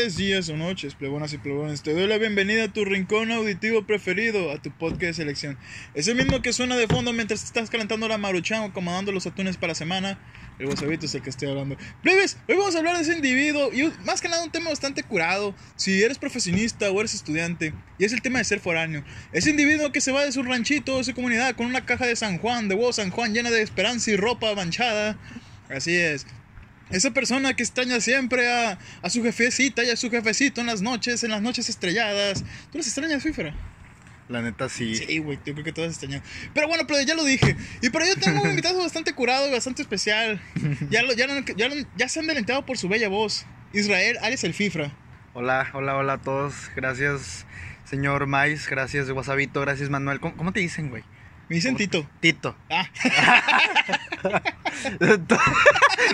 Días 0.00 0.48
o 0.48 0.56
noches, 0.56 0.94
plebonas 0.94 1.34
y 1.34 1.38
plebones. 1.38 1.82
Te 1.82 1.92
doy 1.92 2.06
la 2.06 2.16
bienvenida 2.16 2.64
a 2.64 2.72
tu 2.72 2.86
rincón 2.86 3.30
auditivo 3.30 3.86
preferido, 3.86 4.50
a 4.50 4.60
tu 4.60 4.70
podcast 4.70 5.02
de 5.02 5.12
selección. 5.12 5.58
Es 5.92 6.08
el 6.08 6.14
mismo 6.16 6.40
que 6.40 6.54
suena 6.54 6.74
de 6.74 6.88
fondo 6.88 7.12
mientras 7.12 7.44
estás 7.44 7.68
calentando 7.68 8.08
la 8.08 8.16
maruchan 8.16 8.62
o 8.62 8.64
acomodando 8.64 9.12
los 9.12 9.26
atunes 9.26 9.58
para 9.58 9.72
la 9.72 9.74
semana. 9.74 10.18
El 10.58 10.68
wasabito 10.68 11.04
es 11.04 11.14
el 11.14 11.20
que 11.20 11.28
estoy 11.28 11.50
hablando. 11.50 11.76
Plebes, 12.02 12.38
hoy 12.48 12.56
vamos 12.56 12.74
a 12.74 12.78
hablar 12.78 12.96
de 12.96 13.02
ese 13.02 13.12
individuo 13.12 13.70
y 13.74 13.92
más 14.06 14.22
que 14.22 14.30
nada 14.30 14.42
un 14.42 14.50
tema 14.50 14.70
bastante 14.70 15.02
curado. 15.02 15.54
Si 15.76 16.02
eres 16.02 16.16
profesionista 16.16 16.90
o 16.90 16.98
eres 16.98 17.12
estudiante, 17.12 17.74
y 17.98 18.06
es 18.06 18.14
el 18.14 18.22
tema 18.22 18.38
de 18.38 18.46
ser 18.46 18.60
foráneo. 18.60 19.04
Ese 19.32 19.50
individuo 19.50 19.92
que 19.92 20.00
se 20.00 20.12
va 20.12 20.24
de 20.24 20.32
su 20.32 20.42
ranchito, 20.42 20.96
de 20.96 21.04
su 21.04 21.14
comunidad, 21.14 21.54
con 21.56 21.66
una 21.66 21.84
caja 21.84 22.06
de 22.06 22.16
San 22.16 22.38
Juan, 22.38 22.68
de 22.68 22.74
huevo 22.74 22.94
San 22.94 23.10
Juan 23.10 23.34
llena 23.34 23.50
de 23.50 23.60
esperanza 23.60 24.10
y 24.10 24.16
ropa 24.16 24.54
manchada. 24.54 25.18
Así 25.68 25.94
es. 25.94 26.26
Esa 26.90 27.12
persona 27.12 27.54
que 27.54 27.62
extraña 27.62 28.00
siempre 28.00 28.50
a, 28.50 28.78
a, 29.02 29.10
su 29.10 29.22
jefecita 29.22 29.84
y 29.84 29.90
a 29.90 29.96
su 29.96 30.10
jefecito 30.10 30.60
en 30.60 30.66
las 30.66 30.82
noches, 30.82 31.22
en 31.22 31.30
las 31.30 31.40
noches 31.40 31.68
estrelladas. 31.68 32.42
¿Tú 32.72 32.78
las 32.78 32.86
extrañas, 32.86 33.22
Fífera? 33.22 33.54
La 34.28 34.42
neta 34.42 34.68
sí. 34.68 34.94
Sí, 34.94 35.18
güey, 35.18 35.38
yo 35.44 35.54
creo 35.54 35.64
que 35.64 35.72
todas 35.72 35.90
extrañan. 35.90 36.22
Pero 36.54 36.68
bueno, 36.68 36.84
pero 36.86 37.02
ya 37.02 37.14
lo 37.14 37.24
dije. 37.24 37.56
Y 37.82 37.90
para 37.90 38.06
ello 38.06 38.14
tengo 38.14 38.42
un 38.42 38.50
invitado 38.50 38.78
bastante 38.82 39.12
curado 39.12 39.48
y 39.48 39.52
bastante 39.52 39.82
especial. 39.82 40.40
Ya, 40.88 41.02
lo, 41.02 41.12
ya, 41.14 41.26
ya, 41.56 41.68
ya 41.96 42.08
se 42.08 42.20
han 42.20 42.26
delantado 42.28 42.64
por 42.64 42.78
su 42.78 42.88
bella 42.88 43.08
voz. 43.08 43.44
Israel 43.72 44.18
Arias 44.22 44.44
el 44.44 44.54
Fifra. 44.54 44.92
Hola, 45.32 45.70
hola, 45.74 45.96
hola 45.96 46.14
a 46.14 46.18
todos. 46.18 46.54
Gracias, 46.76 47.44
señor 47.84 48.26
Mais. 48.26 48.68
Gracias, 48.68 49.10
Wasabito. 49.10 49.60
Gracias, 49.60 49.90
Manuel. 49.90 50.20
¿Cómo, 50.20 50.36
cómo 50.36 50.52
te 50.52 50.60
dicen, 50.60 50.90
güey? 50.90 51.02
Me 51.50 51.56
dicen 51.56 51.74
Tito. 51.74 52.06
Tito. 52.20 52.54
Ah. 52.70 52.88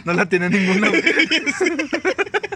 no 0.06 0.14
la 0.14 0.26
tiene 0.26 0.48
ninguna. 0.48 0.88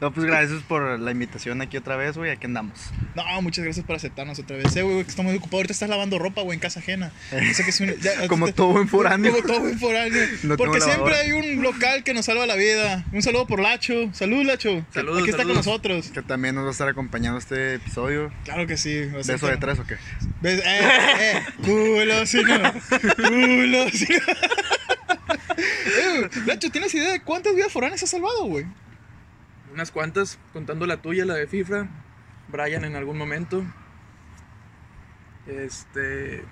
No, 0.00 0.12
pues 0.12 0.26
gracias 0.26 0.62
por 0.62 1.00
la 1.00 1.10
invitación 1.10 1.60
aquí 1.60 1.76
otra 1.76 1.96
vez, 1.96 2.16
güey. 2.16 2.30
Aquí 2.30 2.46
andamos. 2.46 2.78
No, 3.16 3.42
muchas 3.42 3.64
gracias 3.64 3.84
por 3.84 3.96
aceptarnos 3.96 4.38
otra 4.38 4.56
vez. 4.56 4.74
Eh, 4.76 4.82
güey, 4.82 5.02
que 5.02 5.10
estamos 5.10 5.34
ocupados. 5.34 5.54
Ahorita 5.54 5.72
estás 5.72 5.88
lavando 5.88 6.20
ropa, 6.20 6.42
güey, 6.42 6.54
en 6.54 6.60
casa 6.60 6.78
ajena. 6.78 7.10
Sé 7.52 7.64
que 7.64 7.70
es 7.70 7.80
un, 7.80 7.96
ya, 7.96 8.28
como 8.28 8.52
todo 8.52 8.68
buen 8.68 8.86
foráneo. 8.86 9.32
Como 9.32 9.46
todo 9.46 9.60
buen 9.60 9.78
foráneo. 9.78 10.18
No 10.44 10.56
Porque 10.56 10.80
siempre 10.80 11.14
hay 11.16 11.32
un 11.32 11.62
local 11.62 12.04
que 12.04 12.14
nos 12.14 12.26
salva 12.26 12.46
la 12.46 12.54
vida. 12.54 13.04
Un 13.12 13.22
saludo 13.22 13.46
por 13.46 13.60
Lacho. 13.60 14.10
Salud, 14.12 14.44
Lacho. 14.44 14.84
Saludos. 14.94 15.22
Aquí 15.22 15.30
está 15.30 15.42
con 15.44 15.54
nosotros. 15.54 16.10
Que 16.10 16.22
también 16.22 16.54
nos 16.54 16.64
va 16.64 16.68
a 16.68 16.72
estar 16.72 16.88
acompañando 16.88 17.38
este 17.38 17.74
episodio. 17.74 18.32
Claro 18.44 18.66
que 18.66 18.76
sí. 18.76 19.00
¿Beso 19.26 19.48
de 19.48 19.56
tres 19.56 19.80
o 19.80 19.84
qué? 19.84 19.96
¿Ves? 20.40 20.60
Eh, 20.64 20.80
eh. 21.20 21.42
Culo, 21.64 22.17
si 22.26 22.42
no. 22.42 22.72
Culo, 23.16 23.88
si 23.90 24.12
no. 24.12 24.32
eh, 25.56 26.30
Lacho, 26.46 26.70
¿tienes 26.70 26.94
idea 26.94 27.12
de 27.12 27.22
cuántas 27.22 27.54
vidas 27.54 27.72
foráneas 27.72 28.02
has 28.02 28.10
salvado, 28.10 28.44
güey? 28.46 28.66
unas 29.72 29.90
cuantas, 29.90 30.38
contando 30.52 30.86
la 30.86 30.98
tuya, 30.98 31.24
la 31.24 31.34
de 31.34 31.46
FIFA, 31.46 31.86
Brian 32.48 32.84
en 32.84 32.96
algún 32.96 33.16
momento. 33.16 33.64
Este. 35.46 36.44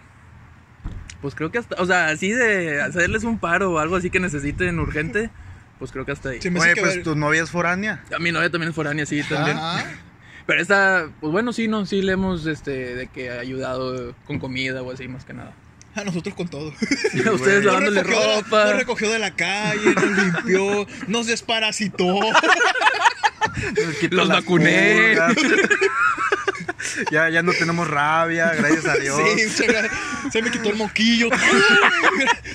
Pues 1.20 1.34
creo 1.34 1.50
que 1.50 1.58
hasta. 1.58 1.76
O 1.82 1.86
sea, 1.86 2.08
así 2.08 2.30
de 2.30 2.80
hacerles 2.80 3.24
un 3.24 3.38
paro 3.38 3.72
o 3.72 3.78
algo 3.78 3.96
así 3.96 4.10
que 4.10 4.20
necesiten 4.20 4.78
urgente, 4.78 5.30
pues 5.78 5.92
creo 5.92 6.04
que 6.04 6.12
hasta 6.12 6.30
ahí. 6.30 6.40
Sí, 6.40 6.48
Oye, 6.48 6.76
pues 6.76 6.96
ver... 6.96 7.02
tu 7.02 7.16
novia 7.16 7.42
es 7.42 7.50
foránea. 7.50 8.04
A 8.14 8.18
mi 8.18 8.32
novia 8.32 8.50
también 8.50 8.70
es 8.70 8.76
foránea, 8.76 9.06
sí, 9.06 9.22
también. 9.28 9.56
Ajá. 9.56 9.84
Pero 10.46 10.62
esta, 10.62 11.08
pues 11.20 11.32
bueno, 11.32 11.52
sí, 11.52 11.66
no, 11.66 11.86
sí 11.86 12.02
le 12.02 12.12
hemos, 12.12 12.46
este, 12.46 12.94
de 12.94 13.08
que 13.08 13.30
ha 13.30 13.40
ayudado 13.40 14.14
con 14.26 14.38
comida 14.38 14.80
o 14.82 14.92
así, 14.92 15.08
más 15.08 15.24
que 15.24 15.32
nada. 15.32 15.52
A 15.96 16.04
nosotros 16.04 16.34
con 16.34 16.48
todo. 16.48 16.72
Sí, 17.10 17.22
a 17.26 17.32
ustedes 17.32 17.64
lavándole 17.64 18.02
nos. 18.02 18.66
Nos 18.66 18.76
recogió 18.76 19.10
de 19.10 19.18
la 19.18 19.34
calle, 19.34 19.94
nos 19.94 20.18
limpió, 20.18 20.86
nos 21.06 21.26
desparasitó. 21.26 22.20
Los 24.10 24.28
vacuné. 24.28 25.16
ya, 27.10 27.28
ya 27.30 27.42
no 27.42 27.52
tenemos 27.52 27.88
rabia, 27.88 28.52
gracias 28.56 28.86
a 28.86 28.96
Dios. 28.96 29.20
Sí, 29.36 29.64
se 30.30 30.42
me 30.42 30.50
quitó 30.50 30.70
el 30.70 30.76
moquillo. 30.76 31.28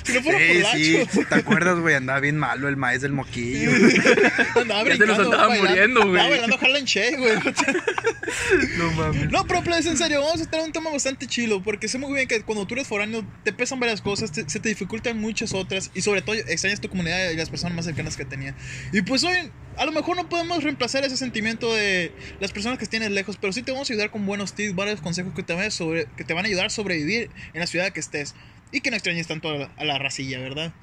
si 0.04 0.14
no 0.14 0.22
fuera 0.22 0.40
sí, 0.40 0.98
por 0.98 1.12
sí, 1.12 1.26
¿te 1.30 1.36
acuerdas, 1.36 1.80
güey? 1.80 1.96
Andaba 1.96 2.20
bien 2.20 2.38
malo 2.38 2.68
el 2.68 2.78
maíz 2.78 3.02
del 3.02 3.12
moquillo. 3.12 3.72
andaba 4.56 4.90
ya 4.90 4.98
se 4.98 5.06
nos 5.06 5.20
andaba 5.20 5.48
bailando, 5.48 5.70
muriendo, 5.70 6.00
güey. 6.02 6.22
Andaba 6.22 6.30
bailando 6.30 6.59
Harlem 6.62 6.86
Shake, 6.86 7.18
güey. 7.18 7.36
no 8.78 8.92
mames. 8.92 9.32
No, 9.32 9.46
pero 9.48 9.64
pues, 9.64 9.86
en 9.86 9.98
serio, 9.98 10.22
vamos 10.22 10.42
a 10.42 10.50
tener 10.50 10.66
un 10.66 10.72
tema 10.72 10.92
bastante 10.92 11.28
chilo. 11.28 11.64
Porque 11.64 11.88
sé 11.88 11.98
muy 11.98 12.14
bien 12.14 12.28
que 12.28 12.42
cuando 12.44 12.68
tú 12.68 12.76
eres 12.76 12.88
foráneo, 12.88 13.26
te 13.44 13.54
pesan 13.54 13.80
varias 13.80 14.02
cosas, 14.02 14.32
te, 14.32 14.50
se 14.50 14.59
te 14.59 14.70
dificultan 14.70 15.18
muchas 15.20 15.53
otras. 15.53 15.92
Y 15.94 16.02
sobre 16.02 16.22
todo, 16.22 16.36
extrañas 16.36 16.82
tu 16.82 16.90
comunidad 16.90 17.32
y 17.32 17.36
las 17.36 17.50
personas 17.50 17.76
más 17.76 17.86
cercanas 17.86 18.18
que 18.18 18.26
tenía. 18.26 18.56
Y 18.94 19.02
pues 19.02 19.24
hoy, 19.24 19.36
a 19.78 19.86
lo 19.86 19.92
mejor 19.92 20.16
no 20.16 20.30
podemos 20.30 20.64
reemplazar 20.64 21.03
ese 21.03 21.18
sentimiento 21.18 21.74
de 21.74 22.12
las 22.40 22.52
personas 22.52 22.78
que 22.78 22.86
tienes 22.86 23.12
lejos, 23.12 23.38
pero 23.40 23.53
sí 23.53 23.64
te 23.64 23.72
vamos 23.72 23.90
a 23.90 23.94
ayudar 23.94 24.12
con 24.12 24.26
buenos 24.26 24.53
tips, 24.53 24.76
varios 24.76 25.02
consejos 25.02 25.34
que 25.34 25.44
te 25.44 25.53
van 25.53 25.66
a, 25.66 25.72
sobre, 25.72 26.08
que 26.18 26.24
te 26.24 26.34
van 26.34 26.46
a 26.46 26.48
ayudar 26.48 26.68
a 26.68 26.70
sobrevivir 26.70 27.30
en 27.53 27.60
la 27.61 27.67
ciudad 27.67 27.91
que 27.91 27.99
estés. 27.99 28.35
Y 28.72 28.81
que 28.81 28.89
no 28.89 28.97
extrañes 28.97 29.27
tanto 29.27 29.49
a 29.49 29.57
la, 29.57 29.72
a 29.77 29.85
la 29.85 29.97
racilla, 29.97 30.39
¿verdad? 30.39 30.73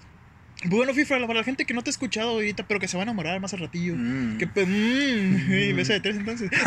Bueno, 0.65 0.93
Fifra, 0.93 1.21
para 1.21 1.39
la 1.39 1.45
gente 1.45 1.65
que 1.65 1.75
no 1.75 1.83
te 1.83 1.91
ha 1.91 1.93
escuchado 1.93 2.31
ahorita, 2.31 2.67
pero 2.67 2.81
que 2.81 2.89
se 2.89 2.97
va 2.97 3.03
a 3.03 3.05
enamorar 3.05 3.39
más 3.41 3.53
al 3.53 3.61
ratillo. 3.61 3.95
Mm. 3.97 4.39
Que 4.39 4.47
pues, 4.47 4.67
mmm, 4.69 5.77
besa 5.77 5.93
de 5.93 6.01
tres 6.01 6.17
entonces. 6.17 6.51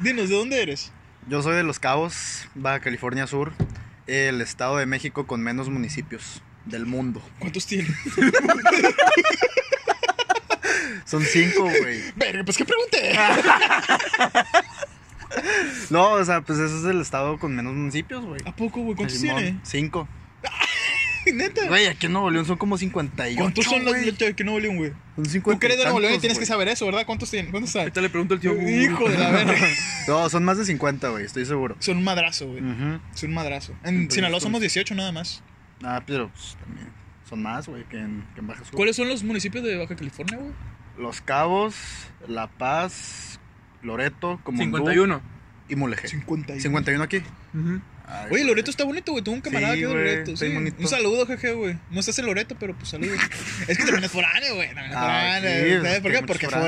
Dinos, 0.00 0.28
¿de 0.28 0.34
dónde 0.34 0.62
eres? 0.62 0.92
Yo 1.28 1.42
soy 1.42 1.56
de 1.56 1.62
Los 1.62 1.78
Cabos, 1.78 2.48
Baja 2.54 2.80
California 2.80 3.26
Sur, 3.26 3.52
el 4.06 4.40
estado 4.40 4.78
de 4.78 4.86
México 4.86 5.26
con 5.26 5.42
menos 5.42 5.68
municipios 5.68 6.42
del 6.64 6.86
mundo. 6.86 7.22
¿Cuántos 7.38 7.66
tienes? 7.66 7.94
Son 11.04 11.22
cinco, 11.22 11.64
güey. 11.64 12.02
Verga, 12.16 12.44
pues 12.44 12.56
qué 12.56 12.64
pregunté. 12.64 13.12
no, 15.90 16.12
o 16.12 16.24
sea, 16.24 16.40
pues 16.40 16.58
ese 16.58 16.78
es 16.78 16.84
el 16.84 17.00
estado 17.00 17.38
con 17.38 17.54
menos 17.54 17.74
municipios, 17.74 18.24
güey. 18.24 18.40
¿A 18.44 18.54
poco, 18.54 18.80
güey? 18.80 18.96
¿Cuántos 18.96 19.20
tiene? 19.20 19.58
Cinco. 19.62 20.08
Neta. 21.32 21.66
Güey, 21.68 21.86
aquí 21.86 22.06
en 22.06 22.12
Nuevo 22.12 22.30
León 22.30 22.46
son 22.46 22.56
como 22.56 22.78
58. 22.78 23.38
¿Cuántos 23.38 23.64
son 23.64 23.84
los 23.84 23.94
de 23.94 24.34
que 24.34 24.44
Nuevo 24.44 24.60
León, 24.60 24.76
güey? 24.76 24.92
Son 25.16 25.24
Tú 25.24 25.30
50. 25.30 25.60
que 25.60 25.66
eres 25.66 25.78
de 25.78 25.84
Nuevo 25.84 26.00
León 26.00 26.14
y 26.14 26.18
tienes 26.18 26.38
que 26.38 26.46
saber 26.46 26.68
eso, 26.68 26.86
¿verdad? 26.86 27.04
¿Cuántos 27.04 27.30
tienen? 27.30 27.50
¿Cuántos 27.50 27.72
saben? 27.72 27.86
Ahorita 27.86 28.00
le 28.00 28.08
pregunto 28.08 28.34
al 28.34 28.40
tío. 28.40 28.52
Hijo 28.54 29.08
de 29.08 29.18
la 29.18 29.30
verga. 29.32 29.68
No, 30.06 30.28
son 30.30 30.44
más 30.44 30.56
de 30.58 30.64
50, 30.64 31.08
güey, 31.10 31.24
estoy 31.24 31.44
seguro. 31.44 31.76
Son 31.80 31.98
un 31.98 32.04
madrazo, 32.04 32.46
güey. 32.46 32.60
Son 32.60 33.28
un 33.28 33.34
madrazo. 33.34 33.74
En 33.84 34.10
Sinaloa 34.10 34.36
pues, 34.36 34.44
somos 34.44 34.60
18 34.60 34.94
nada 34.94 35.12
más. 35.12 35.42
Ah, 35.82 36.02
pero 36.06 36.30
pues, 36.30 36.56
también 36.64 36.88
son 37.28 37.42
más, 37.42 37.68
güey, 37.68 37.84
que 37.84 37.98
en, 37.98 38.26
que 38.34 38.40
en 38.40 38.46
Baja 38.46 38.64
Sur. 38.64 38.74
¿Cuáles 38.74 38.96
son 38.96 39.08
los 39.08 39.22
municipios 39.22 39.62
de 39.64 39.76
Baja 39.76 39.94
California, 39.96 40.38
güey? 40.38 40.52
Los 40.96 41.20
Cabos, 41.20 41.74
La 42.26 42.48
Paz, 42.48 43.27
Loreto, 43.82 44.40
Comondú 44.42 44.76
51. 44.78 45.22
y 45.68 45.76
Mulegé. 45.76 46.08
51. 46.08 46.60
51 46.62 47.04
aquí. 47.04 47.18
Ujú. 47.54 47.80
Ay, 48.10 48.20
Oye, 48.22 48.28
güey. 48.30 48.44
Loreto 48.44 48.70
está 48.70 48.84
bonito, 48.84 49.12
güey. 49.12 49.22
Tengo 49.22 49.34
un 49.36 49.42
camarada 49.42 49.74
Sí, 49.74 49.80
que 49.80 49.86
güey, 49.86 49.98
Loreto. 49.98 50.36
Sí. 50.36 50.48
bonito. 50.48 50.76
Un 50.80 50.88
saludo, 50.88 51.26
jeje, 51.26 51.52
güey. 51.52 51.78
No 51.90 52.00
estás 52.00 52.18
en 52.18 52.24
Loreto, 52.26 52.56
pero 52.58 52.74
pues 52.74 52.88
saludos. 52.88 53.18
es 53.68 53.76
que 53.76 53.84
también 53.84 54.04
es 54.04 54.10
foráneo, 54.10 54.54
güey. 54.54 54.68
También 54.68 54.90
es 54.90 54.96
Ah, 54.96 55.00
foráneo. 55.00 55.50
sí, 55.64 55.76
¿Sabes 55.76 55.92
es 55.96 56.00
por 56.00 56.12
qué? 56.12 56.22
Porque 56.22 56.46
foráneos. 56.48 56.62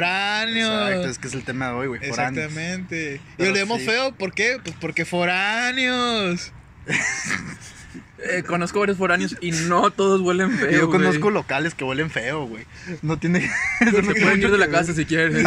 foráneo. 0.68 0.88
Exacto, 0.88 1.08
es 1.10 1.18
que 1.18 1.28
es 1.28 1.34
el 1.34 1.44
tema 1.44 1.68
de 1.68 1.72
hoy, 1.72 1.86
güey. 1.88 2.00
foráneos. 2.10 2.44
Exactamente. 2.46 3.14
Y 3.16 3.20
Pero 3.38 3.48
lo 3.50 3.54
leemos 3.54 3.80
sí. 3.80 3.86
feo, 3.86 4.12
¿por 4.14 4.34
qué? 4.34 4.58
Pues 4.62 4.76
porque 4.78 5.04
foráneos. 5.06 6.52
Eh, 8.22 8.42
conozco 8.42 8.80
varios 8.80 8.98
foráneos 8.98 9.36
y 9.40 9.52
no 9.52 9.90
todos 9.90 10.20
huelen 10.20 10.50
feo. 10.58 10.70
Yo 10.70 10.90
conozco 10.90 11.30
locales 11.30 11.74
que 11.74 11.84
huelen 11.84 12.10
feo, 12.10 12.46
güey. 12.46 12.66
No 13.02 13.18
tiene. 13.18 13.50
Se 13.78 14.02
pueden 14.02 14.40
ir 14.40 14.50
de 14.50 14.58
la 14.58 14.68
casa 14.68 14.92
si 14.92 15.04
quieren. 15.06 15.46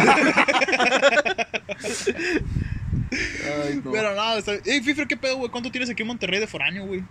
Ay, 3.10 3.80
no. 3.84 3.92
Pero 3.92 4.14
no, 4.16 4.36
está... 4.36 4.54
Ey, 4.64 4.82
Fifre, 4.82 5.06
¿qué 5.06 5.16
pedo, 5.16 5.36
güey? 5.36 5.50
¿Cuánto 5.50 5.70
tienes 5.70 5.88
aquí 5.88 6.02
en 6.02 6.08
Monterrey 6.08 6.40
de 6.40 6.48
foráneo, 6.48 6.84
güey? 6.84 7.04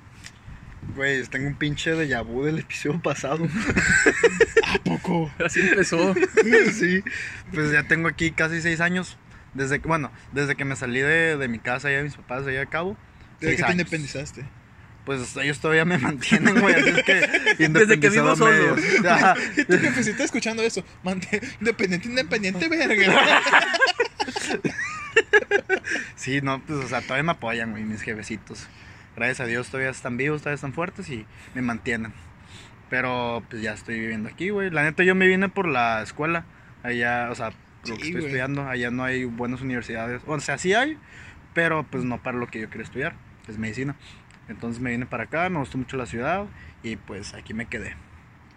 Güey, 0.96 1.24
tengo 1.28 1.48
un 1.48 1.56
pinche 1.56 1.92
de 1.92 2.22
vu 2.22 2.44
del 2.44 2.60
episodio 2.60 3.02
pasado. 3.02 3.48
¿A 4.68 4.78
poco? 4.80 5.32
Así 5.44 5.62
empezó. 5.62 6.14
sí, 6.74 7.02
pues 7.54 7.72
ya 7.72 7.88
tengo 7.88 8.10
aquí 8.10 8.32
casi 8.32 8.62
seis 8.62 8.82
años. 8.82 9.18
Desde 9.54 9.80
que, 9.80 9.88
bueno, 9.88 10.12
desde 10.34 10.56
que 10.56 10.66
me 10.66 10.76
salí 10.76 11.00
de, 11.00 11.38
de 11.38 11.48
mi 11.48 11.60
casa 11.60 11.88
allá 11.88 11.98
de 11.98 12.04
mis 12.04 12.16
papás 12.16 12.46
allá 12.46 12.62
a 12.62 12.66
cabo. 12.66 12.98
¿Desde 13.40 13.56
que 13.56 13.62
te 13.62 13.64
años. 13.64 13.80
independizaste? 13.80 14.46
Pues 15.06 15.36
ellos 15.38 15.60
todavía 15.60 15.86
me 15.86 15.98
mantienen, 16.00 16.60
güey. 16.60 16.76
Así 16.76 16.90
es 16.90 17.04
que 17.04 17.14
Desde 17.70 18.00
que 18.00 18.10
vivo 18.10 18.36
solo. 18.36 18.76
tu 18.76 19.78
jefecita 19.78 20.24
escuchando 20.24 20.64
eso. 20.64 20.84
Independiente, 21.60 22.08
independiente, 22.08 22.70
verga. 22.70 23.42
Sí, 26.16 26.42
no, 26.42 26.62
pues, 26.66 26.80
o 26.86 26.88
sea, 26.88 27.02
todavía 27.02 27.24
me 27.24 27.32
apoyan, 27.34 27.72
güey, 27.72 27.84
mis 27.84 28.02
jefecitos. 28.02 28.68
Gracias 29.16 29.42
a 29.42 29.46
Dios 29.46 29.68
todavía 29.68 29.92
están 29.92 30.18
vivos, 30.18 30.42
todavía 30.42 30.56
están 30.56 30.74
fuertes 30.74 31.10
y 31.10 31.26
me 31.54 31.62
mantienen. 31.62 32.14
Pero, 32.90 33.44
pues, 33.50 33.62
ya 33.62 33.74
estoy 33.74 34.00
viviendo 34.00 34.30
aquí, 34.30 34.50
güey. 34.50 34.70
La 34.70 34.84
neta, 34.84 35.04
yo 35.04 35.16
me 35.16 35.28
vine 35.28 35.50
por 35.50 35.68
la 35.68 36.02
escuela. 36.02 36.46
Allá, 36.82 37.28
o 37.30 37.36
sea, 37.36 37.50
lo 37.50 37.56
que 37.84 37.92
estoy 37.94 38.12
güey. 38.12 38.26
estudiando. 38.26 38.68
Allá 38.68 38.90
no 38.92 39.04
hay 39.04 39.26
buenas 39.26 39.62
universidades. 39.62 40.22
O 40.26 40.40
sea, 40.40 40.58
sí 40.58 40.74
hay, 40.74 40.98
pero, 41.54 41.84
pues, 41.84 42.04
no 42.04 42.22
para 42.24 42.38
lo 42.38 42.48
que 42.48 42.62
yo 42.62 42.70
quiero 42.70 42.84
estudiar, 42.84 43.16
que 43.46 43.52
es 43.52 43.58
medicina. 43.58 43.96
Entonces 44.48 44.82
me 44.82 44.92
vine 44.92 45.06
para 45.06 45.24
acá, 45.24 45.50
me 45.50 45.60
gustó 45.60 45.78
mucho 45.78 45.98
la 45.98 46.06
ciudad 46.06 46.46
y, 46.84 46.96
pues, 46.96 47.34
aquí 47.34 47.54
me 47.54 47.68
quedé. 47.68 47.96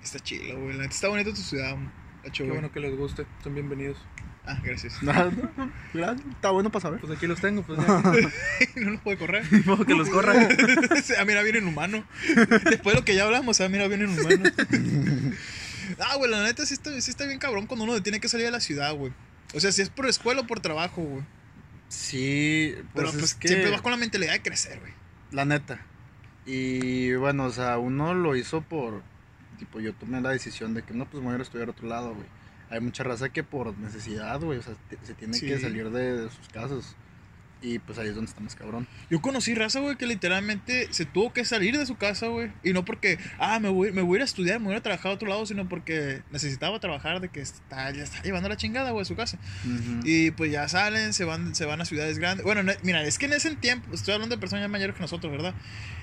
Está 0.02 0.18
chido, 0.18 0.58
güey. 0.58 0.76
La 0.76 0.82
neta 0.82 0.94
Está 0.94 1.08
bonita 1.08 1.30
tu 1.30 1.36
ciudad. 1.36 1.76
Hecho, 2.24 2.42
Qué 2.44 2.48
güey. 2.48 2.60
bueno 2.60 2.72
que 2.72 2.80
les 2.80 2.96
guste. 2.96 3.26
Son 3.42 3.54
bienvenidos. 3.54 3.98
Ah, 4.44 4.60
gracias. 4.62 4.94
No, 5.02 5.12
no, 5.12 5.50
no, 5.56 5.72
gracias, 5.92 6.26
Está 6.30 6.50
bueno 6.50 6.70
para 6.70 6.82
saber. 6.82 7.00
Pues 7.00 7.16
aquí 7.16 7.26
los 7.26 7.40
tengo, 7.40 7.62
pues 7.62 7.78
ya. 7.78 8.02
no 8.76 8.90
los 8.90 9.00
puede 9.00 9.18
correr. 9.18 9.44
Modo 9.64 9.84
que 9.84 9.94
los 9.94 10.08
corra. 10.08 10.34
ah, 11.18 11.24
mira, 11.24 11.42
viene 11.42 11.58
en 11.58 11.68
humano. 11.68 12.04
Después 12.64 12.94
de 12.94 13.00
lo 13.00 13.04
que 13.04 13.14
ya 13.14 13.24
hablamos, 13.24 13.60
ah, 13.60 13.68
mira, 13.68 13.88
viene 13.88 14.04
en 14.04 14.10
humano. 14.18 14.50
ah, 16.00 16.16
güey, 16.16 16.30
la 16.30 16.42
neta 16.44 16.64
sí 16.66 16.74
está, 16.74 17.00
sí 17.00 17.10
está 17.10 17.26
bien 17.26 17.38
cabrón 17.38 17.66
cuando 17.66 17.84
uno 17.84 18.02
tiene 18.02 18.20
que 18.20 18.28
salir 18.28 18.46
de 18.46 18.52
la 18.52 18.60
ciudad, 18.60 18.94
güey. 18.94 19.12
O 19.54 19.60
sea, 19.60 19.72
si 19.72 19.82
es 19.82 19.90
por 19.90 20.06
escuela 20.06 20.42
o 20.42 20.46
por 20.46 20.60
trabajo, 20.60 21.02
güey. 21.02 21.24
Sí, 21.88 22.74
Pero 22.94 23.10
pues, 23.10 23.12
pues 23.12 23.24
es 23.24 23.34
que... 23.34 23.48
siempre 23.48 23.70
vas 23.70 23.80
con 23.80 23.92
la 23.92 23.96
mentalidad 23.96 24.32
de 24.32 24.42
crecer, 24.42 24.80
güey. 24.80 24.92
La 25.32 25.44
neta. 25.44 25.80
Y 26.44 27.14
bueno, 27.14 27.44
o 27.46 27.50
sea, 27.50 27.78
uno 27.78 28.14
lo 28.14 28.36
hizo 28.36 28.60
por. 28.62 29.02
Tipo, 29.58 29.80
yo 29.80 29.94
tomé 29.94 30.20
la 30.20 30.30
decisión 30.30 30.74
de 30.74 30.82
que 30.82 30.94
no, 30.94 31.06
pues 31.06 31.20
me 31.20 31.26
voy 31.26 31.32
a 31.32 31.34
ir 31.36 31.40
a 31.40 31.44
estudiar 31.44 31.68
a 31.68 31.72
otro 31.72 31.88
lado, 31.88 32.14
güey. 32.14 32.26
Hay 32.70 32.80
mucha 32.80 33.04
raza 33.04 33.28
que 33.30 33.42
por 33.44 33.76
necesidad, 33.78 34.40
güey, 34.40 34.58
o 34.58 34.62
sea, 34.62 34.74
se 35.02 35.14
tiene 35.14 35.34
Sí. 35.34 35.46
que 35.46 35.58
salir 35.58 35.90
de, 35.90 36.22
de 36.22 36.30
sus 36.30 36.48
casas. 36.48 36.96
Y 37.68 37.80
pues 37.80 37.98
ahí 37.98 38.06
es 38.08 38.14
donde 38.14 38.28
está 38.28 38.40
más 38.40 38.54
cabrón. 38.54 38.86
Yo 39.10 39.20
conocí 39.20 39.52
raza, 39.56 39.80
güey, 39.80 39.96
que 39.96 40.06
literalmente 40.06 40.86
se 40.92 41.04
tuvo 41.04 41.32
que 41.32 41.44
salir 41.44 41.76
de 41.76 41.84
su 41.84 41.96
casa, 41.96 42.28
güey. 42.28 42.52
Y 42.62 42.72
no 42.72 42.84
porque, 42.84 43.18
ah, 43.40 43.58
me 43.58 43.68
voy, 43.68 43.90
me 43.90 44.02
voy 44.02 44.14
a 44.14 44.18
ir 44.18 44.22
a 44.22 44.24
estudiar, 44.24 44.60
me 44.60 44.66
voy 44.66 44.74
a 44.74 44.76
ir 44.76 44.80
a 44.80 44.82
trabajar 44.84 45.10
a 45.10 45.14
otro 45.16 45.28
lado, 45.28 45.44
sino 45.46 45.68
porque 45.68 46.22
necesitaba 46.30 46.78
trabajar, 46.78 47.20
de 47.20 47.28
que 47.28 47.40
está, 47.40 47.90
ya 47.90 48.04
está 48.04 48.22
llevando 48.22 48.48
la 48.48 48.56
chingada, 48.56 48.92
güey, 48.92 49.02
a 49.02 49.04
su 49.04 49.16
casa. 49.16 49.38
Y 50.04 50.30
pues 50.30 50.52
ya 50.52 50.68
salen, 50.68 51.12
se 51.12 51.24
van, 51.24 51.56
se 51.56 51.64
van 51.64 51.80
a 51.80 51.84
ciudades 51.84 52.18
grandes. 52.20 52.44
Bueno, 52.44 52.62
no- 52.62 52.72
mira, 52.84 53.02
es 53.02 53.18
que 53.18 53.26
en 53.26 53.32
ese 53.32 53.54
tiempo, 53.56 53.92
estoy 53.92 54.14
hablando 54.14 54.36
de 54.36 54.40
personas 54.40 54.62
ya 54.62 54.68
mayores 54.68 54.94
que 54.94 55.02
nosotros, 55.02 55.32
¿verdad? 55.32 55.52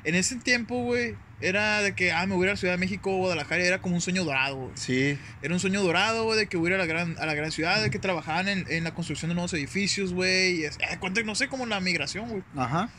En 0.04 0.16
ese 0.16 0.36
tiempo, 0.36 0.84
güey, 0.84 1.16
era 1.48 1.82
de 1.82 1.94
que, 1.94 2.12
ah, 2.12 2.26
me 2.26 2.36
voy 2.36 2.44
a 2.44 2.46
ir 2.46 2.50
a 2.50 2.54
la 2.54 2.58
Ciudad 2.58 2.74
de 2.74 2.78
México 2.80 3.12
o 3.14 3.18
Guadalajara, 3.18 3.64
era 3.64 3.82
como 3.82 3.96
un 3.96 4.02
sueño 4.02 4.24
dorado, 4.24 4.56
güey. 4.56 4.72
Sí, 4.76 5.18
Era 5.42 5.54
un 5.54 5.60
sueño 5.60 5.82
dorado, 5.84 6.24
güey, 6.24 6.40
de 6.40 6.48
que 6.48 6.58
voy 6.58 6.68
a 6.72 6.76
ir 6.76 6.76
a 6.76 6.78
la 6.80 6.86
gran, 6.86 7.16
a 7.20 7.26
la 7.26 7.34
gran 7.34 7.52
ciudad, 7.52 7.82
de 7.82 7.90
que 7.90 8.00
trabajaban 8.00 8.48
en, 8.48 8.66
en 8.70 8.84
la 8.84 8.94
construcción 8.94 9.30
de 9.30 9.36
nuevos 9.36 9.54
edificios, 9.54 10.14
güey. 10.14 10.62
Y 10.62 10.66
es, 10.66 10.78
eh, 10.80 11.24
no 11.26 11.36
sé, 11.36 11.48
como 11.50 11.66
la 11.66 11.80
migración, 11.80 12.30
güey. 12.30 12.44
ajá, 12.56 12.90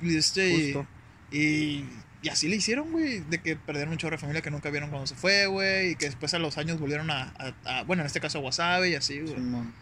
Y 0.00 0.16
este. 0.16 0.48
y- 0.50 0.62
justo. 0.72 0.86
Y, 1.30 1.84
y 2.22 2.28
así 2.30 2.48
le 2.48 2.56
hicieron, 2.56 2.90
güey. 2.90 3.20
De 3.20 3.38
que 3.42 3.54
perdieron 3.56 3.92
un 3.92 3.98
chorro 3.98 4.16
de 4.16 4.20
familia 4.20 4.40
que 4.42 4.50
nunca 4.50 4.70
vieron 4.70 4.88
cuando 4.90 5.06
se 5.06 5.14
fue, 5.14 5.46
güey. 5.46 5.90
Y 5.90 5.96
que 5.96 6.06
después 6.06 6.32
a 6.34 6.38
los 6.38 6.56
años 6.58 6.80
volvieron 6.80 7.10
a. 7.10 7.34
a- 7.38 7.54
a- 7.80 7.82
bueno, 7.84 8.02
en 8.02 8.06
este 8.06 8.20
caso 8.20 8.38
a 8.38 8.40
Wasabi 8.40 8.88
y 8.90 8.94
así, 8.94 9.20
güey. 9.20 9.34
Simón. 9.34 9.74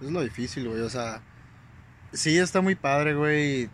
Es 0.00 0.10
lo 0.10 0.22
difícil, 0.22 0.68
güey, 0.68 0.80
o 0.80 0.88
sea. 0.90 1.20
Sí, 2.12 2.38
está 2.38 2.60
muy 2.60 2.74
padre, 2.74 3.14
güey. 3.14 3.70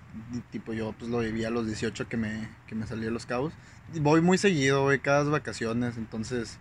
Tipo, 0.50 0.72
yo 0.72 0.92
pues 0.98 1.10
lo 1.10 1.20
viví 1.20 1.44
a 1.44 1.50
los 1.50 1.66
18 1.66 2.08
que 2.08 2.16
me, 2.16 2.48
que 2.66 2.74
me 2.74 2.86
salí 2.86 3.04
de 3.04 3.10
los 3.10 3.26
cabos. 3.26 3.52
Voy 4.00 4.20
muy 4.20 4.36
seguido, 4.38 4.82
güey, 4.82 4.98
cada 4.98 5.24
vacaciones, 5.24 5.96
entonces. 5.96 6.58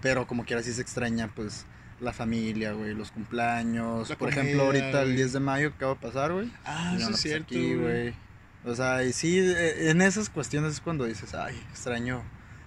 Pero 0.00 0.26
como 0.26 0.44
quiera, 0.44 0.62
sí 0.62 0.72
se 0.72 0.82
extraña, 0.82 1.28
pues, 1.34 1.64
la 2.00 2.12
familia, 2.12 2.72
güey, 2.72 2.94
los 2.94 3.10
cumpleaños. 3.10 4.10
La 4.10 4.16
Por 4.16 4.28
ejemplo, 4.28 4.64
ahorita 4.64 5.02
el 5.02 5.08
güey. 5.08 5.16
10 5.16 5.32
de 5.34 5.40
mayo 5.40 5.70
que 5.70 5.76
acaba 5.76 5.94
de 5.94 6.00
pasar, 6.00 6.32
güey. 6.32 6.50
Ah, 6.64 6.90
van 6.92 6.94
a 6.94 6.96
es 6.96 7.04
pasar 7.04 7.18
cierto, 7.18 7.44
aquí, 7.46 7.74
güey. 7.74 8.14
O 8.64 8.74
sea, 8.74 9.02
y 9.04 9.12
sí, 9.12 9.38
eh, 9.38 9.90
en 9.90 10.02
esas 10.02 10.28
cuestiones 10.28 10.74
es 10.74 10.80
cuando 10.80 11.04
dices, 11.04 11.34
ay, 11.34 11.56
extraño 11.70 12.22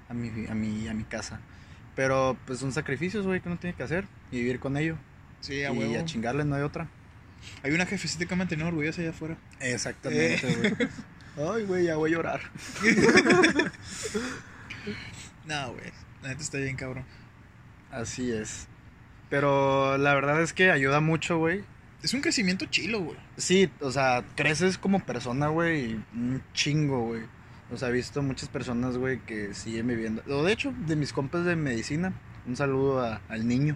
a 0.09 0.13
mi, 0.13 0.29
a 0.47 0.55
mi, 0.55 0.87
a 0.87 0.93
mi 0.93 1.03
casa. 1.03 1.39
Pero 1.95 2.37
pues 2.45 2.59
son 2.59 2.71
sacrificios, 2.73 3.25
güey, 3.25 3.39
que 3.41 3.47
uno 3.47 3.57
tiene 3.57 3.75
que 3.75 3.83
hacer 3.83 4.05
y 4.31 4.39
vivir 4.39 4.59
con 4.59 4.77
ello. 4.77 4.97
Sí, 5.39 5.63
a 5.63 5.71
y 5.71 5.77
huevo. 5.77 5.99
a 5.99 6.05
chingarle 6.05 6.43
no 6.43 6.55
hay 6.55 6.63
otra. 6.63 6.89
Hay 7.63 7.71
una 7.71 7.85
jefecita 7.85 8.25
que 8.25 8.29
me 8.29 8.33
ha 8.33 8.37
mantenido 8.45 8.67
orgullosa 8.67 9.01
allá 9.01 9.09
afuera. 9.11 9.37
Exactamente, 9.59 10.47
Eh. 10.49 10.75
güey. 10.77 10.89
Ay, 11.55 11.63
güey, 11.65 11.85
ya 11.85 11.95
voy 11.97 12.11
a 12.11 12.15
llorar. 12.15 12.41
No, 15.45 15.73
güey. 15.73 15.91
La 16.23 16.29
neta 16.29 16.41
está 16.41 16.57
bien, 16.57 16.75
cabrón. 16.75 17.05
Así 17.91 18.31
es. 18.31 18.67
Pero 19.29 19.97
la 19.97 20.13
verdad 20.15 20.41
es 20.41 20.53
que 20.53 20.71
ayuda 20.71 20.99
mucho, 21.01 21.37
güey. 21.37 21.63
Es 22.03 22.13
un 22.13 22.21
crecimiento 22.21 22.65
chilo, 22.65 22.99
güey. 23.01 23.17
Sí, 23.37 23.69
o 23.79 23.91
sea, 23.91 24.23
creces 24.35 24.77
como 24.77 24.99
persona, 25.05 25.47
güey, 25.47 25.95
un 26.13 26.41
chingo, 26.53 27.05
güey. 27.05 27.23
O 27.71 27.77
sea, 27.77 27.89
he 27.89 27.91
visto 27.91 28.21
muchas 28.21 28.49
personas, 28.49 28.97
güey, 28.97 29.19
que 29.21 29.53
siguen 29.53 29.87
viviendo. 29.87 30.23
O 30.29 30.43
de 30.43 30.51
hecho, 30.53 30.73
de 30.85 30.95
mis 30.95 31.13
compas 31.13 31.45
de 31.45 31.55
medicina, 31.55 32.13
un 32.45 32.55
saludo 32.55 33.01
a- 33.03 33.21
al 33.27 33.47
niño. 33.47 33.75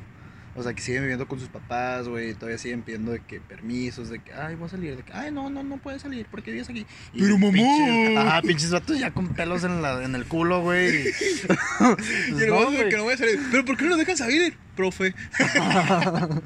O 0.56 0.64
sea, 0.64 0.74
que 0.74 0.82
siguen 0.82 1.04
viviendo 1.04 1.28
con 1.28 1.40
sus 1.40 1.48
papás, 1.48 2.08
güey, 2.08 2.34
todavía 2.34 2.58
siguen 2.58 2.82
pidiendo 2.82 3.12
de 3.12 3.20
que 3.20 3.40
permisos, 3.40 4.10
de 4.10 4.20
que, 4.20 4.34
ay, 4.34 4.56
voy 4.56 4.66
a 4.66 4.70
salir, 4.70 4.98
de 4.98 5.04
que, 5.04 5.14
ay, 5.14 5.32
no, 5.32 5.50
no, 5.50 5.64
no 5.64 5.78
puedes 5.78 6.02
salir, 6.02 6.26
porque 6.30 6.52
vives 6.52 6.70
aquí. 6.70 6.86
Y 7.14 7.22
Pero, 7.22 7.38
mamá. 7.38 7.54
pinches- 7.54 8.18
ajá, 8.18 8.42
pinches 8.42 8.72
vatos 8.72 9.00
ya 9.00 9.12
con 9.12 9.30
pelos 9.30 9.64
en, 9.64 9.82
la, 9.82 10.04
en 10.04 10.16
el 10.16 10.26
culo, 10.26 10.62
güey. 10.62 11.08
y- 11.08 12.42
el 12.42 12.50
No, 12.50 12.72
de 12.72 12.90
que 12.90 12.98
no 12.98 13.04
voy 13.04 13.14
a 13.14 13.18
salir. 13.18 13.40
¿Pero 13.52 13.64
por 13.64 13.78
qué 13.78 13.84
no 13.84 13.92
nos 13.92 14.00
dejan 14.00 14.18
salir, 14.18 14.58
profe? 14.76 15.14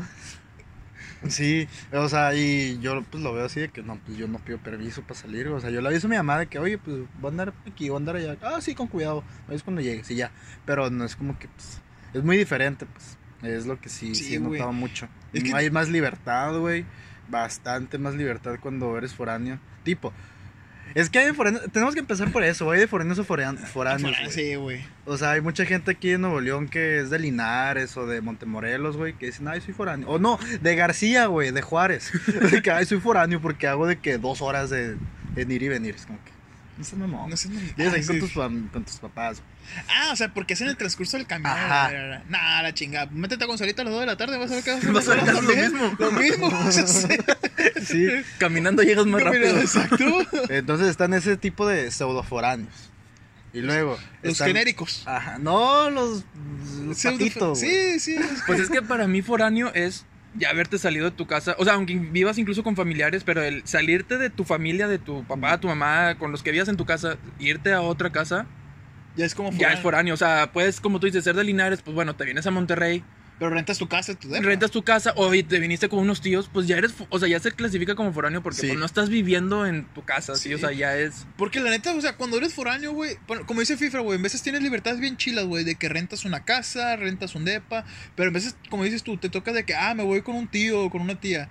Sí, 1.29 1.69
o 1.93 2.09
sea, 2.09 2.35
y 2.35 2.79
yo 2.81 3.01
pues 3.09 3.23
lo 3.23 3.33
veo 3.33 3.45
así 3.45 3.61
de 3.61 3.69
que 3.69 3.81
no, 3.81 3.97
pues 4.05 4.17
yo 4.17 4.27
no 4.27 4.39
pido 4.39 4.57
permiso 4.57 5.03
para 5.03 5.17
salir, 5.17 5.47
o 5.47 5.59
sea, 5.61 5.69
yo 5.69 5.79
le 5.79 5.87
aviso 5.87 6.07
a 6.07 6.09
mi 6.09 6.17
mamá 6.17 6.37
de 6.37 6.47
que, 6.47 6.59
oye, 6.59 6.77
pues 6.77 6.97
voy 7.21 7.29
a 7.29 7.31
andar 7.31 7.53
aquí, 7.65 7.87
voy 7.87 7.95
a 7.95 7.99
andar 7.99 8.15
allá, 8.17 8.35
ah, 8.41 8.59
sí, 8.59 8.75
con 8.75 8.87
cuidado, 8.87 9.23
es 9.49 9.63
cuando 9.63 9.81
llegues 9.81 10.11
y 10.11 10.15
ya, 10.15 10.31
pero 10.65 10.89
no 10.89 11.05
es 11.05 11.15
como 11.15 11.39
que, 11.39 11.47
pues, 11.47 11.79
es 12.13 12.23
muy 12.25 12.35
diferente, 12.35 12.85
pues, 12.85 13.17
es 13.43 13.65
lo 13.65 13.79
que 13.79 13.89
sí, 13.89 14.15
Sí, 14.15 14.23
sí, 14.23 14.39
notado 14.39 14.71
mucho. 14.73 15.07
Es 15.33 15.43
que- 15.43 15.53
Hay 15.53 15.69
más 15.71 15.89
libertad, 15.89 16.57
güey, 16.57 16.85
bastante 17.29 17.97
más 17.97 18.13
libertad 18.15 18.55
cuando 18.61 18.97
eres 18.97 19.13
foráneo, 19.13 19.59
tipo, 19.83 20.13
es 20.95 21.09
que 21.09 21.19
hay 21.19 21.25
de 21.27 21.33
foráneos, 21.33 21.63
tenemos 21.71 21.93
que 21.95 22.01
empezar 22.01 22.31
por 22.31 22.43
eso, 22.43 22.69
hay 22.69 22.79
de 22.79 22.87
foráneos 22.87 23.17
o 23.17 23.23
forean- 23.23 23.57
foráneos. 23.57 24.15
Sí, 24.29 24.55
güey. 24.55 24.81
O 25.05 25.17
sea, 25.17 25.31
hay 25.31 25.41
mucha 25.41 25.65
gente 25.65 25.89
aquí 25.91 26.11
en 26.11 26.21
Nuevo 26.21 26.39
León 26.39 26.67
que 26.69 26.99
es 26.99 27.09
de 27.09 27.17
Linares 27.19 27.97
o 27.97 28.05
de 28.05 28.21
Montemorelos, 28.21 28.95
güey, 28.97 29.13
que 29.13 29.27
dicen, 29.27 29.47
ay, 29.47 29.61
soy 29.61 29.73
foráneo. 29.73 30.07
O 30.09 30.19
no, 30.19 30.37
de 30.61 30.75
García, 30.75 31.25
güey, 31.27 31.51
de 31.51 31.61
Juárez. 31.63 32.11
De 32.51 32.61
que, 32.61 32.69
ay, 32.71 32.85
soy 32.85 32.99
foráneo 32.99 33.41
porque 33.41 33.67
hago 33.67 33.87
de 33.87 33.97
que 33.97 34.17
dos 34.19 34.41
horas 34.41 34.69
de, 34.69 34.97
en 35.35 35.51
ir 35.51 35.63
y 35.63 35.67
venir. 35.69 35.95
Es 35.95 36.05
como 36.05 36.19
que, 36.23 36.31
no 36.77 36.83
sé, 36.83 36.95
mamón. 36.95 37.29
No 37.29 37.37
sé, 37.37 37.49
no- 37.49 37.59
Vienes 37.75 37.93
Ah, 37.93 37.97
aquí 37.97 38.05
con, 38.05 38.15
sí. 38.15 38.19
tus, 38.21 38.31
con 38.33 38.83
tus 38.85 38.97
papás. 38.97 39.41
Ah, 39.89 40.09
o 40.11 40.15
sea, 40.15 40.33
porque 40.33 40.53
es 40.53 40.61
en 40.61 40.67
el 40.69 40.77
transcurso 40.77 41.17
del 41.17 41.25
camino. 41.27 41.49
Ajá. 41.49 42.21
Nah, 42.29 42.61
la 42.61 42.73
chingada. 42.73 43.07
Métete 43.11 43.43
a 43.43 43.47
Gonzalito 43.47 43.81
a 43.81 43.85
las 43.85 43.93
2 43.93 43.99
de 44.01 44.05
la 44.07 44.17
tarde, 44.17 44.37
vas 44.37 44.51
a 44.51 44.55
ver 44.55 44.63
que 44.63 44.71
vas 44.71 44.85
a 44.85 44.91
Vas 44.91 45.07
a 45.07 45.15
ver 45.15 45.23
que 45.23 45.29
haces 45.31 45.43
lo 45.43 45.55
mismo. 45.55 45.95
Lo 45.99 46.11
mismo. 46.11 46.71
sí. 46.71 47.17
Sí. 47.85 48.07
Caminando 48.37 48.83
llegas 48.83 49.05
más 49.05 49.21
rápido. 49.23 49.59
Exacto. 49.59 50.05
Entonces 50.49 50.87
están 50.87 51.13
ese 51.13 51.37
tipo 51.37 51.67
de 51.67 51.91
pseudoforáneos. 51.91 52.89
Y 53.53 53.61
luego. 53.61 53.97
Los 54.21 54.33
están- 54.33 54.47
genéricos. 54.47 55.03
Ajá, 55.05 55.37
no, 55.37 55.89
los, 55.89 56.23
los 56.83 57.01
patitos, 57.03 57.59
Sí, 57.59 57.99
sí. 57.99 58.15
Pues 58.47 58.59
es 58.59 58.69
que 58.69 58.81
para 58.81 59.07
mí 59.07 59.21
foráneo 59.21 59.71
es 59.75 60.05
ya 60.35 60.49
haberte 60.49 60.79
salido 60.79 61.05
de 61.05 61.11
tu 61.15 61.27
casa, 61.27 61.55
o 61.59 61.63
sea, 61.63 61.73
aunque 61.73 61.93
vivas 61.93 62.39
incluso 62.39 62.63
con 62.63 62.75
familiares, 62.75 63.23
pero 63.23 63.43
el 63.43 63.61
salirte 63.67 64.17
de 64.17 64.31
tu 64.31 64.43
familia, 64.43 64.87
de 64.87 64.97
tu 64.97 65.23
papá, 65.25 65.59
tu 65.59 65.67
mamá, 65.67 66.15
con 66.17 66.31
los 66.31 66.41
que 66.41 66.49
vivías 66.49 66.67
en 66.69 66.77
tu 66.77 66.85
casa, 66.87 67.17
irte 67.37 67.71
a 67.71 67.81
otra 67.81 68.11
casa, 68.11 68.47
Ya 69.15 69.25
es 69.25 69.35
como 69.35 69.49
ya 69.51 69.57
foráneo. 69.57 69.75
es 69.75 69.81
foráneo. 69.81 70.13
O 70.13 70.17
sea, 70.17 70.51
puedes, 70.51 70.79
como 70.81 70.99
tú 70.99 71.05
dices, 71.05 71.23
ser 71.23 71.35
de 71.35 71.43
Linares, 71.43 71.81
pues 71.81 71.93
bueno, 71.95 72.15
te 72.15 72.25
vienes 72.25 72.45
a 72.47 72.51
Monterrey, 72.51 73.03
Pero 73.39 73.49
rentas 73.49 73.77
tu 73.79 73.87
casa, 73.87 74.13
tu 74.15 74.29
depa. 74.29 74.45
rentas 74.45 74.71
tu 74.71 74.83
casa, 74.83 75.11
o 75.17 75.29
te 75.31 75.59
viniste 75.59 75.89
con 75.89 75.99
unos 75.99 76.21
tíos, 76.21 76.49
pues 76.53 76.67
ya 76.67 76.77
eres, 76.77 76.93
o 77.09 77.19
sea, 77.19 77.27
ya 77.27 77.39
se 77.39 77.51
clasifica 77.51 77.95
como 77.95 78.13
foráneo 78.13 78.41
porque 78.43 78.61
Sí. 78.61 78.67
pues, 78.67 78.79
no 78.79 78.85
estás 78.85 79.09
viviendo 79.09 79.65
en 79.65 79.85
tu 79.93 80.03
casa, 80.05 80.35
¿sí? 80.35 80.49
Sí. 80.49 80.53
O 80.53 80.57
sea, 80.59 80.71
ya 80.71 80.95
es... 80.97 81.25
Porque 81.35 81.59
la 81.59 81.71
neta, 81.71 81.93
o 81.93 81.99
sea, 82.01 82.15
cuando 82.15 82.37
eres 82.37 82.53
foráneo, 82.53 82.93
güey, 82.93 83.17
como 83.47 83.59
dice 83.59 83.75
Fifra, 83.75 84.01
güey, 84.01 84.17
en 84.17 84.23
veces 84.23 84.41
tienes 84.43 84.61
libertades 84.61 84.99
bien 84.99 85.17
chilas, 85.17 85.45
güey, 85.45 85.63
de 85.63 85.75
que 85.75 85.89
rentas 85.89 86.25
una 86.25 86.45
casa, 86.45 86.95
rentas 86.95 87.35
un 87.35 87.43
depa, 87.43 87.85
pero 88.15 88.27
en 88.27 88.33
veces, 88.33 88.55
como 88.69 88.83
dices 88.83 89.03
tú, 89.03 89.17
te 89.17 89.29
toca 89.29 89.51
de 89.51 89.65
que, 89.65 89.73
ah, 89.73 89.93
me 89.95 90.03
voy 90.03 90.21
con 90.21 90.35
un 90.35 90.47
tío 90.47 90.81
o 90.83 90.89
con 90.91 91.01
una 91.01 91.19
tía. 91.19 91.49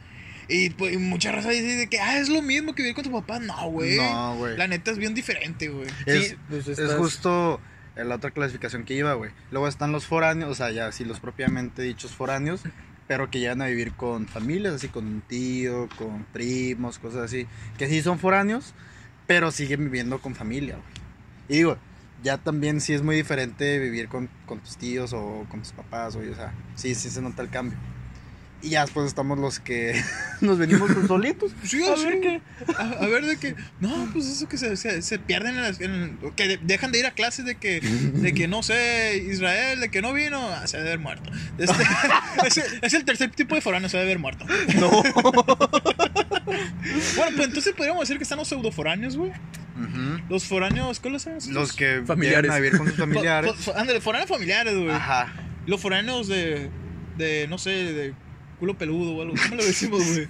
Y 0.49 0.70
pues 0.70 0.92
y 0.94 0.99
mucha 0.99 1.32
raza 1.32 1.50
dice 1.50 1.76
de 1.76 1.88
que, 1.88 2.00
ah, 2.00 2.18
es 2.18 2.28
lo 2.28 2.42
mismo 2.42 2.75
que 2.75 2.82
vivir 2.82 2.94
con 2.94 3.04
tu 3.04 3.12
papá. 3.12 3.38
No, 3.38 3.70
güey. 3.70 3.96
No, 3.96 4.37
güey. 4.37 4.56
La 4.56 4.66
neta 4.66 4.90
es 4.90 4.99
bien 4.99 5.14
diferente, 5.14 5.68
güey. 5.68 5.88
Es, 6.06 6.28
Sí, 6.28 6.37
pues, 6.49 6.68
es 6.68 6.78
estás- 6.78 6.96
justo 6.99 7.61
la 7.96 8.14
otra 8.14 8.30
clasificación 8.30 8.84
que 8.84 8.94
iba, 8.94 9.12
güey. 9.14 9.30
Luego 9.50 9.68
están 9.68 9.92
los 9.92 10.06
foráneos, 10.06 10.50
o 10.50 10.54
sea, 10.54 10.70
ya 10.70 10.90
sí, 10.92 11.04
los 11.04 11.20
propiamente 11.20 11.82
dichos 11.82 12.12
foráneos, 12.12 12.62
pero 13.06 13.30
que 13.30 13.38
llegan 13.40 13.61
a 13.62 13.66
vivir 13.66 13.92
con 13.92 14.26
familias, 14.26 14.75
así 14.75 14.88
con 14.88 15.06
un 15.06 15.20
tío, 15.20 15.88
con 15.99 16.25
primos, 16.32 16.99
cosas 16.99 17.22
así. 17.25 17.46
Que 17.78 17.88
sí 17.88 18.00
son 18.02 18.18
foráneos, 18.18 18.75
pero 19.26 19.50
siguen 19.50 19.84
viviendo 19.84 20.20
con 20.20 20.34
familia, 20.34 20.76
güey. 20.76 20.87
Y 21.49 21.56
digo, 21.58 21.76
ya 22.22 22.38
también 22.38 22.80
sí 22.80 22.94
es 22.94 23.02
muy 23.02 23.16
diferente 23.16 23.78
vivir 23.78 24.08
con, 24.08 24.28
con 24.46 24.61
tus 24.61 24.76
tíos 24.78 25.12
o 25.12 25.44
con 25.50 25.61
tus 25.61 25.72
papás, 25.72 26.16
güey. 26.16 26.28
O 26.30 26.34
sea, 26.34 26.52
sí, 26.76 26.94
sí 26.94 27.11
se 27.11 27.20
nota 27.20 27.42
el 27.42 27.50
cambio. 27.50 27.76
Y 28.64 28.71
ya 28.71 28.83
después 28.83 29.07
estamos 29.09 29.38
los 29.40 29.59
que 29.59 30.00
nos 30.40 30.57
venimos 30.57 30.90
solitos. 31.09 31.52
Sí, 31.64 31.83
A 31.85 31.97
sí. 31.97 32.04
ver 32.04 32.21
qué. 32.21 32.40
A, 32.78 32.83
a 33.04 33.07
ver 33.09 33.25
de 33.26 33.37
que, 33.37 33.57
no, 33.81 34.09
pues 34.12 34.26
eso 34.28 34.49
que 34.49 34.57
se, 34.57 34.76
se, 34.76 35.02
se 35.02 35.19
pierden 35.19 35.57
en 35.57 35.62
las, 35.62 35.81
en- 35.81 36.19
que 36.37 36.47
de- 36.47 36.61
dejan 36.62 36.92
de 36.92 37.00
ir 37.00 37.07
a 37.07 37.11
clases 37.11 37.45
de 37.45 37.57
que, 37.57 37.81
de 37.81 38.33
que 38.35 38.47
no 38.47 38.62
sé, 38.62 39.16
Israel, 39.28 39.81
de 39.81 39.90
que 39.90 40.00
no 40.00 40.12
vino, 40.12 40.38
ah, 40.49 40.66
se 40.66 40.76
debe 40.76 40.90
haber 40.90 41.00
muerto. 41.00 41.31
Este, 41.59 41.83
es, 42.47 42.57
el- 42.59 42.78
es 42.83 42.95
el 42.95 43.04
tercer 43.04 43.31
tipo 43.33 43.54
de 43.57 43.61
foráneo, 43.61 43.88
se 43.88 43.97
debe 43.97 44.11
haber 44.11 44.21
muerto. 44.21 44.47
No. 44.78 44.90
Bueno, 47.16 47.37
pues 47.37 47.49
entonces 47.49 47.73
podríamos 47.75 48.00
decir 48.02 48.16
que 48.19 48.23
están 48.25 48.38
los 48.38 48.49
pseudoforáneos, 48.49 49.16
güey. 49.16 49.33
Los 50.28 50.45
foráneos, 50.45 51.00
¿cuáles 51.00 51.23
son? 51.23 51.35
Los 51.50 51.73
que 51.73 52.02
Familiares. 52.07 52.50
a 52.50 52.57
vivir 52.59 52.76
con 52.78 52.87
sus 52.87 52.97
familiares. 52.97 53.52
Ándale, 53.75 54.00
foráneos 54.00 54.28
familiares, 54.31 54.75
güey. 54.76 54.90
Ajá. 54.90 55.33
Los 55.66 55.81
foráneos 55.81 56.28
de, 56.28 56.71
de, 57.16 57.47
no 57.49 57.59
sé, 57.59 57.71
de 57.71 58.14
culo 58.62 58.78
peludo 58.78 59.11
o 59.16 59.23
algo. 59.23 59.35
¿Cómo 59.42 59.57
le 59.57 59.66
decimos, 59.66 60.00
güey? 60.07 60.28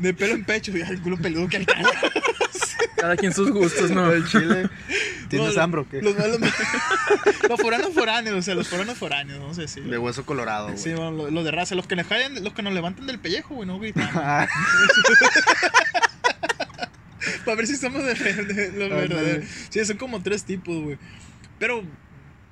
De 0.00 0.12
pelo 0.12 0.34
en 0.34 0.44
pecho. 0.44 0.72
Ya, 0.72 0.88
el 0.88 1.00
culo 1.00 1.16
peludo 1.16 1.48
que 1.48 1.58
alcanza. 1.58 1.88
Cada 2.96 3.16
quien 3.16 3.32
sus 3.32 3.50
gustos, 3.52 3.92
¿no? 3.92 4.10
El 4.10 4.26
chile. 4.26 4.68
¿Tienes 5.28 5.54
No, 5.54 5.62
hambre 5.62 5.82
o 5.82 5.88
qué? 5.88 6.02
Los, 6.02 6.16
los, 6.18 6.40
los 7.48 7.60
foráneos 7.60 7.92
foráneos, 7.94 8.36
o 8.36 8.42
sea, 8.42 8.56
los 8.56 8.66
foráneos 8.66 8.98
foráneos, 8.98 9.38
no 9.38 9.54
sé 9.54 9.68
si. 9.68 9.80
De 9.82 9.98
hueso 9.98 10.26
colorado, 10.26 10.66
güey. 10.68 10.78
Sí, 10.78 10.90
bueno, 10.94 11.12
los, 11.12 11.32
los 11.32 11.44
de 11.44 11.50
raza, 11.52 11.76
los 11.76 11.86
que 11.86 11.94
nos 11.94 12.06
jalan- 12.08 12.40
los 12.40 12.52
que 12.54 12.62
nos 12.62 12.72
levantan 12.74 13.06
del 13.06 13.20
pellejo, 13.20 13.54
güey, 13.54 13.68
no 13.68 13.78
gritan. 13.78 14.10
Ah, 14.14 14.48
Para 17.44 17.56
ver 17.56 17.66
si 17.68 17.74
estamos 17.74 18.02
de, 18.04 18.14
de 18.14 18.66
los 18.72 18.82
Ándale. 18.90 19.08
verdaderos. 19.08 19.44
Sí, 19.70 19.84
son 19.84 19.96
como 19.96 20.22
tres 20.22 20.42
tipos, 20.44 20.74
güey. 20.82 20.98
Pero, 21.58 21.84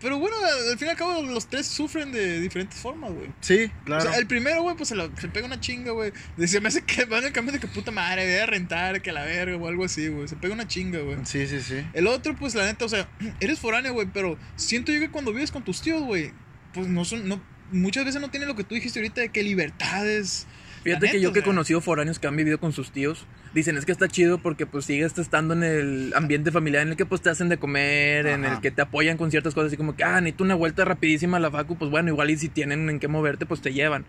pero 0.03 0.19
bueno, 0.19 0.37
al 0.71 0.77
fin 0.79 0.89
y 0.89 0.91
al 0.91 0.97
cabo, 0.97 1.23
los 1.23 1.47
tres 1.47 1.67
sufren 1.67 2.13
de 2.13 2.41
diferentes 2.41 2.79
formas, 2.79 3.13
güey. 3.13 3.29
sí, 3.41 3.71
claro. 3.85 4.03
O 4.05 4.07
sea, 4.09 4.19
el 4.19 4.27
primero, 4.27 4.63
güey, 4.63 4.77
pues 4.77 4.89
se, 4.91 4.95
lo- 4.97 5.11
se 5.17 5.29
pega 5.29 5.47
una 5.47 5.61
chinga, 5.61 5.93
güey. 5.93 6.13
Se 6.47 6.61
me 6.61 6.69
hace 6.69 6.83
que 6.83 7.05
van 7.07 7.25
el 7.25 7.33
cambio 7.33 7.53
de 7.53 7.61
que 7.61 7.69
puta 7.69 7.91
madre, 7.93 8.27
voy 8.27 8.41
a 8.41 8.47
rentar, 8.47 9.01
que 9.01 9.13
la 9.13 9.25
verga, 9.25 9.57
o 9.57 9.69
algo 9.69 9.85
así, 9.85 10.09
güey. 10.09 10.29
Se 10.29 10.37
pega 10.37 10.53
una 10.55 10.67
chinga, 10.69 10.99
güey. 11.01 11.17
Sí, 11.25 11.47
sí, 11.47 11.61
sí. 11.61 11.77
El 11.95 12.07
otro, 12.09 12.37
pues 12.37 12.55
la 12.55 12.67
neta, 12.67 12.85
o 12.85 12.89
sea, 12.89 13.09
eres 13.41 13.59
foráneo, 13.61 13.93
güey, 13.95 14.09
pero 14.13 14.37
siento 14.57 14.93
yo 14.93 15.01
que 15.01 15.11
cuando 15.11 15.33
vives 15.33 15.51
con 15.53 15.65
tus 15.65 15.81
tíos, 15.81 16.03
güey, 16.03 16.33
pues 16.75 16.89
no 16.89 17.05
son, 17.05 17.29
no, 17.29 17.41
muchas 17.71 18.05
veces 18.05 18.21
no 18.21 18.31
tienen 18.31 18.49
lo 18.49 18.57
que 18.57 18.65
tú 18.65 18.75
dijiste 18.75 18.99
ahorita 18.99 19.21
de 19.21 19.29
que 19.31 19.43
libertades. 19.43 20.47
Fíjate 20.83 21.11
que 21.11 21.21
yo 21.21 21.33
que 21.33 21.41
he 21.41 21.43
conocido 21.43 21.81
foráneos 21.81 22.19
que 22.19 22.27
han 22.27 22.37
vivido 22.37 22.59
con 22.59 22.73
sus 22.73 22.91
tíos, 22.91 23.27
dicen 23.55 23.77
es 23.77 23.85
que 23.85 23.93
está 23.93 24.09
chido 24.09 24.39
porque 24.39 24.67
pues 24.67 24.85
sigues 24.85 25.17
estando 25.19 25.55
en 25.55 25.63
el 25.63 26.13
ambiente 26.17 26.51
familiar 26.51 26.83
en 26.83 26.91
el 26.91 26.97
que 26.97 27.07
pues 27.07 27.21
te 27.23 27.31
hacen 27.31 27.49
de 27.49 27.57
comer, 27.59 28.27
en 28.27 28.45
el 28.45 28.61
que 28.61 28.71
te 28.71 28.83
apoyan 28.83 29.17
con 29.17 29.31
ciertas 29.31 29.55
cosas, 29.55 29.69
así 29.69 29.77
como 29.77 29.95
que, 29.95 30.05
ah, 30.05 30.21
necesito 30.21 30.45
una 30.45 30.55
vuelta 30.55 30.85
rapidísima 30.85 31.37
a 31.37 31.41
la 31.41 31.51
facu, 31.51 31.77
pues 31.77 31.91
bueno, 31.91 32.09
igual 32.09 32.31
y 32.31 32.37
si 32.37 32.49
tienen 32.49 32.89
en 32.91 32.99
qué 32.99 33.09
moverte, 33.09 33.47
pues 33.47 33.61
te 33.61 33.73
llevan. 33.73 34.05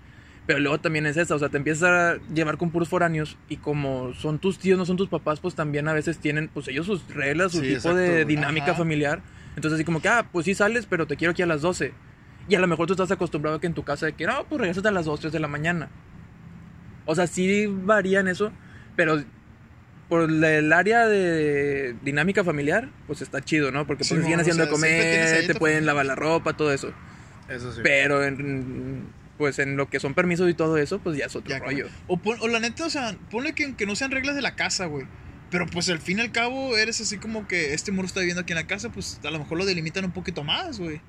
Pero 0.46 0.60
luego 0.60 0.80
también 0.80 1.06
es 1.06 1.16
esa, 1.16 1.36
o 1.36 1.40
sea, 1.40 1.50
te 1.50 1.58
empiezas 1.58 1.84
a 1.84 2.18
llevar 2.34 2.58
con 2.58 2.70
puros 2.70 2.90
foráneos 2.90 3.38
y 3.48 3.58
como 3.58 4.14
son 4.14 4.40
tus 4.40 4.60
tíos, 4.60 4.78
no 4.78 4.86
son 4.86 4.98
tus 4.98 5.08
papás, 5.08 5.40
pues 5.40 5.56
también 5.56 5.88
a 5.88 5.94
veces 5.94 6.18
tienen, 6.18 6.50
pues 6.54 6.68
ellos 6.68 6.86
sus 6.86 7.08
reglas, 7.14 7.54
su 7.54 7.60
Sí, 7.60 7.68
tipo 7.68 7.76
exacto, 7.76 7.98
de 7.98 8.26
dinámica 8.26 8.72
Ajá. 8.72 8.76
familiar. 8.76 9.22
Entonces 9.56 9.76
así 9.76 9.86
como 9.86 10.02
que, 10.02 10.10
ah, 10.10 10.28
pues 10.32 10.46
sí 10.46 10.54
sales, 10.54 10.86
pero 10.86 11.08
te 11.08 11.16
quiero 11.16 11.32
aquí 11.32 11.44
a 11.44 11.46
las 11.46 11.62
12. 11.62 11.94
Y 12.50 12.56
a 12.56 12.60
lo 12.60 12.68
mejor 12.68 12.88
tú 12.88 12.94
estás 12.94 13.12
acostumbrado 13.12 13.58
a 13.58 13.62
que 13.62 13.68
en 13.68 13.74
tu 13.74 13.84
casa 13.84 14.06
de 14.06 14.14
que, 14.14 14.26
no, 14.26 14.44
pues 14.50 14.60
regresate 14.60 14.90
a 14.90 14.92
las 14.92 15.06
2, 15.06 15.20
3 15.22 15.32
de 15.32 15.40
la 15.40 15.48
mañana. 15.48 15.88
O 17.06 17.16
sea, 17.16 17.28
sí 17.28 17.66
varía 17.68 18.20
en 18.20 18.28
eso, 18.28 18.52
pero 18.96 19.24
por 20.10 20.30
el 20.30 20.72
área 20.74 21.08
de 21.08 21.96
dinámica 22.04 22.44
familiar, 22.44 22.90
pues 23.08 23.22
está 23.22 23.42
chido, 23.42 23.72
¿no? 23.72 23.88
Porque 23.88 24.00
pues 24.00 24.10
Sí, 24.10 24.16
siguen 24.18 24.36
no, 24.36 24.42
haciendo 24.42 24.64
o 24.64 24.66
de 24.66 24.72
sea, 24.72 24.78
comer, 24.80 25.48
te 25.48 25.54
tu 25.54 25.60
pueden 25.60 25.86
lavar 25.86 26.06
la 26.06 26.16
ropa, 26.16 26.54
todo 26.54 26.72
eso. 26.74 26.94
Eso 27.50 27.74
sí. 27.74 27.82
Pero 27.84 28.24
en, 28.24 29.08
pues 29.38 29.60
en 29.60 29.76
lo 29.76 29.90
que 29.90 30.00
son 30.00 30.14
permisos 30.14 30.50
y 30.50 30.54
todo 30.54 30.78
eso, 30.78 31.00
pues 31.00 31.18
ya 31.18 31.26
es 31.26 31.36
otro 31.36 31.50
Ya, 31.50 31.60
rollo. 31.60 31.88
O, 32.08 32.18
pon- 32.18 32.38
o 32.42 32.48
la 32.48 32.60
neta, 32.60 32.86
o 32.86 32.90
sea, 32.90 33.16
ponle 33.32 33.54
que, 33.54 33.76
que 33.76 33.86
no 33.86 33.96
sean 33.96 34.12
reglas 34.12 34.36
de 34.36 34.42
la 34.42 34.56
casa, 34.56 34.86
güey. 34.86 35.06
Pero 35.50 35.68
pues 35.68 35.88
al 35.90 36.00
fin 36.00 36.18
y 36.18 36.22
al 36.22 36.32
cabo 36.32 36.78
eres 36.78 37.00
así 37.02 37.18
como 37.18 37.48
que 37.48 37.74
este 37.74 37.92
muro 37.92 38.08
está 38.08 38.20
viviendo 38.22 38.42
aquí 38.42 38.54
en 38.54 38.58
la 38.58 38.66
casa, 38.68 38.90
pues 38.90 39.20
a 39.24 39.30
lo 39.32 39.40
mejor 39.40 39.58
lo 39.58 39.66
delimitan 39.66 40.04
un 40.06 40.12
poquito 40.12 40.44
más, 40.44 40.80
güey. 40.80 41.00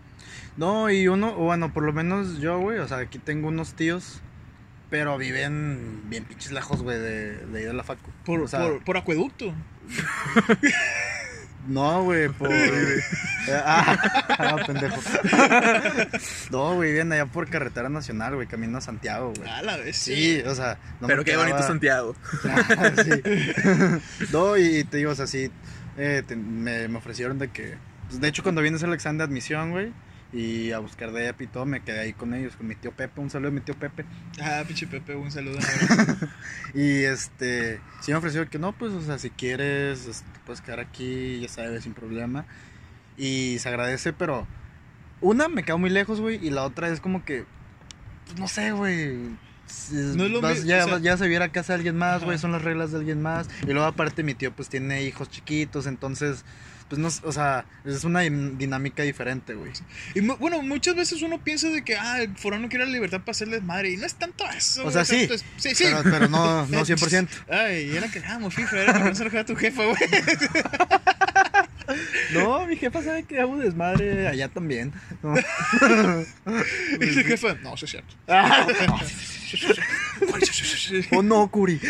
No, 0.56 0.90
y 0.90 1.08
uno, 1.08 1.34
bueno, 1.34 1.72
por 1.72 1.82
lo 1.82 1.92
menos 1.92 2.40
yo, 2.40 2.58
güey, 2.58 2.78
o 2.78 2.86
sea, 2.88 2.98
aquí 2.98 3.18
tengo 3.18 3.48
unos 3.48 3.74
tíos, 3.74 4.20
pero 4.94 5.18
viven 5.18 6.02
bien 6.04 6.22
pinches 6.22 6.52
lejos, 6.52 6.80
güey, 6.80 6.96
de, 6.96 7.34
de 7.46 7.66
de 7.66 7.72
la 7.72 7.82
facu. 7.82 8.12
Por, 8.24 8.42
O 8.42 8.46
sea, 8.46 8.60
por, 8.60 8.84
por 8.84 8.96
acueducto. 8.96 9.52
No, 11.66 12.04
güey, 12.04 12.28
por... 12.28 12.50
ah, 13.50 13.96
ah, 14.38 14.56
pendejo. 14.66 15.00
no, 16.50 16.74
güey, 16.74 16.92
viven 16.92 17.10
allá 17.10 17.24
por 17.24 17.48
carretera 17.48 17.88
nacional, 17.88 18.34
güey, 18.34 18.46
camino 18.46 18.76
a 18.76 18.80
Santiago, 18.82 19.32
güey. 19.34 19.48
A 19.48 19.62
la 19.62 19.78
vez. 19.78 19.96
Sí, 19.96 20.42
o 20.46 20.54
sea, 20.54 20.76
no 21.00 21.06
Pero 21.06 21.22
me 21.22 21.24
qué 21.24 21.36
bonito 21.38 21.62
Santiago. 21.62 22.14
Ah, 22.44 22.92
sí. 23.02 24.26
no, 24.30 24.58
y 24.58 24.84
te 24.84 24.98
digo, 24.98 25.12
o 25.12 25.14
sea, 25.14 25.26
sí, 25.26 25.50
eh, 25.96 26.22
te- 26.26 26.36
me, 26.36 26.86
me 26.86 26.98
ofrecieron 26.98 27.38
de 27.38 27.48
que... 27.48 27.78
pues, 28.08 28.20
de 28.20 28.28
hecho, 28.28 28.42
cuando 28.42 28.60
vienes 28.60 28.82
al 28.84 28.92
examen 28.92 29.16
de 29.16 29.24
admisión, 29.24 29.70
güey, 29.70 29.90
y 30.34 30.72
a 30.72 30.80
buscar 30.80 31.12
de 31.12 31.28
EPI 31.28 31.44
y 31.44 31.46
todo, 31.46 31.64
me 31.64 31.80
quedé 31.82 32.00
ahí 32.00 32.12
con 32.12 32.34
ellos, 32.34 32.56
con 32.56 32.66
mi 32.66 32.74
tío 32.74 32.90
Pepe, 32.90 33.20
un 33.20 33.30
saludo 33.30 33.48
a 33.48 33.52
mi 33.52 33.60
tío 33.60 33.74
Pepe. 33.74 34.04
Ah, 34.42 34.64
pinche 34.66 34.86
Pepe, 34.86 35.14
un 35.14 35.30
saludo. 35.30 35.58
Y 36.74 37.04
este, 37.04 37.80
sí 38.00 38.10
me 38.10 38.16
ofreció 38.18 38.48
que 38.50 38.58
no, 38.58 38.72
pues, 38.72 38.92
o 38.92 39.00
sea, 39.02 39.18
si 39.18 39.30
quieres, 39.30 40.06
este, 40.06 40.26
puedes 40.44 40.60
quedar 40.60 40.80
aquí, 40.80 41.38
ya 41.40 41.48
sabes, 41.48 41.84
sin 41.84 41.94
problema. 41.94 42.46
Y 43.16 43.58
se 43.60 43.68
agradece, 43.68 44.12
pero 44.12 44.46
una 45.20 45.48
me 45.48 45.62
quedo 45.62 45.78
muy 45.78 45.90
lejos, 45.90 46.20
güey, 46.20 46.44
y 46.44 46.50
la 46.50 46.64
otra 46.64 46.88
es 46.88 47.00
como 47.00 47.24
que, 47.24 47.44
pues, 48.26 48.38
no 48.40 48.48
sé, 48.48 48.72
güey. 48.72 49.14
No 49.16 50.24
es 50.24 50.30
lo 50.30 50.40
vas- 50.40 50.64
ya, 50.64 50.84
o 50.84 50.88
sea- 50.88 50.98
ya 50.98 51.16
se 51.16 51.28
viera 51.28 51.48
casa 51.50 51.72
de 51.72 51.76
alguien 51.76 51.96
más, 51.96 52.24
güey, 52.24 52.38
son 52.38 52.50
las 52.52 52.62
reglas 52.62 52.90
de 52.90 52.98
alguien 52.98 53.22
más. 53.22 53.48
Y 53.62 53.66
luego 53.72 53.84
aparte 53.84 54.22
mi 54.24 54.34
tío 54.34 54.52
pues 54.52 54.68
tiene 54.68 55.04
hijos 55.04 55.30
chiquitos, 55.30 55.86
entonces, 55.86 56.44
pues 56.88 56.98
no, 56.98 57.08
o 57.28 57.32
sea, 57.32 57.64
es 57.84 58.04
una 58.04 58.22
din- 58.22 58.56
dinámica 58.58 59.02
diferente, 59.02 59.54
güey. 59.54 59.72
Y 60.14 60.20
bueno, 60.20 60.62
muchas 60.62 60.94
veces 60.94 61.22
uno 61.22 61.42
piensa 61.42 61.68
de 61.68 61.82
que, 61.82 61.96
ah, 61.96 62.20
el 62.22 62.36
forano 62.36 62.68
quiere 62.68 62.84
la 62.86 62.92
libertad 62.92 63.20
para 63.20 63.32
hacerles 63.32 63.62
madre. 63.62 63.90
Y 63.90 63.96
no 63.96 64.06
es 64.06 64.14
tanto 64.14 64.44
eso. 64.50 64.84
O 64.86 64.90
sea, 64.90 65.04
sí. 65.04 65.28
es- 65.30 65.44
sí, 65.56 65.74
sí. 65.74 65.84
Pero, 65.84 66.02
pero 66.02 66.28
no, 66.28 66.66
no 66.68 66.84
100%. 66.84 67.28
Ay, 67.50 67.96
era 67.96 68.08
que 68.10 68.18
éramos 68.18 68.54
FIFA, 68.54 68.82
era 68.82 68.92
que 68.94 68.98
no 69.00 69.14
se 69.14 69.38
a 69.38 69.44
tu 69.44 69.56
jefa, 69.56 69.84
güey. 69.84 69.96
No, 72.32 72.66
mi 72.66 72.76
jefa 72.76 73.02
sabe 73.02 73.24
que 73.24 73.38
hago 73.40 73.56
desmadre 73.58 74.26
allá 74.26 74.48
también. 74.48 74.92
No. 75.22 75.34
Y 77.00 77.14
tu 77.14 77.24
jefa, 77.28 77.54
no, 77.62 77.74
eso 77.74 77.84
es 77.84 77.90
cierto. 77.90 78.14
O 81.12 81.22
no, 81.22 81.48
Curi. 81.48 81.80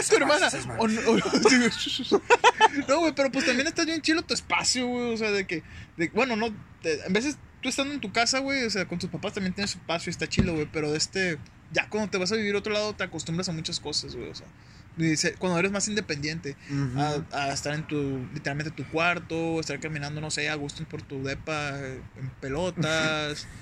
Es 0.00 0.08
tu 0.08 0.16
hermana. 0.16 0.48
O 0.78 0.88
no, 0.88 1.00
o- 1.10 1.16
No, 2.88 3.00
güey, 3.00 3.12
pero 3.14 3.30
pues 3.30 3.46
también 3.46 3.66
está 3.66 3.84
bien 3.84 4.00
chido 4.02 4.22
tu 4.22 4.34
espacio, 4.34 4.86
güey. 4.86 5.14
O 5.14 5.16
sea, 5.16 5.30
de 5.30 5.46
que, 5.46 5.62
de- 5.96 6.08
bueno, 6.10 6.36
no, 6.36 6.54
te- 6.82 7.02
a 7.02 7.08
veces 7.10 7.36
tú 7.62 7.68
estando 7.68 7.94
en 7.94 8.00
tu 8.00 8.12
casa, 8.12 8.40
güey, 8.40 8.64
o 8.64 8.70
sea, 8.70 8.86
con 8.86 8.98
tus 8.98 9.10
papás 9.10 9.32
también 9.34 9.54
tienes 9.54 9.72
espacio 9.72 10.10
y 10.10 10.12
está 10.12 10.28
chido, 10.28 10.52
güey. 10.54 10.68
Pero 10.72 10.90
de 10.90 10.98
este, 10.98 11.38
ya 11.72 11.88
cuando 11.88 12.10
te 12.10 12.18
vas 12.18 12.32
a 12.32 12.36
vivir 12.36 12.54
a 12.54 12.58
otro 12.58 12.72
lado, 12.72 12.94
te 12.94 13.04
acostumbras 13.04 13.48
a 13.48 13.52
muchas 13.52 13.80
cosas, 13.80 14.14
güey. 14.16 14.28
O 14.30 14.34
sea, 14.34 14.46
cuando 15.38 15.58
eres 15.58 15.72
más 15.72 15.88
independiente, 15.88 16.56
a, 16.98 17.16
a 17.32 17.52
estar 17.52 17.74
en 17.74 17.84
tu, 17.86 18.26
literalmente 18.32 18.70
tu 18.70 18.88
cuarto, 18.90 19.58
estar 19.58 19.80
caminando, 19.80 20.20
no 20.20 20.30
sé, 20.30 20.48
a 20.48 20.54
gusto 20.54 20.84
por 20.84 21.02
tu 21.02 21.22
depa, 21.24 21.78
en 21.80 22.30
pelotas. 22.40 23.46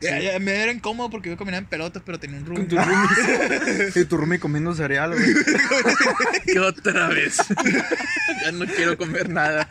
Ya, 0.00 0.18
ya, 0.18 0.38
me 0.38 0.62
era 0.62 0.72
incómodo 0.72 1.08
porque 1.08 1.30
yo 1.30 1.36
caminaba 1.36 1.60
en 1.62 1.66
pelotas, 1.66 2.02
pero 2.04 2.18
tenía 2.18 2.38
un 2.38 2.46
room. 2.46 2.68
Y 3.94 4.04
tu 4.04 4.16
roomie 4.16 4.38
comiendo 4.38 4.74
cereal, 4.74 5.14
güey. 5.14 5.34
¿Qué 6.46 6.60
otra 6.60 7.08
vez? 7.08 7.36
ya 8.44 8.52
no 8.52 8.66
quiero 8.66 8.96
comer 8.98 9.30
nada. 9.30 9.68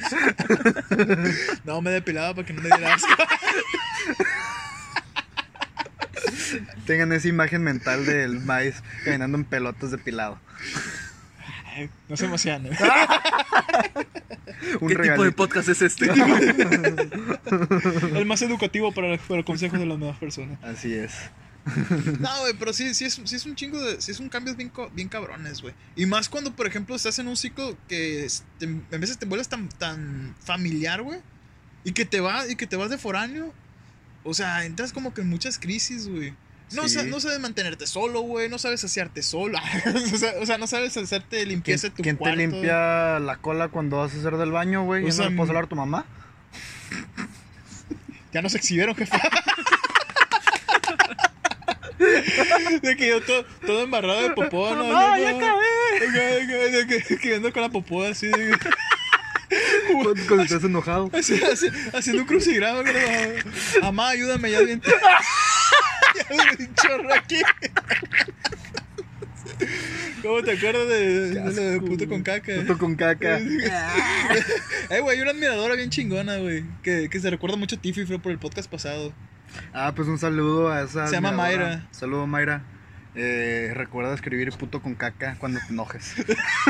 No, 1.64 1.82
me 1.82 1.92
depilaba 1.92 2.34
para 2.34 2.48
que 2.48 2.54
no 2.54 2.62
me 2.62 2.70
diera 2.70 2.96
asco. 2.96 3.14
Tengan 6.86 7.12
esa 7.14 7.28
imagen 7.28 7.64
mental 7.64 8.06
del 8.06 8.40
maíz 8.42 8.76
caminando 9.04 9.38
en 9.38 9.46
pelotas 9.46 9.92
depilado. 9.92 10.40
Ay, 11.76 11.90
No 12.10 12.18
se 12.18 12.26
emocionen. 12.26 12.72
Un 14.82 14.88
¿Qué 14.90 14.96
tipo 14.96 15.24
de 15.24 15.32
podcast 15.32 15.70
es 15.70 15.82
este? 15.82 16.10
El 18.14 18.26
más 18.26 18.42
educativo 18.42 18.92
para, 18.92 19.18
para 19.18 19.44
consejos 19.44 19.80
de 19.80 19.86
las 19.86 19.98
nuevas 19.98 20.18
personas. 20.18 20.58
Así 20.64 20.94
es. 20.94 21.14
No, 22.20 22.30
güey, 22.42 22.54
pero 22.60 22.74
sí, 22.74 22.94
sí, 22.94 23.06
es, 23.06 23.20
sí 23.24 23.36
es 23.36 23.46
un 23.46 23.56
chingo 23.56 23.82
de. 23.82 24.00
Sí 24.02 24.12
es 24.12 24.20
un 24.20 24.30
cambio 24.30 24.56
bien, 24.56 24.72
bien 24.94 25.10
cabrones, 25.10 25.62
güey. 25.62 25.74
Y 25.96 26.06
más 26.06 26.30
cuando, 26.30 26.56
por 26.56 26.68
ejemplo, 26.68 26.96
estás 26.96 27.18
en 27.20 27.28
un 27.28 27.36
ciclo 27.36 27.76
que 27.88 28.28
te- 28.60 28.66
en 28.66 28.86
veces 28.92 29.18
te 29.18 29.26
vuelves 29.26 29.50
tan, 29.50 29.68
tan 29.70 30.36
familiar, 30.44 31.02
güey. 31.02 31.20
Y 31.84 31.92
que 31.94 32.06
te 32.06 32.20
vas, 32.20 32.50
y 32.50 32.56
que 32.56 32.68
te 32.68 32.76
vas 32.76 32.90
de 32.90 32.98
foráneo. 32.98 33.52
O 34.24 34.34
sea, 34.34 34.66
entras 34.66 34.94
como 34.94 35.14
que 35.14 35.22
en 35.22 35.30
muchas 35.30 35.58
crisis, 35.60 36.08
güey. 36.08 36.34
No, 36.72 36.88
Sí. 36.88 36.96
sa- 36.96 37.04
no 37.04 37.20
sabes 37.20 37.40
mantenerte 37.40 37.86
solo, 37.88 38.22
güey. 38.22 38.50
No 38.50 38.58
sabes 38.58 38.84
asearte 38.84 39.22
solo. 39.24 39.58
o, 40.14 40.18
sea, 40.18 40.34
o 40.42 40.46
sea, 40.46 40.58
no 40.58 40.68
sabes 40.68 40.98
hacerte 40.98 41.38
¿Quién, 41.38 41.50
limpieza 41.50 41.88
de 41.90 41.96
tu 41.96 42.04
quién 42.04 42.18
te 42.18 42.36
limpia 42.36 43.20
la 43.20 43.38
cola 43.38 43.68
cuando 43.70 43.98
vas 43.98 44.14
a 44.14 44.18
hacer 44.18 44.38
del 44.38 44.52
baño, 44.52 44.84
güey? 44.84 45.06
¿Ya 45.06 45.12
sea, 45.12 45.26
no 45.26 45.30
le 45.32 45.36
puedes 45.38 45.50
hablar 45.50 45.66
a 45.66 45.68
tu 45.68 45.76
mamá? 45.76 46.06
Ya 48.34 48.42
nos 48.42 48.54
exhibieron, 48.54 48.94
jefe. 48.96 49.18
De 52.82 52.96
que 52.98 53.08
yo 53.08 53.22
todo, 53.22 53.46
todo 53.66 53.84
embarrado 53.84 54.22
de 54.24 54.30
popó, 54.32 54.76
no, 54.76 54.84
No, 54.88 55.18
ya 55.18 55.30
acabé. 55.30 56.72
De 56.72 56.88
que, 56.88 57.18
que 57.18 57.36
ando 57.36 57.54
con 57.54 57.62
la 57.62 57.70
popó 57.70 58.04
así, 58.04 58.28
de 58.28 58.58
Cuando, 60.28 60.44
estás 60.44 60.64
enojado. 60.64 61.10
así, 61.18 61.42
así, 61.44 61.68
haciendo 61.94 62.24
un 62.24 62.28
crucigrama. 62.28 62.84
Mamá, 63.82 64.10
ayúdame, 64.10 64.52
ya 64.52 64.60
bien. 64.62 64.82
Un 66.60 66.76
chorro 66.76 67.14
aquí. 67.14 67.42
¿Cómo 70.22 70.42
te 70.42 70.52
acuerdas 70.54 70.88
de, 70.88 71.30
de 71.30 71.40
lo 71.40 71.52
de 71.54 71.80
puto 71.80 72.08
con 72.10 72.24
caca? 72.24 72.54
Puto 72.62 72.78
con 72.78 72.96
caca. 72.96 73.40
Eh, 74.90 75.00
güey, 75.02 75.22
una 75.22 75.32
admiradora 75.32 75.76
bien 75.76 75.90
chingona, 75.90 76.38
güey. 76.38 76.64
Que, 76.84 77.10
que 77.10 77.20
se 77.20 77.30
recuerda 77.30 77.58
mucho 77.58 77.76
a 77.76 77.80
Tiffy 77.80 78.06
fue 78.06 78.20
por 78.20 78.32
el 78.32 78.40
podcast 78.40 78.70
pasado. 78.70 79.14
Ah, 79.74 79.94
pues 79.96 80.08
un 80.08 80.18
saludo 80.18 80.72
a 80.72 80.82
esa. 80.82 81.08
Se 81.08 81.14
llama. 81.14 81.32
Mayra. 81.32 81.88
Saludo, 81.92 82.28
Mayra. 82.28 82.64
Eh, 83.16 83.72
recuerda 83.74 84.14
escribir 84.14 84.52
puto 84.52 84.82
con 84.82 84.96
caca 84.96 85.38
cuando 85.40 85.60
te 85.60 85.72
enojes. 85.72 86.14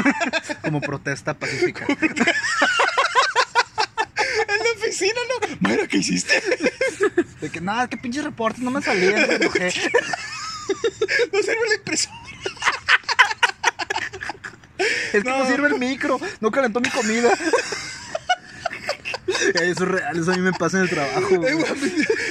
Como 0.61 0.79
protesta 0.81 1.33
pacífica. 1.33 1.87
Oficina, 4.95 5.19
¿no? 5.27 5.57
Mayra, 5.59 5.87
¿qué 5.87 5.97
hiciste? 5.97 6.41
De 7.41 7.49
que, 7.49 7.59
nada, 7.59 7.89
que 7.89 7.97
pinches 7.97 8.23
reportes 8.23 8.61
no 8.61 8.71
me 8.71 8.81
salían, 8.81 9.27
me 9.27 9.35
enojé. 9.35 9.73
No 11.31 11.39
sirve 11.43 11.67
la 11.67 11.75
impresora. 11.75 12.15
Es 15.13 15.21
que 15.21 15.29
no. 15.29 15.37
No. 15.37 15.47
sirve 15.47 15.67
el 15.67 15.77
micro, 15.77 16.19
no 16.39 16.49
calentó 16.49 16.79
mi 16.79 16.89
comida. 16.89 17.31
Eso 19.27 19.61
es 19.61 19.79
real, 19.79 20.17
eso 20.17 20.31
a 20.31 20.35
mí 20.35 20.41
me 20.41 20.53
pasa 20.53 20.77
en 20.77 20.83
el 20.83 20.89
trabajo. 20.89 21.35
Güey. 21.35 21.53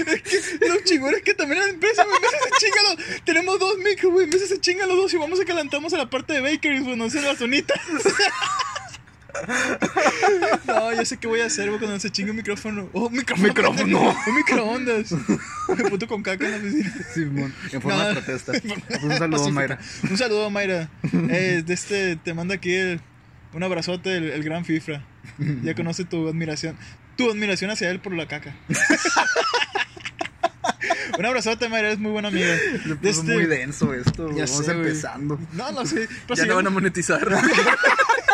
es 0.06 0.58
que 0.58 0.68
los 0.68 0.82
chingones 0.84 1.22
que 1.22 1.34
también 1.34 1.60
en 1.62 1.68
la 1.68 1.74
empresa, 1.74 2.04
güey, 2.04 2.20
veces 2.20 2.40
se 2.42 2.66
chingan 2.66 2.84
los... 2.84 3.24
Tenemos 3.24 3.60
dos 3.60 3.78
micros, 3.78 4.12
güey, 4.12 4.26
veces 4.26 4.48
se 4.48 4.60
chingan 4.60 4.88
los 4.88 4.96
dos 4.96 5.14
y 5.14 5.16
vamos 5.16 5.38
a 5.38 5.44
calentamos 5.44 5.92
a 5.92 5.98
la 5.98 6.10
parte 6.10 6.32
de 6.32 6.40
bakeries, 6.40 6.82
güey, 6.82 6.96
no 6.96 7.08
sé, 7.08 7.20
la 7.22 7.36
zonita. 7.36 7.74
No, 10.66 10.92
yo 10.94 11.04
sé 11.04 11.16
qué 11.18 11.26
voy 11.26 11.40
a 11.40 11.46
hacer, 11.46 11.68
güey, 11.68 11.78
cuando 11.78 11.98
se 12.00 12.10
chingue 12.10 12.30
un 12.30 12.36
micrófono. 12.36 12.88
Oh, 12.92 13.10
micrófono. 13.10 13.48
Micrófono. 13.48 14.16
Un 14.26 14.34
microondas. 14.36 15.12
Me 15.76 15.84
puto 15.90 16.06
con 16.08 16.22
caca 16.22 16.44
en 16.46 16.50
la 16.52 16.56
oficina. 16.58 16.94
Simón, 17.12 17.54
en 17.72 17.82
forma 17.82 18.06
de 18.08 18.14
protesta. 18.14 18.52
Pues 18.88 19.02
un 19.02 19.12
saludo, 19.16 19.30
Pacífica. 19.38 19.52
Mayra. 19.54 19.78
Un 20.10 20.16
saludo, 20.18 20.50
Mayra. 20.50 20.88
Eh, 21.30 21.62
de 21.64 21.74
este, 21.74 22.16
te 22.16 22.34
manda 22.34 22.54
aquí 22.54 22.72
el- 22.74 23.00
un 23.52 23.62
abrazote, 23.62 24.16
el, 24.16 24.30
el 24.30 24.42
gran 24.42 24.64
Fifra. 24.64 25.04
Ya 25.62 25.74
conoce 25.74 26.04
tu 26.04 26.28
admiración. 26.28 26.76
Tu 27.16 27.30
admiración 27.30 27.70
hacia 27.70 27.90
él 27.90 28.00
por 28.00 28.12
la 28.14 28.26
caca. 28.26 28.54
un 31.18 31.24
abrazote, 31.24 31.68
Mayra, 31.68 31.90
es 31.92 31.98
muy 31.98 32.10
buena 32.10 32.28
amiga. 32.28 32.56
Se 32.82 32.96
puso 32.96 33.20
este- 33.20 33.32
muy 33.34 33.46
denso 33.46 33.94
esto. 33.94 34.28
Ya 34.30 34.44
Vamos 34.46 34.66
sé, 34.66 34.72
empezando. 34.72 35.38
No, 35.52 35.70
no 35.72 35.86
sé. 35.86 36.08
Pero 36.26 36.34
Ya 36.36 36.42
si 36.42 36.48
no 36.48 36.56
van 36.56 36.66
a 36.66 36.70
monetizar. 36.70 37.20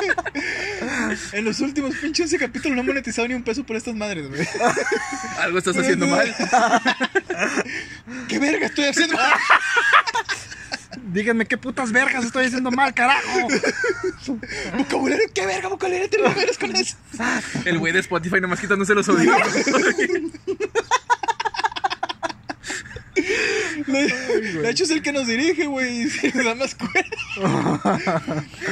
En 1.33 1.45
los 1.45 1.61
últimos 1.61 1.95
pinches 1.97 2.35
capítulos 2.39 2.77
no 2.77 2.83
he 2.83 2.87
monetizado 2.87 3.27
ni 3.29 3.35
un 3.35 3.43
peso 3.43 3.65
por 3.65 3.77
estas 3.77 3.95
madres, 3.95 4.29
güey. 4.29 4.47
Algo 5.39 5.59
estás 5.59 5.77
haciendo 5.77 6.07
mal. 6.07 6.35
¿Qué 8.29 8.39
verga 8.39 8.67
estoy 8.67 8.85
haciendo? 8.87 9.17
Díganme 11.13 11.47
qué 11.47 11.57
putas 11.57 11.93
vergas 11.93 12.25
estoy 12.25 12.47
haciendo 12.47 12.71
mal, 12.71 12.95
carajo. 12.95 13.49
vocabulario, 14.77 15.27
¿qué 15.35 15.47
verga 15.47 15.69
vocabulario 15.69 16.09
te 16.09 16.19
refieres 16.19 16.59
con 16.59 16.75
eso? 16.75 16.97
El 17.65 17.79
güey 17.79 17.93
de 17.93 18.01
Spotify 18.01 18.41
nomás 18.41 18.61
quitándose 18.61 18.95
los 18.95 19.09
audífonos. 19.09 19.53
De 23.87 24.71
hecho 24.71 24.85
es 24.85 24.91
el 24.91 25.03
que 25.03 25.13
nos 25.13 25.27
dirige, 25.27 25.67
güey. 25.67 26.03
Y 26.03 26.33
le 26.33 26.45
da 26.45 26.55
más 26.55 26.75
cuerda. 26.75 28.01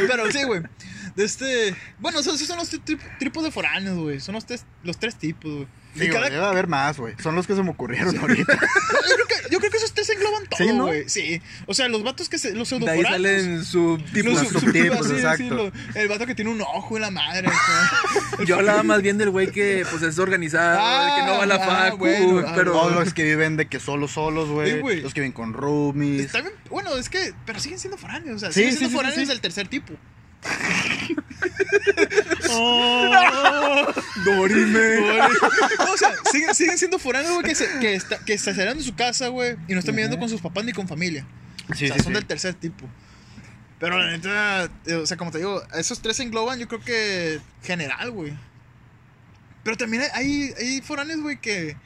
Pero 0.07 0.31
sí, 0.31 0.45
güey. 0.45 0.63
De 1.19 1.25
este. 1.25 1.75
Bueno, 1.99 2.21
esos, 2.21 2.39
son 2.41 2.59
los 2.59 2.73
tri- 2.73 2.97
tipos 3.19 3.43
de 3.43 3.51
foráneos, 3.51 3.99
güey. 3.99 4.21
Son 4.21 4.37
los 4.37 4.47
tres, 4.47 4.65
los 4.85 4.99
tres 4.99 5.17
tipos, 5.17 5.51
güey. 5.53 5.67
Digo, 5.97 6.15
cada- 6.15 6.31
debe 6.31 6.45
haber 6.45 6.69
más, 6.69 6.97
güey. 6.97 7.15
Son 7.21 7.35
los 7.35 7.45
que 7.47 7.57
se 7.57 7.63
me 7.65 7.71
ocurrieron 7.71 8.17
ahorita. 8.17 8.53
Yo, 9.09 9.15
creo 9.17 9.27
que, 9.27 9.35
yo 9.51 9.59
creo 9.59 9.71
que 9.73 9.77
esos 9.79 9.93
tres 9.95 10.09
engloban 10.11 10.43
¿Sí, 10.57 10.67
todo, 10.69 10.87
güey. 10.87 11.09
Sí, 11.09 11.43
O 11.67 11.75
sea, 11.75 11.89
los 11.89 12.05
vatos 12.05 12.29
que 12.29 12.39
se. 12.39 12.55
Los 12.55 12.71
De 12.71 12.89
ahí 12.89 13.03
salen 13.03 13.65
subtipos. 13.65 14.39
Sub- 14.39 14.61
subtipos, 14.61 15.11
exacto. 15.11 15.73
El 15.97 16.07
vato 16.09 16.25
que 16.25 16.37
tiene 16.37 16.53
un 16.53 16.61
ojo 16.61 16.95
en 16.97 17.03
la 17.03 17.11
madre. 17.11 17.49
o 17.49 17.51
sea. 17.51 18.45
Yo 18.47 18.55
hablaba 18.57 18.85
más 18.85 19.03
bien 19.03 19.19
del 19.19 19.31
güey 19.31 19.51
que 19.51 19.85
pues 19.91 20.03
es 20.05 20.21
organizado, 20.21 20.79
el 20.79 21.15
que 21.21 21.27
no 21.33 21.39
va 21.39 21.43
a 21.43 21.47
la 21.47 21.55
Ah, 21.57 21.85
facu, 21.91 21.97
bueno, 21.99 22.45
ah, 22.47 22.53
pero 22.55 22.73
Todos 22.73 22.95
los 22.95 23.13
que 23.13 23.25
viven 23.25 23.57
de 23.57 23.67
que 23.67 23.81
solos, 23.81 24.13
solos, 24.13 24.49
güey. 24.51 24.81
los 25.03 25.13
que 25.15 25.21
viven 25.23 25.33
con 25.33 25.53
roomies. 25.53 26.27
Está 26.27 26.43
bien. 26.43 26.53
Bueno, 26.71 26.95
es 26.97 27.09
que. 27.09 27.35
Pero 27.45 27.59
siguen 27.59 27.81
siendo 27.81 27.97
foráneos. 27.97 28.37
O 28.37 28.39
sea, 28.39 28.53
Sí, 28.53 28.61
siguen 28.61 28.71
siendo 28.77 28.89
sí, 28.89 28.93
sí, 28.93 28.97
foráneos 28.97 29.21
sí. 29.23 29.27
del 29.27 29.41
tercer 29.41 29.67
tipo. 29.67 29.95
Dorime. 34.25 34.99
o 35.81 35.97
sea, 35.97 36.13
siguen, 36.31 36.55
siguen 36.55 36.79
siendo 36.79 36.99
foráneos, 36.99 37.35
güey, 37.35 37.47
que 37.47 37.55
se, 37.55 37.79
que, 37.81 37.95
está, 37.95 38.19
que 38.19 38.39
se 38.39 38.55
salieron 38.55 38.79
de 38.79 38.85
su 38.85 38.95
casa, 38.95 39.29
güey, 39.29 39.57
y 39.69 39.73
no 39.73 39.81
están 39.81 39.95
viviendo 39.95 40.19
con 40.19 40.29
sus 40.29 40.41
papás 40.41 40.65
ni 40.65 40.73
con 40.73 40.89
familia. 40.89 41.27
Sí, 41.75 41.85
o 41.85 41.89
sea, 41.89 41.97
sí, 41.97 42.03
son 42.03 42.13
sí. 42.13 42.15
del 42.15 42.27
tercer 42.27 42.55
tipo. 42.55 42.87
Pero 43.79 43.99
la 43.99 44.11
neta, 44.11 44.71
eh, 44.87 44.95
o 44.95 45.07
sea, 45.07 45.17
como 45.17 45.31
te 45.31 45.39
digo, 45.39 45.63
esos 45.75 46.03
tres 46.03 46.19
engloban, 46.21 46.59
yo 46.59 46.67
creo 46.67 46.81
que 46.81 47.41
general, 47.63 48.11
güey. 48.11 48.33
Pero 49.63 49.77
también 49.77 50.05
hay, 50.15 50.15
hay, 50.15 50.55
hay 50.59 50.81
foráneos, 50.81 51.21
güey, 51.21 51.41
que, 51.41 51.77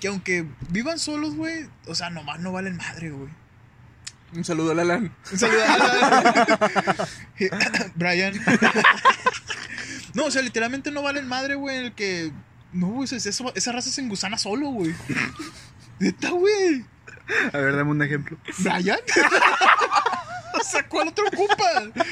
que 0.00 0.08
aunque 0.08 0.46
vivan 0.70 0.98
solos, 0.98 1.34
güey, 1.34 1.66
o 1.86 1.94
sea, 1.94 2.10
nomás 2.10 2.40
no 2.40 2.52
valen 2.52 2.76
madre, 2.76 3.10
güey. 3.10 3.30
Un 4.34 4.44
saludo 4.44 4.72
a 4.72 4.74
Lalan. 4.74 5.14
Un 5.30 5.38
saludo 5.38 5.62
a 5.62 7.08
Brian. 7.94 8.34
no, 10.14 10.24
o 10.26 10.30
sea, 10.30 10.42
literalmente 10.42 10.90
no 10.90 11.02
valen 11.02 11.28
madre, 11.28 11.54
güey, 11.54 11.76
el 11.86 11.92
que... 11.94 12.32
No, 12.72 12.86
güey, 12.88 13.08
eso- 13.12 13.52
esa 13.54 13.72
raza 13.72 13.90
se 13.90 14.00
engusana 14.00 14.38
solo, 14.38 14.68
güey. 14.70 14.94
Neta, 15.98 16.30
güey. 16.30 16.84
A 17.52 17.58
ver, 17.58 17.76
dame 17.76 17.90
un 17.90 18.02
ejemplo. 18.02 18.36
¿Brian? 18.58 18.98
o 20.60 20.64
sea, 20.64 20.88
¿cuál 20.88 21.08
otro 21.08 21.24
ocupa? 21.26 22.04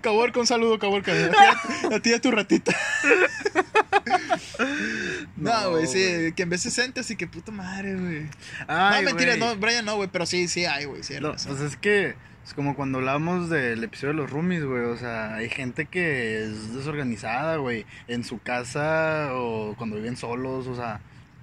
Caborca, 0.00 0.40
un 0.40 0.46
saludo, 0.46 0.78
Caborca. 0.78 1.12
A 1.92 2.00
ti, 2.00 2.10
y 2.10 2.12
a 2.12 2.20
tu 2.20 2.30
ratita. 2.30 2.74
no, 5.36 5.62
No, 5.62 5.70
güey, 5.70 5.86
sí, 5.86 6.32
que 6.34 6.42
en 6.42 6.50
vez 6.50 6.62
se 6.62 6.70
siente 6.70 7.00
así 7.00 7.16
que 7.16 7.26
puta 7.26 7.52
madre, 7.52 7.94
güey. 7.94 8.26
No, 8.68 9.02
mentira, 9.02 9.36
no, 9.36 9.56
Brian 9.56 9.84
no, 9.84 9.96
güey, 9.96 10.08
pero 10.10 10.26
sí, 10.26 10.48
sí 10.48 10.64
hay, 10.64 10.84
güey, 10.84 11.02
sí 11.02 11.14
No, 11.20 11.32
pues 11.32 11.60
es 11.60 11.76
que 11.76 12.14
es 12.48 12.54
como 12.54 12.74
cuando 12.74 12.96
hablábamos 12.96 13.50
del 13.50 13.84
episodio 13.84 14.14
de 14.14 14.20
los 14.22 14.30
roomies, 14.30 14.64
güey. 14.64 14.84
O 14.84 14.96
sea, 14.96 15.34
hay 15.34 15.50
gente 15.50 15.84
que 15.84 16.44
es 16.44 16.74
desorganizada, 16.74 17.56
güey. 17.56 17.84
En 18.06 18.24
su 18.24 18.40
casa 18.40 19.34
o 19.34 19.74
cuando 19.76 19.96
viven 19.96 20.16
solos, 20.16 20.66
o 20.66 20.74
sea. 20.74 20.98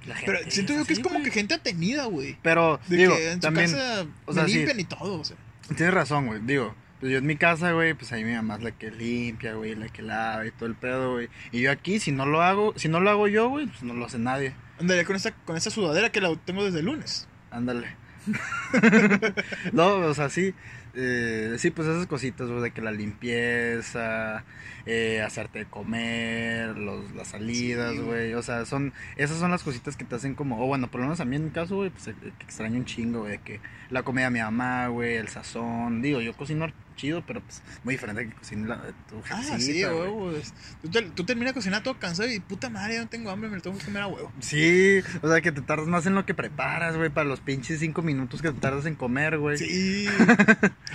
La 0.07 0.15
gente 0.15 0.31
Pero 0.31 0.51
siento 0.51 0.73
yo 0.73 0.83
que 0.83 0.93
es 0.93 0.99
como 0.99 1.21
que 1.21 1.29
gente 1.29 1.53
atenida, 1.53 2.05
güey. 2.05 2.37
Pero, 2.41 2.79
De 2.87 2.97
digo, 2.97 3.15
que 3.15 3.29
en 3.29 3.33
su 3.35 3.39
también. 3.41 3.71
casa 3.71 4.07
o 4.25 4.33
sea, 4.33 4.43
me 4.43 4.49
sí. 4.49 4.55
limpian 4.55 4.79
y 4.79 4.83
todo, 4.85 5.19
o 5.19 5.23
sea. 5.23 5.37
Tienes 5.75 5.93
razón, 5.93 6.27
güey. 6.27 6.39
Digo, 6.41 6.75
pues 6.99 7.11
yo 7.11 7.17
en 7.17 7.25
mi 7.25 7.35
casa, 7.35 7.71
güey, 7.71 7.93
pues 7.93 8.11
ahí 8.11 8.23
mi 8.23 8.33
mamá 8.33 8.55
es 8.55 8.63
la 8.63 8.71
que 8.71 8.91
limpia, 8.91 9.53
güey, 9.53 9.75
la 9.75 9.89
que 9.89 10.01
lava 10.01 10.45
y 10.45 10.51
todo 10.51 10.67
el 10.67 10.75
pedo, 10.75 11.13
güey. 11.13 11.29
Y 11.51 11.61
yo 11.61 11.71
aquí, 11.71 11.99
si 11.99 12.11
no 12.11 12.25
lo 12.25 12.41
hago, 12.41 12.73
si 12.77 12.87
no 12.87 12.99
lo 12.99 13.09
hago 13.09 13.27
yo, 13.27 13.49
güey, 13.49 13.67
pues 13.67 13.83
no 13.83 13.93
lo 13.93 14.05
hace 14.05 14.19
nadie. 14.19 14.53
Andaría 14.79 15.05
con 15.05 15.15
esta, 15.15 15.31
con 15.31 15.57
esta 15.57 15.69
sudadera 15.69 16.11
que 16.11 16.21
la 16.21 16.35
tengo 16.35 16.63
desde 16.63 16.79
el 16.79 16.85
lunes. 16.85 17.27
Ándale. 17.51 17.95
no, 19.71 19.97
o 19.97 20.13
sea, 20.13 20.29
sí. 20.29 20.53
Eh, 20.95 21.55
sí, 21.57 21.71
pues 21.71 21.87
esas 21.87 22.07
cositas, 22.07 22.49
güey, 22.49 22.61
de 22.61 22.71
que 22.71 22.81
la 22.81 22.91
limpieza, 22.91 24.43
eh, 24.85 25.21
hacerte 25.21 25.59
de 25.59 25.65
comer, 25.65 26.77
los, 26.77 27.11
las 27.13 27.29
salidas, 27.29 27.93
Sí, 27.93 27.99
güey. 27.99 28.33
O 28.33 28.41
sea, 28.41 28.65
son, 28.65 28.93
esas 29.17 29.37
son 29.37 29.51
las 29.51 29.63
cositas 29.63 29.97
que 29.97 30.05
te 30.05 30.15
hacen 30.15 30.35
como, 30.35 30.63
o 30.63 30.67
bueno, 30.67 30.89
por 30.89 31.01
lo 31.01 31.07
menos 31.07 31.19
a 31.19 31.25
mí 31.25 31.35
en 31.35 31.45
mi 31.45 31.51
caso, 31.51 31.75
güey, 31.77 31.89
pues 31.89 32.07
eh, 32.07 32.15
extraño 32.41 32.77
un 32.77 32.85
chingo, 32.85 33.19
güey, 33.21 33.33
de 33.33 33.37
que 33.39 33.59
la 33.89 34.03
comida 34.03 34.25
de 34.25 34.31
mi 34.31 34.39
mamá, 34.39 34.87
güey, 34.87 35.15
el 35.15 35.27
sazón. 35.27 36.01
Digo, 36.01 36.21
yo 36.21 36.33
cocino 36.35 36.65
chido, 36.95 37.23
pero 37.25 37.41
pues 37.41 37.61
muy 37.83 37.93
diferente 37.95 38.27
que 38.27 38.33
cocine 38.35 38.67
la, 38.67 38.77
tu 39.09 39.17
Ah, 39.29 39.37
jefecita, 39.41 39.59
sí, 39.59 39.83
a 39.83 39.89
güey. 39.91 40.01
huevo. 40.09 40.31
es- 40.31 40.53
Tú, 40.81 40.89
te- 40.89 41.01
tú 41.03 41.23
terminas 41.25 41.51
de 41.51 41.55
cocinar 41.55 41.83
todo 41.83 41.99
cansado 41.99 42.31
y 42.31 42.39
puta 42.39 42.69
madre, 42.69 42.95
ya 42.95 43.01
no 43.01 43.07
tengo 43.09 43.29
hambre, 43.31 43.49
me 43.49 43.57
lo 43.57 43.61
tengo 43.61 43.77
que 43.77 43.85
comer 43.85 44.03
a 44.03 44.07
huevo. 44.07 44.31
Sí, 44.39 44.99
o 45.21 45.27
sea, 45.29 45.41
que 45.41 45.51
te 45.51 45.61
tardas 45.61 45.87
más 45.87 46.05
en 46.05 46.15
lo 46.15 46.25
que 46.25 46.33
preparas, 46.33 46.95
güey, 46.97 47.09
para 47.09 47.27
los 47.27 47.39
pinches 47.41 47.79
cinco 47.79 48.01
minutos 48.01 48.41
que 48.41 48.51
te 48.51 48.59
tardas 48.59 48.85
en 48.85 48.95
comer, 48.95 49.37
güey. 49.37 49.57
Sí. 49.57 50.07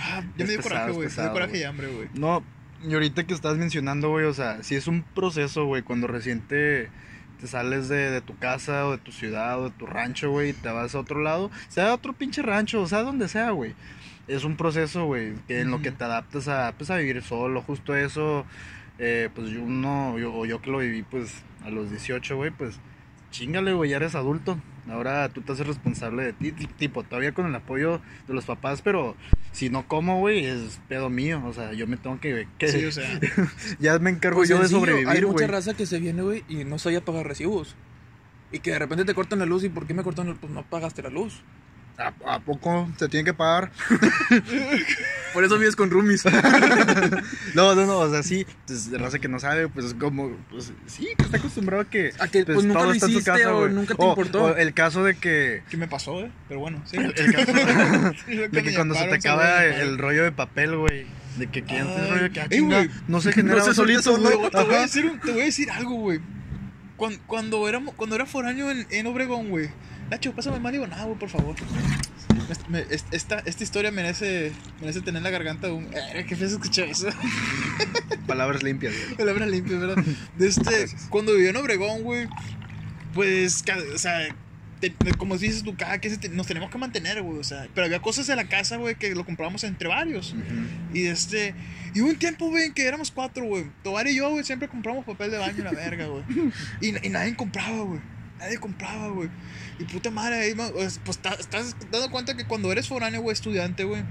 Ah, 0.03 0.23
ya 0.37 0.45
me 0.45 0.51
dio 0.51 0.61
coraje, 0.61 0.91
güey. 0.91 1.07
Me 1.09 1.13
dio 1.23 1.31
coraje 1.31 1.57
y 1.59 1.63
hambre, 1.63 1.87
güey. 1.87 2.07
No, 2.15 2.43
y 2.83 2.93
ahorita 2.93 3.25
que 3.25 3.33
estás 3.33 3.57
mencionando, 3.57 4.09
güey, 4.09 4.25
o 4.25 4.33
sea, 4.33 4.63
si 4.63 4.75
es 4.75 4.87
un 4.87 5.03
proceso, 5.03 5.65
güey, 5.65 5.83
cuando 5.83 6.07
recién 6.07 6.41
te, 6.41 6.89
te 7.39 7.47
sales 7.47 7.87
de, 7.89 8.09
de 8.09 8.21
tu 8.21 8.37
casa 8.37 8.87
o 8.87 8.91
de 8.93 8.97
tu 8.97 9.11
ciudad 9.11 9.59
o 9.59 9.65
de 9.65 9.71
tu 9.77 9.85
rancho, 9.85 10.31
güey, 10.31 10.49
y 10.49 10.53
te 10.53 10.69
vas 10.69 10.95
a 10.95 10.99
otro 10.99 11.21
lado, 11.21 11.51
sea 11.69 11.89
a 11.91 11.93
otro 11.93 12.13
pinche 12.13 12.41
rancho, 12.41 12.81
o 12.81 12.87
sea, 12.87 13.03
donde 13.03 13.27
sea, 13.27 13.51
güey. 13.51 13.75
Es 14.27 14.43
un 14.43 14.55
proceso, 14.55 15.05
güey, 15.05 15.33
que 15.47 15.61
en 15.61 15.71
lo 15.71 15.81
que 15.81 15.91
te 15.91 16.03
adaptas 16.03 16.47
a, 16.47 16.73
pues, 16.77 16.89
a 16.89 16.97
vivir 16.97 17.21
solo, 17.21 17.61
justo 17.61 17.95
eso, 17.95 18.45
eh, 18.99 19.29
pues 19.35 19.49
yo 19.49 19.61
no, 19.65 20.17
yo, 20.17 20.33
o 20.33 20.45
yo 20.45 20.61
que 20.61 20.69
lo 20.71 20.77
viví, 20.77 21.03
pues, 21.03 21.33
a 21.65 21.69
los 21.69 21.89
18, 21.89 22.35
güey, 22.37 22.51
pues, 22.51 22.79
chingale, 23.31 23.73
güey, 23.73 23.89
ya 23.89 23.97
eres 23.97 24.15
adulto. 24.15 24.57
Ahora 24.89 25.29
tú 25.29 25.41
te 25.41 25.51
haces 25.51 25.67
responsable 25.67 26.23
de 26.23 26.33
ti, 26.33 26.51
ti- 26.51 26.65
tipo, 26.67 27.03
todavía 27.03 27.33
con 27.33 27.45
el 27.45 27.53
apoyo 27.55 28.01
de 28.27 28.33
los 28.33 28.45
papás, 28.45 28.81
pero 28.81 29.15
si 29.51 29.69
no 29.69 29.87
como, 29.87 30.19
güey, 30.19 30.45
es 30.45 30.81
pedo 30.87 31.09
mío. 31.09 31.41
O 31.45 31.53
sea, 31.53 31.71
yo 31.73 31.85
me 31.87 31.97
tengo 31.97 32.19
que. 32.19 32.47
que- 32.57 32.67
Sí, 32.67 32.83
o 32.85 32.91
sea. 32.91 33.19
ya 33.79 33.99
me 33.99 34.09
encargo 34.09 34.37
Pues 34.39 34.49
yo 34.49 34.57
de 34.59 34.67
sobrevivir, 34.67 35.07
Hay 35.07 35.21
güey. 35.21 35.31
mucha 35.33 35.47
raza 35.47 35.75
que 35.75 35.85
se 35.85 35.99
viene, 35.99 36.23
güey, 36.23 36.43
y 36.49 36.63
no 36.65 36.79
sabe 36.79 36.99
pagar 37.01 37.27
recibos. 37.27 37.75
Y 38.51 38.59
que 38.59 38.71
de 38.71 38.79
repente 38.79 39.05
te 39.05 39.13
cortan 39.13 39.37
la 39.39 39.45
luz. 39.45 39.63
¿Y 39.63 39.69
por 39.69 39.85
qué 39.85 39.93
me 39.93 40.03
cortan 40.03 40.25
la 40.25 40.31
luz? 40.31 40.41
Pues 40.41 40.51
no 40.51 40.63
pagaste 40.63 41.01
la 41.03 41.09
luz. 41.09 41.41
¿A, 42.01 42.35
a 42.35 42.39
poco 42.39 42.89
se 42.97 43.07
tiene 43.09 43.23
que 43.25 43.33
pagar? 43.33 43.71
Por 45.33 45.43
eso 45.45 45.57
vives 45.57 45.75
con 45.75 45.89
roomies. 45.89 46.23
No, 47.55 47.75
no, 47.75 47.85
no, 47.85 47.99
o 47.99 48.09
sea, 48.09 48.23
sí, 48.23 48.45
pues, 48.65 48.89
de 48.91 48.97
raza 48.97 49.19
que 49.19 49.27
no 49.27 49.39
sabe, 49.39 49.67
pues 49.67 49.87
es 49.87 49.93
como, 49.93 50.35
pues 50.49 50.71
sí, 50.87 51.09
que 51.17 51.23
está 51.25 51.37
acostumbrado 51.37 51.83
a 51.83 51.89
que. 51.89 52.11
A 52.19 52.27
que, 52.27 52.45
pues, 52.45 52.63
nunca 52.63 52.79
todo 52.79 52.87
lo 52.87 52.93
está 52.93 53.05
en 53.07 53.11
su 53.11 53.17
hiciste 53.19 53.45
o 53.47 53.59
güey. 53.61 53.73
nunca 53.73 53.93
te 53.95 54.01
O- 54.03 54.09
importó. 54.09 54.43
o 54.45 54.55
el 54.55 54.73
caso 54.73 55.03
de 55.03 55.15
que. 55.15 55.63
¿Qué 55.69 55.77
me 55.77 55.87
pasó, 55.87 56.21
eh? 56.21 56.31
Pero 56.47 56.59
bueno, 56.61 56.81
sí. 56.85 56.97
El, 56.97 57.13
el 57.15 57.33
caso 57.33 57.53
de 58.27 58.47
de 58.49 58.63
que 58.63 58.73
cuando 58.73 58.95
se 58.95 59.05
te 59.05 59.15
acaba 59.15 59.63
el 59.65 59.97
rollo 59.97 60.23
de 60.23 60.31
papel, 60.31 60.77
güey. 60.77 61.05
De 61.37 61.47
que 61.47 61.63
Ay, 61.67 62.09
rollo 62.09 62.31
que 62.31 62.41
ah, 62.41 62.47
ey, 62.49 62.59
chinga, 62.59 62.77
güey. 62.85 62.89
no 63.07 63.21
se 63.21 63.31
genera 63.33 63.59
No 63.59 63.63
se 63.65 63.73
solito, 63.73 64.17
güey. 64.17 64.33
Te 64.49 64.57
voy, 64.63 64.73
a 64.73 64.77
Ajá. 64.77 64.81
decir, 64.81 65.05
un- 65.05 65.19
te 65.19 65.31
voy 65.31 65.41
a 65.41 65.45
decir 65.45 65.71
algo, 65.71 65.95
güey. 65.95 66.19
Cuando, 66.97 67.19
cuando, 67.27 67.67
éramos, 67.69 67.95
cuando 67.95 68.15
era 68.15 68.25
foráneo 68.25 68.69
en, 68.71 68.85
en 68.89 69.07
Obregón, 69.07 69.49
güey. 69.49 69.69
Nacho, 70.11 70.33
pásame 70.35 70.57
el 70.57 70.71
digo, 70.73 70.85
nada, 70.87 71.05
güey, 71.05 71.17
por 71.17 71.29
favor. 71.29 71.55
Me- 72.69 72.79
me- 72.83 72.85
esta, 73.11 73.39
esta 73.45 73.63
historia 73.63 73.91
merece, 73.91 74.51
merece 74.81 75.01
tener 75.01 75.21
la 75.21 75.29
garganta 75.29 75.67
de 75.67 75.73
un. 75.73 75.85
Eh, 75.85 76.25
qué 76.27 76.35
feo 76.35 76.49
se 76.49 76.55
escuchó 76.55 76.83
eso. 76.83 77.07
Palabras 78.27 78.61
limpias, 78.61 78.93
güey. 78.93 79.15
Palabra 79.15 79.45
limpia, 79.45 79.77
¿verdad? 79.79 80.03
De 80.37 80.47
este, 80.47 80.87
cuando 81.09 81.33
vivía 81.33 81.51
en 81.51 81.55
Obregón, 81.55 82.03
güey, 82.03 82.27
pues, 83.13 83.63
o 83.93 83.97
sea, 83.97 84.19
te- 84.81 84.93
como 85.17 85.37
dices 85.37 85.63
tú, 85.63 85.75
cada 85.77 85.99
que 85.99 86.09
nos 86.31 86.45
tenemos 86.47 86.69
que 86.69 86.77
mantener, 86.77 87.21
güey, 87.21 87.39
o 87.39 87.43
sea, 87.43 87.67
pero 87.73 87.85
había 87.85 88.01
cosas 88.01 88.27
en 88.29 88.35
la 88.35 88.49
casa, 88.49 88.77
güey, 88.77 88.95
que 88.95 89.15
lo 89.15 89.25
comprábamos 89.25 89.63
entre 89.63 89.87
varios. 89.87 90.35
Y 90.93 91.03
de 91.03 91.11
este, 91.11 91.55
y 91.93 92.01
hubo 92.01 92.09
un 92.09 92.17
tiempo, 92.17 92.49
güey, 92.49 92.65
en 92.65 92.73
que 92.73 92.85
éramos 92.85 93.11
cuatro, 93.11 93.45
güey. 93.45 93.65
Tobar 93.83 94.07
y 94.07 94.15
yo, 94.15 94.29
güey, 94.29 94.43
siempre 94.43 94.67
compramos 94.67 95.05
papel 95.05 95.31
de 95.31 95.37
baño 95.37 95.57
en 95.59 95.63
la 95.63 95.71
verga, 95.71 96.05
güey. 96.07 96.23
Y, 96.81 97.07
y 97.07 97.09
nadie 97.09 97.33
compraba, 97.35 97.83
güey. 97.83 98.01
Nadie 98.41 98.57
compraba, 98.57 99.09
güey. 99.09 99.29
Y 99.77 99.83
puta 99.83 100.09
madre, 100.09 100.55
pues, 100.73 100.99
estás 101.39 101.75
dando 101.91 102.09
cuenta 102.09 102.35
que 102.35 102.47
cuando 102.47 102.71
eres 102.71 102.87
foráneo, 102.87 103.21
güey, 103.21 103.33
estudiante, 103.33 103.83
güey. 103.83 104.03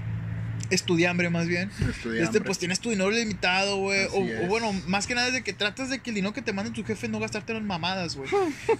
Estudiambre, 0.71 1.29
más 1.29 1.47
bien. 1.47 1.69
Estudié 1.89 2.23
Este, 2.23 2.41
pues 2.41 2.57
tienes 2.57 2.79
tu 2.79 2.89
dinero 2.89 3.11
limitado, 3.11 3.77
güey. 3.77 4.07
O, 4.11 4.47
bueno, 4.47 4.73
más 4.87 5.05
que 5.07 5.13
nada 5.15 5.27
es 5.27 5.33
de 5.33 5.43
que 5.43 5.53
tratas 5.53 5.89
de 5.89 5.99
que 5.99 6.09
el 6.11 6.15
dinero 6.15 6.33
que 6.33 6.41
te 6.41 6.53
manden 6.53 6.73
tus 6.73 6.85
jefes 6.85 7.09
no 7.09 7.19
gastártelo 7.19 7.59
en 7.59 7.67
mamadas, 7.67 8.15
güey. 8.15 8.29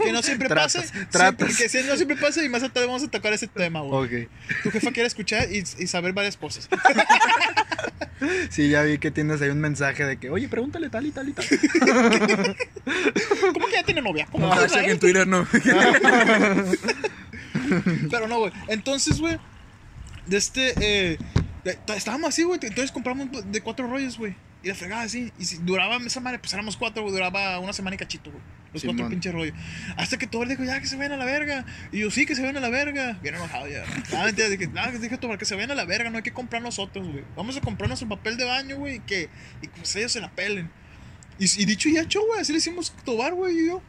Que 0.04 0.12
no 0.12 0.24
siempre 0.24 0.48
Tratas, 0.50 0.92
pase. 0.92 1.06
tratas. 1.08 1.54
siempre- 1.54 1.82
que 1.82 1.88
no 1.88 1.96
siempre 1.96 2.16
pase 2.18 2.44
y 2.46 2.50
más 2.50 2.62
tarde 2.62 2.86
vamos 2.88 3.04
a 3.04 3.08
tocar 3.12 3.34
ese 3.34 3.48
tema, 3.48 3.82
güey. 3.82 4.26
Ok. 4.26 4.30
Tu 4.64 4.72
jefa 4.72 4.92
quiere 4.92 5.08
escuchar 5.08 5.48
y, 5.52 5.60
y 5.60 5.88
saber 5.88 6.14
varias 6.14 6.38
cosas. 6.38 6.68
Sí, 8.52 8.70
ya 8.70 8.84
vi 8.84 9.00
que 9.00 9.10
tienes 9.10 9.42
ahí 9.42 9.50
un 9.50 9.60
mensaje 9.60 10.06
de 10.06 10.18
que, 10.18 10.30
oye, 10.30 10.48
pregúntale 10.48 10.90
tal 10.92 11.08
y 11.08 11.12
tal 11.12 11.30
y 11.30 11.34
tal. 11.34 11.44
¿Cómo 13.54 13.66
que 13.66 13.74
ya 13.74 13.84
tiene 13.84 14.00
novia? 14.02 14.28
¿Cómo 14.32 14.46
No, 14.48 14.54
que 14.54 14.60
hashtag 14.60 14.90
en 14.90 15.00
Twitter 15.00 15.28
no. 15.28 15.48
Pero 18.10 18.28
no, 18.28 18.40
güey. 18.40 18.52
Entonces, 18.68 19.20
güey. 19.20 19.38
De 20.28 20.38
este. 20.38 20.74
Eh, 20.80 21.18
estábamos 21.64 22.30
así, 22.30 22.44
güey. 22.44 22.60
Entonces 22.62 22.92
compramos 22.92 23.30
de 23.52 23.62
cuatro 23.62 23.88
rollos, 23.88 24.18
güey. 24.18 24.36
Y 24.64 24.68
la 24.68 24.76
fregada 24.76 25.04
así. 25.04 25.32
Y 25.40 25.46
si 25.46 25.58
duraba 25.58 25.98
esa 25.98 26.20
madre, 26.20 26.40
pues 26.40 26.54
éramos 26.54 26.78
cuatro, 26.78 27.02
güey. 27.04 27.14
Duraba 27.14 27.60
una 27.60 27.74
semana 27.74 27.96
y 27.96 27.98
cachito, 27.98 28.32
güey. 28.32 28.44
Los 28.74 28.84
cuatro 28.84 29.00
Simón. 29.00 29.10
pinches 29.12 29.34
rollos. 29.34 29.56
Hasta 29.98 30.18
que 30.18 30.28
todo 30.28 30.44
el 30.44 30.50
dijo, 30.50 30.64
ya 30.64 30.80
que 30.80 30.88
se 30.88 30.96
vayan 30.96 31.14
a 31.14 31.18
la 31.18 31.26
verga. 31.26 31.66
Y 31.92 32.00
yo, 32.00 32.12
sí, 32.12 32.26
que 32.26 32.36
se 32.36 32.42
vayan 32.42 32.58
a 32.58 32.60
la 32.62 32.70
verga. 32.70 33.18
Bien 33.22 33.36
enojado 33.36 33.68
ya. 33.68 33.84
Ah, 34.14 34.26
mentira, 34.26 34.50
dije, 34.50 34.70
ah, 34.78 34.92
dije, 34.92 35.18
tomar 35.18 35.38
que 35.38 35.46
se 35.46 35.56
vayan 35.56 35.72
a 35.72 35.76
la 35.76 35.86
verga. 35.86 36.10
No 36.10 36.18
hay 36.18 36.24
que 36.24 36.34
comprar 36.34 36.62
nosotros, 36.62 37.08
güey. 37.08 37.24
Vamos 37.36 37.58
a 37.58 37.62
comprar 37.62 37.88
nuestro 37.90 38.08
papel 38.08 38.38
de 38.38 38.46
baño, 38.46 38.78
güey. 38.78 38.96
Y 38.96 39.00
que 39.00 39.30
y 39.62 39.68
pues 39.68 39.96
ellos 39.96 40.12
se 40.12 40.22
la 40.22 40.32
pelen. 40.32 40.70
Y, 41.40 41.46
y 41.62 41.66
dicho 41.66 41.90
y 41.90 41.98
hecho, 41.98 42.22
güey. 42.26 42.40
Así 42.40 42.52
le 42.52 42.60
hicimos 42.60 42.94
Tobar, 43.04 43.34
güey. 43.34 43.60
Y 43.60 43.68
yo. 43.68 43.82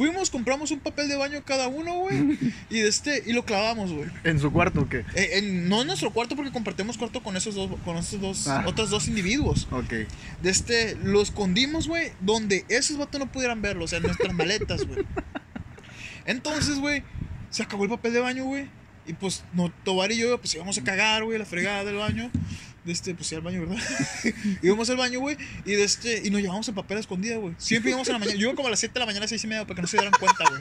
Fuimos, 0.00 0.30
compramos 0.30 0.70
un 0.70 0.80
papel 0.80 1.10
de 1.10 1.16
baño 1.16 1.42
cada 1.44 1.68
uno, 1.68 1.92
güey. 1.98 2.38
y 2.70 2.78
de 2.78 2.88
este, 2.88 3.22
y 3.26 3.34
lo 3.34 3.44
clavamos, 3.44 3.92
güey. 3.92 4.08
¿En 4.24 4.40
su 4.40 4.50
cuarto 4.50 4.80
o 4.80 4.88
qué? 4.88 5.04
Eh, 5.14 5.32
en- 5.34 5.68
no 5.68 5.82
en 5.82 5.88
nuestro 5.88 6.10
cuarto 6.10 6.36
porque 6.36 6.50
compartimos 6.52 6.96
cuarto 6.96 7.22
con 7.22 7.36
esos 7.36 7.54
dos, 7.54 7.68
con 7.84 7.98
esos 7.98 8.18
dos, 8.18 8.48
Ah. 8.48 8.64
otros 8.66 8.88
dos 8.88 9.08
individuos. 9.08 9.68
Ok. 9.70 9.92
De 10.40 10.48
este, 10.50 10.96
lo 11.02 11.20
escondimos, 11.20 11.86
güey, 11.86 12.12
donde 12.22 12.64
esos 12.70 12.96
vatos 12.96 13.18
no 13.20 13.30
pudieran 13.30 13.60
verlo, 13.60 13.84
o 13.84 13.88
sea, 13.88 13.98
en 13.98 14.04
nuestras 14.04 14.32
maletas, 14.32 14.86
güey. 14.86 15.04
Entonces, 16.24 16.78
güey, 16.78 17.02
se 17.50 17.62
acabó 17.62 17.84
el 17.84 17.90
papel 17.90 18.14
de 18.14 18.20
baño, 18.20 18.44
güey. 18.44 18.68
Y 19.06 19.12
pues, 19.12 19.44
no, 19.52 19.70
Tobar 19.84 20.12
y 20.12 20.16
yo, 20.16 20.38
pues 20.40 20.54
íbamos 20.54 20.78
a 20.78 20.82
cagar, 20.84 21.24
güey, 21.24 21.38
la 21.38 21.44
fregada 21.44 21.84
del 21.84 21.96
baño. 21.96 22.30
De 22.84 22.92
este, 22.92 23.14
pues 23.14 23.26
sí, 23.26 23.34
al 23.34 23.42
baño, 23.42 23.60
¿verdad? 23.60 23.82
íbamos 24.62 24.88
al 24.88 24.96
baño, 24.96 25.20
güey, 25.20 25.36
y 25.66 25.72
de 25.72 25.84
este, 25.84 26.22
y 26.24 26.30
nos 26.30 26.40
llevamos 26.40 26.66
el 26.68 26.74
papel 26.74 26.96
a 26.96 27.00
escondida, 27.00 27.36
güey. 27.36 27.54
Siempre 27.58 27.90
íbamos 27.90 28.08
a 28.08 28.12
la 28.12 28.18
mañana. 28.18 28.38
Yo 28.38 28.48
iba 28.48 28.54
como 28.54 28.68
a 28.68 28.70
las 28.70 28.80
7 28.80 28.94
de 28.94 29.00
la 29.00 29.06
mañana, 29.06 29.28
6 29.28 29.44
y 29.44 29.46
media, 29.46 29.66
para 29.66 29.76
que 29.76 29.82
no 29.82 29.88
se 29.88 29.98
dieran 29.98 30.18
cuenta, 30.18 30.44
güey. 30.48 30.60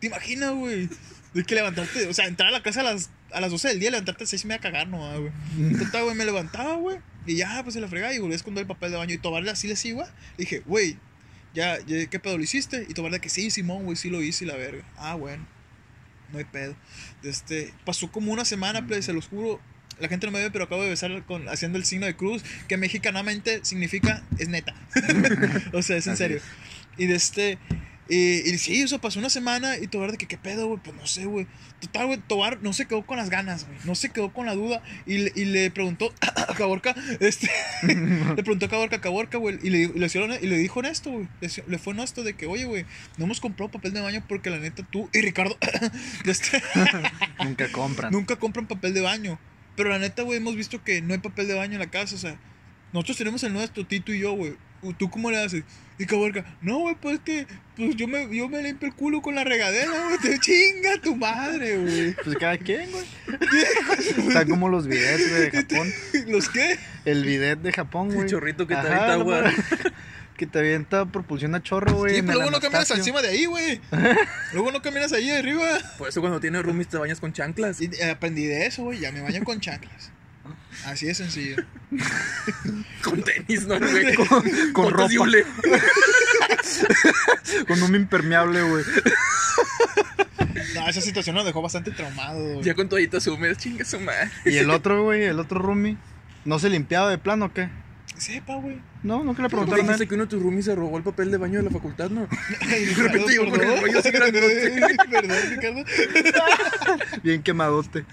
¿Te 0.00 0.06
imaginas, 0.08 0.54
güey? 0.54 0.88
De 1.34 1.44
que 1.44 1.54
levantarte, 1.54 2.06
o 2.06 2.14
sea, 2.14 2.26
entrar 2.26 2.48
a 2.48 2.52
la 2.52 2.62
casa 2.62 2.80
a 2.80 2.84
las, 2.84 3.10
a 3.32 3.40
las 3.40 3.50
12 3.50 3.68
del 3.68 3.80
día, 3.80 3.90
levantarte 3.90 4.22
a 4.22 4.24
las 4.24 4.30
6 4.30 4.44
y 4.44 4.46
media 4.48 4.58
a 4.58 4.60
cagar, 4.60 4.88
no, 4.88 4.98
güey. 5.20 5.32
Total, 5.78 6.04
güey, 6.04 6.16
me 6.16 6.24
levantaba, 6.24 6.74
güey. 6.74 6.98
Y 7.26 7.36
ya, 7.36 7.62
pues 7.62 7.74
se 7.74 7.80
la 7.80 7.88
fregaba 7.88 8.12
y 8.14 8.18
volví 8.18 8.32
a 8.32 8.36
esconder 8.36 8.62
el 8.62 8.68
papel 8.68 8.90
de 8.90 8.96
baño. 8.96 9.14
Y 9.14 9.18
tomarle 9.18 9.50
así 9.50 9.66
le 9.68 9.74
así, 9.74 9.92
güey. 9.92 10.06
Dije, 10.36 10.62
güey, 10.66 10.96
ya, 11.54 11.78
ya, 11.86 12.06
¿qué 12.06 12.18
pedo 12.18 12.36
lo 12.36 12.42
hiciste? 12.42 12.86
Y 12.88 12.94
tomarle 12.94 13.20
que 13.20 13.28
sí, 13.28 13.50
Simón, 13.50 13.84
güey, 13.84 13.96
sí 13.96 14.10
lo 14.10 14.22
hice 14.22 14.44
y 14.44 14.48
la 14.48 14.56
verga. 14.56 14.84
Ah, 14.96 15.14
bueno. 15.14 15.46
No 16.32 16.38
hay 16.38 16.44
pedo. 16.44 16.76
Este, 17.22 17.72
pasó 17.84 18.10
como 18.10 18.32
una 18.32 18.44
semana, 18.44 18.86
play, 18.86 19.02
se 19.02 19.12
los 19.12 19.28
juro. 19.28 19.60
La 20.00 20.08
gente 20.08 20.26
no 20.26 20.32
me 20.32 20.40
ve, 20.40 20.50
pero 20.50 20.64
acabo 20.64 20.82
de 20.82 20.90
besar 20.90 21.22
con, 21.24 21.48
haciendo 21.48 21.78
el 21.78 21.84
signo 21.84 22.06
de 22.06 22.14
cruz, 22.16 22.42
que 22.68 22.76
mexicanamente 22.76 23.60
significa 23.64 24.22
es 24.38 24.48
neta. 24.48 24.74
o 25.72 25.82
sea, 25.82 25.96
es 25.96 26.06
en 26.06 26.12
Así 26.14 26.18
serio. 26.22 26.36
es. 26.38 26.42
Y 26.98 27.06
de 27.06 27.14
este. 27.14 27.58
Y, 28.10 28.38
y 28.48 28.56
sí, 28.56 28.80
eso 28.80 28.98
pasó 29.02 29.18
una 29.18 29.28
semana 29.28 29.76
y 29.76 29.86
Tobar 29.86 30.10
de 30.12 30.16
que 30.16 30.24
qué 30.26 30.38
pedo, 30.38 30.66
güey, 30.66 30.80
pues 30.82 30.96
no 30.96 31.06
sé, 31.06 31.26
güey. 31.26 31.46
Total, 31.78 32.06
güey, 32.06 32.18
Tobar 32.26 32.58
no 32.62 32.72
se 32.72 32.86
quedó 32.86 33.04
con 33.04 33.18
las 33.18 33.28
ganas, 33.28 33.66
güey. 33.66 33.78
No 33.84 33.94
se 33.94 34.08
quedó 34.08 34.32
con 34.32 34.46
la 34.46 34.54
duda 34.54 34.82
y 35.04 35.18
le, 35.18 35.32
y 35.36 35.44
le 35.44 35.70
preguntó 35.70 36.10
a 36.22 36.54
Caborca, 36.54 36.94
este, 37.20 37.50
le 37.82 38.42
preguntó 38.42 38.64
a 38.64 38.68
Caborca, 38.70 39.02
Caborca, 39.02 39.36
güey, 39.36 39.58
y 39.62 39.68
le, 39.68 39.78
y 39.80 39.86
le, 39.88 40.06
hicieron- 40.06 40.38
y 40.40 40.46
le 40.46 40.56
dijo 40.56 40.80
honesto, 40.80 41.10
güey. 41.10 41.28
Le, 41.42 41.50
le 41.66 41.78
fue 41.78 41.92
honesto 41.92 42.22
de 42.22 42.32
que, 42.32 42.46
oye, 42.46 42.64
güey, 42.64 42.86
no 43.18 43.26
hemos 43.26 43.40
comprado 43.40 43.70
papel 43.70 43.92
de 43.92 44.00
baño 44.00 44.24
porque 44.26 44.48
la 44.48 44.58
neta 44.58 44.86
tú 44.90 45.10
y 45.12 45.20
Ricardo 45.20 45.58
este, 46.24 46.62
Nunca 47.44 47.70
compran. 47.70 48.10
nunca 48.10 48.36
compran 48.36 48.66
papel 48.66 48.94
de 48.94 49.02
baño. 49.02 49.38
Pero 49.78 49.90
la 49.90 50.00
neta, 50.00 50.24
güey, 50.24 50.38
hemos 50.38 50.56
visto 50.56 50.82
que 50.82 51.00
no 51.02 51.14
hay 51.14 51.20
papel 51.20 51.46
de 51.46 51.54
baño 51.54 51.74
en 51.74 51.78
la 51.78 51.86
casa, 51.86 52.16
o 52.16 52.18
sea, 52.18 52.36
nosotros 52.92 53.16
tenemos 53.16 53.44
el 53.44 53.52
nuestro, 53.52 53.86
Tito 53.86 54.12
y 54.12 54.18
yo, 54.18 54.32
güey. 54.32 54.56
¿Tú 54.98 55.08
cómo 55.08 55.30
le 55.30 55.38
haces? 55.38 55.62
Y 56.00 56.06
Caborca, 56.06 56.44
no, 56.62 56.78
güey, 56.78 56.96
pues 57.00 57.20
que 57.24 57.46
pues 57.76 57.94
yo 57.94 58.08
me, 58.08 58.28
yo 58.36 58.48
me 58.48 58.60
limpio 58.60 58.88
el 58.88 58.94
culo 58.94 59.22
con 59.22 59.36
la 59.36 59.44
regadera, 59.44 59.92
güey. 60.06 60.18
Te 60.18 60.38
chinga 60.40 61.00
tu 61.00 61.14
madre, 61.14 61.78
güey. 61.78 62.12
Pues 62.24 62.36
cada 62.38 62.58
quien, 62.58 62.90
güey. 62.90 63.04
Están 64.28 64.48
como 64.50 64.68
los 64.68 64.88
bidets, 64.88 65.30
güey, 65.30 65.42
de 65.42 65.50
Japón. 65.52 65.92
¿Los 66.26 66.48
qué? 66.48 66.76
El 67.04 67.24
bidet 67.24 67.60
de 67.60 67.72
Japón, 67.72 68.12
güey. 68.12 68.28
chorrito 68.28 68.66
que 68.66 68.74
te 68.74 68.80
agua. 68.80 69.44
Que 70.38 70.46
te 70.46 70.60
avienta 70.60 71.04
propulsión 71.04 71.54
a 71.56 71.62
chorro, 71.62 71.94
güey. 71.94 72.14
Sí, 72.14 72.22
pero 72.22 72.34
luego 72.34 72.52
no 72.52 72.60
caminas 72.60 72.88
encima 72.92 73.20
de 73.20 73.28
ahí, 73.28 73.46
güey. 73.46 73.80
Luego 74.52 74.70
no 74.70 74.80
caminas 74.80 75.12
ahí 75.12 75.30
arriba. 75.30 75.66
Por 75.98 76.08
eso 76.08 76.20
cuando 76.20 76.38
tienes 76.38 76.62
roomies 76.62 76.86
te 76.86 76.96
bañas 76.96 77.18
con 77.18 77.32
chanclas. 77.32 77.80
Y 77.80 77.86
eh, 77.86 78.10
aprendí 78.10 78.46
de 78.46 78.66
eso, 78.66 78.84
güey. 78.84 79.00
Ya 79.00 79.10
me 79.10 79.20
baño 79.20 79.42
con 79.42 79.58
chanclas. 79.58 80.12
Así 80.84 81.06
de 81.06 81.14
sencillo. 81.14 81.56
Con 83.02 83.22
tenis, 83.22 83.66
¿no, 83.66 83.80
güey? 83.80 84.14
Con, 84.14 84.26
con 84.72 84.86
de 84.86 84.90
ropa. 84.90 85.08
Con 87.66 87.82
un 87.82 87.94
impermeable, 87.96 88.62
güey. 88.62 88.84
No, 90.74 90.88
esa 90.88 91.00
situación 91.00 91.34
nos 91.34 91.44
dejó 91.44 91.62
bastante 91.62 91.90
traumado, 91.90 92.38
güey. 92.40 92.62
Ya 92.62 92.74
con 92.74 92.88
toallitas 92.88 93.26
húmedas, 93.26 93.58
chinga 93.58 93.84
su 93.84 93.98
madre. 93.98 94.30
Y 94.44 94.56
el 94.56 94.70
otro, 94.70 95.02
güey, 95.02 95.24
el 95.24 95.40
otro 95.40 95.58
roomie. 95.58 95.96
¿No 96.44 96.58
se 96.58 96.70
limpiaba 96.70 97.10
de 97.10 97.18
plano 97.18 97.46
o 97.46 97.52
qué? 97.52 97.68
Sepa, 98.18 98.56
güey. 98.56 98.78
No, 99.02 99.22
nunca 99.24 99.42
le 99.42 99.48
¿Por 99.48 99.60
qué 99.60 99.66
preguntaron 99.66 99.80
a 99.80 99.92
dijiste 99.92 99.92
él. 99.92 99.96
Pues 99.98 100.08
que 100.08 100.14
uno 100.14 100.24
de 100.24 100.30
tus 100.30 100.42
roomies 100.42 100.64
se 100.64 100.74
robó 100.74 100.96
el 100.98 101.02
papel 101.04 101.30
de 101.30 101.36
baño 101.36 101.58
de 101.58 101.64
la 101.64 101.70
facultad, 101.70 102.10
no? 102.10 102.28
Ay, 102.62 102.84
de 102.86 102.94
repente 102.94 103.32
llegó 103.32 103.50
con 103.50 103.60
el 103.60 103.80
rollo 103.80 103.98
así 103.98 104.10
grandote. 104.12 104.96
Perdón, 105.10 105.36
Ricardo. 105.50 105.84
Bien 107.22 107.42
quemadote. 107.42 108.04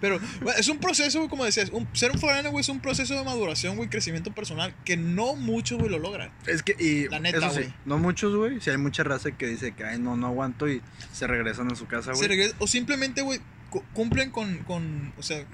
Pero 0.00 0.18
bueno, 0.40 0.58
es 0.58 0.66
un 0.68 0.78
proceso, 0.78 1.18
güey, 1.18 1.28
como 1.28 1.44
decías. 1.44 1.68
Un, 1.70 1.86
ser 1.92 2.10
un 2.10 2.18
foráneo, 2.18 2.50
güey, 2.50 2.62
es 2.62 2.68
un 2.70 2.80
proceso 2.80 3.14
de 3.14 3.22
maduración, 3.22 3.76
güey, 3.76 3.90
crecimiento 3.90 4.32
personal 4.32 4.74
que 4.86 4.96
no 4.96 5.34
muchos, 5.36 5.78
güey, 5.78 5.90
lo 5.90 5.98
logran. 5.98 6.30
Es 6.46 6.62
que, 6.62 6.74
y 6.78 7.06
La 7.08 7.20
neta, 7.20 7.36
eso 7.38 7.50
sí, 7.50 7.60
güey. 7.60 7.74
no 7.84 7.98
muchos, 7.98 8.34
güey. 8.34 8.60
Si 8.62 8.70
hay 8.70 8.78
mucha 8.78 9.04
raza 9.04 9.32
que 9.32 9.46
dice 9.46 9.72
que, 9.72 9.84
ay, 9.84 9.98
no, 9.98 10.16
no 10.16 10.28
aguanto 10.28 10.68
y 10.70 10.80
se 11.12 11.26
regresan 11.26 11.70
a 11.70 11.74
su 11.74 11.86
casa, 11.86 12.14
Se 12.14 12.18
güey. 12.26 12.28
regresa- 12.28 12.54
o 12.60 12.66
simplemente, 12.66 13.20
güey, 13.20 13.40
cu- 13.68 13.84
cumplen 13.92 14.30
con, 14.30 14.56
con, 14.60 15.12
o 15.18 15.22
sea, 15.22 15.44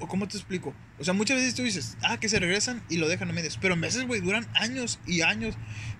o 0.00 0.08
cómo 0.08 0.26
te 0.26 0.36
explico. 0.36 0.74
O 0.98 1.04
sea, 1.04 1.14
muchas 1.14 1.36
veces 1.36 1.54
tú 1.54 1.62
dices, 1.62 1.96
ah, 2.02 2.18
que 2.18 2.28
se 2.28 2.38
regresan 2.38 2.82
y 2.88 2.96
lo 2.96 3.08
dejan 3.08 3.30
a 3.30 3.32
medias. 3.32 3.58
Pero 3.60 3.74
en 3.74 3.80
veces, 3.80 4.06
güey, 4.06 4.20
duran 4.20 4.46
años 4.54 4.98
y 5.06 5.22
años. 5.22 5.56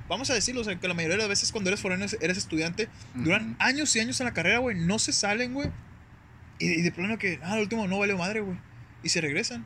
Vamos 0.09 0.31
a 0.31 0.35
decirlo, 0.35 0.63
o 0.63 0.65
sea, 0.65 0.79
que 0.79 0.89
la 0.89 0.95
mayoría 0.95 1.17
de 1.17 1.23
las 1.23 1.29
veces 1.29 1.53
cuando 1.53 1.71
eres 1.71 1.81
foráneo, 1.81 2.07
eres 2.21 2.37
estudiante, 2.37 2.89
duran 3.15 3.57
años 3.61 3.95
y 3.95 4.01
años 4.01 4.21
en 4.21 4.27
la 4.27 4.35
carrera, 4.35 4.59
güey, 4.59 4.77
no 4.77 4.99
se 4.99 5.13
salen, 5.13 5.55
güey. 5.55 5.71
Y, 6.59 6.67
y 6.73 6.83
de 6.83 6.91
plano 6.93 7.19
que, 7.19 7.39
ah, 7.43 7.53
al 7.53 7.61
último 7.61 7.87
no 7.87 7.99
valió 7.99 8.19
madre, 8.19 8.41
güey. 8.41 8.59
Y 9.03 9.09
se 9.11 9.21
regresan. 9.21 9.65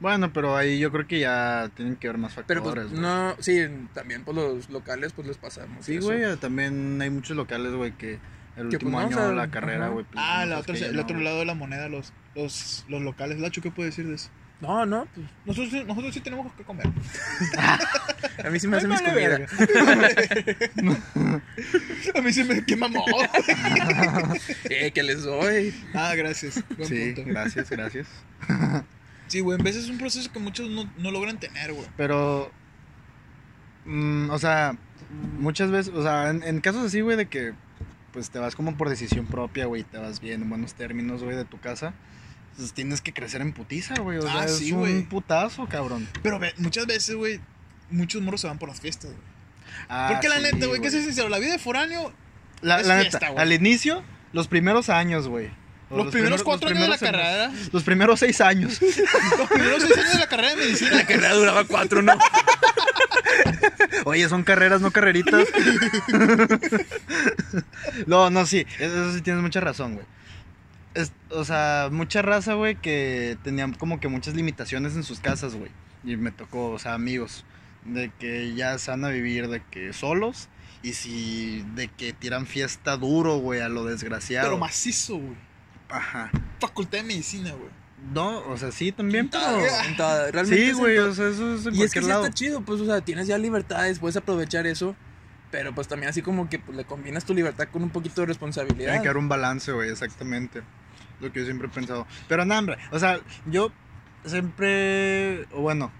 Bueno, 0.00 0.32
pero 0.32 0.56
ahí 0.56 0.78
yo 0.78 0.92
creo 0.92 1.06
que 1.08 1.18
ya 1.20 1.70
tienen 1.74 1.96
que 1.96 2.06
ver 2.06 2.18
más 2.18 2.32
Pero 2.46 2.62
factores, 2.62 2.86
pues 2.86 2.90
güey. 2.90 3.02
no, 3.02 3.36
sí, 3.40 3.60
también 3.94 4.22
pues 4.24 4.36
los 4.36 4.70
locales 4.70 5.12
pues 5.12 5.26
les 5.26 5.36
pasamos. 5.38 5.84
Sí, 5.84 5.98
güey, 5.98 6.36
también 6.36 7.00
hay 7.02 7.10
muchos 7.10 7.36
locales, 7.36 7.72
güey, 7.72 7.92
que 7.92 8.18
el 8.58 8.66
último 8.66 8.90
pues, 8.92 9.10
no, 9.10 9.18
año 9.20 9.28
de 9.30 9.34
la 9.36 9.50
carrera, 9.50 9.88
güey. 9.88 10.04
pues, 10.04 10.22
Ah, 10.22 10.44
la 10.46 10.58
otra, 10.58 10.76
el 10.76 10.96
no, 10.96 11.02
otro 11.02 11.18
lado 11.18 11.38
de 11.40 11.44
la 11.46 11.54
moneda, 11.54 11.88
los, 11.88 12.12
los, 12.34 12.84
los 12.88 13.02
locales. 13.02 13.38
Lacho, 13.38 13.62
¿qué 13.62 13.70
puede 13.70 13.88
decir 13.90 14.06
de 14.06 14.14
eso? 14.16 14.28
No, 14.60 14.84
no, 14.84 15.06
pues, 15.14 15.26
Nosotros, 15.46 15.70
sí- 15.70 15.84
nosotros 15.84 16.12
sí 16.14 16.20
tenemos 16.20 16.52
que 16.54 16.64
comer. 16.64 16.86
a 18.44 18.50
mí 18.50 18.58
sí 18.58 18.66
me 18.66 18.76
Ay, 18.76 18.78
hace 18.78 18.88
mis 18.88 19.02
vale, 19.02 19.46
comidas. 19.46 19.52
A 22.14 22.20
mí 22.20 22.32
se 22.32 22.44
me 22.44 22.64
quema 22.64 22.88
Eh, 24.70 24.90
que 24.92 25.02
les 25.02 25.22
doy. 25.22 25.74
Ah, 25.94 26.14
gracias. 26.16 26.62
Buen 26.76 26.88
Sí, 26.88 27.12
punto. 27.14 27.30
gracias, 27.30 27.70
gracias. 27.70 28.06
Sí, 29.28 29.40
güey, 29.40 29.58
en 29.58 29.64
veces 29.64 29.84
es 29.84 29.90
un 29.90 29.98
proceso 29.98 30.32
que 30.32 30.38
muchos 30.38 30.68
no, 30.70 30.90
no 30.98 31.10
logran 31.10 31.38
tener, 31.38 31.72
güey. 31.72 31.86
Pero, 31.96 32.50
mm, 33.84 34.30
o 34.30 34.38
sea, 34.38 34.76
muchas 35.38 35.70
veces, 35.70 35.92
o 35.94 36.02
sea, 36.02 36.30
en, 36.30 36.42
en 36.42 36.60
casos 36.60 36.86
así, 36.86 37.00
güey, 37.00 37.16
de 37.16 37.26
que 37.26 37.52
pues 38.12 38.30
te 38.30 38.38
vas 38.38 38.54
como 38.56 38.76
por 38.76 38.88
decisión 38.88 39.26
propia, 39.26 39.66
güey, 39.66 39.84
te 39.84 39.98
vas 39.98 40.20
bien 40.20 40.42
en 40.42 40.48
buenos 40.48 40.74
términos, 40.74 41.22
güey, 41.22 41.36
de 41.36 41.44
tu 41.44 41.58
casa, 41.60 41.94
pues 42.56 42.72
tienes 42.72 43.00
que 43.00 43.12
crecer 43.12 43.40
en 43.40 43.52
putiza, 43.52 43.94
güey. 44.00 44.18
O 44.18 44.22
sea, 44.22 44.40
Ah, 44.40 44.44
es 44.46 44.56
sí, 44.58 44.72
un 44.72 44.78
güey. 44.80 45.02
putazo, 45.02 45.66
cabrón. 45.68 46.08
Pero 46.22 46.38
ve, 46.38 46.52
muchas 46.58 46.86
veces, 46.86 47.14
güey, 47.16 47.40
muchos 47.90 48.22
morros 48.22 48.40
se 48.40 48.46
van 48.48 48.58
por 48.58 48.68
las 48.68 48.80
fiestas, 48.80 49.10
güey. 49.12 49.22
Ah, 49.88 50.08
Porque 50.12 50.28
la 50.28 50.36
sí, 50.36 50.42
neta, 50.42 50.66
güey, 50.66 50.80
que 50.80 50.90
ser 50.90 51.02
sincero, 51.02 51.28
la 51.28 51.38
vida 51.38 51.52
de 51.52 51.58
foráneo, 51.58 52.12
La, 52.62 52.80
es 52.80 52.86
la 52.86 53.00
fiesta, 53.00 53.28
neta, 53.28 53.40
al 53.42 53.52
inicio, 53.52 54.02
los 54.32 54.48
primeros 54.48 54.88
años, 54.88 55.28
güey. 55.28 55.50
Los, 55.90 56.12
primeros 56.12 56.42
cuatro 56.42 56.68
años 56.68 56.82
de 56.82 56.88
la 56.88 56.98
carrera. 56.98 57.50
Los 57.72 57.82
primeros 57.82 58.20
seis 58.20 58.40
años. 58.40 58.80
los 59.38 59.48
primeros 59.48 59.82
seis 59.82 59.96
años 59.96 60.12
de 60.12 60.18
la 60.18 60.26
carrera 60.28 60.50
de 60.50 60.56
medicina, 60.56 60.96
La 60.96 61.06
carrera 61.06 61.34
duraba 61.34 61.64
cuatro, 61.64 62.02
¿no? 62.02 62.12
Oye, 64.04 64.28
son 64.28 64.44
carreras, 64.44 64.80
no 64.80 64.90
carreritas. 64.90 65.48
no, 68.06 68.30
no, 68.30 68.46
sí, 68.46 68.66
eso 68.78 69.12
sí 69.12 69.22
tienes 69.22 69.42
mucha 69.42 69.60
razón, 69.60 69.94
güey. 69.94 70.06
Es- 70.94 71.12
o 71.30 71.44
sea, 71.44 71.88
mucha 71.90 72.22
raza, 72.22 72.54
güey, 72.54 72.76
que 72.76 73.38
tenían 73.42 73.72
como 73.74 74.00
que 74.00 74.08
muchas 74.08 74.34
limitaciones 74.34 74.94
en 74.94 75.04
sus 75.04 75.20
casas, 75.20 75.54
güey. 75.54 75.70
Y 76.04 76.16
me 76.16 76.30
tocó, 76.30 76.70
o 76.70 76.78
sea, 76.78 76.94
amigos, 76.94 77.44
de 77.84 78.10
que 78.18 78.54
ya 78.54 78.78
se 78.78 78.90
van 78.90 79.04
a 79.04 79.08
vivir 79.08 79.48
de 79.48 79.62
que 79.70 79.92
solos 79.92 80.48
y 80.82 80.92
si 80.92 81.64
de 81.74 81.88
que 81.88 82.12
tiran 82.12 82.46
fiesta 82.46 82.96
duro, 82.96 83.38
güey, 83.38 83.60
a 83.60 83.68
lo 83.68 83.84
desgraciado. 83.84 84.48
pero 84.48 84.58
macizo, 84.58 85.16
güey. 85.16 85.47
Ajá. 85.88 86.30
Facultad 86.60 86.98
de 86.98 87.04
medicina, 87.04 87.50
güey. 87.52 87.70
No, 88.14 88.38
o 88.48 88.56
sea, 88.56 88.70
sí, 88.70 88.92
también, 88.92 89.28
pero... 89.28 89.44
En 89.86 89.96
toda- 89.96 90.30
realmente 90.30 90.66
Sí, 90.66 90.72
güey, 90.72 90.98
o 90.98 91.12
sea, 91.12 91.28
eso 91.28 91.54
es 91.54 91.66
en 91.66 91.74
Y 91.74 91.82
es 91.82 91.92
que 91.92 92.00
cualquier 92.00 92.04
sí 92.04 92.08
lado. 92.08 92.22
está 92.24 92.34
chido, 92.34 92.60
pues, 92.60 92.80
o 92.80 92.86
sea, 92.86 93.00
tienes 93.00 93.26
ya 93.26 93.36
libertades, 93.38 93.98
puedes 93.98 94.16
aprovechar 94.16 94.66
eso. 94.66 94.94
Pero 95.50 95.74
pues 95.74 95.88
también 95.88 96.10
así 96.10 96.20
como 96.20 96.48
que 96.50 96.58
pues, 96.58 96.76
le 96.76 96.84
combinas 96.84 97.24
tu 97.24 97.32
libertad 97.32 97.68
con 97.72 97.82
un 97.82 97.88
poquito 97.88 98.20
de 98.20 98.26
responsabilidad. 98.26 98.90
Tiene 98.90 99.02
que 99.02 99.08
haber 99.08 99.16
un 99.16 99.30
balance, 99.30 99.72
güey, 99.72 99.88
exactamente. 99.90 100.60
Lo 101.20 101.32
que 101.32 101.40
yo 101.40 101.46
siempre 101.46 101.68
he 101.68 101.70
pensado. 101.70 102.06
Pero 102.28 102.44
no, 102.44 102.58
hombre, 102.58 102.76
o 102.92 102.98
sea, 102.98 103.18
yo 103.46 103.72
siempre, 104.26 105.46
o 105.52 105.62
bueno, 105.62 105.90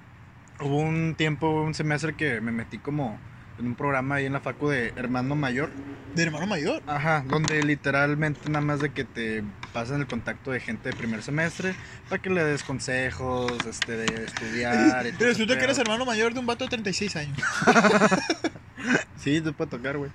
hubo 0.60 0.76
un 0.78 1.14
tiempo, 1.16 1.62
un 1.62 1.74
semestre 1.74 2.14
que 2.14 2.40
me 2.40 2.52
metí 2.52 2.78
como 2.78 3.18
en 3.58 3.66
un 3.66 3.74
programa 3.74 4.16
ahí 4.16 4.26
en 4.26 4.32
la 4.34 4.40
facu 4.40 4.68
de 4.68 4.92
hermano 4.96 5.34
mayor. 5.34 5.70
De 6.14 6.22
hermano 6.22 6.46
mayor. 6.46 6.82
Ajá, 6.86 7.24
donde 7.26 7.62
literalmente 7.62 8.48
nada 8.50 8.64
más 8.64 8.80
de 8.80 8.90
que 8.92 9.04
te 9.04 9.42
pasan 9.78 10.00
el 10.00 10.08
contacto 10.08 10.50
de 10.50 10.58
gente 10.58 10.88
de 10.88 10.96
primer 10.96 11.22
semestre 11.22 11.72
para 12.08 12.20
que 12.20 12.30
le 12.30 12.42
des 12.42 12.64
consejos, 12.64 13.52
este, 13.64 13.96
de 13.96 14.24
estudiar 14.24 15.06
y 15.06 15.12
todo 15.16 15.28
resulta 15.28 15.56
que 15.56 15.62
eres 15.62 15.78
hermano 15.78 16.04
mayor 16.04 16.34
de 16.34 16.40
un 16.40 16.46
vato 16.46 16.64
de 16.64 16.70
36 16.70 17.16
años. 17.16 17.38
Sí, 19.16 19.40
te 19.40 19.52
puede 19.52 19.70
tocar, 19.70 19.98
güey. 19.98 20.12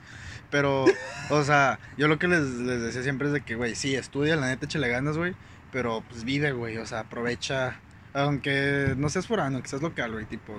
Pero, 0.49 0.85
o 1.29 1.43
sea, 1.43 1.77
yo 1.97 2.07
lo 2.07 2.17
que 2.17 2.29
les, 2.29 2.41
les 2.41 2.81
decía 2.81 3.03
siempre 3.03 3.27
es 3.27 3.33
de 3.33 3.41
que, 3.41 3.55
güey, 3.55 3.75
sí, 3.75 3.95
estudia, 3.95 4.37
la 4.37 4.47
neta, 4.47 4.65
échale 4.65 4.87
ganas, 4.87 5.17
güey. 5.17 5.35
Pero, 5.73 6.01
pues, 6.09 6.23
vive, 6.23 6.53
güey. 6.53 6.77
O 6.77 6.85
sea, 6.85 7.01
aprovecha. 7.01 7.75
Aunque 8.13 8.95
no 8.97 9.09
seas 9.09 9.27
forano, 9.27 9.61
que 9.61 9.67
seas 9.67 9.81
local, 9.81 10.13
güey. 10.13 10.25
Tipo, 10.25 10.53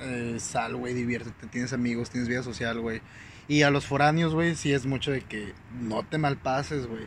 eh, 0.00 0.36
sal, 0.40 0.74
güey, 0.76 0.94
diviértete. 0.94 1.46
Tienes 1.46 1.72
amigos, 1.72 2.10
tienes 2.10 2.28
vida 2.28 2.42
social, 2.42 2.80
güey. 2.80 3.00
Y 3.46 3.62
a 3.62 3.70
los 3.70 3.86
foráneos, 3.86 4.34
güey, 4.34 4.56
sí 4.56 4.72
es 4.72 4.84
mucho 4.84 5.12
de 5.12 5.20
que 5.20 5.54
no 5.80 6.02
te 6.02 6.18
malpases, 6.18 6.88
güey. 6.88 7.06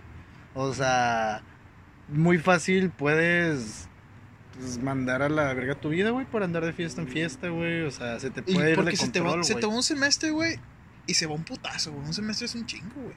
O 0.56 0.74
sea, 0.74 1.42
muy 2.10 2.38
fácil 2.38 2.90
puedes 2.92 3.88
pues, 4.58 4.78
mandar 4.82 5.22
a 5.22 5.30
la 5.30 5.54
verga 5.54 5.76
tu 5.76 5.90
vida, 5.90 6.12
güey, 6.12 6.26
por 6.26 6.44
andar 6.44 6.64
de 6.66 6.74
fiesta 6.74 7.02
en 7.02 7.08
fiesta, 7.08 7.50
güey. 7.50 7.82
O 7.84 7.92
sea, 7.92 8.20
se 8.20 8.30
te 8.30 8.42
puede 8.44 8.72
ir 8.72 8.84
de 8.84 8.96
se, 8.96 9.10
te 9.10 9.20
va, 9.20 9.28
control, 9.28 9.46
se 9.46 9.56
te 9.56 9.66
va 9.66 9.74
un 9.74 9.84
semestre, 9.84 10.32
güey, 10.32 10.60
y 11.08 11.14
se 11.16 11.26
va 11.26 11.34
un 11.34 11.44
putazo, 11.44 11.92
güey. 11.92 12.06
Un 12.06 12.14
semestre 12.14 12.46
es 12.46 12.56
un 12.56 12.66
chingo, 12.66 12.94
güey. 13.02 13.16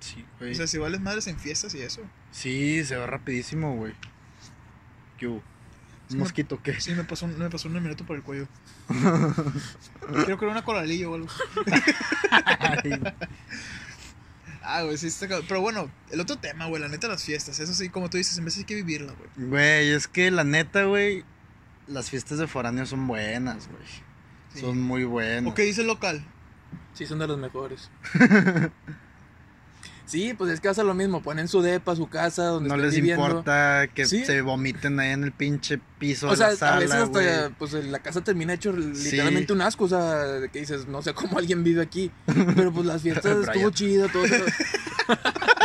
Sí, 0.00 0.24
güey. 0.38 0.52
O 0.52 0.54
sea, 0.54 0.66
si 0.66 0.78
vales 0.78 1.00
madres 1.00 1.26
en 1.26 1.38
fiestas 1.38 1.74
y 1.74 1.82
eso. 1.82 2.02
Sí, 2.30 2.84
se 2.84 2.96
va 2.96 3.06
rapidísimo, 3.06 3.74
güey. 3.76 3.92
¿Qué 5.18 5.26
hubo? 5.26 5.42
Sí, 6.08 6.14
¿Un 6.14 6.18
me- 6.18 6.24
mosquito 6.24 6.60
qué? 6.62 6.80
Sí, 6.80 6.94
me 6.94 7.04
pasó, 7.04 7.26
un- 7.26 7.38
me 7.38 7.50
pasó 7.50 7.68
un 7.68 7.74
minuto 7.82 8.04
por 8.06 8.16
el 8.16 8.22
cuello. 8.22 8.48
Quiero 8.88 10.38
crear 10.38 10.52
una 10.52 10.64
coralilla 10.64 11.08
o 11.08 11.14
algo. 11.16 11.28
Ah, 14.72 14.82
güey, 14.82 14.96
sí 14.96 15.08
está 15.08 15.26
cabrón. 15.26 15.46
Pero 15.48 15.60
bueno, 15.60 15.90
el 16.10 16.20
otro 16.20 16.36
tema, 16.36 16.66
güey, 16.66 16.80
la 16.80 16.88
neta, 16.88 17.08
las 17.08 17.24
fiestas. 17.24 17.58
Eso 17.58 17.74
sí, 17.74 17.88
como 17.88 18.08
tú 18.08 18.18
dices, 18.18 18.38
en 18.38 18.44
vez 18.44 18.56
hay 18.56 18.64
que 18.64 18.76
vivirla, 18.76 19.12
güey. 19.12 19.48
Güey, 19.48 19.90
es 19.90 20.06
que 20.06 20.30
la 20.30 20.44
neta, 20.44 20.84
güey, 20.84 21.24
las 21.86 22.10
fiestas 22.10 22.38
de 22.38 22.46
foráneos 22.46 22.88
son 22.90 23.06
buenas, 23.06 23.68
güey. 23.68 23.82
Sí. 24.54 24.60
Son 24.60 24.80
muy 24.80 25.04
buenas. 25.04 25.50
¿O 25.50 25.54
qué 25.54 25.62
dice 25.62 25.80
el 25.80 25.88
local? 25.88 26.24
Sí, 26.94 27.06
son 27.06 27.18
de 27.18 27.26
los 27.26 27.38
mejores. 27.38 27.90
sí, 30.10 30.34
pues 30.34 30.50
es 30.52 30.60
que 30.60 30.68
hace 30.68 30.82
lo 30.84 30.92
mismo. 30.94 31.22
Ponen 31.22 31.48
su 31.48 31.62
depa, 31.62 31.94
su 31.96 32.08
casa, 32.08 32.44
donde 32.46 32.68
No 32.68 32.76
les 32.76 32.94
viviendo. 32.94 33.24
importa 33.26 33.86
que 33.94 34.06
Sí. 34.06 34.24
se 34.24 34.40
vomiten 34.42 34.98
ahí 35.00 35.10
en 35.12 35.24
el 35.24 35.32
pinche 35.32 35.78
piso 35.98 36.26
O 36.26 36.30
de 36.30 36.36
sea, 36.36 36.50
la 36.50 36.56
sala, 36.56 36.76
a 36.76 36.78
veces 36.80 36.96
hasta 36.96 37.50
pues 37.58 37.72
la 37.74 37.98
casa 38.00 38.20
termina 38.22 38.52
hecho 38.54 38.72
literalmente 38.72 39.52
un 39.52 39.60
asco, 39.62 39.84
o 39.84 39.88
sea, 39.88 40.24
que 40.52 40.58
dices, 40.60 40.86
no 40.88 41.00
sé 41.02 41.14
cómo 41.14 41.38
alguien 41.38 41.62
vive 41.64 41.82
aquí, 41.82 42.10
pero 42.56 42.72
pues 42.72 42.86
las 42.86 43.02
fiestas 43.02 43.36
estuvo 43.46 43.70
chido, 43.70 44.08
todo 44.08 44.26
se, 44.26 44.42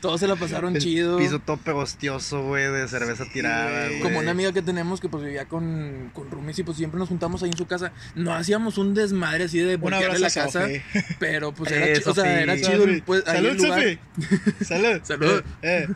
todos 0.00 0.20
se 0.20 0.26
la 0.28 0.36
pasaron 0.36 0.76
El 0.76 0.82
chido. 0.82 1.16
piso 1.18 1.38
todo 1.40 1.56
pegostioso, 1.56 2.42
güey, 2.44 2.70
de 2.70 2.86
cerveza 2.88 3.24
tirada, 3.32 3.86
güey. 3.88 4.00
Como 4.00 4.18
una 4.20 4.30
amiga 4.30 4.52
que 4.52 4.62
tenemos 4.62 5.00
que 5.00 5.08
pues 5.08 5.24
vivía 5.24 5.46
con, 5.46 6.10
con 6.14 6.30
roomies 6.30 6.58
y 6.58 6.62
pues 6.62 6.76
siempre 6.76 6.98
nos 6.98 7.08
juntamos 7.08 7.42
ahí 7.42 7.50
en 7.50 7.56
su 7.56 7.66
casa. 7.66 7.92
No 8.14 8.32
hacíamos 8.34 8.78
un 8.78 8.94
desmadre 8.94 9.44
así 9.44 9.58
de 9.58 9.76
voltearle 9.76 10.18
la 10.18 10.30
casa, 10.30 10.66
pero 11.18 11.52
pues 11.52 11.70
era, 11.72 11.86
Eh, 11.88 12.00
chi- 12.02 12.08
o 12.10 12.14
sea, 12.14 12.40
era 12.40 12.56
chido 12.56 12.84
pues, 13.04 13.24
Salud, 13.24 13.50
el 13.50 13.56
lugar. 13.56 13.98
Salud. 14.64 15.00
Salud. 15.02 15.42
Eh, 15.62 15.86
eh. 15.88 15.94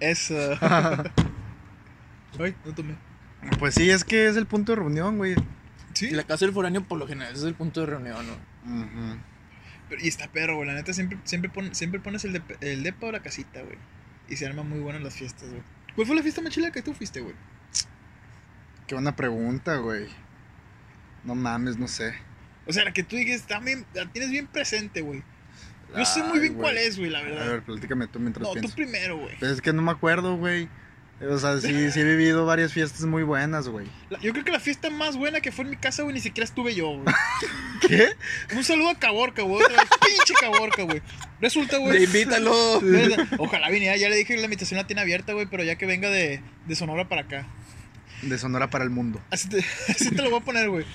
Eso. 0.00 0.34
Ay, 2.38 2.54
no 2.64 2.72
tomé. 2.74 2.94
Pues 3.58 3.74
sí, 3.74 3.90
es 3.90 4.04
que 4.04 4.28
es 4.28 4.36
el 4.36 4.46
punto 4.46 4.72
de 4.72 4.76
reunión, 4.76 5.16
güey. 5.18 5.34
Sí. 5.94 6.10
La 6.10 6.22
casa 6.24 6.44
del 6.46 6.54
foráneo 6.54 6.82
por 6.84 6.98
lo 6.98 7.06
general 7.06 7.32
ese 7.32 7.42
es 7.42 7.46
el 7.48 7.54
punto 7.54 7.80
de 7.80 7.86
reunión, 7.86 8.24
¿no? 8.26 8.32
Ujú. 8.82 9.18
Pero- 9.90 10.02
y 10.02 10.08
está 10.08 10.28
perro, 10.28 10.56
güey. 10.56 10.66
La 10.68 10.74
neta, 10.74 10.94
siempre, 10.94 11.18
siempre, 11.24 11.50
pon- 11.50 11.74
siempre 11.74 12.00
pones 12.00 12.24
el, 12.24 12.32
de, 12.32 12.42
el 12.62 12.82
depa 12.82 13.08
o 13.08 13.12
la 13.12 13.20
casita, 13.20 13.60
güey. 13.62 13.76
Y 14.30 14.36
se 14.36 14.46
arman 14.46 14.66
muy 14.68 14.78
buenas 14.78 15.02
las 15.02 15.14
fiestas, 15.14 15.50
güey. 15.50 15.62
¿Cuál 15.94 16.06
fue 16.06 16.16
la 16.16 16.22
fiesta 16.22 16.40
más 16.40 16.52
chila 16.54 16.70
que 16.70 16.80
tú 16.80 16.94
fuiste, 16.94 17.20
güey? 17.20 17.34
Qué 18.86 18.94
buena 18.94 19.14
pregunta, 19.16 19.76
güey. 19.76 20.06
No 21.24 21.34
mames, 21.34 21.76
no 21.76 21.86
sé. 21.88 22.14
O 22.66 22.72
sea, 22.72 22.84
la 22.84 22.92
que 22.92 23.02
tú 23.02 23.16
está 23.16 23.58
bien- 23.60 23.84
la 23.94 24.06
tienes 24.10 24.30
bien 24.30 24.46
presente, 24.46 25.00
güey. 25.02 25.22
Yo 25.96 26.04
sé 26.04 26.22
muy 26.22 26.38
bien 26.38 26.54
cuál 26.54 26.78
es, 26.78 26.96
güey, 26.98 27.10
la 27.10 27.18
A 27.18 27.22
verdad. 27.22 27.46
ver, 27.48 27.62
platícame 27.62 28.06
tú 28.06 28.20
mientras 28.20 28.46
no, 28.46 28.60
tú 28.60 28.70
primero, 28.70 29.18
güey. 29.18 29.36
Pues 29.40 29.50
es 29.50 29.60
que 29.60 29.72
no 29.72 29.82
me 29.82 29.90
acuerdo, 29.90 30.36
güey. 30.36 30.68
O 31.28 31.38
sea, 31.38 31.60
sí, 31.60 31.90
sí 31.90 32.00
he 32.00 32.04
vivido 32.04 32.46
varias 32.46 32.72
fiestas 32.72 33.02
muy 33.02 33.22
buenas, 33.22 33.68
güey. 33.68 33.86
Yo 34.22 34.32
creo 34.32 34.42
que 34.42 34.50
la 34.52 34.60
fiesta 34.60 34.88
más 34.88 35.18
buena 35.18 35.40
que 35.42 35.52
fue 35.52 35.64
en 35.64 35.70
mi 35.72 35.76
casa, 35.76 36.02
güey, 36.02 36.14
ni 36.14 36.20
siquiera 36.20 36.44
estuve 36.46 36.74
yo, 36.74 36.92
güey. 36.96 37.14
¿Qué? 37.86 38.08
Un 38.56 38.64
saludo 38.64 38.88
a 38.88 38.98
Caborca, 38.98 39.42
güey. 39.42 39.62
otra 39.62 39.80
vez. 39.82 39.90
Pinche 40.00 40.34
Caborca, 40.40 40.82
güey. 40.84 41.02
Resulta, 41.40 41.76
¡Le 41.76 41.82
güey. 41.84 42.04
invítalo! 42.04 42.80
Ojalá 43.38 43.68
viniera, 43.68 43.96
ya 43.98 44.08
le 44.08 44.16
dije 44.16 44.34
que 44.34 44.40
la 44.40 44.44
invitación 44.46 44.78
la 44.78 44.86
tiene 44.86 45.02
abierta, 45.02 45.34
güey, 45.34 45.44
pero 45.44 45.62
ya 45.62 45.76
que 45.76 45.84
venga 45.84 46.08
de, 46.08 46.42
de 46.66 46.74
Sonora 46.74 47.06
para 47.08 47.22
acá. 47.22 47.46
De 48.22 48.38
Sonora 48.38 48.70
para 48.70 48.84
el 48.84 48.90
mundo. 48.90 49.20
Así 49.30 49.48
te, 49.48 49.58
así 49.88 50.10
te 50.10 50.22
lo 50.22 50.30
voy 50.30 50.40
a 50.40 50.44
poner, 50.44 50.70
güey. 50.70 50.86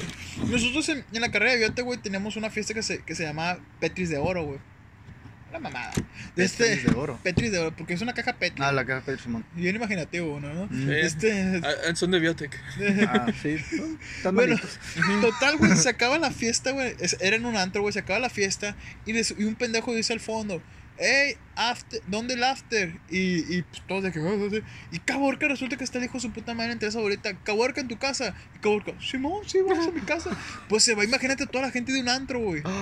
Nosotros 0.48 0.90
en, 0.90 1.06
en 1.14 1.22
la 1.22 1.30
carrera 1.30 1.52
de 1.52 1.58
aviate, 1.66 1.84
güey, 1.84 2.00
teníamos 2.00 2.36
una 2.36 2.50
fiesta 2.50 2.74
que 2.74 2.82
se, 2.82 3.04
que 3.04 3.14
se 3.14 3.24
llama 3.24 3.60
Petris 3.80 4.10
de 4.10 4.18
Oro, 4.18 4.44
güey. 4.44 4.60
Una 5.56 5.70
mamada. 5.70 5.94
De 6.36 6.44
este, 6.44 6.66
Petris 6.66 6.84
de 6.84 7.00
oro. 7.00 7.20
Petris 7.24 7.52
de 7.52 7.60
Oro, 7.60 7.74
porque 7.78 7.94
es 7.94 8.02
una 8.02 8.14
caja 8.14 8.34
Petri. 8.34 8.62
Ah, 8.62 8.74
la 8.74 8.86
caja 8.86 9.10
de 9.10 9.18
Simón. 9.18 9.46
Bien 9.54 9.74
imaginativo, 9.74 10.38
¿no? 10.42 10.54
¿no? 10.54 10.68
Mm. 10.70 10.92
Este. 10.92 11.62
Ah, 11.64 11.96
Son 11.96 12.12
de 12.12 12.20
Biotech. 12.20 12.60
Ah, 13.08 13.28
sí. 13.42 13.56
Bueno, 14.34 14.58
total, 15.22 15.56
güey, 15.58 15.78
se 15.78 15.88
acaba 15.88 16.20
la 16.20 16.32
fiesta, 16.32 16.72
güey. 16.72 16.94
Era 17.22 17.38
en 17.38 17.46
un 17.46 17.56
antro, 17.56 17.82
güey, 17.82 17.94
se 17.94 18.00
acaba 18.00 18.20
la 18.20 18.30
fiesta. 18.30 18.76
Y, 19.06 19.14
y 19.18 19.44
un 19.46 19.56
pendejo 19.56 19.96
dice 19.96 20.12
al 20.12 20.20
fondo: 20.20 20.62
hey, 20.98 21.36
after, 21.56 22.02
¿dónde 22.08 22.34
el 22.36 22.44
after? 22.44 23.00
Y, 23.10 23.56
y 23.58 23.62
pues, 23.64 23.82
todos 23.88 24.04
de 24.04 24.12
que, 24.12 24.20
"Oh, 24.20 24.30
oh, 24.34 24.48
oh". 24.52 24.60
y 24.96 25.00
Caborca 25.00 25.48
resulta 25.48 25.78
que 25.78 25.84
está 25.84 25.98
el 25.98 26.06
hijo 26.06 26.14
de 26.16 26.20
su 26.22 26.32
puta 26.32 26.54
madre 26.54 26.72
entre 26.74 26.88
esa 26.90 27.00
bolita, 27.00 27.34
Caborca 27.44 27.82
en 27.82 27.88
tu 27.88 27.98
casa, 27.98 28.34
y 28.56 28.60
Caborca, 28.60 28.94
Simón, 29.02 29.42
sí, 29.48 29.58
vamos 29.68 29.88
a 29.88 29.92
mi 29.92 30.02
casa. 30.02 30.30
Pues 30.70 30.84
se 30.84 30.96
va, 30.96 31.04
imagínate 31.04 31.46
toda 31.48 31.66
la 31.66 31.72
gente 31.72 31.92
de 31.92 32.02
un 32.02 32.10
antro, 32.10 32.40
güey. 32.40 32.62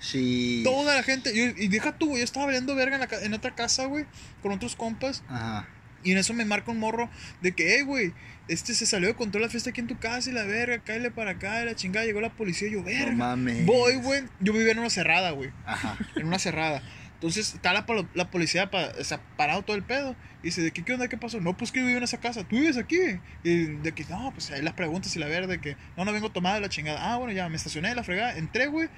Sí. 0.00 0.60
Toda 0.64 0.94
la 0.94 1.02
gente, 1.02 1.34
yo- 1.34 1.60
y 1.60 1.66
deja 1.68 1.98
tú, 1.98 2.06
güey, 2.10 2.18
yo 2.20 2.24
estaba 2.24 2.46
valiendo 2.46 2.74
verga 2.76 2.94
en, 2.96 3.00
la 3.00 3.08
en 3.24 3.34
otra 3.34 3.54
casa, 3.56 3.86
güey, 3.86 4.04
con 4.42 4.52
otros 4.52 4.76
compas, 4.76 5.24
Ajá. 5.28 5.66
y 6.04 6.12
en 6.12 6.18
eso 6.18 6.34
me 6.34 6.44
marca 6.44 6.70
un 6.70 6.78
morro 6.78 7.10
de 7.42 7.50
que, 7.52 7.74
hey, 7.76 7.82
güey, 7.82 8.12
este 8.46 8.74
se 8.74 8.86
salió 8.86 9.08
de 9.08 9.14
control 9.14 9.42
la 9.42 9.48
fiesta 9.48 9.70
aquí 9.70 9.80
en 9.80 9.88
tu 9.88 9.98
casa 9.98 10.30
y 10.30 10.32
la 10.32 10.44
verga, 10.44 10.78
cáele 10.84 11.10
para 11.10 11.32
acá, 11.32 11.62
y 11.62 11.64
la 11.66 11.74
chingada, 11.74 12.06
llegó 12.06 12.20
la 12.20 12.30
policía 12.30 12.68
y 12.68 12.72
yo, 12.74 12.78
No 12.78 12.84
verga. 12.84 13.12
mames. 13.12 13.66
Voy, 13.66 13.96
güey, 13.96 14.22
yo 14.38 14.52
vivía 14.52 14.70
en 14.70 14.78
una 14.78 14.88
cerrada, 14.90 15.32
güey, 15.32 15.50
Ajá. 15.66 15.98
en 16.14 16.26
una 16.28 16.38
cerrada. 16.38 16.80
Entonces 17.20 17.52
está 17.54 17.72
la, 17.72 17.84
la 18.14 18.30
policía 18.30 18.70
pa- 18.70 18.92
o 18.96 19.02
sea, 19.02 19.20
parado 19.36 19.62
todo 19.62 19.74
el 19.76 19.82
pedo. 19.82 20.14
Y 20.40 20.46
dice, 20.46 20.62
¿de 20.62 20.70
qué, 20.70 20.84
qué 20.84 20.92
onda? 20.92 21.08
¿Qué 21.08 21.16
pasó? 21.18 21.40
No, 21.40 21.56
pues 21.56 21.72
que 21.72 21.80
yo 21.80 21.86
vivo 21.86 21.98
en 21.98 22.04
esa 22.04 22.20
casa. 22.20 22.44
¿Tú 22.44 22.54
vives 22.54 22.76
aquí? 22.76 22.96
Y 23.42 23.64
de 23.64 23.90
que, 23.92 24.04
no, 24.04 24.30
pues 24.32 24.52
ahí 24.52 24.62
las 24.62 24.74
preguntas 24.74 25.16
y 25.16 25.18
la 25.18 25.26
verga 25.26 25.48
de 25.48 25.60
que, 25.60 25.76
no, 25.96 26.04
no 26.04 26.12
vengo 26.12 26.30
tomada 26.30 26.54
de 26.54 26.60
la 26.60 26.68
chingada. 26.68 27.12
Ah, 27.12 27.16
bueno, 27.16 27.32
ya 27.32 27.48
me 27.48 27.56
estacioné 27.56 27.88
de 27.88 27.96
la 27.96 28.04
fregada, 28.04 28.36
entré, 28.36 28.68
güey. 28.68 28.88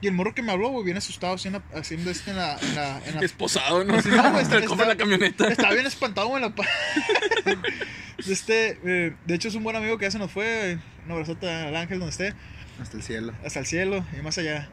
Y 0.00 0.08
el 0.08 0.12
morro 0.14 0.34
que 0.34 0.42
me 0.42 0.50
habló, 0.50 0.70
güey, 0.70 0.84
bien 0.86 0.96
asustado, 0.96 1.34
haciendo, 1.34 1.62
haciendo 1.72 2.10
esto 2.10 2.32
en 2.32 2.38
la. 2.38 2.58
En 2.60 2.74
la, 2.74 3.00
en 3.06 3.14
la 3.14 3.20
Esposado, 3.20 3.84
¿no? 3.84 4.02
Sí, 4.02 4.08
no, 4.08 4.28
güey, 4.32 4.42
está- 4.42 4.58
está- 4.58 4.84
la 4.84 4.96
camioneta. 4.96 5.46
estaba 5.46 5.72
bien 5.72 5.86
espantado 5.86 6.34
en 6.34 6.42
la. 6.42 6.54
pa- 6.54 6.66
este, 8.28 8.78
eh, 8.84 9.14
de 9.24 9.34
hecho, 9.34 9.48
es 9.48 9.54
un 9.54 9.62
buen 9.62 9.76
amigo 9.76 9.98
que 9.98 10.04
ya 10.06 10.10
se 10.10 10.18
nos 10.18 10.30
fue. 10.32 10.78
Un 11.06 11.12
abrazote 11.12 11.48
al 11.48 11.74
ángel 11.76 12.00
donde 12.00 12.10
esté 12.10 12.34
Hasta 12.82 12.96
el 12.96 13.02
cielo. 13.02 13.32
hasta 13.44 13.60
el 13.60 13.66
cielo 13.66 14.04
y 14.18 14.22
más 14.22 14.36
allá. 14.38 14.68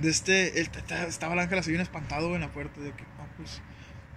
De 0.00 0.10
este, 0.10 0.60
el- 0.60 0.68
ta- 0.70 1.06
estaba 1.06 1.34
el 1.34 1.40
ángel 1.40 1.58
así 1.58 1.70
bien 1.70 1.80
espantado 1.82 2.28
güey, 2.28 2.36
en 2.36 2.42
la 2.42 2.52
puerta. 2.52 2.80
De 2.80 2.90
que, 2.92 3.02
no, 3.02 3.26
pues. 3.36 3.60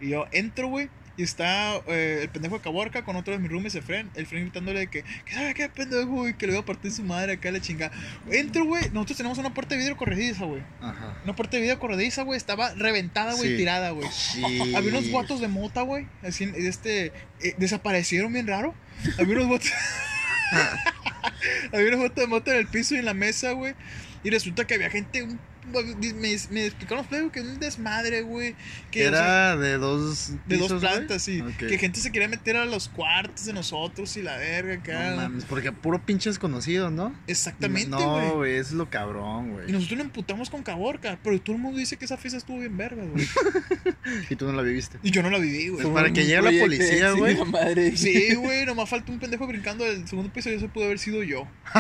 Y 0.02 0.10
yo 0.10 0.28
entro, 0.32 0.68
güey, 0.70 0.90
y 1.18 1.24
está 1.24 1.76
eh, 1.88 2.20
el 2.22 2.30
pendejo 2.30 2.56
de 2.56 2.62
Caborca 2.62 3.04
con 3.04 3.18
otro 3.18 3.34
de 3.34 3.40
mis 3.40 3.52
roomies, 3.52 3.76
el 3.76 3.84
Fren. 3.84 4.10
El 4.16 4.26
Fren 4.26 4.44
gritándole 4.44 4.80
de 4.80 4.88
que, 4.88 5.04
¿qué 5.26 5.34
sabe 5.34 5.54
qué 5.54 5.68
pendejo, 5.68 6.08
güey? 6.12 6.38
Que 6.38 6.48
le 6.48 6.54
voy 6.54 6.62
a 6.62 6.66
partir 6.66 6.92
su 6.94 7.04
madre 7.04 7.34
acá 7.34 7.52
la 7.52 7.60
chingada. 7.60 7.92
Entro, 8.32 8.64
güey, 8.64 8.84
nosotros 8.94 9.18
tenemos 9.18 9.38
una 9.38 9.54
puerta 9.54 9.76
de 9.76 9.80
vidrio 9.80 9.98
corrediza, 9.98 10.46
güey. 10.46 10.64
Ajá. 10.82 11.18
Una 11.26 11.36
puerta 11.36 11.58
de 11.58 11.62
vidrio 11.64 11.80
corrediza, 11.80 12.24
güey, 12.24 12.38
estaba 12.38 12.74
reventada, 12.76 13.34
güey, 13.34 13.50
Sí. 13.52 13.58
tirada, 13.58 13.90
güey. 13.92 14.08
Sí. 14.10 14.42
Había 14.74 14.90
unos 14.92 15.10
guatos 15.10 15.42
de 15.42 15.50
mota, 15.50 15.82
güey. 15.82 16.08
Así, 16.24 16.50
este, 16.56 17.08
eh, 17.42 17.56
desaparecieron 17.58 18.32
bien 18.32 18.48
raro. 18.48 18.74
Había 19.18 19.36
unos 19.36 19.48
botes. 19.50 19.74
había 21.74 21.88
unos 21.90 22.00
botes 22.00 22.16
de 22.24 22.28
mota 22.28 22.52
en 22.52 22.58
el 22.60 22.68
piso 22.68 22.96
y 22.96 23.00
en 23.00 23.06
la 23.06 23.14
mesa, 23.14 23.52
güey. 23.52 23.76
Y 24.24 24.30
resulta 24.30 24.66
que 24.66 24.76
había 24.76 24.90
gente. 24.90 25.24
un- 25.24 25.40
me, 25.70 26.38
me 26.52 26.66
explicaron 26.66 27.06
los 27.12 27.32
que 27.32 27.42
un 27.42 27.60
desmadre, 27.60 28.22
güey. 28.22 28.56
Que 28.92 29.08
o 29.08 29.12
sea, 29.12 29.54
Era 29.54 29.58
de 29.58 29.78
dos. 29.78 30.32
de 30.48 30.58
dos 30.58 30.68
pisos, 30.68 30.82
güey? 30.82 30.94
plantas, 30.94 31.22
sí. 31.24 31.44
Que 31.58 31.78
gente 31.78 32.00
se 32.00 32.12
quería 32.12 32.28
meter 32.28 32.58
a 32.58 32.66
los 32.66 32.90
cuartos 32.90 33.46
de 33.46 33.54
nosotros 33.54 34.16
y 34.18 34.22
la 34.22 34.38
verga, 34.38 34.76
acá. 34.76 35.12
No 35.12 35.18
mames, 35.18 35.46
porque 35.46 35.72
puro 35.72 36.04
pinche 36.06 36.30
desconocido, 36.30 36.90
¿no? 36.90 37.16
Exactamente, 37.28 37.90
No, 37.90 38.36
güey. 38.36 38.54
eso 38.56 38.70
es 38.70 38.74
lo 38.74 38.90
cabrón, 38.90 39.48
y 39.48 39.52
güey. 39.52 39.72
nosotros 39.72 39.98
nos 39.98 40.06
emputamos 40.08 40.50
con 40.50 40.64
Caborca, 40.64 41.20
pero 41.24 41.40
todo 41.42 41.56
el 41.56 41.62
mundo 41.62 41.80
dice 41.80 41.98
que 41.98 42.06
esa 42.06 42.18
fiesta 42.18 42.38
estuvo 42.38 42.60
bien 42.60 42.76
verga, 42.78 43.04
güey. 43.06 43.28
Y 44.30 44.36
tú 44.36 44.46
no 44.46 44.54
la 44.54 44.62
viviste. 44.64 44.98
Y 45.04 45.12
yo 45.12 45.22
no 45.22 45.30
la 45.30 45.38
viví, 45.38 45.70
güey. 45.70 45.84
Pues 45.84 45.94
para 45.94 46.12
que 46.12 46.26
llegue 46.26 46.42
la 46.42 46.62
policía, 46.64 47.14
sí, 47.14 47.20
güey. 47.20 47.46
madre. 47.46 47.96
Sí, 47.96 48.34
güey, 48.36 48.66
nomás 48.66 48.90
falta 48.90 49.12
un 49.12 49.20
pendejo 49.20 49.46
brincando 49.48 49.86
del 49.86 50.08
segundo 50.08 50.32
piso 50.32 50.50
y 50.50 50.54
eso 50.54 50.68
pudo 50.70 50.86
haber 50.86 51.00
sido 51.00 51.24
yo. 51.24 51.48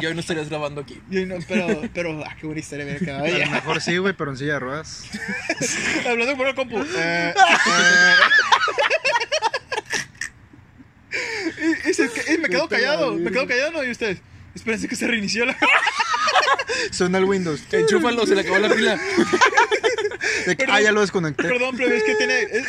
Y 0.00 0.06
hoy 0.06 0.14
no 0.14 0.20
estarías 0.20 0.48
grabando 0.48 0.80
aquí. 0.80 1.00
Y 1.10 1.24
no, 1.24 1.36
pero, 1.48 1.75
pero, 1.94 2.22
ah, 2.24 2.36
qué 2.40 2.46
buena 2.46 2.60
historia 2.60 2.84
hubiera 2.84 3.00
quedado. 3.00 3.24
A 3.24 3.28
lo 3.28 3.50
mejor 3.50 3.80
sí, 3.80 3.96
güey, 3.98 4.14
pero 4.14 4.30
en 4.30 4.36
silla 4.36 4.54
de 4.54 4.60
ruedas. 4.60 5.04
Hablando 6.08 6.36
por 6.36 6.48
el 6.48 6.54
compu. 6.54 6.78
Eh, 6.82 7.34
eh. 7.36 8.14
y, 11.86 11.90
y 11.90 11.94
se- 11.94 12.10
y 12.34 12.38
me 12.38 12.48
quedo 12.48 12.68
callado, 12.68 13.14
me 13.14 13.30
quedo 13.30 13.46
callado, 13.46 13.70
¿no? 13.72 13.84
Y 13.84 13.90
ustedes, 13.90 14.18
espérense 14.54 14.88
que 14.88 14.96
se 14.96 15.06
reinició 15.06 15.46
la. 15.46 15.56
Suena 16.90 17.18
el 17.18 17.24
Windows. 17.24 17.62
Enchúfalo, 17.72 18.26
se 18.26 18.34
le 18.34 18.42
acabó 18.42 18.58
la 18.58 18.68
pila. 18.74 18.98
De 20.46 20.56
que- 20.56 20.64
ah, 20.68 20.80
ya 20.80 20.92
lo 20.92 21.00
desconecté. 21.00 21.42
Perdón, 21.44 21.76
pero 21.76 21.94
es 21.94 22.02
que 22.02 22.14
tiene. 22.16 22.40
es- 22.42 22.66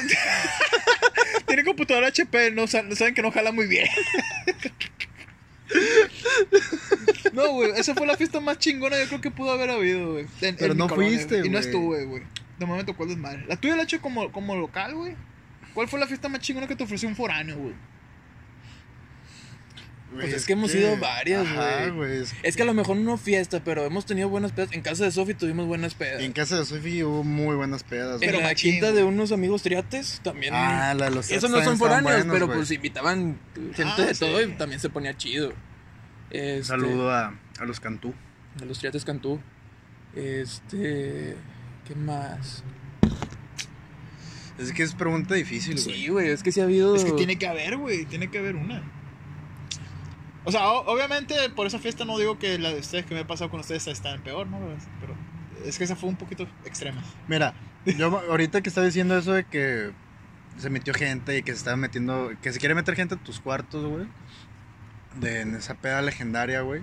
tiene 1.48 1.64
computadora 1.64 2.08
HP, 2.08 2.52
no, 2.52 2.68
sa- 2.68 2.84
no 2.84 2.96
saben 2.96 3.14
que 3.14 3.22
no 3.22 3.32
jala 3.32 3.52
muy 3.52 3.68
bien. 3.68 3.88
No, 7.34 7.52
güey, 7.54 7.72
esa 7.76 7.94
fue 7.94 8.08
la 8.08 8.16
fiesta 8.18 8.40
más 8.40 8.58
chingona 8.58 8.98
yo 9.00 9.08
creo 9.08 9.22
que 9.22 9.32
pudo 9.32 9.52
haber 9.52 9.70
habido, 9.70 10.14
güey. 10.14 10.26
Pero 10.40 10.72
en 10.74 10.78
no 10.78 10.88
colonia, 10.88 11.12
fuiste, 11.18 11.40
Y 11.40 11.50
no 11.50 11.58
güey. 11.58 11.60
estuve, 11.60 12.06
güey. 12.06 12.24
De 12.58 12.66
momento, 12.66 12.96
¿cuál 12.96 13.12
es 13.12 13.18
madre? 13.18 13.46
La 13.48 13.56
tuya 13.58 13.76
la 13.76 13.82
he 13.82 13.86
hecho 13.86 14.02
como, 14.02 14.32
como 14.32 14.56
local, 14.56 14.96
güey. 14.96 15.16
¿Cuál 15.74 15.88
fue 15.88 16.00
la 16.00 16.08
fiesta 16.08 16.28
más 16.30 16.40
chingona 16.42 16.68
que 16.68 16.76
te 16.76 16.84
ofreció 16.84 17.08
un 17.08 17.16
foráneo, 17.16 17.58
güey? 17.58 17.74
Pues 20.22 20.34
es 20.34 20.46
que 20.46 20.54
hemos 20.54 20.74
ido 20.76 20.98
varias, 20.98 21.46
güey. 21.54 21.90
güey. 21.92 22.22
es- 22.24 22.34
Es 22.44 22.56
que 22.56 22.64
a 22.64 22.66
lo 22.66 22.74
mejor 22.74 22.98
no 22.98 23.18
fiesta, 23.18 23.64
pero 23.64 23.86
hemos 23.86 24.06
tenido 24.06 24.30
buenas 24.30 24.52
pedas. 24.52 24.72
En 24.74 24.82
casa 24.82 25.04
de 25.06 25.12
Sofi 25.12 25.34
tuvimos 25.34 25.66
buenas 25.68 25.94
pedas. 25.94 26.22
En 26.22 26.34
casa 26.34 26.58
de 26.60 26.66
Sofi 26.66 27.04
hubo 27.04 27.24
muy 27.24 27.56
buenas 27.56 27.84
pedas, 27.84 28.22
En. 28.22 28.30
Pero 28.32 28.42
la 28.42 28.54
quinta 28.56 28.92
de 28.92 29.04
unos 29.04 29.32
amigos 29.32 29.62
triates 29.64 30.20
también. 30.24 30.54
Ah, 30.56 30.94
la 30.94 31.06
de 31.06 31.12
los 31.16 31.30
Esos 31.32 31.50
no 31.52 31.64
son 31.64 31.78
foráneos, 31.78 32.26
buenos, 32.26 32.34
pero 32.34 32.48
pues 32.48 32.72
invitaban 32.72 33.40
gente 33.76 33.84
Ah, 34.04 34.06
de 34.08 34.14
sí. 34.14 34.20
todo 34.20 34.42
y 34.42 34.48
también 34.54 34.80
se 34.80 34.90
ponía 34.90 35.16
chido. 35.16 35.54
Este, 36.30 36.58
Un 36.58 36.64
saludo 36.66 37.12
a, 37.12 37.40
a 37.60 37.66
los 37.66 37.80
Cantú. 37.80 38.14
A 38.62 38.66
los 38.66 38.80
triates 38.80 39.06
Cantú. 39.06 39.40
Este. 40.16 41.36
¿Qué 41.88 41.96
más? 41.96 42.64
Es 44.60 44.74
que 44.74 44.82
es 44.84 44.94
pregunta 44.96 45.36
difícil, 45.36 45.76
güey. 45.76 45.96
Sí, 45.96 46.08
güey, 46.08 46.30
es 46.30 46.42
que 46.42 46.52
sí 46.52 46.60
ha 46.60 46.64
habido. 46.64 46.96
Es 46.96 47.06
que 47.06 47.12
tiene 47.12 47.38
que 47.38 47.48
haber, 47.48 47.78
güey. 47.78 48.06
Tiene 48.06 48.30
que 48.32 48.40
haber 48.40 48.56
una. 48.56 48.82
O 50.48 50.52
sea, 50.52 50.70
obviamente 50.70 51.36
por 51.50 51.68
esa 51.68 51.78
fiesta 51.78 52.06
no 52.06 52.18
digo 52.18 52.40
que 52.40 52.58
la 52.58 52.70
de 52.70 52.80
ustedes 52.80 53.06
que 53.06 53.14
me 53.14 53.20
ha 53.20 53.28
pasado 53.28 53.50
con 53.50 53.60
ustedes 53.60 53.86
está 53.88 54.14
en 54.14 54.22
peor, 54.22 54.48
¿no? 54.48 54.58
Pero 55.02 55.14
es 55.66 55.78
que 55.78 55.84
esa 55.84 55.98
fue 55.98 56.08
un 56.08 56.16
poquito 56.16 56.48
extrema. 56.64 57.04
Mira, 57.28 57.54
yo 57.86 58.18
ahorita 58.18 58.62
que 58.62 58.70
estaba 58.70 58.86
diciendo 58.86 59.18
eso 59.18 59.34
de 59.34 59.44
que 59.44 59.92
se 60.58 60.70
metió 60.70 60.94
gente 60.94 61.38
y 61.38 61.44
que 61.44 61.52
se 61.52 61.58
estaba 61.58 61.76
metiendo, 61.76 62.32
que 62.42 62.54
se 62.54 62.60
quiere 62.60 62.76
meter 62.76 62.96
gente 62.96 63.16
a 63.16 63.18
tus 63.18 63.42
cuartos, 63.42 63.86
güey, 63.86 64.08
de 65.20 65.42
esa 65.58 65.74
peda 65.74 66.02
legendaria, 66.02 66.62
güey. 66.62 66.82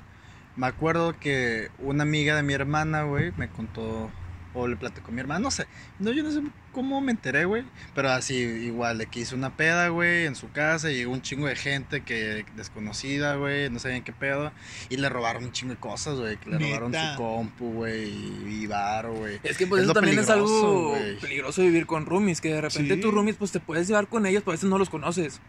Me 0.57 0.67
acuerdo 0.67 1.19
que 1.19 1.71
una 1.79 2.03
amiga 2.03 2.37
de 2.37 2.43
mi 2.43 2.53
hermana, 2.53 3.05
güey, 3.05 3.33
me 3.39 3.49
contó 3.49 4.11
o 4.53 4.69
le 4.69 4.77
platicó 4.77 5.09
a 5.09 5.15
mi 5.15 5.21
hermana, 5.21 5.41
no 5.41 5.51
sé, 5.51 5.67
no 5.99 6.13
yo 6.13 6.23
no 6.23 6.31
sé 6.31 6.43
cómo 6.75 7.01
me 7.01 7.13
enteré, 7.13 7.47
güey, 7.47 7.65
pero 7.95 8.11
así 8.11 8.35
igual 8.35 8.99
de 8.99 9.07
que 9.07 9.21
hizo 9.21 9.35
una 9.35 9.57
peda, 9.57 9.89
güey, 9.89 10.27
en 10.27 10.35
su 10.35 10.51
casa, 10.51 10.91
y 10.91 10.97
llegó 10.97 11.13
un 11.13 11.23
chingo 11.23 11.47
de 11.47 11.57
gente 11.57 12.03
que 12.03 12.45
desconocida, 12.57 13.37
güey, 13.37 13.71
no 13.71 13.79
sabían 13.79 14.03
qué 14.05 14.13
pedo 14.13 14.53
y 14.91 14.99
le 14.99 15.09
robaron 15.09 15.45
un 15.45 15.53
chingo 15.53 15.73
de 15.73 15.81
cosas, 15.81 16.19
güey, 16.19 16.37
que 16.37 16.51
le 16.51 16.59
robaron 16.59 16.93
su 16.93 17.17
compu, 17.17 17.73
güey, 17.73 18.11
y, 18.47 18.67
varo, 18.67 19.15
güey. 19.15 19.41
Es 19.43 19.57
que 19.57 19.67
pues 19.67 19.81
Es 19.81 19.85
eso 19.87 19.95
también 19.95 20.19
es 20.19 20.29
algo 20.29 20.95
peligroso 21.21 21.63
vivir 21.63 21.87
con 21.87 22.05
roomies, 22.05 22.41
que 22.41 22.53
de 22.53 22.61
repente 22.61 22.97
Sí. 22.97 23.01
tus 23.01 23.15
roomies 23.15 23.37
pues 23.37 23.53
te 23.53 23.61
puedes 23.61 23.89
llevar 23.89 24.09
con 24.09 24.27
ellos, 24.27 24.43
pero 24.43 24.53
a 24.53 24.57
veces 24.57 24.69
no 24.69 24.77
los 24.77 24.91
conoces. 24.91 25.41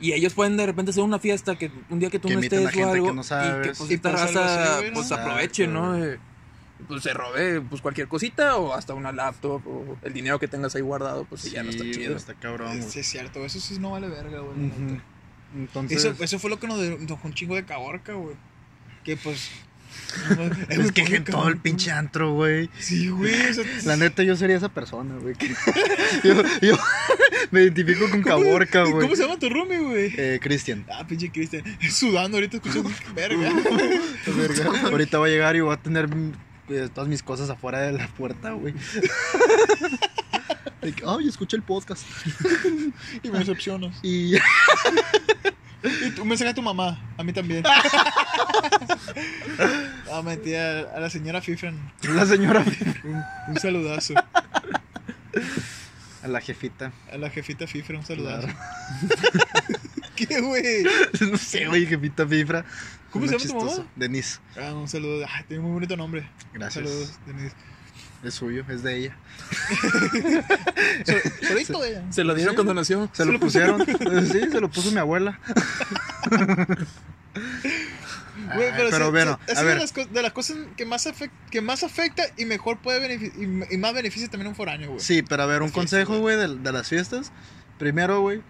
Y 0.00 0.12
ellos 0.12 0.34
pueden 0.34 0.56
de 0.56 0.66
repente 0.66 0.90
hacer 0.90 1.04
una 1.04 1.18
fiesta 1.18 1.56
que 1.56 1.70
un 1.88 2.00
día 2.00 2.10
que 2.10 2.18
tú 2.18 2.28
Que 2.28 2.34
no 2.34 2.40
estés 2.40 2.66
o 2.66 2.70
que 2.70 2.80
no 2.80 3.22
y 3.22 3.62
que 3.62 3.72
pues 3.76 3.90
Y 3.90 3.94
esta 3.94 4.08
algo 4.10 4.22
raza 4.22 4.78
así, 4.78 4.86
pues 4.92 5.12
aproveche, 5.12 5.64
Exacto, 5.64 5.80
¿no? 5.80 6.04
Eh, 6.04 6.18
pues 6.86 7.02
se 7.02 7.12
robe 7.12 7.60
pues 7.62 7.80
cualquier 7.82 8.08
cosita 8.08 8.56
o 8.56 8.74
hasta 8.74 8.94
una 8.94 9.12
laptop 9.12 9.66
o 9.66 9.96
el 10.02 10.12
dinero 10.12 10.38
que 10.38 10.48
tengas 10.48 10.74
ahí 10.74 10.82
guardado, 10.82 11.24
pues 11.24 11.42
sí, 11.42 11.50
ya 11.50 11.62
no 11.62 11.70
está 11.70 11.84
chido. 11.84 12.16
está 12.16 12.34
cabrón, 12.34 12.78
güey. 12.78 12.90
Sí, 12.90 13.00
es 13.00 13.06
cierto. 13.06 13.44
Eso 13.44 13.60
sí 13.60 13.78
no 13.78 13.92
vale 13.92 14.08
verga, 14.08 14.40
güey. 14.40 15.00
Entonces, 15.56 16.04
Eso, 16.04 16.16
eso 16.22 16.38
fue 16.38 16.50
lo 16.50 16.58
que 16.58 16.66
nos 16.66 16.78
dejó 16.80 17.18
un 17.22 17.34
chingo 17.34 17.54
de 17.54 17.64
caborca, 17.64 18.12
güey. 18.14 18.36
Que 19.04 19.16
pues. 19.16 19.50
es 20.68 20.90
que 20.90 21.02
en 21.02 21.22
todo 21.24 21.46
el 21.48 21.58
pinche 21.58 21.92
antro, 21.92 22.32
güey. 22.32 22.68
Sí, 22.80 23.08
güey. 23.08 23.50
o 23.50 23.54
sea, 23.54 23.64
La 23.84 23.96
neta, 23.96 24.24
yo 24.24 24.34
sería 24.36 24.56
esa 24.56 24.68
persona, 24.68 25.14
güey. 25.20 25.36
yo, 26.24 26.42
yo 26.60 26.76
me 27.52 27.62
identifico 27.62 28.10
con 28.10 28.22
Caborca, 28.22 28.82
¿Cómo 28.82 28.96
güey. 28.96 29.14
se 29.14 29.22
llama 29.22 29.38
tu 29.38 29.48
roomie, 29.48 29.78
güey? 29.78 30.12
Eh, 30.16 30.40
Cristian. 30.42 30.84
Ah, 30.90 31.06
pinche 31.06 31.30
Cristian. 31.30 31.62
Sudando 31.88 32.38
ahorita 32.38 32.56
escuchando. 32.56 32.90
verga. 33.14 33.52
Verga. 34.26 34.80
Ahorita 34.90 35.18
voy 35.18 35.30
a 35.30 35.32
llegar 35.32 35.54
y 35.54 35.60
voy 35.60 35.74
a 35.74 35.76
tener 35.76 36.08
eh, 36.68 36.88
todas 36.92 37.08
mis 37.08 37.22
cosas 37.22 37.50
afuera 37.50 37.80
de 37.80 37.92
la 37.92 38.08
puerta, 38.08 38.52
güey. 38.52 38.74
Ay, 41.06 41.28
escuché 41.28 41.56
el 41.56 41.62
podcast. 41.62 42.04
Y 43.22 43.30
me 43.30 43.38
decepcionas. 43.38 43.96
Y 44.02 44.34
Y 46.06 46.10
tú 46.12 46.24
me 46.24 46.34
a 46.34 46.54
tu 46.54 46.62
mamá. 46.62 46.98
A 47.18 47.22
mí 47.22 47.32
también. 47.34 47.62
Ah, 50.10 50.22
mentira. 50.24 50.90
A 50.94 51.00
la 51.00 51.10
señora 51.10 51.42
Fifran. 51.42 51.92
la 52.02 52.24
señora, 52.24 52.64
Un, 53.04 53.22
un 53.48 53.56
saludazo. 53.60 54.14
a 56.22 56.28
la 56.28 56.40
jefita. 56.40 56.90
A 57.12 57.18
la 57.18 57.28
jefita 57.28 57.66
Fifra, 57.66 57.98
un 57.98 58.04
saludazo. 58.06 58.46
Claro. 58.48 58.58
¿Qué, 60.16 60.40
güey? 60.40 60.84
No 61.30 61.36
sé, 61.36 61.66
güey, 61.66 61.84
jefita 61.86 62.26
fifra. 62.26 62.64
¿Cómo 63.14 63.26
se 63.26 63.38
llama 63.38 63.60
tu 63.60 63.64
mamá? 63.76 63.86
Denise. 63.96 64.40
Ah, 64.60 64.74
un 64.74 64.88
saludo. 64.88 65.24
Ah, 65.26 65.42
tiene 65.48 65.62
muy 65.62 65.72
bonito 65.72 65.96
nombre. 65.96 66.28
Gracias. 66.52 66.84
Saludos, 66.86 67.12
Denise. 67.26 67.54
Es 68.22 68.34
suyo, 68.34 68.64
es 68.68 68.82
de 68.82 68.96
ella. 68.96 69.16
So- 71.04 71.46
solito 71.48 71.80
de 71.80 71.90
ella. 71.90 72.04
Se 72.10 72.24
lo 72.24 72.34
dieron 72.34 72.52
Sí. 72.52 72.56
cuando 72.56 72.74
nació. 72.74 73.08
Se 73.12 73.24
lo 73.24 73.38
pusieron. 73.38 73.84
sí, 74.32 74.40
se 74.50 74.60
lo 74.60 74.70
puso 74.70 74.90
mi 74.92 74.98
abuela. 74.98 75.38
Ay, 78.50 78.58
pero, 78.76 78.90
pero 78.90 79.04
sí, 79.06 79.10
bueno, 79.12 79.38
sí, 79.46 79.52
es 79.52 79.58
a 79.58 79.60
de 79.62 79.66
ver. 79.66 79.78
las, 79.78 79.94
de 79.94 80.22
las 80.22 80.32
cosas 80.32 80.56
que 80.76 80.84
más, 80.84 81.06
afec- 81.06 81.30
que 81.50 81.60
más 81.60 81.82
afecta 81.82 82.24
y 82.36 82.44
mejor 82.44 82.78
puede 82.78 83.14
y, 83.14 83.74
y 83.74 83.78
más 83.78 83.94
beneficia 83.94 84.28
también 84.28 84.46
a 84.46 84.50
un 84.50 84.56
foráneo, 84.56 84.88
güey. 84.90 85.00
Sí, 85.00 85.22
pero 85.22 85.42
a 85.44 85.46
ver, 85.46 85.62
un 85.62 85.70
consejo, 85.70 86.18
güey, 86.18 86.36
de, 86.36 86.56
de 86.56 86.72
las 86.72 86.88
fiestas. 86.88 87.32
Primero, 87.78 88.20
güey. 88.20 88.42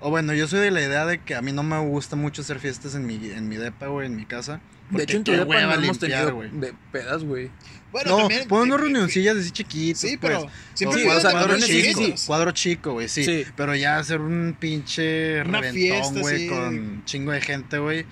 O 0.00 0.10
bueno, 0.10 0.32
yo 0.32 0.46
soy 0.46 0.60
de 0.60 0.70
la 0.70 0.80
idea 0.80 1.06
de 1.06 1.18
que 1.18 1.34
a 1.34 1.42
mí 1.42 1.52
no 1.52 1.62
me 1.62 1.78
gusta 1.80 2.14
mucho 2.14 2.42
hacer 2.42 2.60
fiestas 2.60 2.94
en 2.94 3.06
mi, 3.06 3.14
en 3.30 3.48
mi 3.48 3.56
depa, 3.56 3.88
güey, 3.88 4.06
en 4.06 4.16
mi 4.16 4.26
casa. 4.26 4.60
De 4.90 5.02
hecho, 5.02 5.16
en 5.18 5.24
tu 5.24 5.32
depa 5.32 5.60
no 5.60 5.74
hemos 5.74 5.98
tenido 5.98 6.34
güey. 6.34 6.50
de 6.50 6.72
pedas, 6.92 7.24
güey. 7.24 7.50
Bueno, 7.90 8.10
No, 8.10 8.18
también. 8.18 8.48
pon 8.48 8.62
unas 8.62 8.78
eh, 8.78 8.82
reunioncillas 8.82 9.36
así 9.36 9.50
chiquitas. 9.50 10.00
Sí, 10.00 10.16
pues. 10.16 10.32
pero 10.32 10.50
siempre 10.74 11.00
O 11.00 11.02
Sí, 11.02 11.16
o 11.16 11.20
sea, 11.20 11.30
cuadro 11.32 11.58
chico, 11.58 12.00
cuadro 12.26 12.50
chico, 12.52 12.92
güey, 12.92 13.08
sí. 13.08 13.24
Sí. 13.24 13.44
Pero 13.56 13.74
ya 13.74 13.98
hacer 13.98 14.20
un 14.20 14.56
pinche 14.58 15.42
Una 15.42 15.60
reventón, 15.60 16.20
güey, 16.20 16.38
sí. 16.38 16.48
con 16.48 17.04
chingo 17.04 17.32
de 17.32 17.40
gente, 17.40 17.78
güey. 17.78 18.06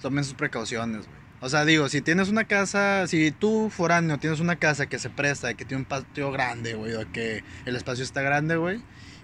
Tomen 0.00 0.24
sus 0.24 0.34
precauciones, 0.34 1.06
güey. 1.06 1.16
O 1.40 1.48
sea, 1.48 1.64
digo, 1.64 1.88
si 1.88 2.00
tienes 2.00 2.28
una 2.28 2.44
casa, 2.44 3.06
si 3.06 3.30
tú 3.30 3.70
foráneo 3.70 4.18
tienes 4.18 4.40
una 4.40 4.56
casa 4.56 4.86
que 4.86 4.98
se 4.98 5.10
presta, 5.10 5.54
que 5.54 5.64
tiene 5.64 5.82
un 5.82 5.84
patio 5.84 6.32
grande, 6.32 6.74
güey, 6.74 6.94
o 6.94 7.10
que 7.12 7.44
el 7.66 7.76
espacio 7.76 8.04
está 8.04 8.22
grande, 8.22 8.56
güey, 8.56 8.80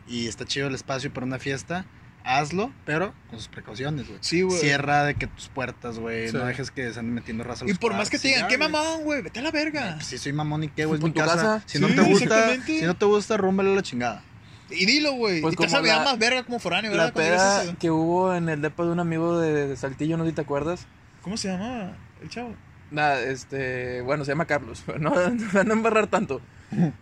y 0.09 0.27
está 0.29 0.45
chido 0.45 0.67
el 0.69 0.75
espacio 0.75 1.13
para 1.13 1.27
una 1.27 1.39
fiesta, 1.39 1.85
hazlo, 2.25 2.73
pero 2.85 3.13
con 3.31 3.39
sus 3.39 3.49
precauciones, 3.49 4.07
güey. 4.07 4.19
Sí, 4.21 4.43
güey. 4.43 4.59
Cierra 4.59 5.05
de 5.05 5.15
que 5.15 5.27
tus 5.27 5.49
puertas, 5.49 5.99
güey, 5.99 6.29
Sí. 6.29 6.37
no 6.37 6.45
dejes 6.45 6.71
que 6.71 6.93
se 6.93 6.99
anden 7.01 7.15
metiendo 7.15 7.43
raza 7.45 7.65
a 7.65 7.69
Y 7.69 7.71
los 7.71 7.79
por 7.79 7.95
más 7.95 8.11
que 8.11 8.19
te 8.19 8.29
digan, 8.29 8.49
qué 8.49 8.59
mamón, 8.59 9.03
güey, 9.05 9.23
vete 9.23 9.41
a 9.41 9.43
la 9.43 9.51
verga. 9.51 9.95
Pues 9.97 10.07
si 10.07 10.19
soy 10.19 10.33
mamón 10.33 10.65
y 10.65 10.69
qué, 10.69 10.85
güey, 10.85 10.97
es 10.99 11.01
Pon 11.01 11.11
mi 11.11 11.15
tu 11.15 11.21
casa. 11.21 11.35
casa. 11.37 11.63
Si 11.67 11.79
no 11.81 11.89
te 11.89 12.01
gusta, 12.03 12.55
si 12.65 12.83
no 12.83 12.95
te 12.97 13.05
gusta, 13.07 13.37
rúmbale 13.37 13.75
la 13.75 13.83
chingada. 13.83 14.23
Y 14.71 14.87
dilo, 14.87 15.13
güey. 15.13 15.41
Pues 15.43 15.53
y 15.55 15.57
te 15.57 15.65
vas 15.65 15.75
a 15.75 15.77
como 15.79 15.87
ver 15.89 15.97
la- 15.99 16.05
más 16.05 16.19
verga 16.19 16.45
como 16.45 16.59
foráneo, 16.59 16.93
La 16.95 17.11
¿verdad? 17.11 17.15
Dices 17.61 17.67
peda 17.69 17.79
que 17.79 17.91
hubo 17.91 18.35
en 18.35 18.49
el 18.49 18.63
depa 18.63 18.85
de 18.85 18.91
un 18.91 19.01
amigo 19.01 19.39
de, 19.39 19.67
de 19.69 19.77
Saltillo, 19.77 20.17
no 20.17 20.25
sé 20.25 20.31
si 20.31 20.37
te 20.37 20.41
acuerdas. 20.43 20.87
¿Cómo 21.21 21.37
se 21.37 21.49
llamaba 21.49 21.97
el 22.23 22.29
chavo? 22.31 22.55
Nada, 22.91 23.21
este, 23.21 24.01
bueno, 24.03 24.25
se 24.25 24.31
llama 24.33 24.47
Carlos, 24.47 24.83
no, 25.01 25.11
no, 25.31 25.65
no 25.65 25.73
embarrar 25.73 26.07
tanto. 26.07 26.41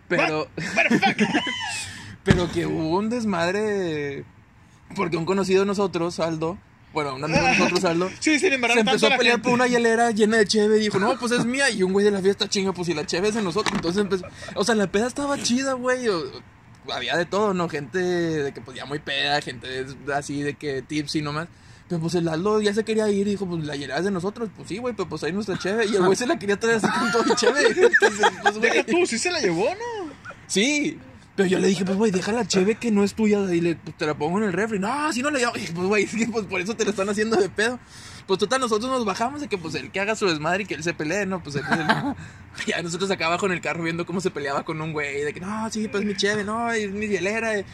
Pero, 0.09 0.49
Pero 2.23 2.51
que 2.51 2.65
hubo 2.65 2.97
un 2.97 3.09
desmadre 3.09 4.25
porque 4.95 5.17
un 5.17 5.25
conocido 5.25 5.61
de 5.61 5.65
nosotros, 5.65 6.19
Aldo, 6.19 6.57
bueno, 6.93 7.15
un 7.15 7.23
amigo 7.23 7.41
de 7.41 7.51
nosotros, 7.57 7.83
Aldo, 7.85 8.09
Sí, 8.19 8.39
sin 8.39 8.51
se 8.51 8.59
tanto 8.59 8.79
empezó 8.79 9.07
a 9.07 9.17
pelear 9.17 9.41
por 9.41 9.53
una 9.53 9.67
hielera 9.67 10.11
llena 10.11 10.37
de 10.37 10.45
cheve 10.45 10.77
y 10.77 10.81
dijo, 10.81 10.99
no, 10.99 11.17
pues 11.17 11.31
es 11.31 11.45
mía. 11.45 11.69
Y 11.69 11.83
un 11.83 11.93
güey 11.93 12.05
de 12.05 12.11
la 12.11 12.21
fiesta, 12.21 12.47
chinga, 12.49 12.73
pues 12.73 12.87
si 12.87 12.93
la 12.93 13.05
cheve 13.05 13.29
es 13.29 13.35
de 13.35 13.41
nosotros. 13.41 13.73
Entonces 13.75 14.01
empezó, 14.01 14.25
o 14.55 14.63
sea, 14.63 14.75
la 14.75 14.87
peda 14.87 15.07
estaba 15.07 15.41
chida, 15.41 15.73
güey. 15.73 16.07
había 16.93 17.15
de 17.17 17.25
todo, 17.25 17.53
¿no? 17.53 17.69
Gente 17.69 17.99
de 17.99 18.53
que 18.53 18.61
pues 18.61 18.77
ya 18.77 18.85
muy 18.85 18.99
peda, 18.99 19.41
gente 19.41 19.85
así 20.13 20.41
de 20.41 20.55
que 20.55 20.81
tips 20.81 21.15
y 21.15 21.21
nomás. 21.21 21.47
Pero 21.87 22.01
pues 22.01 22.15
el 22.15 22.27
Aldo 22.29 22.61
ya 22.61 22.73
se 22.73 22.85
quería 22.85 23.09
ir 23.09 23.27
y 23.27 23.31
dijo, 23.31 23.45
pues 23.45 23.65
la 23.65 23.75
hielera 23.75 23.99
es 23.99 24.05
de 24.05 24.11
nosotros. 24.11 24.49
Pues 24.55 24.69
sí, 24.69 24.77
güey, 24.77 24.93
pero 24.93 25.09
pues 25.09 25.23
ahí 25.23 25.33
nuestra 25.33 25.57
cheve. 25.57 25.85
Y 25.87 25.95
el 25.95 26.03
güey 26.03 26.15
se 26.15 26.25
la 26.25 26.39
quería 26.39 26.57
traer 26.57 26.77
así 26.77 26.87
con 26.87 27.11
todo 27.11 27.23
y 27.25 27.35
cheve. 27.35 27.61
Entonces, 27.67 28.27
pues, 28.41 28.61
Deja 28.61 28.83
tú, 28.85 29.05
sí 29.05 29.17
se 29.17 29.29
la 29.29 29.39
llevó, 29.39 29.65
¿no? 29.65 30.13
Sí. 30.47 30.97
Pero 31.41 31.49
yo 31.51 31.59
le 31.59 31.67
dije, 31.67 31.85
pues, 31.85 31.97
güey, 31.97 32.11
deja 32.11 32.31
la 32.31 32.47
cheve 32.47 32.75
que 32.75 32.91
no 32.91 33.03
es 33.03 33.13
tuya 33.13 33.39
y 33.53 33.61
le, 33.61 33.75
pues, 33.75 33.97
te 33.97 34.05
la 34.05 34.13
pongo 34.17 34.37
en 34.39 34.45
el 34.45 34.53
refri. 34.53 34.79
No, 34.79 35.11
si 35.13 35.21
no 35.21 35.29
la 35.31 35.39
llevo. 35.39 35.53
Y, 35.55 35.67
pues, 35.71 35.87
güey, 35.87 36.03
es 36.05 36.11
que 36.15 36.27
pues, 36.27 36.45
por 36.45 36.61
eso 36.61 36.75
te 36.75 36.83
la 36.83 36.91
están 36.91 37.09
haciendo 37.09 37.37
de 37.37 37.49
pedo. 37.49 37.79
Pues, 38.27 38.39
total, 38.39 38.61
nosotros 38.61 38.89
nos 38.91 39.03
bajamos 39.05 39.41
de 39.41 39.47
que, 39.47 39.57
pues, 39.57 39.75
el 39.75 39.91
que 39.91 39.99
haga 39.99 40.15
su 40.15 40.27
desmadre 40.27 40.63
y 40.63 40.65
que 40.65 40.75
él 40.75 40.83
se 40.83 40.93
pelee, 40.93 41.25
¿no? 41.25 41.41
Pues, 41.43 41.55
él- 41.55 41.63
él- 41.71 42.15
ya 42.67 42.81
nosotros 42.81 43.09
acá 43.11 43.25
abajo 43.27 43.45
en 43.45 43.51
el 43.53 43.61
carro 43.61 43.83
viendo 43.83 44.05
cómo 44.05 44.21
se 44.21 44.29
peleaba 44.31 44.63
con 44.63 44.81
un 44.81 44.93
güey. 44.93 45.23
De 45.23 45.33
que, 45.33 45.39
no, 45.39 45.69
sí, 45.71 45.87
pues, 45.87 46.03
mi 46.05 46.15
cheve, 46.15 46.43
no, 46.43 46.71
es 46.71 46.91
mi 46.91 47.07
hielera. 47.07 47.59
Y, 47.59 47.65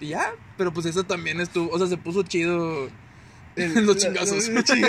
y 0.00 0.08
ya, 0.08 0.32
pero 0.56 0.72
pues 0.72 0.86
eso 0.86 1.04
también 1.04 1.40
estuvo, 1.40 1.68
o 1.70 1.78
sea, 1.78 1.86
se 1.86 1.96
puso 1.96 2.22
chido 2.22 2.88
en 3.56 3.86
los 3.86 3.96
La- 3.96 4.02
chingazos. 4.02 4.48
la- 4.48 4.54
la 4.54 4.62
chinga- 4.64 4.88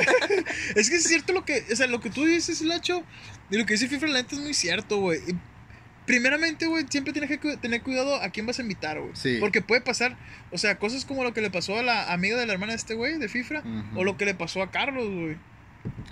es 0.75 0.89
que 0.89 0.95
es 0.97 1.03
cierto 1.03 1.33
lo 1.33 1.43
que, 1.43 1.65
o 1.71 1.75
sea, 1.75 1.87
lo 1.87 1.99
que 1.99 2.09
tú 2.09 2.23
dices, 2.25 2.61
Lacho, 2.61 3.03
y 3.49 3.57
lo 3.57 3.65
que 3.65 3.73
dice 3.73 3.87
Fifra, 3.89 4.07
la 4.07 4.21
neta 4.21 4.35
es 4.35 4.41
muy 4.41 4.53
cierto, 4.53 4.97
güey. 4.99 5.19
Primeramente, 6.11 6.65
güey, 6.67 6.85
siempre 6.89 7.13
tienes 7.13 7.29
que 7.29 7.39
cu- 7.39 7.57
tener 7.57 7.81
cuidado 7.81 8.15
a 8.15 8.29
quién 8.29 8.45
vas 8.45 8.59
a 8.59 8.61
invitar, 8.63 8.99
güey. 8.99 9.11
Sí. 9.15 9.37
Porque 9.39 9.61
puede 9.61 9.81
pasar, 9.81 10.17
o 10.51 10.57
sea, 10.57 10.77
cosas 10.77 11.05
como 11.05 11.23
lo 11.23 11.33
que 11.33 11.41
le 11.41 11.49
pasó 11.49 11.79
a 11.79 11.83
la 11.83 12.11
amiga 12.11 12.37
de 12.37 12.45
la 12.45 12.53
hermana 12.53 12.73
de 12.73 12.77
este 12.77 12.95
güey, 12.95 13.17
de 13.17 13.29
Fifra, 13.29 13.63
o 13.95 14.03
lo 14.03 14.17
que 14.17 14.25
le 14.25 14.33
pasó 14.35 14.61
a 14.61 14.71
Carlos, 14.71 15.05
güey. 15.09 15.37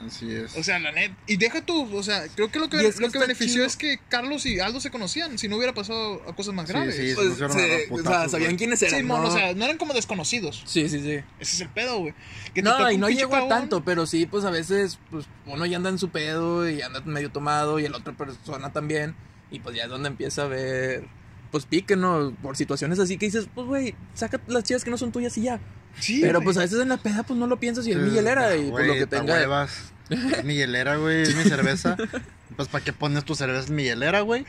Así 0.04 0.34
es. 0.34 0.56
O 0.58 0.64
sea, 0.64 0.80
la 0.80 0.92
net. 0.92 1.12
Y 1.28 1.38
deja 1.38 1.62
tú, 1.64 1.96
o 1.96 2.02
sea, 2.02 2.24
creo 2.34 2.50
que 2.50 2.58
lo 2.58 2.70
que, 2.70 2.78
que 2.78 2.84
lo 2.86 2.92
que 2.98 3.06
está 3.06 3.20
benefició 3.20 3.54
chido. 3.56 3.66
es 3.66 3.76
que 3.76 4.00
Carlos 4.10 4.44
y 4.48 4.60
Aldo 4.60 4.80
se 4.80 4.90
conocían. 4.90 5.38
Si 5.38 5.48
no 5.48 5.58
hubiera 5.58 5.74
pasado 5.76 6.24
a 6.28 6.34
cosas 6.36 6.56
más 6.56 6.66
Sí, 6.66 6.74
graves. 6.74 6.96
sí, 6.96 7.12
Pues, 7.14 7.28
pusieron 7.30 7.52
se- 7.54 7.88
a 7.88 7.94
o 7.94 8.02
sea, 8.02 8.30
sabían 8.30 8.56
quiénes 8.56 8.80
Sí, 8.80 8.86
eran, 8.88 9.06
mon, 9.06 9.22
¿no? 9.22 9.28
o 9.28 9.32
sea, 9.32 9.54
no 9.54 9.66
eran 9.66 9.78
como 9.78 9.94
desconocidos. 9.94 10.64
Sí, 10.66 10.90
sí, 10.90 11.02
sí. 11.02 11.20
Ese 11.40 11.56
es 11.56 11.62
el 11.62 11.70
pedo, 11.70 12.00
güey. 12.00 12.16
Que 12.56 12.64
No, 12.64 12.90
y 12.90 12.98
no 12.98 13.10
llegó 13.10 13.36
a 13.36 13.48
tanto, 13.48 13.84
pero 13.84 14.08
sí, 14.08 14.26
pues 14.26 14.44
a 14.44 14.50
veces, 14.50 14.98
pues 15.12 15.28
uno 15.46 15.66
ya 15.68 15.78
anda 15.78 15.90
en 15.92 16.00
su 16.00 16.10
pedo 16.10 16.68
y 16.68 16.82
anda 16.82 17.02
medio 17.02 17.30
tomado 17.30 17.78
y 17.80 17.86
el 17.86 17.94
otra 17.94 18.14
persona 18.14 18.72
también. 18.74 19.14
Y 19.52 19.60
pues 19.60 19.76
ya 19.76 19.84
es 19.84 19.90
donde 19.90 20.10
empieza 20.10 20.44
a 20.44 20.48
ver, 20.48 21.06
pues 21.52 21.66
pique, 21.66 21.96
¿no? 21.96 22.34
Por 22.42 22.56
situaciones 22.58 23.00
así 23.00 23.18
que 23.18 23.26
dices, 23.26 23.48
pues 23.54 23.66
güey, 23.68 23.96
saca 24.14 24.40
las 24.48 24.64
chivas 24.64 24.84
que 24.84 24.92
no 24.92 24.98
son 24.98 25.12
tuyas 25.12 25.38
y 25.38 25.44
ya. 25.44 25.60
Sí, 26.00 26.20
pero 26.22 26.40
güey. 26.40 26.46
pues 26.46 26.58
a 26.58 26.62
veces 26.62 26.80
en 26.80 26.90
la 26.90 26.98
peda, 26.98 27.24
pues 27.24 27.40
no 27.40 27.48
lo 27.48 27.60
piensas 27.60 27.86
y 27.88 27.92
es 27.92 27.98
mi 27.98 28.10
Sí, 28.10 28.16
hielera 28.16 28.56
y 28.56 28.70
pues 28.70 28.88
lo 28.88 28.94
que 28.94 29.08
tenga. 29.08 29.34
huevas. 29.34 29.92
Es 30.10 30.44
mi 30.44 30.56
hielera, 30.56 30.96
güey, 30.98 31.22
es 31.24 31.36
mi 31.36 31.44
cerveza. 31.44 31.96
Pues, 32.56 32.68
¿para 32.68 32.84
qué 32.84 32.92
pones 32.92 33.24
tu 33.24 33.36
cerveza 33.36 33.70
en 33.70 33.76
mi 33.76 33.84
hielera, 33.84 34.20
güey? 34.20 34.44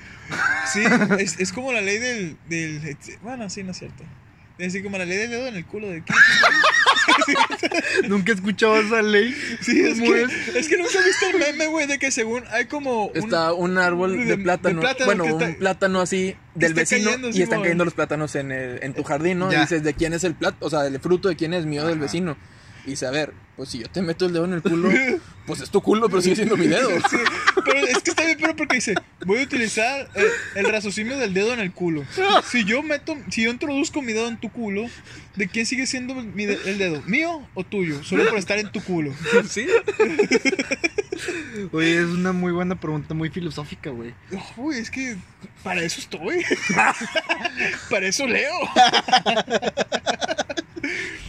Sí, 0.72 0.82
es, 1.20 1.38
es 1.38 1.52
como 1.52 1.70
la 1.70 1.80
ley 1.80 1.98
del, 1.98 2.36
del. 2.48 2.96
Bueno, 3.22 3.48
sí, 3.50 3.62
no 3.62 3.70
es 3.70 3.78
cierto. 3.78 4.02
Es 4.58 4.72
decir, 4.72 4.82
como 4.82 4.98
la 4.98 5.04
ley 5.04 5.16
del 5.16 5.30
dedo 5.30 5.46
en 5.46 5.54
el 5.54 5.64
culo 5.64 5.86
de 5.88 6.02
Nunca 8.08 8.32
he 8.32 8.34
escuchado 8.34 8.76
esa 8.80 9.02
ley. 9.02 9.34
Sí, 9.60 9.80
es 9.80 9.98
¿Cómo 10.00 10.12
que, 10.12 10.22
es? 10.22 10.56
es 10.56 10.68
que 10.68 10.76
nunca 10.78 10.92
he 11.00 11.04
visto 11.04 11.26
el 11.32 11.38
meme, 11.38 11.66
güey, 11.66 11.86
de 11.86 11.98
que 11.98 12.10
según 12.10 12.42
hay 12.50 12.66
como. 12.66 13.06
un- 13.06 13.16
Está 13.16 13.52
un 13.52 13.78
árbol 13.78 14.12
de, 14.12 14.24
de- 14.24 14.36
de 14.36 14.38
plátano, 14.38 14.82
bueno, 15.04 15.24
un 15.24 15.30
está- 15.42 15.58
plátano 15.58 16.00
así 16.00 16.36
del 16.54 16.74
vecino 16.74 17.06
cayendo, 17.06 17.28
y 17.28 17.32
sí, 17.34 17.42
están 17.42 17.62
cayendo 17.62 17.84
los 17.84 17.94
plátanos 17.94 18.34
en, 18.36 18.52
el- 18.52 18.82
en 18.82 18.94
tu 18.94 19.02
jardín, 19.04 19.38
¿no? 19.38 19.52
Y 19.52 19.56
dices, 19.56 19.82
¿de 19.82 19.94
quién 19.94 20.12
es 20.12 20.24
el 20.24 20.34
plátano? 20.34 20.66
O 20.66 20.70
sea, 20.70 20.86
el 20.86 20.98
fruto 21.00 21.28
de 21.28 21.36
quién 21.36 21.54
es 21.54 21.66
mío 21.66 21.86
del 21.86 21.98
vecino. 21.98 22.36
Y 22.90 22.94
dice, 22.94 23.06
a 23.06 23.12
ver, 23.12 23.32
pues 23.56 23.68
si 23.68 23.78
yo 23.78 23.88
te 23.88 24.02
meto 24.02 24.26
el 24.26 24.32
dedo 24.32 24.46
en 24.46 24.54
el 24.54 24.62
culo, 24.62 24.90
pues 25.46 25.60
es 25.60 25.70
tu 25.70 25.80
culo, 25.80 26.08
pero 26.08 26.20
sigue 26.20 26.34
siendo 26.34 26.56
mi 26.56 26.66
dedo. 26.66 26.88
Sí, 27.10 27.16
pero 27.64 27.86
es 27.86 27.98
que 28.02 28.10
está 28.10 28.24
bien, 28.24 28.36
pero 28.40 28.56
porque 28.56 28.76
dice, 28.76 28.94
voy 29.26 29.38
a 29.38 29.42
utilizar 29.42 30.08
eh, 30.16 30.24
el 30.56 30.66
raciocinio 30.66 31.16
del 31.18 31.32
dedo 31.34 31.52
en 31.52 31.60
el 31.60 31.70
culo. 31.72 32.04
Si 32.50 32.64
yo 32.64 32.82
meto, 32.82 33.16
si 33.30 33.42
yo 33.44 33.50
introduzco 33.50 34.02
mi 34.02 34.12
dedo 34.12 34.26
en 34.28 34.40
tu 34.40 34.50
culo, 34.50 34.86
¿de 35.36 35.46
quién 35.46 35.66
sigue 35.66 35.86
siendo 35.86 36.14
mi 36.16 36.46
de- 36.46 36.58
el 36.66 36.78
dedo? 36.78 37.00
¿Mío 37.06 37.46
o 37.54 37.62
tuyo? 37.62 38.02
Solo 38.02 38.28
por 38.28 38.38
estar 38.38 38.58
en 38.58 38.72
tu 38.72 38.82
culo. 38.82 39.12
Sí. 39.48 39.66
Oye, 41.72 41.98
es 41.98 42.06
una 42.06 42.32
muy 42.32 42.50
buena 42.50 42.80
pregunta, 42.80 43.12
muy 43.14 43.28
filosófica, 43.28 43.90
güey. 43.90 44.14
Uy, 44.56 44.78
es 44.78 44.90
que 44.90 45.16
para 45.62 45.82
eso 45.82 46.00
estoy. 46.00 46.42
para 47.90 48.06
eso 48.06 48.26
leo. 48.26 48.54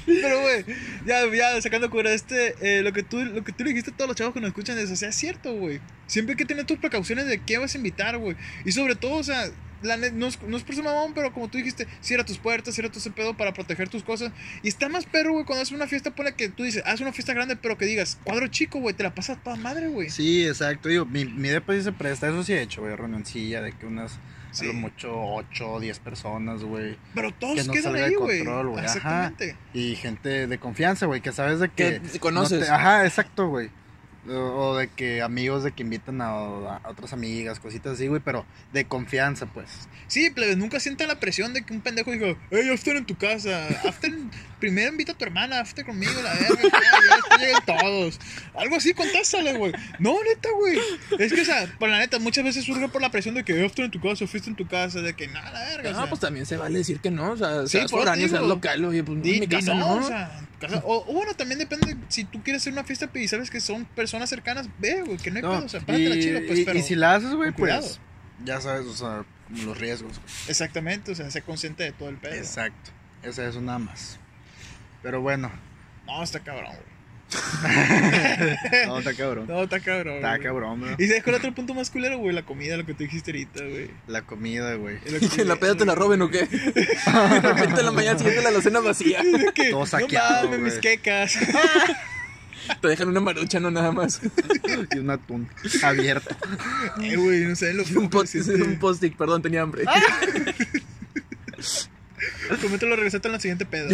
Pero, 0.06 0.42
güey, 0.42 0.66
ya, 1.06 1.26
ya 1.34 1.62
sacando 1.62 1.90
cura, 1.90 2.14
este, 2.14 2.56
eh, 2.62 2.82
lo, 2.82 2.94
que 2.94 3.04
tú, 3.04 3.24
lo 3.24 3.44
que 3.44 3.52
tú 3.52 3.64
dijiste 3.64 3.92
a 3.92 3.94
todos 3.96 4.08
los 4.08 4.18
chavos 4.18 4.34
que 4.34 4.42
nos 4.42 4.50
escuchan 4.50 4.78
es, 4.78 4.90
o 4.90 5.06
es 5.06 5.16
cierto, 5.16 5.54
güey. 5.54 5.80
Siempre 6.08 6.34
hay 6.34 6.38
que 6.38 6.46
tener 6.46 6.66
tus 6.66 6.78
precauciones 6.80 7.28
de 7.28 7.40
qué 7.40 7.58
vas 7.58 7.74
a 7.74 7.78
invitar, 7.78 8.18
güey. 8.18 8.36
Y 8.66 8.72
sobre 8.72 8.96
todo, 8.96 9.16
o 9.16 9.24
sea, 9.24 9.50
no, 9.82 10.28
es, 10.28 10.42
no 10.42 10.58
es 10.58 10.64
por 10.64 10.76
ser 10.76 10.84
mamón, 10.84 11.14
pero 11.14 11.34
como 11.34 11.50
tú 11.50 11.58
dijiste, 11.58 11.88
cierra 12.02 12.26
tus 12.26 12.38
puertas, 12.38 12.76
cierra 12.76 12.92
tu 12.92 13.00
pedo 13.12 13.36
para 13.36 13.54
proteger 13.54 13.90
tus 13.90 14.04
cosas. 14.04 14.32
Y 14.64 14.68
está 14.68 14.90
más 14.90 15.06
perro, 15.06 15.34
güey, 15.34 15.46
cuando 15.46 15.62
haces 15.62 15.74
una 15.74 15.88
fiesta, 15.88 16.14
pone 16.14 16.34
que 16.34 16.50
tú 16.50 16.64
dices, 16.64 16.84
haz 16.86 17.02
una 17.02 17.14
fiesta 17.14 17.34
grande, 17.34 17.56
pero 17.56 17.78
que 17.78 17.86
digas, 17.86 18.20
cuadro 18.24 18.48
chico, 18.48 18.80
güey, 18.80 18.96
te 18.96 19.04
la 19.04 19.14
pasas 19.14 19.42
toda 19.44 19.56
madre, 19.56 19.88
güey. 19.88 20.10
Sí, 20.10 20.46
exacto. 20.46 20.90
Digo, 20.90 21.06
mi, 21.06 21.26
mi 21.26 21.50
depa 21.50 21.74
sí 21.74 21.82
se 21.82 21.92
presta. 21.92 22.28
Eso 22.28 22.44
sí 22.44 22.54
he 22.54 22.62
hecho, 22.62 22.82
güey. 22.82 22.96
Reunioncilla 22.96 23.62
de 23.62 23.72
que 23.72 23.86
unas, 23.86 24.20
Sí. 24.52 24.66
a 24.66 24.68
lo 24.68 24.74
mucho, 24.74 25.14
8 25.14 25.72
o 25.74 25.80
10 25.80 26.00
personas, 26.00 26.64
güey. 26.64 26.98
Pero 27.16 27.32
todos 27.34 27.56
Que 27.56 27.64
no 27.64 27.74
quedan 27.74 27.84
salga 27.84 28.06
ahí, 28.06 28.12
de 28.12 28.16
güey. 28.18 28.38
control, 28.40 28.68
güey, 28.70 28.86
ajá. 28.86 28.94
Exactamente. 28.98 29.56
Y 29.74 29.96
gente 29.96 30.48
de 30.48 30.58
confianza, 30.60 31.06
güey, 31.06 31.22
que 31.22 31.32
sabes 31.32 31.60
de 31.60 31.70
que... 31.70 32.02
Que 32.12 32.20
conoces. 32.20 32.60
no 32.60 32.66
te- 32.66 32.72
ajá, 32.72 33.06
exacto, 33.06 33.48
güey. 33.48 33.70
O, 34.30 34.34
o 34.34 34.78
de 34.78 34.88
que 34.88 35.22
amigos 35.24 35.64
de 35.64 35.72
que 35.72 35.82
invitan 35.82 36.22
a, 36.22 36.28
a 36.30 36.82
otras 36.90 37.12
amigas, 37.12 37.60
cositas 37.60 37.94
así, 37.94 38.06
güey, 38.08 38.22
pero 38.24 38.46
de 38.72 38.86
confianza, 38.86 39.48
pues. 39.48 39.68
Sí, 40.08 40.30
plebes, 40.30 40.58
nunca 40.58 40.80
sientan 40.80 41.08
la 41.08 41.20
presión 41.20 41.54
de 41.54 41.64
que 41.64 41.74
un 41.74 41.82
pendejo 41.82 42.12
dijo, 42.12 42.38
hey, 42.52 42.70
after 42.72 42.96
en 42.98 43.06
tu 43.06 43.16
casa, 43.18 43.68
after, 43.88 44.12
primero 44.60 44.92
invita 44.92 45.14
a 45.14 45.16
tu 45.18 45.26
hermana, 45.26 45.60
after 45.62 45.84
conmigo, 45.84 46.12
la 46.22 46.34
verga, 46.36 46.62
ya, 46.62 47.16
después 47.16 47.40
llegan 47.40 47.66
todos. 47.66 48.20
Algo 48.56 48.76
así, 48.76 48.94
contásale, 48.94 49.54
güey. 49.58 49.74
No, 49.98 50.14
neta, 50.24 50.50
güey. 50.56 50.78
Es 51.18 51.34
que, 51.34 51.42
o 51.42 51.46
sea, 51.46 51.66
por 51.80 51.90
la 51.90 51.98
neta, 51.98 52.20
muchas 52.20 52.44
veces 52.44 52.64
surge 52.64 52.88
por 52.90 53.02
la 53.02 53.10
presión 53.10 53.34
de 53.34 53.44
que 53.44 53.66
after 53.66 53.86
en 53.86 53.92
tu 53.92 54.00
casa, 54.00 54.28
fiesta 54.28 54.52
en 54.52 54.56
tu 54.56 54.68
casa, 54.68 55.02
de 55.02 55.16
que 55.16 55.28
nada, 55.30 55.52
la 55.52 55.62
verga. 55.62 55.90
o 55.90 55.94
No, 55.94 56.00
sea, 56.00 56.10
pues 56.10 56.22
también 56.22 56.46
se 56.46 56.58
vale 56.58 56.78
decir 56.78 57.00
que 57.00 57.10
no. 57.10 57.32
O 57.32 57.38
sea, 57.38 57.64
Sí, 57.64 57.80
seas 57.80 57.90
por 57.90 58.02
digo. 58.16 58.28
seas 58.30 58.44
local, 58.44 58.86
oye, 58.86 59.04
pues 59.04 59.24
di- 59.24 59.34
en 59.36 59.40
mi 59.40 59.48
casa 59.48 59.74
no, 59.74 59.96
no. 60.00 60.06
o 60.06 60.08
sea, 60.08 60.42
casa- 60.60 60.84
o, 60.86 61.06
o 61.08 61.14
bueno, 61.14 61.34
también 61.34 61.58
depende, 61.58 61.98
si 62.10 62.24
tú 62.26 62.44
quieres 62.44 62.62
hacer 62.62 62.74
una 62.74 62.84
fiesta 62.84 63.10
y 63.16 63.28
sabes 63.28 63.50
que 63.50 63.60
son 63.60 63.86
personas 63.86 64.11
cercanas, 64.30 64.68
ve, 64.80 65.02
güey, 65.06 65.18
que 65.18 65.32
no 65.32 65.38
hay 65.38 65.42
No, 65.42 65.50
pedo, 65.52 65.66
o 65.66 65.70
sea, 65.70 65.80
párate 65.82 66.10
la 66.10 66.16
y, 66.16 66.22
chila, 66.22 66.42
pues, 66.48 66.60
y- 66.60 66.66
pero... 66.66 66.80
y 66.80 66.82
si 66.84 66.96
la 66.96 67.16
haces, 67.16 67.34
güey, 67.34 67.52
pues 67.52 68.00
ya 68.44 68.60
sabes, 68.60 68.86
o 68.88 68.94
sea, 68.96 69.24
los 69.66 69.78
riesgos. 69.78 70.18
güey. 70.20 70.30
Exactamente, 70.48 71.12
o 71.12 71.16
sea, 71.16 71.30
sé 71.32 71.42
consciente 71.42 71.84
de 71.84 71.92
todo 71.92 72.10
el 72.10 72.18
pedo. 72.18 72.34
Exacto. 72.34 72.92
Eso 73.24 73.44
es 73.46 73.56
nada 73.58 73.78
más. 73.80 74.18
Pero 75.04 75.22
bueno. 75.22 75.52
No, 76.08 76.24
está 76.24 76.40
cabrón, 76.40 76.72
güey. 76.74 76.92
No, 78.88 79.00
está 79.00 79.14
cabrón. 79.14 79.46
No, 79.48 79.64
está 79.64 79.80
cabrón. 79.80 80.16
Está 80.18 80.30
güey. 80.32 80.42
cabrón, 80.44 80.82
bro. 80.82 80.96
¿Y 80.98 81.08
sabes 81.08 81.24
cuál 81.24 81.36
otro 81.38 81.54
punto 81.54 81.74
más 81.74 81.90
culero, 81.90 82.18
güey? 82.18 82.34
La 82.36 82.44
comida, 82.44 82.76
lo 82.78 82.86
que 82.86 82.94
tú 82.94 83.04
dijiste 83.04 83.32
ahorita, 83.32 83.64
güey. 83.64 83.90
La 84.08 84.24
comida, 84.24 84.74
güey. 84.76 84.98
La 85.06 85.42
¿En 85.42 85.48
la 85.48 85.56
peda 85.56 85.76
te 85.76 85.86
la 85.86 85.96
roben 85.96 86.22
o 86.24 86.30
qué? 86.30 86.46
De 86.46 87.40
repente 87.42 87.80
en 87.80 87.86
la 87.86 87.92
mañana 87.92 88.18
siguiente 88.18 88.42
la 88.44 88.50
alacena 88.50 88.80
vacía. 88.82 89.22
De 89.24 89.52
que, 89.54 89.70
Todo 89.70 89.82
no 89.82 89.86
saqueado, 89.86 90.46
mames, 90.50 90.60
mis 90.60 90.74
güey. 90.74 90.82
quecas. 90.82 91.38
Te 92.82 92.88
dejan 92.88 93.08
una 93.10 93.20
marucha, 93.20 93.60
no 93.60 93.72
nada 93.72 93.92
más. 93.92 94.22
Y 94.96 95.00
un 95.00 95.10
atún 95.10 95.50
abierto. 95.84 96.36
eh, 97.02 97.16
güey, 97.16 97.46
no 97.46 97.56
sé 97.56 97.74
lo 97.74 97.84
Un, 97.84 97.90
que 97.90 97.98
un 97.98 98.10
post-it, 98.80 99.16
perdón, 99.16 99.42
tenía 99.42 99.62
hambre. 99.62 99.84
Coméntalo, 102.62 102.96
regresate 102.96 103.28
en 103.28 103.32
la 103.34 103.40
siguiente 103.40 103.66
peda. 103.66 103.90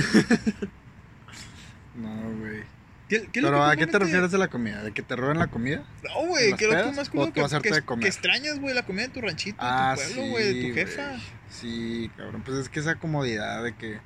No, 1.96 2.38
güey. 2.40 2.64
¿Qué, 3.10 3.26
Pero 3.32 3.52
que 3.52 3.64
¿a 3.72 3.76
qué 3.78 3.88
te 3.88 4.00
refieres 4.00 4.32
de 4.32 4.38
la 4.38 4.50
comida? 4.50 4.84
¿De 4.84 4.92
que 4.92 5.02
te 5.02 5.16
roben 5.16 5.40
la 5.40 5.48
comida? 5.48 5.84
No, 6.04 6.22
¿En 6.24 6.28
güey, 6.28 6.54
que 6.56 6.68
lo 6.68 6.72
que 6.76 6.92
más 6.92 7.08
¿O 7.08 7.12
culo 7.12 7.28
tú 7.28 7.34
que, 7.34 7.42
hacerte 7.42 7.70
que, 7.70 7.76
de 7.76 7.82
comer? 7.84 8.04
que 8.04 8.10
extrañas, 8.10 8.60
güey, 8.60 8.76
la 8.76 8.84
comida 8.86 9.04
de 9.04 9.10
tu 9.14 9.22
ranchito, 9.22 9.58
Ah, 9.62 9.96
de 9.98 10.04
tu 10.04 10.14
pueblo, 10.14 10.24
sí, 10.26 10.30
güey, 10.32 10.54
de 10.54 10.68
tu 10.68 10.74
jefa. 10.76 11.16
Sí, 11.50 12.12
cabrón. 12.18 12.42
Pues 12.46 12.58
es 12.58 12.70
que 12.70 12.82
esa 12.82 12.96
comodidad 12.96 13.64
de 13.64 13.74
que. 13.76 14.00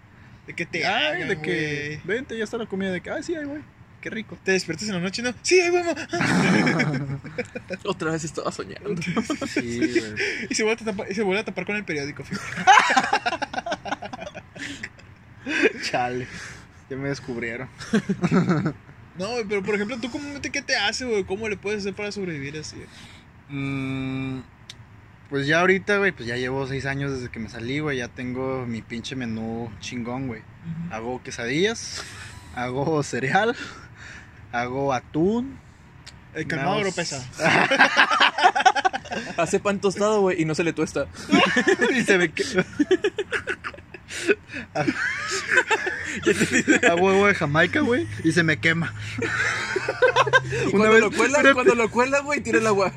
De 0.45 0.53
que 0.53 0.66
te 0.68 0.86
Ay, 0.86 1.16
hagan, 1.24 1.30
de 1.30 1.41
que. 1.41 1.99
Vente, 2.03 2.38
ya 2.38 2.43
está 2.43 2.57
la 2.57 2.68
comida. 2.68 2.91
De 2.91 3.01
que, 3.01 3.09
ay, 3.09 3.24
sí, 3.24 3.34
ay, 3.36 3.45
güey. 3.45 3.64
Qué 4.02 4.10
rico. 4.10 4.38
Te 4.43 4.52
despiertas 4.54 4.88
en 4.88 4.95
la 4.95 4.99
noche 4.99 5.22
no. 5.22 5.34
Sí, 5.43 5.62
ahí 5.62 5.70
vamos. 5.70 5.95
Otra 7.86 8.12
vez 8.12 8.24
estaba 8.24 8.52
soñando. 8.52 8.99
Sí, 9.47 9.78
güey. 9.78 10.16
Y 10.49 10.56
se 10.56 10.64
vuelve 10.64 10.82
a 10.82 10.86
tapar, 10.86 11.12
y 11.12 11.14
se 11.14 11.22
vuelve 11.22 11.41
a 11.41 11.45
tapar 11.45 11.66
con 11.66 11.76
el 11.76 11.86
periódico, 11.86 12.24
fíjate. 12.24 12.72
Chale. 15.84 16.28
Ya 16.89 16.97
me 16.97 17.10
descubrieron. 17.10 17.70
No, 19.18 19.30
güey, 19.32 19.43
pero 19.43 19.62
por 19.62 19.76
ejemplo, 19.76 19.99
¿tú 19.99 20.10
comúnmente 20.10 20.52
qué 20.52 20.62
te 20.62 20.76
hace, 20.76 21.06
güey? 21.06 21.26
¿Cómo 21.26 21.49
le 21.49 21.58
puedes 21.58 21.82
hacer 21.82 21.93
para 21.93 22.12
sobrevivir 22.14 22.58
así? 22.58 22.78
Mm, 23.49 24.39
pues 25.30 25.45
ya 25.47 25.60
ahorita, 25.60 25.97
güey, 25.97 26.14
pues 26.14 26.28
ya 26.28 26.38
llevo 26.38 26.66
seis 26.66 26.86
años 26.86 27.12
desde 27.12 27.30
que 27.30 27.39
me 27.39 27.49
salí, 27.49 27.80
güey. 27.80 27.97
Ya 27.97 28.08
tengo 28.08 28.66
mi 28.66 28.82
pinche 28.82 29.18
menú 29.18 29.70
chingón, 29.82 30.28
güey. 30.28 30.41
Hago 30.91 31.22
quesadillas, 31.22 32.04
hago 32.56 33.04
cereal, 33.04 33.56
hago 34.52 34.93
atún. 34.93 35.60
El 36.34 36.47
calmado 36.47 36.82
más. 36.82 36.93
pesa. 36.93 37.24
Hace 39.38 39.60
pan 39.60 39.80
tostado, 39.82 40.22
güey, 40.22 40.41
y 40.41 40.45
no 40.45 40.56
se 40.56 40.64
le 40.64 40.72
tuesta. 40.74 41.08
y 41.95 42.02
se 42.04 42.18
ve 42.18 42.32
que. 42.32 42.43
hago 46.89 47.02
huevo 47.06 47.28
de 47.28 47.36
Jamaica, 47.36 47.82
güey, 47.82 48.08
y 48.24 48.32
se 48.32 48.43
me 48.43 48.60
quema. 48.60 48.93
Y 49.20 49.26
Una 50.68 50.72
cuando 50.72 50.91
vez- 50.91 51.02
lo 51.02 51.12
cuelan, 51.12 51.41
una- 51.45 51.54
cuando 51.54 51.76
lo 51.76 51.91
cuelan, 51.91 52.24
güey, 52.26 52.41
tira 52.41 52.60
el 52.60 52.68
agua. 52.68 52.91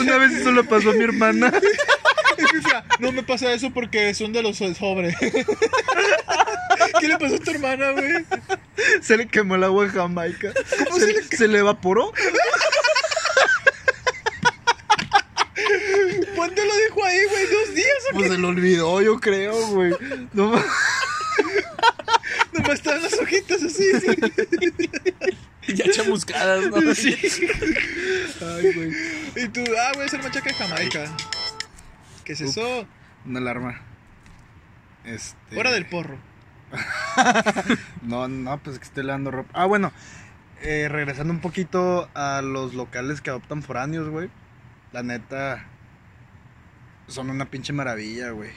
Una 0.00 0.16
vez 0.18 0.32
eso 0.32 0.52
le 0.52 0.64
pasó 0.64 0.90
a 0.90 0.94
mi 0.94 1.04
hermana. 1.04 1.52
No 3.00 3.12
me 3.12 3.22
pasa 3.22 3.52
eso 3.52 3.70
porque 3.72 4.14
son 4.14 4.32
de 4.32 4.42
los 4.42 4.56
sobre. 4.58 5.14
¿Qué 7.00 7.08
le 7.08 7.18
pasó 7.18 7.36
a 7.36 7.38
tu 7.38 7.50
hermana, 7.50 7.90
güey? 7.92 8.24
Se 9.02 9.16
le 9.16 9.26
quemó 9.26 9.54
el 9.56 9.64
agua 9.64 9.84
de 9.84 9.90
Jamaica. 9.90 10.52
¿Cómo 10.84 10.98
se, 10.98 11.06
se 11.06 11.12
le 11.12 11.22
se 11.36 11.48
le 11.48 11.58
evaporó. 11.58 12.12
¿Cuánto 16.36 16.64
lo 16.64 16.76
dejó 16.76 17.04
ahí, 17.04 17.24
güey? 17.30 17.46
¿Dos 17.46 17.74
días 17.74 17.88
o 18.12 18.14
Pues 18.16 18.30
se 18.30 18.38
lo 18.38 18.48
olvidó, 18.48 19.00
yo 19.02 19.20
creo, 19.20 19.54
güey. 19.68 19.92
No 20.32 20.48
ma- 20.50 20.64
Nomás 22.52 22.74
estaban 22.74 23.02
las 23.02 23.14
hojitas 23.14 23.62
así, 23.62 23.84
sí. 24.00 24.16
ya 25.74 25.90
chamuscadas, 25.90 26.66
¿no? 26.70 26.94
Sí. 26.94 27.16
Ay, 28.40 28.72
güey. 28.74 28.92
Y 29.44 29.48
tú, 29.48 29.64
ah, 29.78 29.92
voy 29.94 30.04
a 30.04 30.06
hacer 30.06 30.22
machaca 30.22 30.48
de 30.50 30.54
Jamaica. 30.54 31.16
¿Qué 32.24 32.32
es 32.32 32.40
eso? 32.40 32.86
Una 33.26 33.38
alarma. 33.40 33.80
Este. 35.04 35.58
Hora 35.58 35.70
del 35.72 35.86
porro. 35.86 36.18
No, 38.02 38.26
no, 38.28 38.58
pues 38.58 38.74
es 38.74 38.80
que 38.80 38.86
estoy 38.86 39.04
lavando 39.04 39.30
ropa. 39.30 39.50
Ah, 39.54 39.66
bueno. 39.66 39.92
eh, 40.62 40.88
regresando 40.90 41.32
un 41.32 41.40
poquito 41.40 42.08
a 42.14 42.42
los 42.42 42.74
locales 42.74 43.20
que 43.20 43.30
adoptan 43.30 43.62
foráneos, 43.62 44.08
güey. 44.08 44.30
La 44.92 45.02
neta. 45.02 45.64
Son 47.06 47.30
una 47.30 47.46
pinche 47.50 47.72
maravilla, 47.72 48.30
güey. 48.30 48.50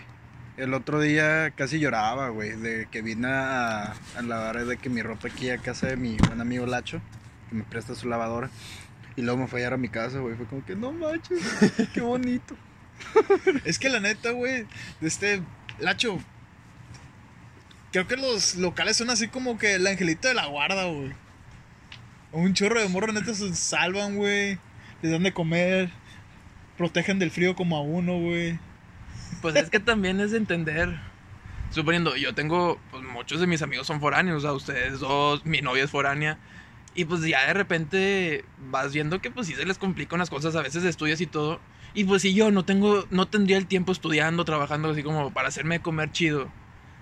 El 0.58 0.74
otro 0.74 1.00
día 1.00 1.52
casi 1.52 1.80
lloraba, 1.80 2.30
güey, 2.30 2.52
de 2.54 2.88
que 2.90 3.02
vine 3.02 3.28
a, 3.28 3.92
a 4.16 4.22
lavar 4.24 4.66
de 4.66 4.78
que 4.78 4.90
mi 4.90 5.02
ropa 5.04 5.28
aquí 5.28 5.50
a 5.50 5.60
casa 5.60 5.88
de 5.88 5.98
mi 5.98 6.18
buen 6.18 6.42
amigo 6.42 6.66
Lacho, 6.66 7.00
que 7.50 7.56
me 7.56 7.64
presta 7.64 7.94
su 7.94 8.08
lavadora. 8.10 8.50
Y 9.16 9.22
luego 9.22 9.40
me 9.42 9.48
fue 9.48 9.66
a 9.66 9.74
a 9.74 9.78
mi 9.78 9.90
casa, 9.90 10.20
güey. 10.20 10.36
Fue 10.36 10.46
como 10.48 10.66
que, 10.66 10.76
no 10.76 10.92
manches, 10.94 11.40
qué 11.94 12.02
bonito. 12.02 12.56
Es 13.66 13.80
que 13.80 13.90
la 13.90 14.00
neta, 14.00 14.32
güey, 14.32 14.66
de 15.02 15.08
este 15.08 15.42
Lacho. 15.80 16.20
Creo 17.92 18.08
que 18.08 18.18
los 18.18 18.56
locales 18.56 18.98
son 18.98 19.10
así 19.10 19.28
como 19.28 19.58
que 19.58 19.76
el 19.76 19.88
angelito 19.88 20.28
de 20.28 20.34
la 20.34 20.48
guarda, 20.48 20.86
güey. 20.86 21.14
Un 22.32 22.54
chorro 22.54 22.82
de 22.82 22.90
morro, 22.90 23.14
neta, 23.14 23.34
se 23.34 23.56
salvan, 23.56 24.18
güey. 24.18 24.58
Les 25.02 25.12
dan 25.12 25.24
de 25.24 25.34
comer. 25.34 25.90
Protegen 26.78 27.20
del 27.20 27.32
frío 27.32 27.56
como 27.56 27.78
a 27.78 27.82
uno, 27.82 28.20
güey. 28.20 28.60
Pues 29.42 29.56
es 29.56 29.70
que 29.70 29.80
también 29.80 30.20
es 30.20 30.32
de 30.32 30.38
entender. 30.38 31.00
Suponiendo, 31.70 32.16
yo 32.16 32.34
tengo, 32.34 32.80
pues 32.92 33.04
muchos 33.04 33.40
de 33.40 33.48
mis 33.48 33.62
amigos 33.62 33.88
son 33.88 34.00
foráneos, 34.00 34.38
o 34.38 34.42
sea, 34.42 34.54
ustedes 34.54 35.00
dos, 35.00 35.46
mi 35.46 35.62
novia 35.62 35.84
es 35.84 35.92
foránea. 35.92 36.38
Y 36.96 37.06
pues 37.06 37.22
ya 37.22 37.46
de 37.46 37.54
repente 37.54 38.46
vas 38.72 38.94
viendo 38.94 39.22
que 39.22 39.30
pues 39.30 39.48
sí 39.48 39.54
se 39.54 39.66
les 39.66 39.78
complican 39.78 40.20
las 40.20 40.30
cosas, 40.30 40.56
a 40.56 40.62
veces 40.62 40.84
estudias 40.84 41.22
y 41.22 41.28
todo. 41.28 41.60
Y 41.98 42.04
pues 42.04 42.22
si 42.22 42.36
yo 42.36 42.52
no 42.52 42.64
tengo, 42.64 43.08
no 43.10 43.28
tendría 43.28 43.58
el 43.58 43.66
tiempo 43.66 43.92
estudiando, 43.92 44.46
trabajando 44.46 44.92
así 44.92 45.02
como 45.02 45.32
para 45.34 45.48
hacerme 45.48 45.82
comer 45.82 46.12
chido. 46.12 46.48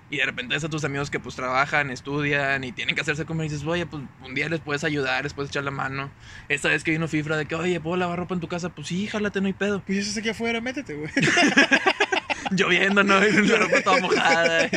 Y 0.08 0.16
de 0.16 0.24
repente 0.24 0.54
ves 0.54 0.64
a 0.64 0.70
tus 0.70 0.84
amigos 0.84 1.10
que 1.10 1.20
pues 1.20 1.36
trabajan, 1.36 1.90
estudian 1.90 2.64
y 2.64 2.72
tienen 2.72 2.94
que 2.94 3.02
hacerse 3.02 3.26
comer 3.26 3.44
y 3.44 3.48
dices, 3.50 3.66
oye, 3.66 3.84
pues 3.84 4.02
un 4.24 4.34
día 4.34 4.48
les 4.48 4.60
puedes 4.60 4.84
ayudar, 4.84 5.24
les 5.24 5.34
puedes 5.34 5.50
echar 5.50 5.64
la 5.64 5.70
mano. 5.70 6.10
Esta 6.48 6.70
vez 6.70 6.82
que 6.82 6.92
vino 6.92 7.08
Fifra 7.08 7.36
de 7.36 7.44
que, 7.44 7.54
oye, 7.54 7.78
¿puedo 7.78 7.98
lavar 7.98 8.20
ropa 8.20 8.36
en 8.36 8.40
tu 8.40 8.48
casa? 8.48 8.70
Pues 8.70 8.88
sí, 8.88 9.06
jálate, 9.06 9.42
no 9.42 9.48
hay 9.48 9.52
pedo. 9.52 9.82
Pues 9.84 9.96
ya 9.96 10.02
estás 10.02 10.16
aquí 10.16 10.30
afuera, 10.30 10.62
métete, 10.62 10.94
güey. 10.94 11.10
lloviendo, 12.52 13.04
¿no? 13.04 13.22
Y 13.26 13.32
la 13.32 13.58
ropa 13.58 13.82
toda 13.82 14.00
mojada. 14.00 14.70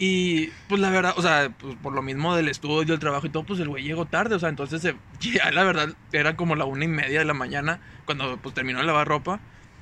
Y 0.00 0.48
pues 0.68 0.80
la 0.80 0.90
verdad, 0.90 1.14
o 1.16 1.22
sea, 1.22 1.50
pues 1.58 1.74
por 1.82 1.92
lo 1.92 2.02
mismo 2.02 2.36
del 2.36 2.48
estudio, 2.48 2.94
el 2.94 3.00
trabajo 3.00 3.26
y 3.26 3.30
todo, 3.30 3.42
pues 3.44 3.58
el 3.58 3.68
güey 3.68 3.82
llegó 3.82 4.06
tarde, 4.06 4.36
o 4.36 4.38
sea, 4.38 4.48
entonces 4.48 4.80
se- 4.80 4.94
ya 5.32 5.50
la 5.50 5.64
verdad 5.64 5.88
era 6.12 6.36
como 6.36 6.54
la 6.54 6.64
una 6.66 6.84
y 6.84 6.88
media 6.88 7.18
de 7.18 7.24
la 7.24 7.34
mañana 7.34 7.80
cuando 8.04 8.36
pues 8.36 8.54
terminó 8.54 8.78
de 8.78 8.84
lavar 8.86 9.08
ropa. 9.08 9.40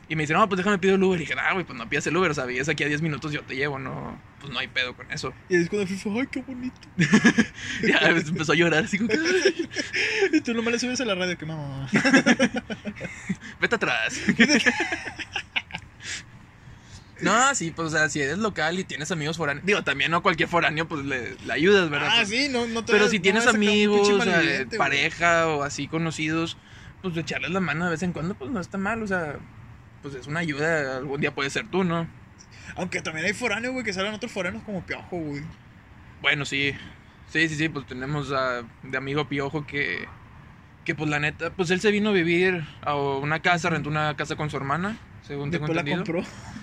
Y 0.08 0.14
me 0.14 0.22
dice, 0.22 0.34
no, 0.34 0.48
pues 0.48 0.56
déjame 0.58 0.78
pido 0.78 0.94
el 0.94 1.02
Uber. 1.02 1.18
Y 1.20 1.24
dije, 1.24 1.34
ah, 1.36 1.52
güey, 1.52 1.64
pues 1.64 1.76
no 1.76 1.88
pidas 1.88 2.06
el 2.06 2.16
Uber, 2.16 2.30
o 2.30 2.34
sea, 2.34 2.44
vienes 2.44 2.68
aquí 2.68 2.84
a 2.84 2.86
10 2.86 3.02
minutos, 3.02 3.32
yo 3.32 3.42
te 3.42 3.56
llevo, 3.56 3.80
no, 3.80 4.16
pues 4.40 4.52
no 4.52 4.58
hay 4.60 4.68
pedo 4.68 4.94
con 4.94 5.10
eso. 5.10 5.34
Y 5.48 5.56
es 5.56 5.68
cuando 5.68 5.84
FIFA, 5.88 6.10
ay, 6.14 6.26
qué 6.30 6.42
bonito. 6.42 6.80
Ya 7.82 7.98
empezó 8.10 8.52
a 8.52 8.54
llorar, 8.54 8.84
así 8.84 8.98
como 8.98 9.08
que, 9.10 9.16
"Ay, 9.16 9.68
Y 10.32 10.40
tú 10.42 10.54
nomás 10.54 10.74
le 10.74 10.78
subes 10.78 11.00
a 11.00 11.04
la 11.04 11.16
radio, 11.16 11.36
que 11.36 11.44
mamá. 11.44 11.88
vete 13.60 13.74
atrás. 13.74 14.20
No, 17.20 17.54
sí, 17.54 17.70
pues, 17.70 17.88
o 17.88 17.90
sea, 17.90 18.08
si 18.08 18.20
eres 18.20 18.38
local 18.38 18.78
y 18.78 18.84
tienes 18.84 19.10
amigos 19.10 19.36
foráneos, 19.38 19.64
digo, 19.64 19.82
también 19.82 20.10
no 20.10 20.22
cualquier 20.22 20.48
foráneo, 20.48 20.86
pues 20.86 21.04
le, 21.04 21.34
le 21.36 21.52
ayudas, 21.52 21.88
¿verdad? 21.88 22.08
Ah, 22.10 22.16
Pues, 22.18 22.28
sí, 22.28 22.48
no, 22.50 22.66
no 22.66 22.84
te 22.84 22.92
Pero 22.92 23.08
si 23.08 23.16
no 23.18 23.22
tienes 23.22 23.46
amigos, 23.46 24.08
o 24.08 24.20
sea, 24.22 24.42
pareja 24.76 25.48
o 25.48 25.62
así 25.62 25.88
conocidos, 25.88 26.56
pues 27.02 27.14
de 27.14 27.22
echarles 27.22 27.50
la 27.50 27.60
mano 27.60 27.84
de 27.86 27.92
vez 27.92 28.02
en 28.02 28.12
cuando, 28.12 28.34
pues 28.34 28.50
no 28.50 28.60
está 28.60 28.76
mal, 28.78 29.02
o 29.02 29.06
sea, 29.06 29.36
pues 30.02 30.14
es 30.14 30.26
una 30.26 30.40
ayuda, 30.40 30.98
algún 30.98 31.20
día 31.20 31.34
puede 31.34 31.48
ser 31.50 31.66
tú, 31.70 31.84
¿no? 31.84 32.06
Aunque 32.76 33.00
también 33.00 33.26
hay 33.26 33.32
foráneos, 33.32 33.72
güey, 33.72 33.84
que 33.84 33.92
salen 33.92 34.12
otros 34.12 34.30
foráneos 34.30 34.62
como 34.64 34.84
piojo, 34.84 35.16
güey. 35.16 35.42
Bueno, 36.20 36.44
sí, 36.44 36.74
sí, 37.30 37.48
sí, 37.48 37.54
sí, 37.54 37.68
pues 37.68 37.86
tenemos 37.86 38.32
a, 38.32 38.62
de 38.82 38.96
amigo 38.98 39.28
Piojo 39.28 39.66
que, 39.66 40.06
que 40.84 40.94
pues 40.94 41.08
la 41.08 41.18
neta, 41.18 41.50
pues 41.50 41.70
él 41.70 41.80
se 41.80 41.90
vino 41.90 42.10
a 42.10 42.12
vivir 42.12 42.64
a 42.82 42.96
una 42.96 43.40
casa, 43.40 43.70
rentó 43.70 43.88
una 43.88 44.16
casa 44.16 44.36
con 44.36 44.50
su 44.50 44.56
hermana, 44.56 44.96
según 45.22 45.50
tengo 45.50 45.66
Después 45.66 45.84
la 45.84 45.90
entendido. 45.90 46.22
compró. 46.24 46.55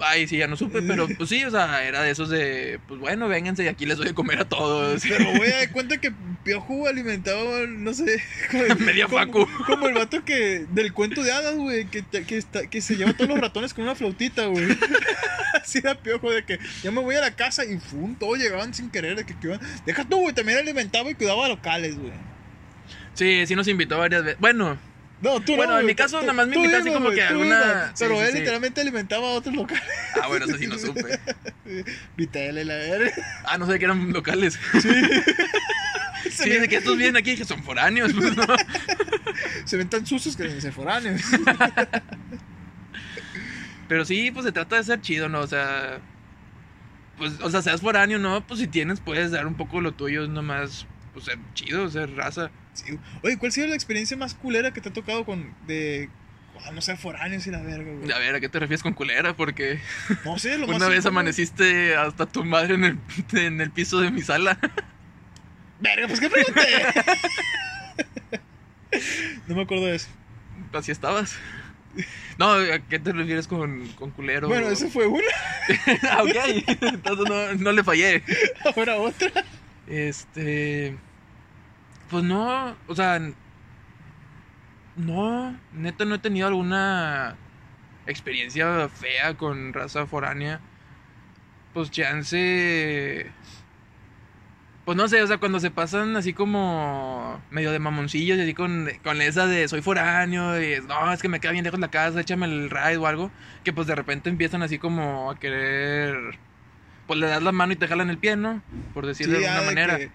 Ay, 0.00 0.26
sí, 0.26 0.36
ya 0.38 0.48
no 0.48 0.56
supe, 0.56 0.82
pero 0.82 1.06
pues 1.16 1.28
sí, 1.28 1.44
o 1.44 1.50
sea, 1.50 1.84
era 1.84 2.02
de 2.02 2.10
esos 2.10 2.28
de, 2.28 2.80
pues 2.88 2.98
bueno, 2.98 3.28
vénganse 3.28 3.62
y 3.64 3.68
aquí 3.68 3.86
les 3.86 3.96
doy 3.96 4.08
de 4.08 4.14
comer 4.14 4.40
a 4.40 4.44
todos. 4.44 5.02
Pero 5.08 5.24
voy 5.36 5.48
a 5.48 5.56
dar 5.58 5.70
cuenta 5.72 5.98
que 5.98 6.12
Piojo 6.42 6.88
alimentaba, 6.88 7.60
no 7.68 7.94
sé, 7.94 8.20
como, 8.50 8.74
Media 8.84 9.06
como- 9.06 9.18
facu. 9.18 9.48
Como 9.66 9.86
el 9.88 9.94
vato 9.94 10.24
que 10.24 10.66
del 10.70 10.92
cuento 10.92 11.22
de 11.22 11.30
hadas, 11.32 11.54
güey, 11.54 11.86
que, 11.86 12.02
que, 12.26 12.36
está- 12.36 12.66
que 12.66 12.80
se 12.80 12.96
lleva 12.96 13.12
todos 13.12 13.30
los 13.30 13.38
ratones 13.40 13.72
con 13.72 13.84
una 13.84 13.94
flautita, 13.94 14.46
güey. 14.46 14.66
Así 15.54 15.78
era 15.78 15.94
Piojo 15.94 16.30
de 16.32 16.44
que 16.44 16.58
ya 16.82 16.90
me 16.90 17.00
voy 17.00 17.14
a 17.14 17.20
la 17.20 17.30
casa 17.36 17.64
y 17.64 17.78
fum, 17.78 18.16
todos 18.16 18.38
llegaban 18.38 18.74
sin 18.74 18.90
querer, 18.90 19.16
de 19.16 19.24
que, 19.24 19.38
que 19.38 19.46
iban. 19.46 19.60
Deja 19.86 20.04
tú, 20.04 20.16
güey, 20.20 20.34
también 20.34 20.58
alimentaba 20.58 21.08
y 21.10 21.14
cuidaba 21.14 21.46
a 21.46 21.48
locales, 21.48 21.96
güey. 21.96 22.12
Sí, 23.14 23.44
sí 23.46 23.54
nos 23.54 23.68
invitó 23.68 23.96
varias 23.98 24.24
veces. 24.24 24.40
Bueno, 24.40 24.76
No, 25.24 25.40
tú 25.40 25.52
no. 25.52 25.56
Bueno, 25.56 25.78
en 25.78 25.86
mi 25.86 25.94
caso, 25.94 26.20
nada 26.20 26.34
más 26.34 26.46
me 26.48 26.52
tú 26.52 26.60
invita 26.60 26.78
así 26.80 26.92
como 26.92 27.08
que 27.08 27.16
tú 27.22 27.22
alguna- 27.28 27.88
sí, 27.88 28.04
Pero 28.04 28.16
sí, 28.18 28.24
él 28.26 28.32
sí. 28.32 28.38
literalmente 28.40 28.80
alimentaba 28.82 29.26
a 29.26 29.30
otros 29.30 29.56
locales. 29.56 29.82
Ah, 30.22 30.28
bueno, 30.28 30.44
eso 30.44 30.58
sí 30.58 30.66
no 30.66 30.78
supe. 30.78 31.18
Vitela 32.16 32.60
y 32.60 32.64
la 32.64 32.74
verga. 32.74 33.10
Ah, 33.46 33.56
no 33.56 33.66
sé 33.66 33.78
que 33.78 33.86
eran 33.86 34.12
locales. 34.12 34.58
Sí. 36.30 36.50
de 36.50 36.68
que 36.68 36.76
estos 36.76 36.98
vienen 36.98 37.16
aquí, 37.16 37.30
dije, 37.30 37.46
son 37.46 37.64
foráneos. 37.64 38.12
pues, 38.12 38.36
¿no? 38.36 38.44
Se 39.64 39.78
ven 39.78 39.88
tan 39.88 40.06
sucios 40.06 40.36
que 40.36 40.60
se 40.60 40.70
foráneos. 40.72 41.22
Pero 43.88 44.04
sí, 44.04 44.30
pues 44.30 44.44
se 44.44 44.52
trata 44.52 44.76
de 44.76 44.84
ser 44.84 45.00
chido, 45.00 45.28
¿no? 45.28 45.40
O 45.40 45.46
sea, 45.46 46.00
pues, 47.16 47.32
o 47.40 47.50
sea, 47.50 47.62
seas 47.62 47.80
foráneo, 47.80 48.18
¿no? 48.18 48.46
Pues 48.46 48.60
si 48.60 48.66
tienes, 48.66 49.00
puedes 49.00 49.30
dar 49.30 49.46
un 49.46 49.54
poco 49.54 49.80
lo 49.80 49.92
tuyo, 49.92 50.26
nomás, 50.28 50.86
pues 51.12 51.26
ser 51.26 51.38
chido, 51.54 51.88
ser 51.88 52.14
raza. 52.14 52.50
Sí. 52.74 52.98
Oye, 53.22 53.38
¿cuál 53.38 53.48
ha 53.48 53.52
sido 53.52 53.66
la 53.68 53.74
experiencia 53.74 54.16
más 54.16 54.34
culera 54.34 54.72
que 54.72 54.80
te 54.80 54.88
ha 54.90 54.92
tocado 54.92 55.24
con. 55.24 55.54
de. 55.66 56.08
ah, 56.66 56.70
no 56.72 56.80
sé, 56.82 56.96
foráneos 56.96 57.46
y 57.46 57.50
la 57.50 57.62
verga, 57.62 57.92
güey? 57.92 58.12
A 58.12 58.18
ver, 58.18 58.34
¿a 58.34 58.40
qué 58.40 58.48
te 58.48 58.58
refieres 58.58 58.82
con 58.82 58.92
culera? 58.94 59.34
Porque 59.36 59.80
No 60.24 60.38
sé, 60.38 60.58
lo 60.58 60.66
más. 60.68 60.76
una 60.76 60.88
vez 60.88 61.06
amaneciste 61.06 61.96
hasta 61.96 62.26
tu 62.26 62.44
madre 62.44 62.74
en 62.74 62.84
el, 62.84 62.98
en 63.32 63.60
el 63.60 63.70
piso 63.70 64.00
de 64.00 64.10
mi 64.10 64.22
sala. 64.22 64.58
Verga, 65.80 66.06
pues 66.08 66.20
qué 66.20 66.30
pregunté. 66.30 66.62
no 69.46 69.54
me 69.56 69.62
acuerdo 69.62 69.86
de 69.86 69.96
eso. 69.96 70.08
Así 70.72 70.90
estabas. 70.92 71.36
No, 72.38 72.52
¿a 72.54 72.78
qué 72.88 72.98
te 72.98 73.12
refieres 73.12 73.46
con, 73.46 73.86
con 73.92 74.10
culero? 74.10 74.48
Bueno, 74.48 74.68
esa 74.68 74.88
fue 74.88 75.06
una. 75.06 75.22
ah, 76.10 76.22
ok. 76.24 76.64
Entonces 76.80 77.28
no, 77.28 77.54
no 77.54 77.72
le 77.72 77.84
fallé. 77.84 78.22
Ahora 78.64 78.96
otra. 78.96 79.30
Este. 79.86 80.96
Pues 82.14 82.22
no, 82.22 82.76
o 82.86 82.94
sea. 82.94 83.20
No, 84.94 85.58
neta 85.72 86.04
no 86.04 86.14
he 86.14 86.18
tenido 86.20 86.46
alguna 86.46 87.34
experiencia 88.06 88.88
fea 88.88 89.34
con 89.34 89.72
raza 89.72 90.06
foránea. 90.06 90.60
Pues 91.72 91.90
chance. 91.90 93.26
Pues 94.84 94.96
no 94.96 95.08
sé, 95.08 95.24
o 95.24 95.26
sea, 95.26 95.38
cuando 95.38 95.58
se 95.58 95.72
pasan 95.72 96.14
así 96.14 96.32
como 96.34 97.42
medio 97.50 97.72
de 97.72 97.80
mamoncillos 97.80 98.38
y 98.38 98.42
así 98.42 98.54
con, 98.54 98.88
con 99.02 99.20
esa 99.20 99.48
de 99.48 99.66
soy 99.66 99.82
foráneo 99.82 100.62
y 100.62 100.80
no, 100.86 101.12
es 101.12 101.20
que 101.20 101.28
me 101.28 101.40
queda 101.40 101.50
bien 101.50 101.64
lejos 101.64 101.80
la 101.80 101.88
casa, 101.88 102.20
échame 102.20 102.46
el 102.46 102.70
ride 102.70 102.98
o 102.98 103.08
algo, 103.08 103.32
que 103.64 103.72
pues 103.72 103.88
de 103.88 103.96
repente 103.96 104.30
empiezan 104.30 104.62
así 104.62 104.78
como 104.78 105.32
a 105.32 105.40
querer, 105.40 106.38
pues 107.08 107.18
le 107.18 107.26
das 107.26 107.42
la 107.42 107.50
mano 107.50 107.72
y 107.72 107.76
te 107.76 107.88
jalan 107.88 108.08
el 108.08 108.18
pie, 108.18 108.36
¿no? 108.36 108.62
Por 108.92 109.04
decirlo 109.04 109.40
de 109.40 109.48
alguna 109.48 109.66
manera. 109.66 109.98
que- 109.98 110.10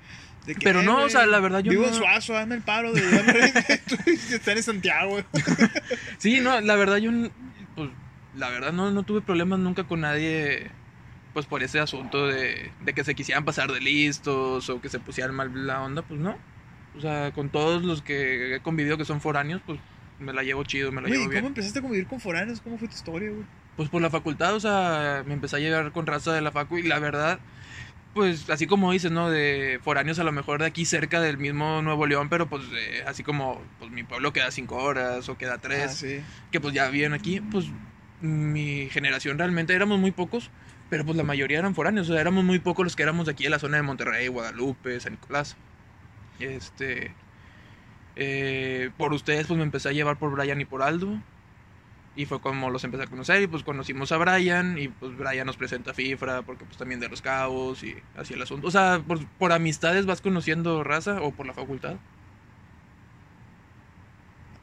que, 0.56 0.62
Pero 0.64 0.82
eh, 0.82 0.86
no, 0.86 0.96
o 0.96 1.00
güey, 1.00 1.10
sea, 1.10 1.26
la 1.26 1.40
verdad 1.40 1.60
yo 1.60 1.72
Vivo 1.72 1.84
no- 1.84 1.90
en 1.90 1.94
Suazo, 1.96 2.38
hazme 2.38 2.56
el 2.56 2.62
paro 2.62 2.92
de. 2.94 3.02
Estar 4.34 4.58
en 4.58 4.64
Santiago. 4.64 5.20
Sí, 6.18 6.40
no, 6.42 6.60
la 6.62 6.76
verdad 6.76 6.98
yo, 6.98 7.12
pues, 7.76 7.90
la 8.36 8.50
verdad 8.50 8.74
no, 8.74 8.92
no 8.92 9.04
tuve 9.04 9.22
problemas 9.22 9.60
nunca 9.60 9.84
con 9.86 10.02
nadie, 10.02 10.70
pues 11.34 11.46
por 11.46 11.64
ese 11.64 11.80
asunto 11.80 12.28
de, 12.28 12.72
de 12.84 12.94
que 12.94 13.04
se 13.04 13.16
quisieran 13.16 13.46
pasar 13.46 13.72
de 13.72 13.80
listos 13.80 14.70
o 14.70 14.82
que 14.82 14.90
se 14.90 15.00
pusieran 15.00 15.34
mal 15.36 15.66
la 15.68 15.82
onda, 15.82 16.02
pues 16.02 16.20
no. 16.20 16.38
O 16.98 17.02
sea, 17.02 17.32
con 17.32 17.50
todos 17.50 17.84
los 17.84 18.02
que 18.02 18.56
he 18.56 18.60
convivido 18.62 18.98
que 18.98 19.06
son 19.06 19.22
foráneos, 19.22 19.62
pues 19.66 19.80
me 20.20 20.34
la 20.34 20.44
llevo 20.44 20.64
chido, 20.64 20.92
me 20.92 21.02
la 21.02 21.08
Güey, 21.08 21.14
llevo 21.20 21.26
¿cómo 21.26 21.32
bien. 21.32 21.46
empezaste 21.46 21.80
a 21.80 21.82
convivir 21.82 22.08
con 22.08 22.20
foráneos? 22.20 22.60
¿Cómo 22.62 22.78
fue 22.78 22.88
tu 22.90 22.96
historia, 22.96 23.30
güey? 23.30 23.46
Pues 23.78 23.88
por 23.88 24.02
la 24.02 24.10
facultad, 24.10 24.54
o 24.56 24.60
sea, 24.60 25.24
me 25.26 25.34
empecé 25.34 25.56
a 25.56 25.60
llevar 25.60 25.92
con 25.94 26.06
raza 26.06 26.34
de 26.34 26.42
la 26.42 26.52
facu 26.52 26.80
y 26.80 26.84
la 26.84 27.00
verdad, 27.00 27.40
pues 28.14 28.50
así 28.50 28.68
como 28.68 28.92
dices, 28.92 29.12
¿no? 29.12 29.30
De 29.30 29.80
foráneos 29.84 30.20
a 30.20 30.24
lo 30.24 30.32
mejor 30.32 30.60
de 30.60 30.66
aquí 30.66 30.86
cerca 30.86 31.22
del 31.22 31.38
mismo 31.38 31.82
Nuevo 31.82 32.08
León, 32.08 32.30
pero 32.30 32.50
pues 32.50 32.64
eh, 32.74 33.04
así 33.06 33.24
como 33.24 33.62
pues 33.80 33.92
mi 33.92 34.04
pueblo 34.04 34.34
queda 34.34 34.52
cinco 34.52 34.78
horas 34.78 35.30
o 35.30 35.38
queda 35.38 35.60
tres. 35.60 35.86
Ah, 35.86 35.90
sí. 35.90 36.22
que 36.52 36.60
pues 36.60 36.74
ya 36.74 36.90
viven 36.90 37.14
aquí, 37.14 37.40
pues 37.42 37.68
mi 38.22 38.90
generación 38.90 39.38
realmente 39.38 39.74
éramos 39.74 40.00
muy 40.00 40.12
pocos, 40.12 40.50
pero 40.90 41.06
pues 41.06 41.16
la 41.18 41.24
mayoría 41.24 41.60
eran 41.60 41.76
foráneos, 41.76 42.10
o 42.10 42.14
sea, 42.14 42.22
éramos 42.22 42.44
muy 42.44 42.60
pocos 42.60 42.84
los 42.84 42.96
que 42.96 43.04
éramos 43.04 43.28
de 43.28 43.34
aquí 43.34 43.46
de 43.46 43.52
la 43.52 43.60
zona 43.60 43.78
de 43.78 43.84
Monterrey, 43.84 44.28
Guadalupe, 44.28 45.00
San 45.00 45.14
Nicolás. 45.14 45.56
Este, 46.40 47.14
eh, 48.16 48.92
por 48.98 49.14
ustedes 49.14 49.48
pues 49.48 49.58
me 49.58 49.64
empecé 49.64 49.90
a 49.90 49.94
llevar 49.94 50.18
por 50.18 50.32
Brian 50.32 50.60
y 50.60 50.66
por 50.66 50.82
Aldo. 50.82 51.22
Y 52.16 52.26
fue 52.26 52.42
como 52.42 52.70
los 52.70 52.84
empecé 52.84 53.04
a 53.04 53.08
conocer 53.08 53.42
y 53.42 53.48
pues 53.48 53.64
conocimos 53.64 54.12
a 54.12 54.18
Brian 54.18 54.78
y 54.78 54.90
pues 54.90 55.16
Brian 55.16 55.46
nos 55.46 55.56
presenta 55.58 55.92
a 55.92 55.94
Fifra 55.94 56.42
porque 56.42 56.66
pues 56.66 56.76
también 56.78 57.00
de 57.00 57.08
los 57.08 57.22
cabos 57.22 57.84
y 57.84 57.96
así 58.18 58.34
el 58.34 58.42
asunto. 58.42 58.68
O 58.68 58.72
sea, 58.72 59.02
por, 59.08 59.26
por 59.38 59.52
amistades 59.54 60.06
vas 60.06 60.20
conociendo 60.22 60.84
raza 60.84 61.22
o 61.22 61.32
por 61.32 61.46
la 61.46 61.54
facultad. 61.54 61.96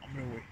Hombre, 0.01 0.23
güey. 0.23 0.43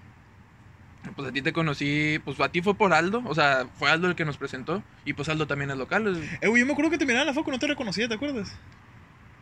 Pues 1.14 1.28
a 1.28 1.32
ti 1.32 1.40
te 1.40 1.52
conocí, 1.52 2.20
pues 2.24 2.40
a 2.40 2.48
ti 2.48 2.60
fue 2.62 2.74
por 2.74 2.92
Aldo, 2.92 3.22
o 3.26 3.34
sea, 3.34 3.68
fue 3.78 3.88
Aldo 3.90 4.08
el 4.08 4.16
que 4.16 4.24
nos 4.24 4.38
presentó 4.38 4.82
y 5.04 5.12
pues 5.12 5.28
Aldo 5.28 5.46
también 5.46 5.70
es 5.70 5.76
local, 5.76 6.08
es- 6.08 6.42
Eh, 6.42 6.48
güey, 6.48 6.60
yo 6.60 6.66
me 6.66 6.72
acuerdo 6.72 6.90
que 6.90 6.98
te 6.98 7.04
miraba 7.06 7.22
en 7.22 7.28
la 7.28 7.34
foco, 7.34 7.52
no 7.52 7.58
te 7.60 7.68
reconocía, 7.68 8.08
¿te 8.08 8.14
acuerdas? 8.14 8.52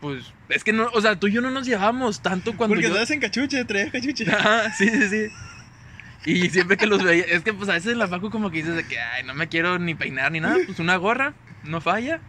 pues 0.00 0.34
es 0.50 0.62
que 0.62 0.74
no, 0.74 0.88
o 0.92 1.00
sea, 1.00 1.18
tú 1.18 1.28
y 1.28 1.32
yo 1.32 1.40
no 1.40 1.50
nos 1.50 1.64
llevábamos 1.66 2.20
tanto 2.20 2.55
cuando 2.59 2.74
Porque 2.76 2.88
yo... 2.90 3.14
en 3.14 3.20
cachuche, 3.20 3.64
traías 3.64 3.90
cachuche. 3.90 4.26
Ajá, 4.30 4.70
sí, 4.72 4.86
sí, 4.90 5.09
sí. 5.09 5.26
Y 6.26 6.48
siempre 6.50 6.76
que 6.76 6.86
los 6.86 7.02
veía, 7.02 7.24
es 7.24 7.42
que 7.42 7.52
pues 7.52 7.68
a 7.68 7.74
veces 7.74 7.92
en 7.92 7.98
la 7.98 8.08
facu 8.08 8.30
como 8.30 8.50
que 8.50 8.58
dices 8.58 8.74
de 8.76 8.86
que, 8.86 8.98
ay, 8.98 9.24
no 9.24 9.34
me 9.34 9.48
quiero 9.48 9.78
ni 9.78 9.94
peinar 9.94 10.32
ni 10.32 10.40
nada, 10.40 10.56
pues 10.64 10.78
una 10.78 10.96
gorra, 10.96 11.34
no 11.64 11.80
falla, 11.80 12.20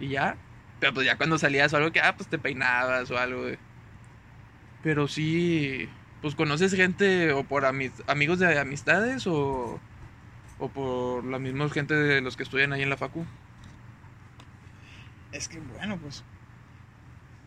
y 0.00 0.08
ya. 0.08 0.36
Pero 0.80 0.94
pues 0.94 1.06
ya 1.06 1.16
cuando 1.16 1.38
salías 1.38 1.72
o 1.72 1.76
algo 1.76 1.92
que, 1.92 2.00
ah, 2.00 2.16
pues 2.16 2.28
te 2.28 2.38
peinabas 2.38 3.10
o 3.10 3.18
algo. 3.18 3.46
Pero 4.82 5.06
sí, 5.08 5.88
pues 6.22 6.34
conoces 6.34 6.74
gente 6.74 7.32
o 7.32 7.44
por 7.44 7.64
amis- 7.64 8.02
amigos 8.06 8.38
de 8.40 8.58
amistades 8.58 9.26
o, 9.26 9.80
o 10.58 10.68
por 10.68 11.24
la 11.24 11.38
misma 11.38 11.68
gente 11.70 11.94
de 11.94 12.20
los 12.20 12.36
que 12.36 12.42
estudian 12.44 12.72
ahí 12.72 12.82
en 12.82 12.90
la 12.90 12.96
facu. 12.96 13.24
Es 15.32 15.48
que, 15.48 15.58
bueno, 15.58 15.98
pues. 15.98 16.24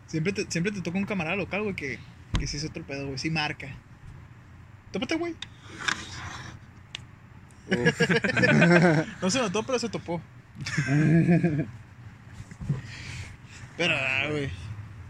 Siempre 0.07 0.33
te, 0.33 0.45
siempre 0.49 0.71
te 0.73 0.81
toca 0.81 0.97
un 0.97 1.05
camarada 1.05 1.35
local, 1.37 1.63
güey, 1.63 1.75
que, 1.75 1.99
que 2.37 2.47
sí 2.47 2.57
es 2.57 2.65
otro 2.65 2.83
pedo, 2.83 3.05
güey. 3.07 3.17
Sí 3.17 3.29
marca. 3.29 3.69
Tópate, 4.91 5.15
güey. 5.15 5.35
no 9.21 9.29
se 9.29 9.39
notó, 9.39 9.63
pero 9.63 9.79
se 9.79 9.89
topó. 9.89 10.21
pero, 13.77 13.95
ah, 13.95 14.27
güey. 14.29 14.49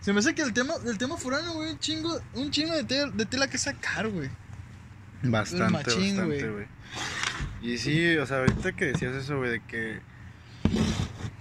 Se 0.01 0.13
me 0.13 0.19
hace 0.19 0.33
que 0.33 0.41
el 0.41 0.53
tema, 0.53 0.73
el 0.85 0.97
tema 0.97 1.17
foráneo, 1.17 1.53
güey, 1.53 1.71
un 1.71 1.79
chingo, 1.79 2.19
un 2.33 2.49
chingo 2.51 2.73
de, 2.73 2.83
tela, 2.83 3.11
de 3.11 3.25
tela 3.25 3.47
que 3.49 3.57
sacar, 3.57 4.07
güey. 4.07 4.29
Bastante, 5.23 5.71
machín, 5.71 6.17
bastante, 6.17 6.49
güey. 6.49 6.65
Y 7.61 7.77
sí, 7.77 8.17
o 8.17 8.25
sea, 8.25 8.39
ahorita 8.39 8.71
que 8.73 8.85
decías 8.85 9.13
eso, 9.15 9.37
güey, 9.37 9.51
de 9.51 9.59
que 9.61 9.99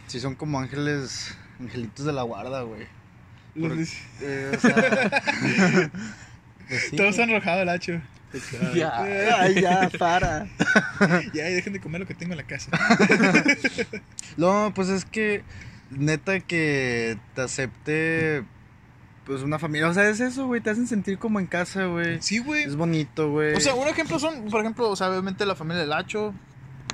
sí 0.06 0.20
son 0.20 0.34
como 0.34 0.60
ángeles, 0.60 1.34
angelitos 1.58 2.04
de 2.04 2.12
la 2.12 2.22
guarda, 2.22 2.62
güey. 2.62 2.86
Eh, 3.56 4.52
o 4.54 4.60
sea, 4.60 4.74
pues 6.68 6.82
sí, 6.90 6.96
Todos 6.96 7.16
güey. 7.16 7.28
enrojados 7.28 7.62
el 7.62 7.68
hacho. 7.70 8.00
Ya. 8.74 9.00
Ay, 9.40 9.60
ya, 9.60 9.90
para. 9.98 10.46
Ya, 11.34 11.50
y 11.50 11.54
dejen 11.54 11.72
de 11.72 11.80
comer 11.80 12.00
lo 12.00 12.06
que 12.06 12.14
tengo 12.14 12.32
en 12.32 12.38
la 12.38 12.46
casa. 12.46 12.70
No, 14.36 14.72
pues 14.74 14.88
es 14.88 15.04
que 15.04 15.42
neta 15.90 16.38
que 16.38 17.18
te 17.34 17.42
acepte 17.42 18.44
pues 19.24 19.42
una 19.42 19.58
familia, 19.58 19.88
o 19.88 19.94
sea, 19.94 20.08
es 20.08 20.20
eso, 20.20 20.46
güey, 20.46 20.60
te 20.60 20.70
hacen 20.70 20.86
sentir 20.86 21.18
como 21.18 21.40
en 21.40 21.46
casa, 21.46 21.84
güey. 21.86 22.20
Sí, 22.22 22.38
güey. 22.38 22.62
Es 22.62 22.76
bonito, 22.76 23.30
güey. 23.30 23.54
O 23.54 23.60
sea, 23.60 23.74
un 23.74 23.86
ejemplo 23.86 24.18
son, 24.18 24.46
por 24.50 24.60
ejemplo, 24.60 24.88
o 24.88 24.96
sea, 24.96 25.10
obviamente 25.10 25.44
la 25.46 25.54
familia 25.54 25.82
de 25.82 25.86
Lacho, 25.86 26.34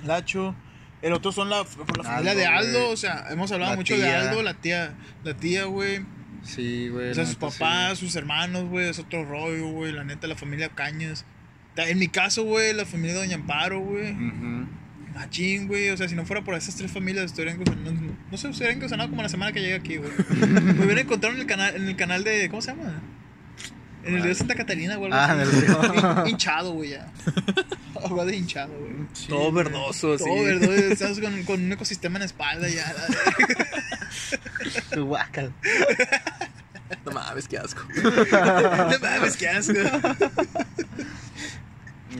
Lacho. 0.04 0.54
El 1.02 1.12
otro 1.12 1.30
son 1.30 1.50
la, 1.50 1.58
la 1.58 1.64
familia 2.04 2.32
Aldo, 2.32 2.34
de 2.34 2.46
Aldo, 2.46 2.88
o 2.90 2.96
sea, 2.96 3.26
hemos 3.30 3.52
hablado 3.52 3.72
La 3.72 3.76
mucho 3.76 3.96
de. 3.96 4.12
Aldo, 4.12 4.42
la 4.42 4.54
tía, 4.54 4.94
la 5.24 5.34
tía, 5.34 5.64
güey. 5.64 6.04
Sí, 6.46 6.88
güey. 6.88 7.10
O 7.10 7.14
sea, 7.14 7.24
sus 7.24 7.34
sí. 7.34 7.40
papás, 7.40 7.98
sus 7.98 8.16
hermanos, 8.16 8.64
güey, 8.64 8.88
es 8.88 8.98
otro 8.98 9.24
rollo, 9.24 9.68
güey. 9.68 9.92
La 9.92 10.04
neta, 10.04 10.26
la 10.26 10.36
familia 10.36 10.68
Cañas. 10.70 11.24
En 11.76 11.98
mi 11.98 12.08
caso, 12.08 12.44
güey, 12.44 12.72
la 12.72 12.86
familia 12.86 13.14
de 13.14 13.20
Doña 13.20 13.34
Amparo, 13.36 13.80
güey. 13.80 14.14
Machín, 15.14 15.66
güey. 15.66 15.90
O 15.90 15.96
sea, 15.96 16.08
si 16.08 16.14
no 16.14 16.24
fuera 16.24 16.42
por 16.42 16.54
esas 16.54 16.76
tres 16.76 16.90
familias, 16.90 17.26
estarían 17.26 17.58
no, 17.58 17.92
no, 17.92 18.16
no 18.30 18.36
sé, 18.36 18.48
estarían 18.48 18.76
encausanados 18.76 19.10
como 19.10 19.22
la 19.22 19.28
semana 19.28 19.52
que 19.52 19.60
llegué 19.60 19.74
aquí, 19.74 19.96
güey. 19.96 20.10
Me 20.48 20.84
hubieran 20.84 20.98
encontrado 20.98 21.34
en 21.34 21.40
el 21.40 21.46
canal, 21.46 21.76
en 21.76 21.88
el 21.88 21.96
canal 21.96 22.24
de. 22.24 22.48
¿Cómo 22.48 22.62
se 22.62 22.70
llama? 22.70 23.02
En 24.06 24.14
el 24.16 24.22
río 24.22 24.34
Santa 24.34 24.54
Catarina, 24.54 24.96
güey. 24.96 25.10
Ah, 25.12 25.32
en 25.34 25.40
el 25.40 25.50
río. 25.52 25.82
Hin- 25.94 26.28
Hinchado, 26.28 26.72
güey, 26.72 26.90
ya. 26.90 27.10
Algo 28.04 28.24
de 28.24 28.36
hinchado, 28.36 28.72
güey. 28.78 28.92
Sí, 29.12 29.26
Todo 29.28 29.50
verdoso, 29.52 30.12
así. 30.14 30.24
Todo, 30.24 30.42
¿verdad? 30.44 30.72
Estás 30.92 31.18
con, 31.20 31.42
con 31.44 31.64
un 31.64 31.72
ecosistema 31.72 32.16
en 32.16 32.20
la 32.20 32.26
espalda 32.26 32.68
ya. 32.68 32.94
Tu 34.92 35.04
guacal. 35.04 35.52
No 37.04 37.12
mames, 37.12 37.48
qué 37.48 37.58
asco. 37.58 37.82
No 38.02 38.98
mames, 39.00 39.36
qué 39.36 39.48
asco. 39.48 39.72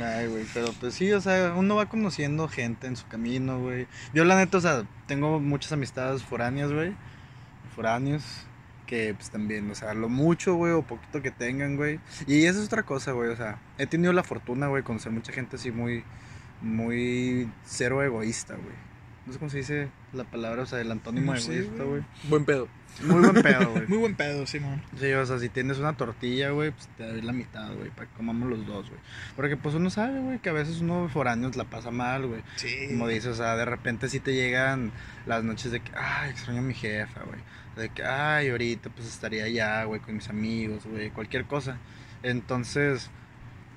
Ay, 0.03 0.27
güey, 0.27 0.45
pero 0.53 0.73
pues 0.79 0.95
sí, 0.95 1.11
o 1.13 1.21
sea, 1.21 1.55
uno 1.57 1.77
va 1.77 1.89
conociendo 1.89 2.49
gente 2.49 2.87
en 2.87 2.97
su 2.97 3.07
camino, 3.07 3.61
güey. 3.61 3.87
Yo 4.13 4.25
la 4.25 4.37
neta, 4.37 4.59
o 4.59 4.61
sea, 4.61 4.85
tengo 5.07 5.41
muchas 5.41 5.73
amistades 5.73 6.23
foráneas, 6.23 6.71
güey. 6.73 6.93
Foráneos. 7.75 8.23
Que 8.87 9.15
pues 9.15 9.31
también, 9.31 9.71
o 9.71 9.75
sea, 9.75 9.95
lo 9.95 10.09
mucho, 10.09 10.55
güey, 10.55 10.73
o 10.73 10.83
poquito 10.83 11.23
que 11.23 11.31
tengan, 11.31 11.77
güey. 11.77 12.01
Y 12.27 12.45
esa 12.47 12.61
es 12.61 12.67
otra 12.67 12.85
cosa, 12.85 13.13
güey, 13.13 13.31
o 13.31 13.37
sea, 13.37 13.59
he 13.79 13.87
tenido 13.87 14.13
la 14.13 14.23
fortuna, 14.23 14.69
güey, 14.69 14.83
de 14.83 14.87
conocer 14.87 15.13
mucha 15.13 15.33
gente 15.33 15.57
así 15.57 15.71
muy, 15.71 16.05
muy 16.63 17.51
cero 17.65 18.03
egoísta, 18.03 18.55
güey. 18.55 18.87
No 19.27 19.33
sé 19.33 19.39
cómo 19.41 19.51
se 19.51 19.59
dice 19.59 19.89
la 20.13 20.25
palabra, 20.25 20.63
o 20.63 20.67
sea, 20.67 20.81
el 20.81 20.91
antónimo 20.91 21.35
No 21.35 21.41
sé, 21.41 21.59
egoísta, 21.59 21.83
güey. 21.83 22.03
Buen 22.29 22.45
pedo. 22.45 22.69
Muy 23.03 23.21
buen 23.21 23.43
pedo, 23.43 23.71
güey. 23.73 23.87
Muy 23.89 23.99
buen 23.99 24.15
pedo, 24.15 24.47
Simón. 24.47 24.83
Sí, 24.99 25.13
o 25.13 25.27
sea, 25.27 25.39
si 25.39 25.49
tienes 25.49 25.79
una 25.79 25.97
tortilla, 25.97 26.51
güey, 26.51 26.71
pues 26.71 26.89
te 26.97 27.07
doy 27.07 27.21
la 27.21 27.33
mitad, 27.33 27.75
güey, 27.75 27.91
para 27.91 28.09
que 28.09 28.17
comamos 28.17 28.49
los 28.49 28.67
dos, 28.67 28.89
güey. 28.89 29.01
Porque 29.35 29.57
pues 29.57 29.75
uno 29.75 29.91
sabe, 29.91 30.21
güey, 30.21 30.39
que 30.39 30.49
a 30.49 30.53
veces 30.53 30.81
uno 30.81 31.09
foráneo 31.13 31.51
la 31.55 31.65
pasa 31.65 31.91
mal, 31.91 32.27
güey. 32.27 32.43
Sí. 32.57 32.87
Como 32.89 33.09
dices, 33.09 33.33
o 33.33 33.35
sea, 33.35 33.57
de 33.57 33.65
repente 33.65 34.09
sí 34.09 34.21
te 34.21 34.33
llegan 34.33 34.93
las 35.27 35.45
noches 35.45 35.73
de 35.73 35.81
que, 35.81 35.93
ay, 35.95 36.31
extraño 36.31 36.61
a 36.61 36.63
mi 36.63 36.75
jefa, 36.75 37.21
güey. 37.25 37.41
De 37.77 37.91
que, 37.91 38.03
ay, 38.03 38.49
ahorita 38.49 38.89
pues 38.91 39.07
estaría 39.07 39.45
allá, 39.45 39.85
güey, 39.85 40.01
con 40.01 40.15
mis 40.17 40.29
amigos, 40.31 40.85
güey, 40.87 41.11
cualquier 41.11 41.45
cosa. 41.45 41.77
Entonces, 42.23 43.11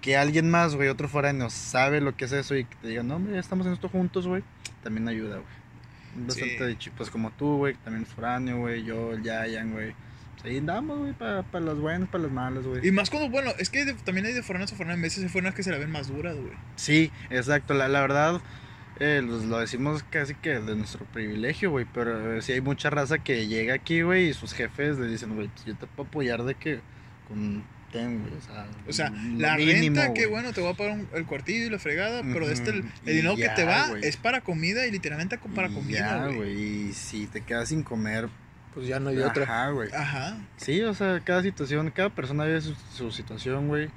que 0.02 0.16
alguien 0.18 0.50
más, 0.50 0.76
güey, 0.76 0.88
otro 0.90 1.08
foráneo, 1.10 1.50
sabe 1.50 2.00
lo 2.02 2.16
que 2.16 2.26
es 2.26 2.32
eso 2.32 2.56
y 2.56 2.64
que 2.66 2.76
te 2.78 2.88
diga, 2.88 3.04
no, 3.04 3.18
hombre, 3.18 3.34
ya 3.34 3.40
estamos 3.40 3.68
en 3.68 3.74
esto 3.74 3.90
juntos, 3.90 4.26
güey, 4.28 4.44
también 4.84 5.08
ayuda, 5.08 5.36
güey. 5.36 6.26
Bastante 6.28 6.70
Sí. 6.72 6.76
chi- 6.78 6.90
pues 6.92 7.10
como 7.10 7.32
tú, 7.32 7.58
güey, 7.58 7.76
también 7.84 8.06
foráneo, 8.06 8.58
güey, 8.58 8.84
yo, 8.84 9.14
el 9.14 9.22
Yayan, 9.24 9.72
güey. 9.72 9.94
Pues 10.34 10.46
ahí 10.54 10.58
andamos, 10.60 10.98
güey, 11.00 11.14
para 11.14 11.44
las 11.60 11.78
buenas, 11.78 12.08
para 12.10 12.24
las 12.24 12.32
malas, 12.32 12.66
güey. 12.66 12.88
Y 12.88 12.92
más 12.92 13.10
cuando, 13.10 13.30
bueno, 13.30 13.52
es 13.60 13.70
que 13.70 13.84
de- 13.86 13.94
también 13.94 14.26
hay 14.26 14.34
de 14.34 14.42
foráneos 14.42 14.72
a 14.72 14.76
foráneos. 14.76 15.00
A 15.00 15.02
veces 15.04 15.24
hay 15.24 15.30
foráneos 15.30 15.54
que 15.56 15.64
se 15.64 15.72
la 15.72 15.78
ven 15.78 15.92
más 15.92 16.08
duras, 16.08 16.36
güey. 16.38 16.54
Sí, 16.78 17.12
exacto. 17.30 17.74
La, 17.74 17.90
la 17.90 18.00
verdad, 18.02 18.42
eh, 19.00 19.22
los- 19.26 19.46
lo 19.46 19.60
decimos 19.60 20.04
casi 20.10 20.36
que 20.36 20.60
de 20.60 20.76
nuestro 20.76 21.06
privilegio, 21.06 21.72
güey. 21.72 21.86
Pero 21.94 22.36
eh, 22.38 22.42
sí 22.42 22.52
hay 22.54 22.62
mucha 22.62 22.90
raza 22.90 23.20
que 23.20 23.48
llega 23.48 23.74
aquí, 23.74 24.02
güey, 24.02 24.30
y 24.30 24.34
sus 24.34 24.54
jefes 24.54 24.98
le 24.98 25.08
dicen, 25.08 25.36
güey, 25.36 25.48
pues 25.48 25.66
yo 25.66 25.76
te 25.76 25.88
puedo 25.88 26.08
apoyar 26.08 26.44
de 26.44 26.56
que 26.56 26.80
con 27.28 27.64
ten, 27.92 28.22
güey. 28.22 28.34
O 28.38 28.42
sea, 28.42 28.68
O 28.88 28.94
sea, 28.94 29.10
la 29.38 29.56
mínimo, 29.58 30.00
renta, 30.02 30.14
que 30.14 30.28
bueno, 30.28 30.54
te 30.54 30.62
voy 30.62 30.72
a 30.72 30.76
pagar 30.76 30.94
un- 30.94 31.08
el 31.14 31.26
cuartillo 31.26 31.66
y 31.66 31.70
la 31.70 31.80
fregada, 31.80 32.22
pero 32.22 32.46
de 32.48 32.54
este, 32.54 32.70
el, 32.72 32.84
dinero 33.06 33.36
que 33.36 33.50
te 33.50 33.64
va 33.66 33.92
es 34.02 34.16
para 34.18 34.42
comida 34.42 34.86
y 34.86 34.92
literalmente 34.92 35.40
para 35.56 35.70
Y 35.70 35.74
comida, 35.74 36.28
güey. 36.28 36.90
Y 36.90 36.94
si 36.94 37.26
te 37.28 37.42
quedas 37.42 37.70
sin 37.70 37.82
comer, 37.84 38.30
Pues 38.76 38.88
ya 38.88 39.00
no 39.00 39.10
hay 39.10 39.18
otra. 39.18 39.44
ajá, 39.46 39.70
güey. 39.72 39.90
Ajá. 39.92 40.38
Sí, 40.58 40.82
o 40.84 40.94
sea, 40.94 41.20
cada 41.22 41.42
situación, 41.42 41.90
cada 41.90 42.10
persona 42.10 42.46
vive 42.46 42.62
su, 42.62 42.76
su 42.94 43.12
situación, 43.12 43.68
güey. 43.68 43.90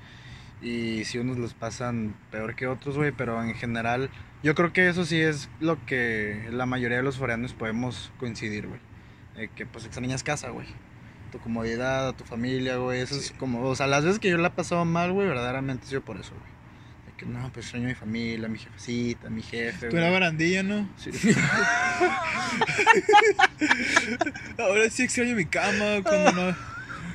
Y 0.62 1.04
si 1.04 1.18
unos 1.18 1.38
les 1.38 1.54
pasan 1.54 2.14
peor 2.30 2.54
que 2.54 2.66
otros, 2.66 2.96
güey, 2.96 3.12
pero 3.12 3.42
en 3.42 3.54
general, 3.54 4.10
yo 4.42 4.54
creo 4.54 4.72
que 4.72 4.88
eso 4.88 5.04
sí 5.04 5.20
es 5.20 5.48
lo 5.60 5.84
que 5.86 6.48
la 6.50 6.66
mayoría 6.66 6.98
de 6.98 7.02
los 7.02 7.16
foráneos 7.18 7.52
podemos 7.52 8.12
coincidir, 8.18 8.68
güey. 8.68 8.80
Eh, 9.36 9.48
que 9.54 9.66
pues 9.66 9.84
extrañas 9.84 10.22
casa, 10.22 10.50
güey. 10.50 10.66
Tu 11.32 11.38
comodidad, 11.38 12.08
a 12.08 12.12
tu 12.16 12.24
familia, 12.24 12.76
güey. 12.76 13.00
Eso 13.00 13.16
es 13.16 13.32
como, 13.32 13.62
o 13.62 13.74
sea, 13.74 13.86
las 13.86 14.04
veces 14.04 14.20
que 14.20 14.30
yo 14.30 14.38
la 14.38 14.48
he 14.48 14.52
pasado 14.52 14.84
mal, 14.84 15.12
güey, 15.12 15.26
verdaderamente 15.26 15.86
ha 15.86 15.88
sido 15.88 16.02
por 16.02 16.18
eso, 16.18 16.34
güey. 16.38 16.52
No, 17.26 17.50
pues 17.52 17.66
extraño 17.66 17.86
a 17.86 17.88
mi 17.88 17.94
familia, 17.94 18.46
a 18.46 18.48
mi 18.48 18.58
jefecita, 18.58 19.28
a 19.28 19.30
mi 19.30 19.42
jefe. 19.42 19.88
Tú 19.88 19.96
güey. 19.96 20.10
barandilla, 20.10 20.62
¿no? 20.62 20.88
Sí. 20.96 21.10
Ahora 24.58 24.90
sí 24.90 25.04
extraño 25.04 25.34
mi 25.36 25.44
cama 25.46 26.02
cuando 26.02 26.32
no, 26.32 26.56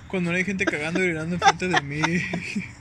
cuando 0.08 0.32
no 0.32 0.38
hay 0.38 0.46
gente 0.46 0.66
cagando 0.66 1.04
y 1.04 1.08
gritando 1.08 1.36
enfrente 1.36 1.68
de 1.68 1.82
mí. 1.82 2.02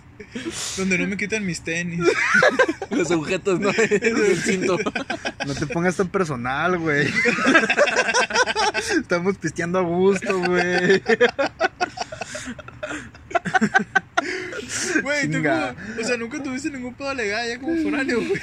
Donde 0.77 0.99
no 0.99 1.07
me 1.07 1.17
quitan 1.17 1.45
mis 1.47 1.63
tenis. 1.63 2.01
Los 2.91 3.11
agujetos, 3.11 3.61
¿no? 3.61 3.71
El 3.91 4.37
cinto. 4.43 4.79
No 5.47 5.55
te 5.55 5.67
pongas 5.67 5.97
tan 5.97 6.09
personal, 6.09 6.79
güey. 6.79 7.09
Estamos 8.99 9.37
pisteando 9.39 9.79
a 9.79 9.83
gusto, 9.83 10.39
güey. 10.41 11.03
Güey, 15.03 15.27
tú 15.29 15.33
Chinga. 15.35 15.75
como, 15.75 16.01
o 16.01 16.05
sea, 16.05 16.17
nunca 16.17 16.43
tuviste 16.43 16.71
ningún 16.71 16.95
pedo 16.95 17.15
legal 17.15 17.49
ya 17.49 17.59
como 17.59 17.77
foráneo, 17.83 18.19
güey. 18.21 18.41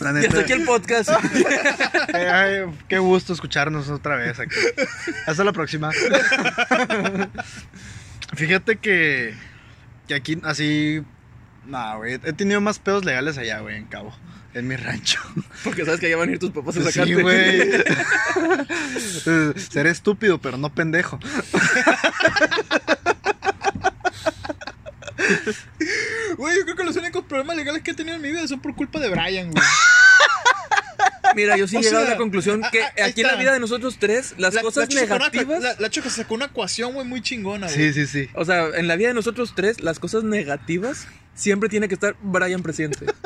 La 0.00 0.10
Y 0.10 0.14
neta, 0.14 0.28
hasta 0.28 0.40
aquí 0.40 0.52
el 0.52 0.64
podcast. 0.64 1.10
eh, 2.12 2.28
ay, 2.28 2.74
qué 2.88 2.98
gusto 2.98 3.32
escucharnos 3.32 3.88
otra 3.88 4.16
vez 4.16 4.40
aquí. 4.40 4.56
Hasta 5.26 5.44
la 5.44 5.52
próxima. 5.52 5.90
Fíjate 8.34 8.76
que, 8.76 9.34
que 10.08 10.14
aquí 10.14 10.38
así... 10.44 11.02
No, 11.66 11.98
güey. 11.98 12.14
He 12.14 12.32
tenido 12.32 12.60
más 12.60 12.78
pedos 12.78 13.04
legales 13.04 13.38
allá, 13.38 13.60
güey, 13.60 13.76
en 13.76 13.84
Cabo. 13.86 14.12
En 14.54 14.66
mi 14.66 14.76
rancho. 14.76 15.20
Porque 15.64 15.84
sabes 15.84 16.00
que 16.00 16.06
allá 16.06 16.16
van 16.16 16.30
a 16.30 16.32
ir 16.32 16.38
tus 16.38 16.50
papás 16.50 16.76
a 16.76 16.82
sacarte. 16.82 17.14
Sí, 17.14 17.22
güey. 17.22 17.70
Seré 19.70 19.90
estúpido, 19.90 20.38
pero 20.38 20.58
no 20.58 20.74
pendejo. 20.74 21.18
Güey, 26.36 26.56
yo 26.56 26.64
creo 26.64 26.76
que 26.76 26.84
los 26.84 26.96
únicos 26.96 27.24
problemas 27.24 27.56
legales 27.56 27.82
que 27.82 27.92
he 27.92 27.94
tenido 27.94 28.16
en 28.16 28.22
mi 28.22 28.30
vida 28.30 28.46
son 28.48 28.60
por 28.60 28.74
culpa 28.74 28.98
de 28.98 29.08
Brian, 29.08 29.50
güey. 29.50 29.62
Mira, 31.36 31.56
yo 31.56 31.66
sí 31.68 31.76
O 31.78 31.80
he 31.80 31.82
llegado 31.82 32.06
a 32.06 32.08
la 32.10 32.16
conclusión 32.16 32.62
que 32.72 32.82
aquí 33.02 33.20
en 33.22 33.26
la 33.28 33.36
vida 33.36 33.52
de 33.52 33.60
nosotros 33.60 33.96
tres, 33.98 34.34
las 34.38 34.54
La- 34.54 34.62
cosas 34.62 34.92
la 34.92 35.00
sacó 35.00 35.14
una- 35.14 35.24
negativas. 35.28 35.62
La, 35.62 35.74
la 35.78 35.90
Choco 35.90 36.10
sacó 36.10 36.34
una 36.34 36.46
ecuación, 36.46 36.94
güey, 36.94 37.06
muy 37.06 37.20
chingona, 37.22 37.66
güey. 37.68 37.78
Sí, 37.78 37.92
sí, 37.92 38.06
sí. 38.06 38.28
O 38.34 38.44
sea, 38.44 38.68
en 38.74 38.88
la 38.88 38.96
vida 38.96 39.08
de 39.08 39.14
nosotros 39.14 39.54
tres, 39.54 39.80
las 39.80 39.98
cosas 39.98 40.24
negativas 40.24 41.06
siempre 41.34 41.68
tiene 41.68 41.88
que 41.88 41.94
estar 41.94 42.16
Brian 42.22 42.62
presente. 42.62 43.06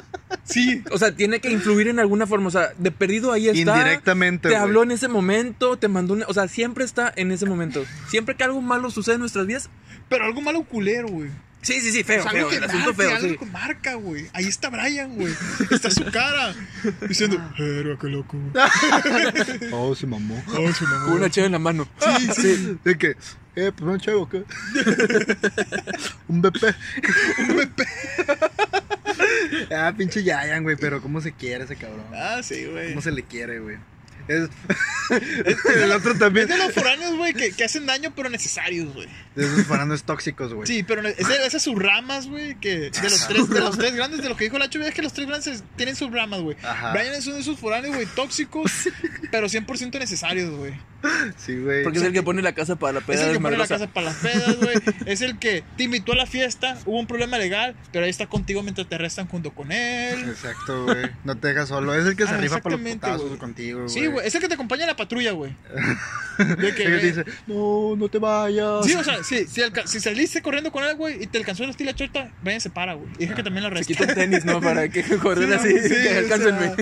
Sí. 0.43 0.83
O 0.93 0.99
sea, 0.99 1.11
tiene 1.13 1.41
que 1.41 1.51
influir 1.51 1.89
en 1.89 1.99
alguna 1.99 2.25
forma. 2.27 2.47
O 2.49 2.51
sea, 2.53 2.73
de 2.79 2.93
perdido 2.93 3.33
ahí 3.33 3.49
está. 3.49 3.59
Indirectamente, 3.79 4.49
Te 4.49 4.57
habló 4.57 4.85
en 4.85 4.93
ese 4.93 5.09
momento, 5.09 5.77
te 5.77 5.89
mandó 5.89 6.15
una. 6.15 6.27
O 6.29 6.35
sea, 6.35 6.47
siempre 6.47 6.85
está 6.85 7.13
en 7.17 7.33
ese 7.33 7.47
momento. 7.47 7.85
Siempre 8.09 8.37
que 8.37 8.45
algo 8.45 8.61
malo 8.61 8.91
sucede 8.91 9.17
en 9.17 9.21
nuestras 9.23 9.47
vidas. 9.47 9.71
Pero 10.09 10.25
algo 10.25 10.41
malo 10.41 10.63
culero, 10.63 11.09
güey. 11.09 11.31
Sí, 11.67 11.81
sí, 11.81 11.91
sí, 11.91 12.05
feo, 12.05 12.21
O 12.21 12.23
sea, 12.23 12.31
feo. 12.31 12.39
algo 12.47 12.51
que 12.51 12.57
El 12.59 12.65
asunto 12.65 12.87
marque, 12.95 13.03
feo, 13.03 13.17
algo 13.17 13.29
sí. 13.29 13.39
que 13.39 13.47
marca, 13.47 13.95
güey. 13.95 14.27
Ahí 14.33 14.45
está 14.47 14.71
Brian, 14.71 15.17
güey. 15.17 15.35
Está 15.69 15.91
su 15.91 16.05
cara. 16.13 16.55
Diciendo, 17.09 17.43
verga, 17.59 17.99
qué 18.01 18.07
loco. 18.07 18.39
güey". 18.39 18.53
Oh, 19.73 19.93
se 19.97 20.07
mamó. 20.07 20.41
Oh, 20.47 20.73
su 20.73 20.85
mamá. 20.85 21.05
Con 21.07 21.15
una 21.15 21.29
chave 21.29 21.47
en 21.47 21.53
la 21.53 21.59
mano. 21.59 21.89
Sí, 21.99 22.29
sí. 22.37 22.79
De 22.85 22.97
que, 22.97 23.17
eh, 23.57 23.73
pues 23.77 23.81
un 23.83 23.99
chavo, 23.99 24.29
¿qué? 24.29 24.45
un 26.29 26.41
BP. 26.41 26.63
Un 27.49 27.57
BP. 27.57 27.83
Ah, 29.75 29.93
pinche 29.97 30.23
Yayan, 30.23 30.63
güey, 30.63 30.77
pero 30.77 31.03
¿cómo 31.03 31.21
se 31.21 31.33
quiere 31.33 31.65
ese 31.65 31.75
cabrón? 31.75 32.05
Ah, 32.15 32.43
sí, 32.45 32.65
güey. 32.67 32.91
¿Cómo 32.91 33.03
se 33.03 33.11
le 33.11 33.25
quiere, 33.25 33.59
güey? 33.59 33.77
Es... 34.29 34.49
el 35.77 35.93
otro 35.93 36.15
también. 36.17 36.51
Es 36.51 36.57
de 36.57 36.65
los 36.65 36.75
foráneos, 36.75 37.17
güey, 37.17 37.35
que, 37.35 37.53
que 37.53 37.65
hacen 37.65 37.87
daño, 37.87 38.13
pero 38.15 38.29
necesarios, 38.29 38.93
güey. 38.93 39.09
De 39.35 39.45
esos 39.45 39.67
fananos 39.67 40.05
tóxicos, 40.05 40.53
güey. 40.53 40.67
Sí, 40.67 40.83
pero 40.83 41.07
es 41.07 41.29
de 41.29 41.47
esas 41.47 41.63
subramas, 41.63 42.27
güey, 42.27 42.59
que 42.59 42.91
de 42.91 43.03
los 43.03 43.29
tres, 43.29 43.49
de 43.49 43.61
los 43.61 43.79
tres 43.79 43.95
grandes, 43.95 44.23
de 44.23 44.29
lo 44.29 44.37
que 44.37 44.45
dijo 44.45 44.59
la 44.59 44.67
es 44.67 44.95
que 44.95 45.03
los 45.03 45.13
tres 45.13 45.27
grandes 45.27 45.65
tienen 45.77 45.97
subramas, 45.97 46.41
güey. 46.41 46.57
Brian 46.93 47.15
es 47.15 47.27
uno 47.27 47.37
de 47.37 47.43
esos 47.43 47.59
foráneos, 47.59 47.95
güey, 47.95 48.07
tóxicos, 48.07 48.73
pero 49.31 49.47
100% 49.49 49.99
necesarios, 49.99 50.51
güey. 50.51 50.75
Sí, 51.37 51.57
güey. 51.59 51.83
Porque 51.83 51.99
es 51.99 52.05
el 52.05 52.13
que 52.13 52.23
pone 52.23 52.43
la 52.43 52.53
casa 52.55 52.77
para 52.77 52.95
la 52.95 52.99
Es 53.01 53.05
peda 53.07 53.27
el 53.27 53.33
que 53.35 53.41
pone 53.41 53.57
la 53.57 53.67
casa 53.67 53.87
para 53.89 54.07
las 54.07 54.17
pedas, 54.17 54.57
güey. 54.57 54.77
Es 55.07 55.21
el 55.23 55.39
que 55.39 55.65
te 55.77 55.85
invitó 55.85 56.13
a 56.13 56.17
la 56.17 56.27
fiesta, 56.27 56.79
hubo 56.87 56.99
un 56.99 57.07
problema 57.07 57.39
legal, 57.39 57.75
pero 57.93 58.05
ahí 58.05 58.11
está 58.11 58.27
contigo 58.27 58.63
mientras 58.63 58.89
te 58.89 58.95
arrestan 58.95 59.27
junto 59.29 59.53
con 59.53 59.73
él. 59.73 60.21
Exacto, 60.29 60.85
güey. 60.85 61.11
No 61.25 61.37
te 61.37 61.49
dejas 61.49 61.69
solo. 61.69 61.95
Es 61.95 62.07
el 62.07 62.17
que 62.17 62.27
se 62.27 62.35
Ah, 62.35 62.39
rifa 62.39 62.59
para 62.61 62.77
los 62.77 62.85
exactamente, 62.85 63.07
putazos 63.25 63.39
contigo, 63.39 63.79
güey. 63.81 63.91
Sí, 63.91 64.07
güey, 64.07 64.27
es 64.27 64.35
el 64.35 64.41
que 64.41 64.49
te 64.49 64.55
acompaña 64.55 64.83
en 64.83 64.89
la 64.89 64.97
patrulla, 64.97 65.33
güey. 65.33 65.57
De 66.39 66.75
que, 66.75 66.83
El 66.85 66.93
que 66.93 66.99
te 66.99 67.07
dice, 67.07 67.25
no, 67.47 67.97
no 67.97 68.09
te 68.11 68.19
vayas. 68.19 68.85
Sí, 68.85 68.95
o 68.95 69.03
sea, 69.03 69.25
sí, 69.25 69.47
si, 69.47 70.01
saliste 70.01 70.43
corriendo 70.43 70.71
con 70.71 70.85
él, 70.85 70.95
güey, 70.95 71.23
y 71.23 71.27
te 71.27 71.39
alcanzó 71.39 71.65
el 71.65 71.71
estilo 71.71 71.93
chota, 71.93 72.31
Brian 72.43 72.61
se 72.61 72.69
para, 72.69 72.93
güey. 72.93 73.09
Y 73.17 73.21
deja 73.21 73.35
que 73.37 73.43
también 73.43 73.63
la 73.65 73.71
Se 73.71 73.75
arresten. 73.77 73.97
quita 73.97 74.11
el 74.11 74.15
tenis, 74.15 74.45
¿no? 74.45 74.61
Para 74.61 74.87
que 74.91 75.03
corren 75.17 75.49
Sí, 75.63 75.69
así. 75.79 75.89
sí, 75.89 75.95
que 75.95 76.15
o 76.15 76.19
alcáncenme. 76.19 76.75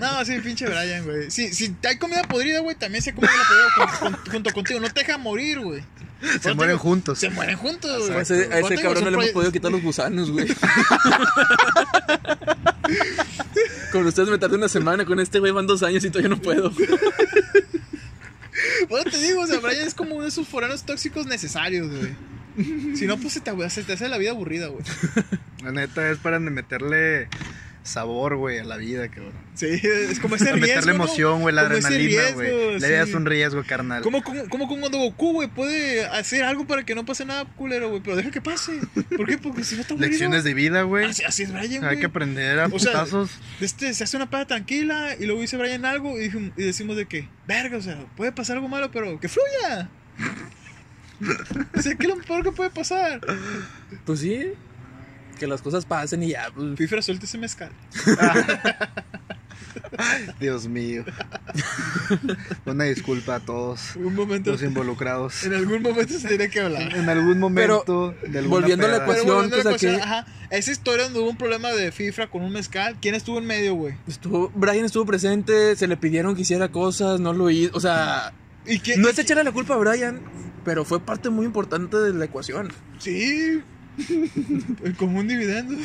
No, 0.00 0.24
sí, 0.24 0.38
pinche 0.40 0.66
Brian, 0.66 1.04
güey. 1.04 1.30
Si, 1.30 1.52
si 1.54 1.74
hay 1.88 1.96
comida 1.98 2.22
podrida, 2.24 2.58
güey, 2.60 2.74
también 2.76 3.02
se 3.02 3.09
come 3.14 3.28
la 3.28 3.88
con- 3.98 4.12
con- 4.12 4.32
junto 4.32 4.50
contigo. 4.52 4.80
No 4.80 4.88
te 4.90 5.00
deja 5.00 5.18
morir, 5.18 5.60
güey. 5.60 5.80
se 6.20 6.38
Pero 6.40 6.54
mueren 6.54 6.76
digo, 6.76 6.82
juntos. 6.82 7.18
Se 7.18 7.30
mueren 7.30 7.56
juntos, 7.56 8.06
güey. 8.06 8.18
A 8.18 8.22
ese, 8.22 8.44
a 8.46 8.60
cabrón 8.82 9.04
no 9.04 9.10
le 9.10 9.16
hemos 9.16 9.30
podido 9.30 9.52
quitar 9.52 9.72
los 9.72 9.82
gusanos, 9.82 10.30
güey. 10.30 10.46
con 13.92 14.06
ustedes 14.06 14.28
me 14.28 14.38
tardé 14.38 14.56
una 14.56 14.68
semana, 14.68 15.04
con 15.04 15.20
este 15.20 15.38
güey 15.38 15.52
van 15.52 15.66
dos 15.66 15.82
años 15.82 16.04
y 16.04 16.10
todavía 16.10 16.28
no 16.30 16.40
puedo. 16.40 16.72
Bueno, 18.88 19.10
te 19.10 19.18
digo, 19.18 19.42
o 19.42 19.46
sea, 19.46 19.60
Brian 19.60 19.86
es 19.86 19.94
como 19.94 20.14
uno 20.16 20.22
de 20.24 20.28
esos 20.28 20.46
foranos 20.48 20.84
tóxicos 20.84 21.26
necesarios, 21.26 21.88
güey. 21.90 22.14
Si 22.96 23.06
no, 23.06 23.16
pues 23.16 23.32
se 23.34 23.40
te, 23.40 23.70
se 23.70 23.82
te 23.84 23.92
hace 23.94 24.08
la 24.08 24.18
vida 24.18 24.30
aburrida, 24.32 24.66
güey. 24.68 24.84
La 25.62 25.72
neta 25.72 26.10
es 26.10 26.18
para 26.18 26.38
meterle 26.40 27.28
sabor, 27.82 28.36
güey, 28.36 28.58
a 28.58 28.64
la 28.64 28.76
vida, 28.76 29.08
cabrón. 29.08 29.32
Sí, 29.54 29.66
es 29.66 30.20
como 30.20 30.36
ese 30.36 30.48
A 30.50 30.52
riesgo. 30.52 30.66
meterle 30.68 30.92
¿no? 30.92 31.04
emoción, 31.04 31.40
güey, 31.40 31.54
la 31.54 31.62
Como 31.64 31.74
adrenalina, 31.76 32.30
güey. 32.32 32.78
Le 32.78 32.86
sí. 32.86 32.92
das 32.92 33.14
un 33.14 33.26
riesgo, 33.26 33.62
carnal. 33.66 34.02
Como, 34.02 34.22
como, 34.22 34.48
como 34.48 34.68
cuando 34.68 34.98
Goku, 34.98 35.32
güey, 35.32 35.48
puede 35.48 36.06
hacer 36.06 36.44
algo 36.44 36.66
para 36.66 36.84
que 36.84 36.94
no 36.94 37.04
pase 37.04 37.24
nada 37.24 37.44
culero, 37.56 37.88
güey. 37.90 38.02
Pero 38.02 38.16
deja 38.16 38.30
que 38.30 38.40
pase. 38.40 38.80
¿Por 39.16 39.26
qué? 39.26 39.38
Porque 39.38 39.64
si 39.64 39.74
no 39.76 39.80
está 39.80 39.94
aburrido. 39.94 40.10
Lecciones 40.10 40.44
de 40.44 40.54
vida, 40.54 40.82
güey. 40.82 41.06
Así, 41.06 41.24
así 41.24 41.42
es 41.44 41.52
Brian, 41.52 41.72
Hay 41.84 41.90
güey. 41.90 42.00
que 42.00 42.06
aprender 42.06 42.58
a 42.60 42.66
O 42.66 42.78
sea, 42.78 42.92
putazos. 42.92 43.30
Este, 43.60 43.92
se 43.94 44.04
hace 44.04 44.16
una 44.16 44.28
peda 44.30 44.46
tranquila 44.46 45.16
y 45.18 45.26
luego 45.26 45.40
dice 45.40 45.56
Brian 45.56 45.84
algo 45.84 46.18
y 46.20 46.28
decimos 46.56 46.96
de 46.96 47.06
que, 47.06 47.28
verga, 47.46 47.76
o 47.78 47.82
sea, 47.82 48.04
puede 48.16 48.32
pasar 48.32 48.56
algo 48.56 48.68
malo, 48.68 48.90
pero 48.90 49.18
que 49.20 49.28
fluya. 49.28 49.88
o 51.74 51.82
sea, 51.82 51.94
¿qué 51.96 52.06
es 52.06 52.08
lo 52.08 52.16
peor 52.22 52.42
que 52.42 52.52
puede 52.52 52.70
pasar? 52.70 53.20
Pues 54.04 54.20
sí. 54.20 54.52
Que 55.40 55.46
las 55.46 55.62
cosas 55.62 55.86
pasen 55.86 56.22
y 56.22 56.28
ya. 56.28 56.48
Pues, 56.54 56.76
Fifra, 56.76 57.00
suelta 57.02 57.24
ese 57.24 57.38
mezcal. 57.38 57.70
Dios 60.38 60.66
mío. 60.68 61.04
Una 62.66 62.84
disculpa 62.84 63.36
a 63.36 63.40
todos 63.40 63.96
Un 63.96 64.14
momento, 64.14 64.52
los 64.52 64.62
involucrados. 64.62 65.44
en 65.44 65.54
algún 65.54 65.82
momento 65.82 66.18
se 66.18 66.28
tiene 66.28 66.48
que 66.50 66.60
hablar. 66.60 66.94
En 66.94 67.08
algún 67.08 67.38
momento 67.38 68.14
de 68.26 68.42
volviendo 68.42 68.86
a 68.86 68.90
la 68.90 68.96
ecuación, 68.98 69.50
pues, 69.50 69.66
aquí- 69.66 69.86
ajá, 69.88 70.26
esa 70.50 70.70
historia 70.70 71.04
donde 71.04 71.20
hubo 71.20 71.30
un 71.30 71.36
problema 71.36 71.70
de 71.70 71.92
Fifra 71.92 72.28
con 72.28 72.42
un 72.42 72.52
mezcal, 72.52 72.96
¿quién 73.00 73.14
estuvo 73.14 73.38
en 73.38 73.46
medio, 73.46 73.74
güey? 73.74 73.94
estuvo, 74.06 74.50
Brian 74.54 74.84
estuvo 74.84 75.06
presente, 75.06 75.76
se 75.76 75.86
le 75.86 75.96
pidieron 75.96 76.34
que 76.34 76.42
hiciera 76.42 76.70
cosas, 76.70 77.20
no 77.20 77.32
lo 77.32 77.48
hizo. 77.50 77.76
O 77.76 77.80
sea, 77.80 78.32
no 78.98 79.08
es 79.08 79.18
echarle 79.18 79.44
la 79.44 79.52
culpa 79.52 79.74
a 79.74 79.78
Brian, 79.78 80.20
pero 80.64 80.84
fue 80.84 81.00
parte 81.00 81.30
muy 81.30 81.46
importante 81.46 81.96
de 81.96 82.12
la 82.14 82.24
ecuación. 82.26 82.70
Sí. 82.98 83.62
El 84.84 84.96
común 84.96 85.28
dividendo. 85.28 85.74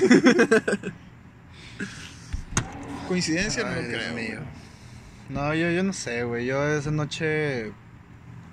Coincidencia, 3.07 3.63
no 3.63 3.69
Ay, 3.69 3.83
lo 3.83 3.87
Dios 3.87 4.03
creo. 4.03 4.15
mío. 4.15 4.39
No, 5.29 5.53
yo, 5.53 5.69
yo 5.71 5.83
no 5.83 5.93
sé, 5.93 6.23
güey. 6.23 6.45
Yo 6.45 6.67
esa 6.67 6.91
noche 6.91 7.71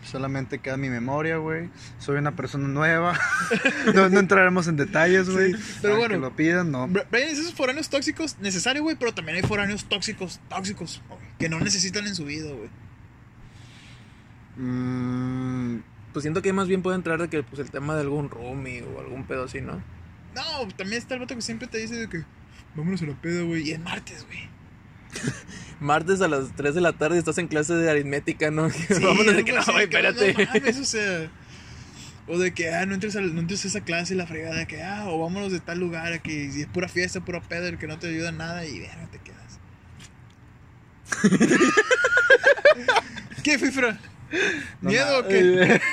solamente 0.05 0.59
queda 0.59 0.77
mi 0.77 0.91
memoria, 0.91 1.37
güey. 1.37 1.71
Soy 1.99 2.19
una 2.19 2.35
persona 2.35 2.69
nueva. 2.69 3.19
no, 3.95 4.09
no 4.09 4.21
entraremos 4.21 4.69
en 4.69 4.77
detalles, 4.77 5.31
güey. 5.31 5.55
Sí, 5.55 5.79
pero 5.81 5.97
bueno. 5.97 6.19
lo 6.19 6.35
pidan, 6.35 6.71
no. 6.71 6.89
Brian 6.89 7.29
esos 7.29 7.55
foráneos 7.55 7.89
tóxicos 7.89 8.37
necesarios, 8.41 8.83
güey, 8.83 8.97
pero 8.97 9.15
también 9.15 9.37
hay 9.37 9.43
foráneos 9.43 9.85
tóxicos, 9.85 10.41
tóxicos, 10.49 11.03
que 11.39 11.49
no 11.49 11.61
necesitan 11.61 12.07
en 12.07 12.15
su 12.15 12.25
vida, 12.25 12.51
güey. 12.51 12.71
Mm, 14.57 15.83
Pues 16.13 16.23
siento 16.23 16.43
que 16.43 16.53
más 16.53 16.69
bien 16.69 16.83
puede 16.83 16.97
entrar 16.97 17.21
de 17.21 17.29
que 17.29 17.43
pues 17.43 17.61
el 17.61 17.71
tema 17.71 17.95
de 17.95 18.03
algún 18.03 18.29
roomie 18.29 18.83
o 18.83 19.01
algún 19.01 19.25
pedo 19.25 19.45
así, 19.45 19.61
¿no? 19.61 19.83
No, 20.35 20.69
también 20.77 21.01
está 21.01 21.15
el 21.15 21.21
vato 21.21 21.35
que 21.35 21.43
siempre 21.43 21.69
te 21.69 21.79
dice 21.79 21.95
de 21.97 22.09
que 22.09 22.25
vámonos 22.75 23.03
a 23.03 23.07
la 23.07 23.15
peda, 23.15 23.43
güey, 23.43 23.69
y 23.69 23.73
es 23.73 23.81
martes, 23.81 24.27
güey. 24.27 24.49
Martes 25.81 26.21
a 26.23 26.29
las 26.29 26.55
3 26.57 26.75
de 26.75 26.81
la 26.81 26.93
tarde 26.93 27.19
estás 27.19 27.37
en 27.39 27.49
clase 27.49 27.75
de 27.75 27.91
aritmética, 27.91 28.51
¿no? 28.51 28.71
Sí, 28.71 28.87
Vámonos 29.03 29.37
de 29.37 29.45
que 29.45 29.53
no, 29.53 29.65
güey, 29.65 29.85
espérate. 29.85 30.33
No 30.33 30.45
mames, 30.53 30.79
o 30.79 30.85
sea. 30.85 31.31
O 32.29 32.39
de 32.39 32.55
que, 32.55 32.73
ah, 32.73 32.87
no 32.87 32.95
entres, 32.95 33.17
a, 33.17 33.21
no 33.21 33.41
entres 33.41 33.65
a 33.65 33.69
esa 33.69 33.81
clase, 33.81 34.15
la 34.15 34.27
fregada, 34.27 34.57
de 34.57 34.67
que, 34.67 34.83
ah, 34.83 35.05
o 35.07 35.19
vámonos 35.19 35.51
de 35.51 35.61
tal 35.61 35.81
lugar, 35.81 36.23
que 36.23 36.51
si 36.53 36.63
es 36.63 36.67
pura 36.69 36.89
fiesta, 36.89 37.21
pura 37.21 37.41
peda, 37.41 37.69
el 37.69 37.79
que 37.79 37.89
no 37.89 37.99
te 37.99 38.09
ayuda 38.09 38.29
en 38.29 38.37
nada, 38.39 38.65
y 38.65 38.79
verga, 38.79 39.09
te 39.11 39.19
quedas. 39.19 39.59
¿Qué, 43.43 43.59
Fifra? 43.59 43.99
No, 44.81 44.91
¿Miedo 44.91 45.05
nada. 45.05 45.21
o 45.21 45.29
qué? 45.29 45.81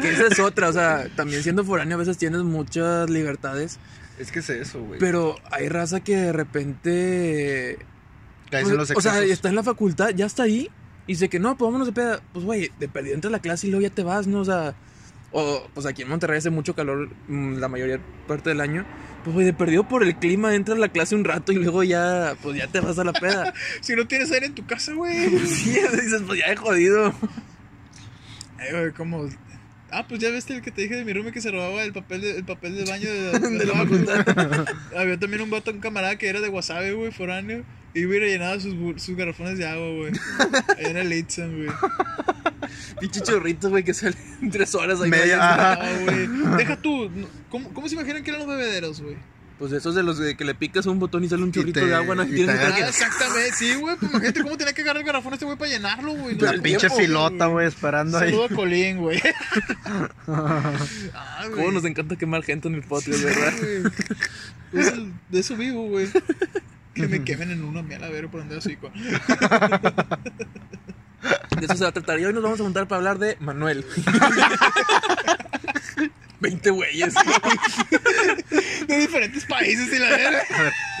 Que 0.00 0.10
esa 0.10 0.26
es 0.26 0.38
otra, 0.40 0.68
o 0.68 0.72
sea, 0.74 1.08
también 1.16 1.42
siendo 1.42 1.64
foráneo 1.64 1.96
a 1.96 2.00
veces 2.00 2.18
tienes 2.18 2.42
muchas 2.42 3.08
libertades, 3.08 3.78
Es 4.18 4.30
que 4.30 4.40
es 4.40 4.50
eso, 4.50 4.82
güey. 4.82 5.00
pero 5.00 5.36
hay 5.50 5.70
raza 5.70 6.00
que 6.00 6.16
de 6.16 6.32
repente... 6.34 7.78
Caes 8.50 8.64
pues, 8.64 8.72
en 8.72 8.76
los 8.76 8.90
o 8.90 9.00
sea, 9.00 9.22
está 9.22 9.48
en 9.48 9.54
la 9.54 9.62
facultad, 9.62 10.10
ya 10.10 10.26
está 10.26 10.42
ahí, 10.42 10.70
y 11.06 11.12
dice 11.12 11.28
que 11.28 11.38
no, 11.38 11.56
pues 11.56 11.66
vámonos 11.66 11.86
de 11.86 11.92
peda. 11.92 12.20
Pues, 12.32 12.44
güey, 12.44 12.70
de 12.78 12.88
perdido 12.88 13.14
entras 13.14 13.30
a 13.30 13.36
la 13.36 13.40
clase 13.40 13.66
y 13.66 13.70
luego 13.70 13.86
ya 13.86 13.94
te 13.94 14.02
vas, 14.02 14.26
¿no? 14.26 14.40
O 14.40 14.44
sea, 14.44 14.74
o 15.32 15.68
pues 15.74 15.86
aquí 15.86 16.02
en 16.02 16.08
Monterrey 16.08 16.38
hace 16.38 16.50
mucho 16.50 16.74
calor 16.74 17.08
mm, 17.28 17.56
la 17.56 17.68
mayoría 17.68 18.00
parte 18.26 18.50
del 18.50 18.60
año. 18.60 18.84
Pues, 19.24 19.34
güey, 19.34 19.46
de 19.46 19.52
perdido 19.52 19.88
por 19.88 20.02
el 20.04 20.14
clima, 20.16 20.54
entras 20.54 20.78
a 20.78 20.80
la 20.80 20.88
clase 20.88 21.14
un 21.16 21.24
rato 21.24 21.50
y 21.52 21.56
luego 21.56 21.82
ya, 21.82 22.36
pues 22.42 22.56
ya 22.56 22.68
te 22.68 22.78
vas 22.80 22.98
a 22.98 23.04
la 23.04 23.12
peda. 23.12 23.52
Si 23.80 23.96
no 23.96 24.06
tienes 24.06 24.30
aire 24.30 24.46
en 24.46 24.54
tu 24.54 24.64
casa, 24.66 24.92
güey. 24.92 25.28
sí, 25.46 25.70
dices, 25.70 26.22
pues 26.26 26.38
ya 26.40 26.52
he 26.52 26.56
jodido. 26.56 27.12
Ay, 28.58 28.70
güey, 28.72 28.92
como... 28.92 29.28
Ah, 29.90 30.06
pues 30.08 30.20
ya 30.20 30.30
viste 30.30 30.52
el 30.54 30.62
que 30.62 30.70
te 30.72 30.82
dije 30.82 30.96
de 30.96 31.04
mi 31.04 31.12
roomie 31.12 31.32
que 31.32 31.40
se 31.40 31.50
robaba 31.50 31.82
el 31.84 31.92
papel 31.92 32.20
de, 32.20 32.36
el 32.38 32.44
papel 32.44 32.74
de 32.76 32.84
baño 32.90 33.08
de, 33.08 33.32
la- 33.40 33.48
De 33.50 33.66
la 33.66 33.72
facultad. 33.74 34.66
Había 34.96 35.18
también 35.18 35.42
un 35.42 35.50
vato, 35.50 35.70
un 35.70 35.78
camarada 35.80 36.16
que 36.18 36.28
era 36.28 36.40
de 36.40 36.48
wasabi, 36.48 36.90
güey, 36.92 37.12
foráneo. 37.12 37.64
Y 37.96 38.04
güey, 38.04 38.18
rellenaba 38.20 38.60
sus, 38.60 38.74
sus 39.02 39.16
garrafones 39.16 39.56
de 39.58 39.66
agua, 39.66 39.86
güey. 39.96 40.12
Ahí 40.78 40.90
en 40.90 40.96
el 40.98 41.12
Itzan, 41.12 41.56
güey. 41.56 41.68
Pinche 43.00 43.20
chorrito, 43.22 43.70
güey, 43.70 43.84
que 43.84 43.94
sale 43.94 44.16
en 44.42 44.50
tres 44.50 44.74
horas 44.74 45.00
ahí. 45.00 45.08
Media-. 45.10 45.38
Ah, 45.40 45.78
güey. 46.04 46.26
Deja 46.58 46.76
tú. 46.76 47.10
¿Cómo, 47.50 47.72
¿Cómo 47.72 47.88
se 47.88 47.94
imaginan 47.94 48.22
que 48.22 48.30
eran 48.30 48.46
los 48.46 48.48
bebederos, 48.56 49.00
güey? 49.00 49.16
Pues 49.58 49.72
esos 49.72 49.94
de 49.94 50.02
los 50.02 50.18
de 50.18 50.36
que 50.36 50.44
le 50.44 50.54
picas 50.54 50.84
un 50.84 50.98
botón 50.98 51.24
y 51.24 51.30
sale 51.30 51.42
un 51.42 51.50
chorrito 51.52 51.80
te- 51.80 51.86
de 51.86 51.94
agua, 51.94 52.14
¿no? 52.14 52.24
y 52.24 52.34
Tienes 52.34 52.60
te 52.60 52.74
que 52.74 52.82
Ah, 52.84 52.88
exactamente, 52.88 53.52
sí, 53.54 53.74
güey. 53.76 53.96
Pues 53.96 54.10
imagínate 54.12 54.42
cómo 54.42 54.58
tenía 54.58 54.74
que 54.74 54.82
agarrar 54.82 55.00
el 55.00 55.06
garrafón 55.06 55.32
este 55.32 55.46
güey 55.46 55.56
para 55.56 55.70
llenarlo, 55.70 56.12
güey. 56.12 56.36
No 56.36 56.44
La 56.44 56.52
pinche 56.60 56.78
tiempo, 56.80 56.96
filota, 56.98 57.46
güey, 57.46 57.66
esperando 57.66 58.18
ahí. 58.18 58.28
Saludo 58.30 58.44
a 58.44 58.48
Colín, 58.50 58.98
güey. 58.98 59.22
Ah, 60.28 61.44
¿Cómo 61.54 61.70
nos 61.72 61.84
encanta 61.86 62.16
quemar 62.16 62.42
gente 62.42 62.68
en 62.68 62.74
el 62.74 62.82
podcast, 62.82 63.22
verdad? 63.22 63.52
Güey. 63.58 63.92
Es 64.82 64.88
el- 64.92 65.12
de 65.30 65.38
eso 65.40 65.56
vivo, 65.56 65.88
güey. 65.88 66.08
Que 66.96 67.06
me 67.06 67.22
quemen 67.22 67.50
en 67.50 67.62
una 67.62 67.82
miel 67.82 68.02
a 68.02 68.08
ver 68.08 68.28
por 68.28 68.40
donde 68.40 68.56
así. 68.56 68.76
De 71.58 71.66
eso 71.66 71.76
se 71.76 71.84
va 71.84 71.90
a 71.90 71.92
tratar. 71.92 72.18
Y 72.18 72.24
hoy 72.24 72.32
nos 72.32 72.42
vamos 72.42 72.58
a 72.58 72.64
juntar 72.64 72.88
para 72.88 72.96
hablar 72.98 73.18
de 73.18 73.36
Manuel. 73.38 73.84
20 76.40 76.70
güeyes. 76.70 77.14
De 78.86 78.96
diferentes 78.98 79.44
países 79.44 79.92
y 79.92 79.98
la 79.98 80.08
verga. 80.10 80.42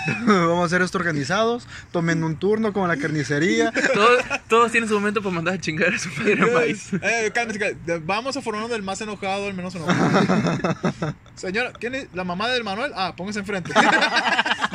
Vamos 0.26 0.62
a 0.62 0.66
hacer 0.66 0.82
esto 0.82 0.98
organizados. 0.98 1.66
Tomen 1.90 2.22
un 2.22 2.36
turno 2.36 2.72
como 2.72 2.86
la 2.86 2.96
carnicería. 2.96 3.72
todos, 3.72 4.22
todos 4.48 4.72
tienen 4.72 4.88
su 4.88 4.94
momento 4.94 5.20
para 5.22 5.34
mandar 5.34 5.54
a 5.54 5.58
chingar 5.60 5.94
a 5.94 5.98
su 5.98 6.10
padre 6.14 6.42
a 6.42 6.46
maíz. 6.46 6.92
Eh, 6.92 7.30
cálmese, 7.34 7.58
cálmese. 7.58 7.98
Vamos 8.04 8.36
a 8.36 8.42
formarnos 8.42 8.70
del 8.70 8.82
más 8.82 9.00
enojado 9.00 9.46
al 9.46 9.54
menos 9.54 9.74
enojado. 9.74 11.14
Señora, 11.34 11.72
¿quién 11.78 11.94
es? 11.94 12.08
¿La 12.14 12.24
mamá 12.24 12.48
del 12.48 12.64
Manuel? 12.64 12.92
Ah, 12.94 13.14
póngase 13.16 13.40
enfrente. 13.40 13.72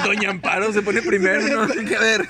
Doña 0.04 0.30
Amparo 0.30 0.72
se 0.74 0.82
pone 0.82 1.02
primero, 1.02 1.66
no 1.66 1.68
tiene 1.74 1.90
que 1.90 1.98
ver. 1.98 2.28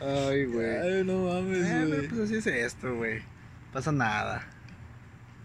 Ay, 0.00 0.44
güey. 0.46 0.76
Ay, 0.78 1.04
no 1.04 1.24
mames, 1.24 1.66
Eh, 1.66 1.84
güey. 1.86 2.08
pues 2.08 2.20
así 2.22 2.36
es 2.36 2.46
esto, 2.46 2.94
güey. 2.94 3.22
Pasa 3.72 3.90
nada. 3.92 4.46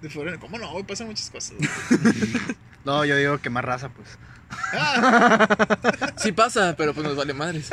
De 0.01 0.09
fuera, 0.09 0.37
¿cómo 0.39 0.57
no? 0.57 0.71
Güey, 0.71 0.83
pasan 0.85 1.07
muchas 1.07 1.29
cosas. 1.29 1.55
güey. 1.57 1.69
No, 2.85 3.03
yo 3.03 3.17
digo 3.17 3.37
que 3.39 3.49
más 3.49 3.63
raza, 3.65 3.89
pues. 3.89 4.07
Ah, 4.73 6.13
Sí 6.15 6.31
pasa, 6.31 6.75
pero 6.77 6.93
pues 6.93 7.05
nos 7.05 7.15
vale 7.17 7.33
madres. 7.33 7.69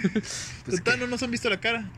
total, 0.70 1.00
no 1.00 1.06
nos 1.08 1.22
han 1.24 1.32
visto 1.32 1.50
la 1.50 1.58
cara. 1.60 1.90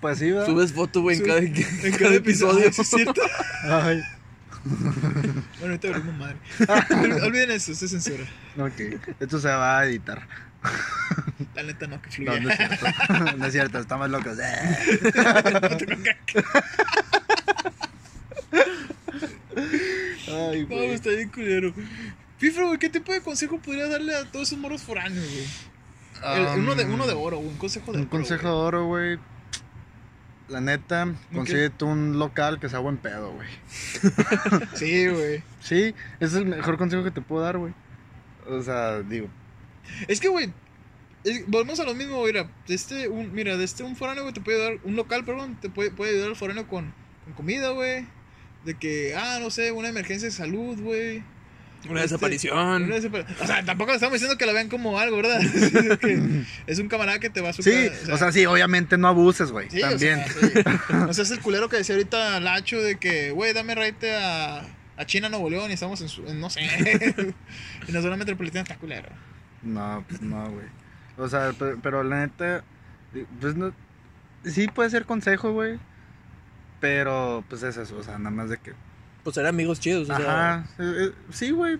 pues 0.00 0.18
sí, 0.18 0.30
¿verdad? 0.30 0.46
Subes 0.46 0.72
foto, 0.74 1.00
güey, 1.00 1.16
en 1.16 1.22
Sub- 1.22 1.28
cada, 1.28 1.40
en 1.40 1.96
cada 1.96 2.14
episodio. 2.14 2.70
Sí 2.70 2.82
es 2.82 2.88
cierto. 2.90 3.22
Ay, 3.64 4.02
Bueno, 4.64 5.44
ahorita 5.62 5.88
abrimos 5.88 6.14
madre. 6.16 6.36
Ol- 6.68 7.22
Olviden 7.24 7.50
eso, 7.52 7.74
se 7.74 7.88
censura. 7.88 8.24
ok. 8.58 8.80
Esto 9.20 9.38
se 9.40 9.48
va 9.48 9.78
a 9.78 9.86
editar. 9.86 10.26
La 11.54 11.62
neta 11.62 11.86
no, 11.86 12.00
que 12.02 12.08
No, 12.08 12.14
fluya. 12.32 12.40
no 12.40 12.50
es 12.50 12.56
cierto. 12.56 12.86
No 13.38 13.46
es 13.46 13.52
cierto, 13.52 13.78
estamos 13.78 14.10
locos. 14.10 14.36
Ay, 20.28 20.62
No, 20.62 20.76
güey. 20.76 20.90
está 20.92 21.10
bien 21.10 21.28
culero. 21.30 21.72
Fifro, 22.38 22.66
güey, 22.68 22.78
¿qué 22.78 22.88
tipo 22.88 23.12
de 23.12 23.20
consejo 23.20 23.58
podría 23.58 23.86
darle 23.88 24.14
a 24.14 24.24
todos 24.24 24.48
esos 24.48 24.58
moros 24.58 24.82
foráneos, 24.82 25.24
güey? 25.30 25.46
Uno, 26.58 26.74
de, 26.74 26.84
uno 26.84 27.06
de 27.06 27.14
oro, 27.14 27.38
güey, 27.38 27.48
un 27.48 27.56
consejo 27.58 27.92
de 27.92 27.98
Um, 27.98 28.02
Un 28.02 28.08
oro, 28.08 28.10
consejo 28.10 28.46
de 28.46 28.52
oro, 28.52 28.86
güey. 28.86 29.18
La 30.50 30.60
neta, 30.60 31.14
consíguete 31.32 31.84
un 31.84 32.18
local 32.18 32.58
que 32.58 32.68
sea 32.68 32.80
buen 32.80 32.96
pedo, 32.96 33.32
güey. 33.32 33.48
Sí, 34.74 35.06
güey. 35.06 35.42
Sí, 35.60 35.94
ese 36.18 36.24
es 36.26 36.34
el 36.34 36.46
mejor 36.46 36.76
consejo 36.76 37.04
que 37.04 37.12
te 37.12 37.20
puedo 37.20 37.44
dar, 37.44 37.56
güey. 37.56 37.72
O 38.48 38.60
sea, 38.60 39.00
digo, 39.02 39.28
Es 40.08 40.18
que, 40.18 40.26
güey, 40.26 40.52
volvemos 41.46 41.78
a 41.78 41.84
lo 41.84 41.94
mismo, 41.94 42.18
güey. 42.18 42.32
Mira, 42.32 42.50
de 42.66 42.74
este, 42.74 43.08
un, 43.08 43.32
mira, 43.32 43.56
de 43.56 43.64
este 43.64 43.84
un 43.84 43.94
foráneo, 43.94 44.24
güey, 44.24 44.34
te 44.34 44.40
puede 44.40 44.58
dar, 44.58 44.78
un 44.82 44.96
local, 44.96 45.24
perdón, 45.24 45.56
te 45.60 45.70
puede, 45.70 45.92
puede 45.92 46.12
ayudar 46.12 46.30
al 46.30 46.36
foráneo 46.36 46.66
con, 46.66 46.92
con 47.24 47.34
comida, 47.34 47.70
güey. 47.70 48.06
De 48.64 48.74
que, 48.74 49.14
ah, 49.14 49.38
no 49.40 49.50
sé, 49.50 49.70
una 49.70 49.88
emergencia 49.88 50.26
de 50.26 50.32
salud, 50.32 50.80
güey. 50.80 51.22
Una 51.88 52.00
Este, 52.00 52.14
desaparición. 52.14 52.82
una 52.84 52.96
desapar- 52.96 53.24
O 53.40 53.46
sea, 53.46 53.64
tampoco 53.64 53.90
le 53.92 53.96
estamos 53.96 54.12
diciendo 54.14 54.36
que 54.36 54.44
la 54.46 54.52
vean 54.52 54.68
como 54.68 54.98
algo, 54.98 55.16
¿verdad? 55.16 55.40
Es 55.42 55.98
que 55.98 56.42
es 56.66 56.78
un 56.78 56.88
camarada 56.88 57.18
que 57.20 57.30
te 57.30 57.40
va 57.40 57.48
a 57.48 57.52
su 57.54 57.62
sí, 57.62 57.88
o 58.12 58.16
sea, 58.18 58.32
sí, 58.32 58.44
obviamente 58.46 58.98
no 58.98 59.08
abuses, 59.08 59.50
güey. 59.50 59.70
Sí, 59.70 59.82
o 59.82 59.88
También. 59.88 60.20
sea, 60.26 61.08
sí. 61.08 61.12
Seas 61.14 61.30
el 61.30 61.40
culero 61.40 61.68
que 61.70 61.78
decía 61.78 61.94
ahorita 61.94 62.38
Lacho 62.40 62.80
de 62.82 62.96
que, 62.96 63.30
güey, 63.30 63.52
dame 63.54 63.74
raite 63.74 64.14
a, 64.16 64.60
a 64.96 65.06
China, 65.06 65.28
Nuevo 65.30 65.48
León 65.48 65.70
y 65.70 65.74
estamos 65.74 66.00
en, 66.02 66.08
su- 66.10 66.26
en, 66.26 66.38
no 66.38 66.50
sé, 66.50 66.60
en 67.86 67.94
la 67.94 68.02
zona 68.02 68.16
metropolitana 68.16 68.62
está 68.62 68.76
culero. 68.76 69.08
No, 69.62 70.04
pues 70.08 70.20
no, 70.20 70.50
güey. 70.50 70.66
O 71.16 71.28
sea, 71.28 71.52
pe- 71.52 71.76
pero, 71.82 72.02
la 72.02 72.20
neta, 72.26 72.62
pues 73.40 73.56
no. 73.56 73.72
Sí 74.44 74.68
puede 74.68 74.90
ser 74.90 75.04
consejo, 75.06 75.52
güey. 75.52 75.78
Pero, 76.80 77.44
pues 77.48 77.62
es 77.62 77.76
eso, 77.76 77.96
o 77.98 78.02
sea, 78.02 78.18
nada 78.18 78.30
más 78.30 78.48
de 78.48 78.56
que. 78.58 78.72
Pues 79.24 79.34
ser 79.34 79.46
amigos 79.46 79.80
chidos, 79.80 80.08
o. 80.08 80.12
Ajá. 80.14 80.64
eh, 80.78 80.94
eh, 81.08 81.12
sí, 81.30 81.50
güey. 81.50 81.78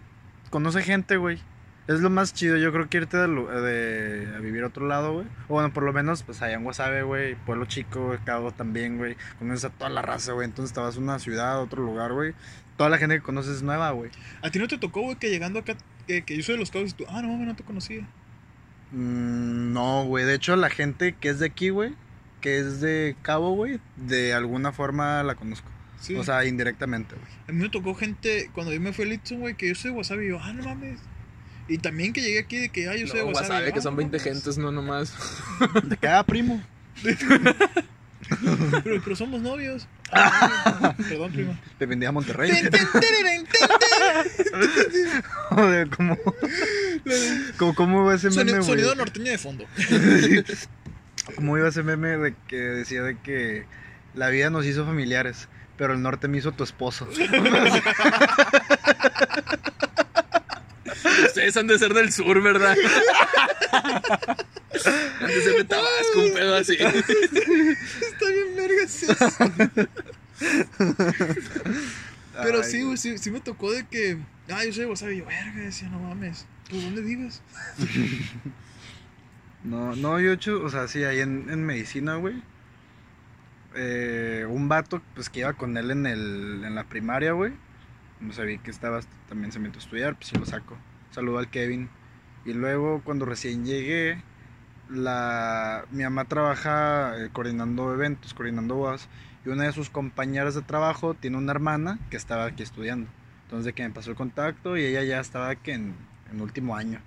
Conoce 0.51 0.83
gente, 0.83 1.17
güey. 1.17 1.39
Es 1.89 2.01
lo 2.01 2.11
más 2.11 2.35
chido. 2.35 2.57
Yo 2.57 2.73
creo 2.73 2.89
que 2.89 2.99
irte 2.99 3.17
de, 3.17 3.27
de- 3.29 4.37
a 4.37 4.39
vivir 4.39 4.63
a 4.63 4.67
otro 4.69 4.87
lado, 4.87 5.13
güey. 5.15 5.27
O 5.49 5.55
bueno, 5.55 5.73
por 5.73 5.83
lo 5.83 5.93
menos, 5.93 6.23
pues 6.23 6.41
allá 6.43 6.55
en 6.55 6.65
Guasave, 6.65 7.03
güey. 7.03 7.35
Pueblo 7.35 7.65
chico, 7.65 8.07
güey. 8.09 8.19
Cabo 8.25 8.53
también, 8.53 8.99
güey. 8.99 9.17
Conoces 9.39 9.65
a 9.65 9.71
toda 9.71 9.91
la 9.91 10.03
raza, 10.03 10.33
güey. 10.33 10.45
Entonces 10.47 10.73
te 10.75 10.81
vas 10.81 10.97
a 10.97 11.01
una 11.01 11.19
ciudad, 11.19 11.53
a 11.55 11.61
otro 11.61 11.83
lugar, 11.83 12.13
güey. 12.13 12.35
Toda 12.77 12.91
la 12.91 12.99
gente 12.99 13.17
que 13.17 13.23
conoces 13.23 13.57
es 13.57 13.63
nueva, 13.63 13.91
güey. 13.91 14.11
¿A 14.43 14.51
ti 14.51 14.59
no 14.59 14.69
te 14.69 14.79
tocó, 14.79 15.03
güey, 15.03 15.17
que 15.17 15.31
llegando 15.31 15.59
acá, 15.59 15.75
que, 16.07 16.25
que 16.25 16.37
yo 16.37 16.43
soy 16.43 16.55
de 16.55 16.61
los 16.61 16.71
cabos 16.71 16.91
y 16.91 16.95
tú, 16.95 17.05
ah, 17.09 17.21
no, 17.23 17.29
mames, 17.29 17.47
no 17.49 17.57
te 17.57 17.65
conocía? 17.65 18.03
Mm, 18.93 19.73
no, 19.73 20.05
güey. 20.05 20.25
De 20.25 20.35
hecho, 20.35 20.57
la 20.57 20.71
gente 20.71 21.15
que 21.15 21.29
es 21.31 21.39
de 21.39 21.47
aquí, 21.47 21.71
güey, 21.71 21.95
que 22.41 22.59
es 22.59 22.81
de 22.81 23.17
Cabo, 23.23 23.55
güey, 23.55 23.81
de 23.97 24.35
alguna 24.35 24.73
forma 24.73 25.23
la 25.23 25.35
conozco. 25.35 25.70
Sí. 26.01 26.15
O 26.17 26.25
sea, 26.25 26.45
indirectamente, 26.47 27.15
güey. 27.15 27.29
A 27.49 27.53
mí 27.53 27.63
me 27.63 27.69
tocó 27.69 27.95
gente, 27.95 28.51
cuando 28.55 28.73
yo 28.73 28.81
me 28.81 28.93
fui 28.93 29.05
a 29.05 29.09
Litson, 29.09 29.41
güey, 29.41 29.55
que 29.55 29.69
yo 29.69 29.75
soy 29.75 29.91
de 29.93 29.97
Wasabi, 29.99 30.27
y 30.27 30.29
yo, 30.31 30.39
ah, 30.41 30.53
no 30.53 30.65
mames. 30.65 30.99
Y 31.69 31.79
también 31.79 32.13
que 32.13 32.21
llegué 32.21 32.39
aquí 32.41 32.57
de 32.59 32.69
que, 32.71 32.89
ah, 32.89 32.97
yo 32.97 33.07
soy 33.07 33.19
de 33.21 33.25
No, 33.27 33.31
Wasabi. 33.33 33.47
sabe 33.49 33.69
ah, 33.69 33.73
que 33.73 33.81
son 33.83 33.93
no 33.95 33.99
20 33.99 34.19
mames. 34.19 34.33
gentes, 34.33 34.59
no 34.59 34.73
nomás. 34.73 35.15
De 35.85 35.97
cada 35.97 36.25
primo. 36.25 36.63
Pero, 38.85 39.03
pero 39.03 39.17
somos 39.17 39.41
novios. 39.43 39.89
Ah, 40.13 40.95
Perdón, 40.97 41.33
prima. 41.33 41.59
Te 41.79 41.87
vendía 41.87 42.11
a 42.11 42.13
Monterrey. 42.13 42.53
Joder, 45.49 45.89
¿cómo, 45.97 46.17
cómo, 47.59 47.75
cómo 47.75 48.03
iba 48.05 48.15
ese 48.15 48.29
meme, 48.29 48.39
Sonido, 48.41 48.57
güey? 48.59 48.67
sonido 48.69 48.95
norteño 48.95 49.31
de 49.33 49.39
fondo. 49.39 49.65
¿Cómo 51.37 51.59
iba 51.59 51.69
ese 51.69 51.83
meme 51.83 52.17
de 52.19 52.35
que 52.49 52.57
decía 52.57 53.03
de 53.03 53.19
que 53.19 53.65
la 54.15 54.29
vida 54.29 54.51
nos 54.51 54.65
hizo 54.67 54.85
familiares, 54.87 55.49
pero 55.81 55.95
el 55.95 56.03
norte 56.03 56.29
me 56.29 56.37
hizo 56.37 56.53
tu 56.53 56.63
esposo? 56.63 57.09
Ustedes 61.25 61.57
han 61.57 61.69
de 61.69 61.79
ser 61.79 61.95
del 61.95 62.13
sur, 62.13 62.43
¿verdad? 62.43 62.77
han 65.21 65.27
de 65.27 65.43
ser 65.43 65.55
de 65.55 65.65
Tabasco, 65.65 66.21
un 66.21 66.35
pedo 66.35 66.55
así. 66.55 66.75
Está 66.75 68.27
bien 68.29 68.57
vergas. 68.57 69.07
Pero 72.43 72.59
Ay, 72.59 72.71
sí, 72.71 72.83
güey, 72.83 72.99
sí, 72.99 73.17
sí 73.17 73.31
me 73.31 73.41
tocó 73.41 73.73
de 73.73 73.87
que, 73.87 74.19
ah, 74.51 74.63
yo 74.67 74.75
soy 74.75 74.85
de 74.85 74.91
Wasabi. 74.91 75.15
Y 75.15 75.19
yo, 75.21 75.25
verga, 75.25 75.63
decía, 75.63 75.89
no 75.89 75.99
mames. 75.99 76.45
¿Por 76.69 76.83
dónde 76.83 77.01
vives? 77.01 77.41
No, 79.63 79.95
no, 79.95 80.19
yo 80.21 80.63
o 80.63 80.71
sea, 80.71 80.89
sí, 80.89 81.05
ahí 81.05 81.21
en, 81.21 81.51
en 81.51 81.65
medicina, 81.65 82.17
güey. 82.17 82.43
Eh, 83.75 84.47
un 84.49 84.69
vato, 84.69 85.03
pues 85.15 85.29
que 85.29 85.41
iba 85.41 85.53
con 85.53 85.77
él 85.77 85.91
en, 85.91 86.07
el, 86.07 86.63
en 86.65 86.75
la 86.75 86.85
primaria, 86.85 87.33
güey. 87.33 87.53
No 88.21 88.33
sabía 88.33 88.59
que 88.59 88.71
estaba, 88.71 89.01
también 89.29 89.53
se 89.53 89.59
metió 89.59 89.79
a 89.79 89.85
estudiar, 89.85 90.15
pues 90.15 90.29
sí 90.29 90.37
lo 90.37 90.47
saco. 90.47 90.77
Saludo 91.11 91.39
al 91.39 91.51
Kevin. 91.51 91.89
Y 92.45 92.53
luego, 92.53 93.03
cuando 93.05 93.25
recién 93.25 93.65
llegué, 93.65 94.23
la, 94.89 95.85
mi 95.91 96.03
mamá 96.05 96.25
trabaja 96.27 97.15
eh, 97.19 97.31
coordinando 97.33 97.93
eventos, 97.93 98.35
coordinando 98.35 98.75
bodas. 98.75 99.09
Y 99.45 99.49
una 99.49 99.65
de 99.65 99.73
sus 99.73 99.89
compañeras 99.89 100.55
de 100.55 100.63
trabajo 100.63 101.15
tiene 101.15 101.39
una 101.39 101.53
hermana 101.53 101.99
que 102.11 102.17
estaba 102.17 102.45
aquí 102.45 102.63
estudiando. 102.63 103.11
Entonces, 103.45 103.65
de 103.67 103.73
que 103.73 103.83
me 103.83 103.91
pasó 103.91 104.11
el 104.11 104.17
contacto 104.17 104.77
y 104.77 104.85
ella 104.85 105.03
ya 105.03 105.21
estaba 105.21 105.49
aquí 105.49 105.71
en, 105.71 105.95
en 106.31 106.41
último 106.41 106.77
año. 106.77 107.01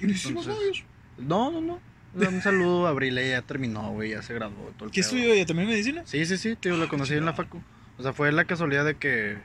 Y 0.00 0.10
hicimos 0.10 0.46
novios. 0.46 0.84
No, 1.18 1.50
no, 1.50 1.60
no. 1.60 1.87
Un 2.14 2.42
saludo 2.42 2.86
a 2.86 2.90
Abril, 2.90 3.16
ella 3.18 3.40
ya 3.40 3.42
terminó, 3.42 3.90
güey, 3.92 4.10
ya 4.10 4.22
se 4.22 4.34
graduó. 4.34 4.72
Todo 4.76 4.86
el 4.86 4.90
¿Qué 4.92 5.00
pedo. 5.02 5.08
estudió 5.10 5.32
ella? 5.34 5.46
¿También 5.46 5.68
medicina? 5.68 6.02
Sí, 6.04 6.24
sí, 6.26 6.36
sí, 6.38 6.56
tío, 6.56 6.76
la 6.76 6.88
conocí 6.88 7.14
en 7.14 7.24
la 7.24 7.34
facu. 7.34 7.62
O 7.98 8.02
sea, 8.02 8.12
fue 8.12 8.32
la 8.32 8.44
casualidad 8.44 8.84
de 8.84 8.96
que 8.96 9.36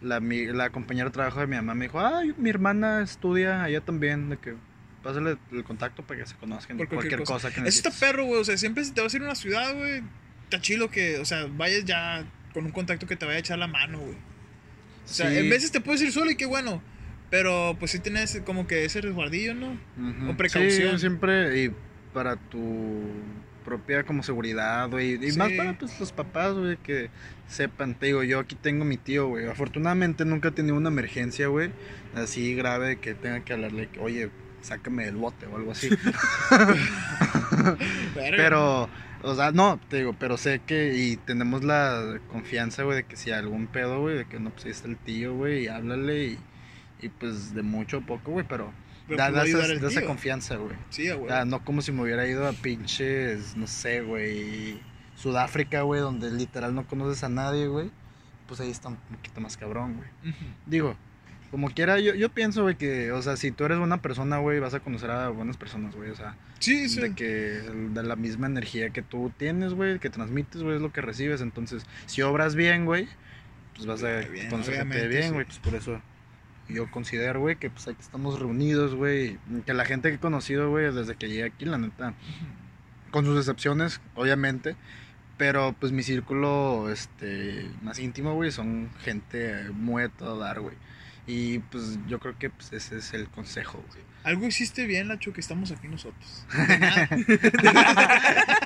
la, 0.00 0.20
mi- 0.20 0.46
la 0.46 0.70
compañera 0.70 1.06
de 1.06 1.12
trabajo 1.12 1.40
de 1.40 1.46
mi 1.46 1.56
mamá 1.56 1.74
me 1.74 1.86
dijo, 1.86 2.00
ay, 2.00 2.34
mi 2.36 2.50
hermana 2.50 3.02
estudia 3.02 3.62
allá 3.64 3.80
también, 3.80 4.28
de 4.30 4.36
que 4.36 4.54
pásale 5.02 5.38
el 5.52 5.64
contacto 5.64 6.02
para 6.02 6.20
que 6.20 6.26
se 6.26 6.34
conozcan. 6.36 6.76
Por 6.76 6.88
cualquier, 6.88 7.16
cualquier 7.16 7.26
cosa. 7.26 7.48
que 7.48 7.60
Eso 7.60 7.68
está 7.68 7.88
necesites". 7.88 7.96
perro, 8.00 8.24
güey. 8.24 8.40
O 8.40 8.44
sea, 8.44 8.56
siempre 8.58 8.84
si 8.84 8.92
te 8.92 9.00
vas 9.00 9.12
a 9.12 9.16
ir 9.16 9.22
a 9.22 9.26
una 9.26 9.34
ciudad, 9.34 9.74
güey, 9.74 10.02
está 10.44 10.60
chido 10.60 10.90
que, 10.90 11.18
o 11.18 11.24
sea, 11.24 11.46
vayas 11.50 11.84
ya 11.84 12.24
con 12.52 12.64
un 12.66 12.72
contacto 12.72 13.06
que 13.06 13.16
te 13.16 13.24
vaya 13.24 13.36
a 13.38 13.40
echar 13.40 13.58
la 13.58 13.66
mano, 13.68 13.98
güey. 13.98 14.16
O 15.04 15.08
sea, 15.12 15.30
Sí. 15.30 15.38
en 15.38 15.48
veces 15.50 15.72
te 15.72 15.80
puedes 15.80 16.02
ir 16.02 16.12
solo 16.12 16.30
y 16.30 16.36
qué 16.36 16.46
bueno. 16.46 16.82
Pero 17.30 17.76
pues 17.78 17.92
sí 17.92 18.00
tienes 18.00 18.42
como 18.44 18.66
que 18.66 18.84
ese 18.84 19.00
resguardillo, 19.00 19.54
¿no? 19.54 19.78
Ujú. 19.96 20.30
o 20.32 20.36
precaución. 20.36 20.92
Sí, 20.94 20.98
siempre, 20.98 21.64
y 21.64 21.70
para 22.12 22.36
tu 22.36 23.02
propia 23.64 24.04
como 24.04 24.22
seguridad, 24.22 24.88
güey. 24.88 25.14
Y 25.14 25.32
más 25.36 25.52
para 25.52 25.78
pues, 25.78 25.98
los 26.00 26.12
papás, 26.12 26.54
güey, 26.54 26.76
que 26.78 27.10
sepan. 27.48 27.94
Te 27.94 28.06
digo, 28.06 28.22
yo 28.22 28.40
aquí 28.40 28.54
tengo 28.54 28.84
mi 28.84 28.96
tío, 28.96 29.28
güey. 29.28 29.46
Afortunadamente 29.46 30.24
nunca 30.24 30.48
he 30.48 30.52
tenido 30.52 30.76
una 30.76 30.88
emergencia, 30.88 31.48
güey. 31.48 31.70
Así 32.14 32.54
grave 32.54 32.96
que 32.96 33.14
tenga 33.14 33.40
que 33.40 33.52
hablarle, 33.52 33.88
que, 33.88 34.00
oye, 34.00 34.30
sácame 34.62 35.04
del 35.04 35.16
bote 35.16 35.46
o 35.46 35.56
algo 35.56 35.72
así. 35.72 35.90
Pero, 38.14 38.88
o 39.22 39.34
sea, 39.34 39.52
no, 39.52 39.80
te 39.88 39.98
digo, 39.98 40.14
pero 40.18 40.36
sé 40.36 40.60
que, 40.66 40.94
y 40.94 41.16
tenemos 41.16 41.62
la 41.64 42.20
confianza, 42.30 42.84
güey, 42.84 42.96
de 42.96 43.02
que 43.04 43.16
si 43.16 43.30
hay 43.30 43.38
algún 43.38 43.66
pedo, 43.66 44.00
güey, 44.00 44.16
de 44.16 44.24
que 44.26 44.40
no, 44.40 44.50
pues 44.50 44.64
ahí 44.64 44.70
está 44.70 44.88
el 44.88 44.96
tío, 44.96 45.34
güey, 45.34 45.64
y 45.64 45.68
háblale 45.68 46.24
y, 46.24 46.38
y 47.02 47.08
pues 47.08 47.54
de 47.54 47.62
mucho 47.62 47.98
a 47.98 48.00
poco, 48.00 48.32
güey, 48.32 48.46
Pero 48.48 48.72
da, 49.16 49.44
esa, 49.44 50.00
da 50.00 50.06
confianza, 50.06 50.56
güey. 50.56 50.76
Sí, 50.90 51.08
güey. 51.10 51.24
O 51.24 51.28
sea, 51.28 51.44
no 51.44 51.64
como 51.64 51.82
si 51.82 51.92
me 51.92 52.02
hubiera 52.02 52.26
ido 52.26 52.46
a 52.46 52.52
pinches, 52.52 53.56
no 53.56 53.66
sé, 53.66 54.00
güey, 54.02 54.80
Sudáfrica, 55.16 55.82
güey, 55.82 56.00
donde 56.00 56.30
literal 56.30 56.74
no 56.74 56.86
conoces 56.86 57.22
a 57.24 57.28
nadie, 57.28 57.66
güey. 57.66 57.90
Pues 58.46 58.60
ahí 58.60 58.70
está 58.70 58.88
un 58.88 58.96
poquito 58.96 59.40
más 59.40 59.56
cabrón, 59.56 59.96
güey. 59.96 60.34
Digo, 60.66 60.96
como 61.50 61.68
quiera, 61.70 61.98
yo, 62.00 62.14
yo 62.14 62.28
pienso, 62.30 62.62
güey, 62.62 62.76
que, 62.76 63.12
o 63.12 63.22
sea, 63.22 63.36
si 63.36 63.50
tú 63.52 63.64
eres 63.64 63.78
buena 63.78 64.00
persona, 64.02 64.38
güey, 64.38 64.60
vas 64.60 64.74
a 64.74 64.80
conocer 64.80 65.10
a 65.10 65.28
buenas 65.28 65.56
personas, 65.56 65.94
güey. 65.94 66.10
O 66.10 66.16
sea, 66.16 66.36
Sí, 66.58 66.88
sí. 66.88 67.00
de 67.00 67.14
que 67.14 67.24
de 67.26 68.02
la 68.02 68.16
misma 68.16 68.46
energía 68.46 68.90
que 68.90 69.02
tú 69.02 69.32
tienes, 69.36 69.72
güey, 69.74 69.98
que 69.98 70.10
transmites, 70.10 70.62
güey, 70.62 70.76
es 70.76 70.82
lo 70.82 70.92
que 70.92 71.00
recibes. 71.00 71.40
Entonces, 71.40 71.84
si 72.06 72.22
obras 72.22 72.54
bien, 72.54 72.84
güey, 72.84 73.08
pues 73.74 73.86
vas 73.86 74.02
a 74.02 74.18
Bien, 74.18 74.48
conocer 74.50 74.74
gente 74.74 74.96
obviamente, 74.96 75.08
bien, 75.08 75.22
sí. 75.28 75.30
güey. 75.34 75.44
Pues 75.46 75.58
por 75.58 75.74
eso 75.74 76.00
yo 76.72 76.90
considero, 76.90 77.40
güey, 77.40 77.56
que 77.56 77.70
pues 77.70 77.88
aquí 77.88 78.00
estamos 78.00 78.38
reunidos, 78.38 78.94
güey. 78.94 79.38
Que 79.66 79.74
la 79.74 79.84
gente 79.84 80.08
que 80.10 80.16
he 80.16 80.20
conocido, 80.20 80.70
güey, 80.70 80.92
desde 80.92 81.16
que 81.16 81.28
llegué 81.28 81.44
aquí, 81.44 81.64
la 81.64 81.78
neta, 81.78 82.14
con 83.10 83.24
sus 83.24 83.38
excepciones, 83.38 84.00
obviamente. 84.14 84.76
Pero 85.36 85.74
pues 85.78 85.92
mi 85.92 86.02
círculo 86.02 86.90
este, 86.90 87.70
más 87.82 87.98
íntimo, 87.98 88.34
güey, 88.34 88.50
son 88.50 88.90
gente 89.02 89.70
muy 89.72 90.02
a 90.02 90.08
todo 90.08 90.38
dar, 90.38 90.60
güey. 90.60 90.76
Y 91.26 91.60
pues 91.60 91.98
yo 92.08 92.18
creo 92.18 92.38
que 92.38 92.50
pues, 92.50 92.72
ese 92.72 92.98
es 92.98 93.14
el 93.14 93.28
consejo, 93.28 93.82
güey. 93.88 94.09
Algo 94.22 94.46
hiciste 94.46 94.84
bien, 94.86 95.08
Lacho, 95.08 95.32
que 95.32 95.40
estamos 95.40 95.70
aquí 95.70 95.88
nosotros. 95.88 96.46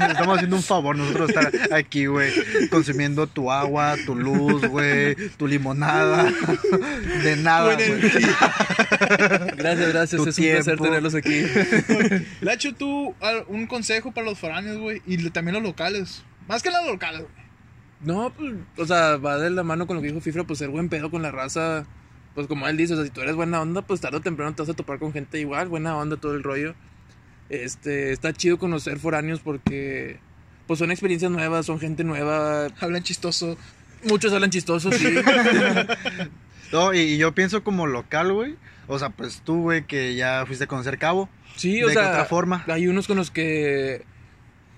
Estamos 0.00 0.36
haciendo 0.36 0.56
un 0.56 0.62
favor 0.62 0.96
nosotros 0.96 1.30
estar 1.30 1.50
aquí, 1.72 2.06
güey, 2.06 2.32
consumiendo 2.70 3.26
tu 3.26 3.50
agua, 3.52 3.94
tu 4.04 4.14
luz, 4.16 4.66
güey, 4.66 5.14
tu 5.36 5.46
limonada. 5.46 6.24
De 7.22 7.36
nada, 7.36 7.74
güey. 7.74 8.00
Gracias, 9.56 9.92
gracias. 9.92 10.22
Tu 10.22 10.28
es 10.28 10.38
un 10.38 10.44
placer 10.44 10.64
tiempo. 10.64 10.84
tenerlos 10.84 11.14
aquí. 11.14 11.44
Lacho, 12.40 12.74
tú, 12.74 13.14
al- 13.20 13.44
un 13.48 13.66
consejo 13.66 14.12
para 14.12 14.26
los 14.26 14.38
foráneos, 14.38 14.78
güey. 14.78 15.02
Y 15.06 15.30
también 15.30 15.54
los 15.54 15.62
locales. 15.62 16.24
Más 16.48 16.62
que 16.62 16.70
los 16.70 16.84
locales, 16.86 17.20
güey. 17.22 17.44
No, 18.00 18.30
pues, 18.34 18.54
o 18.76 18.86
sea, 18.86 19.16
va 19.16 19.38
de 19.38 19.50
la 19.50 19.62
mano 19.62 19.86
con 19.86 19.96
lo 19.96 20.02
que 20.02 20.08
dijo 20.08 20.20
Fifra, 20.20 20.44
pues 20.44 20.58
ser 20.58 20.68
buen 20.68 20.88
pedo 20.88 21.10
con 21.10 21.22
la 21.22 21.30
raza. 21.30 21.86
Pues 22.34 22.46
como 22.46 22.66
él 22.66 22.76
dice, 22.76 22.94
o 22.94 22.96
sea, 22.96 23.04
si 23.04 23.10
tú 23.10 23.20
eres 23.20 23.36
buena 23.36 23.60
onda, 23.60 23.82
pues 23.82 24.00
tarde 24.00 24.16
o 24.18 24.20
temprano 24.20 24.54
te 24.54 24.62
vas 24.62 24.68
a 24.68 24.74
topar 24.74 24.98
con 24.98 25.12
gente 25.12 25.38
igual, 25.38 25.68
buena 25.68 25.96
onda, 25.96 26.16
todo 26.16 26.34
el 26.34 26.42
rollo. 26.42 26.74
Este, 27.48 28.12
está 28.12 28.32
chido 28.32 28.58
conocer 28.58 28.98
foráneos 28.98 29.40
porque, 29.40 30.18
pues 30.66 30.78
son 30.78 30.90
experiencias 30.90 31.30
nuevas, 31.30 31.66
son 31.66 31.78
gente 31.78 32.02
nueva. 32.02 32.66
Hablan 32.80 33.02
chistoso. 33.02 33.56
Muchos 34.04 34.32
hablan 34.32 34.50
chistosos, 34.50 34.94
sí. 34.94 35.06
No, 36.72 36.92
y, 36.92 37.18
yo 37.18 37.32
pienso 37.32 37.62
como 37.62 37.86
local, 37.86 38.32
güey. 38.32 38.56
O 38.88 38.98
sea, 38.98 39.10
pues 39.10 39.42
tú, 39.44 39.62
güey, 39.62 39.86
que 39.86 40.16
ya 40.16 40.44
fuiste 40.44 40.64
a 40.64 40.66
conocer 40.66 40.98
Cabo. 40.98 41.28
Sí, 41.54 41.76
¿De 41.76 41.84
o 41.84 41.90
sea, 41.90 42.10
otra 42.10 42.24
forma? 42.24 42.64
hay 42.66 42.88
unos 42.88 43.06
con 43.06 43.16
los 43.16 43.30
que, 43.30 44.04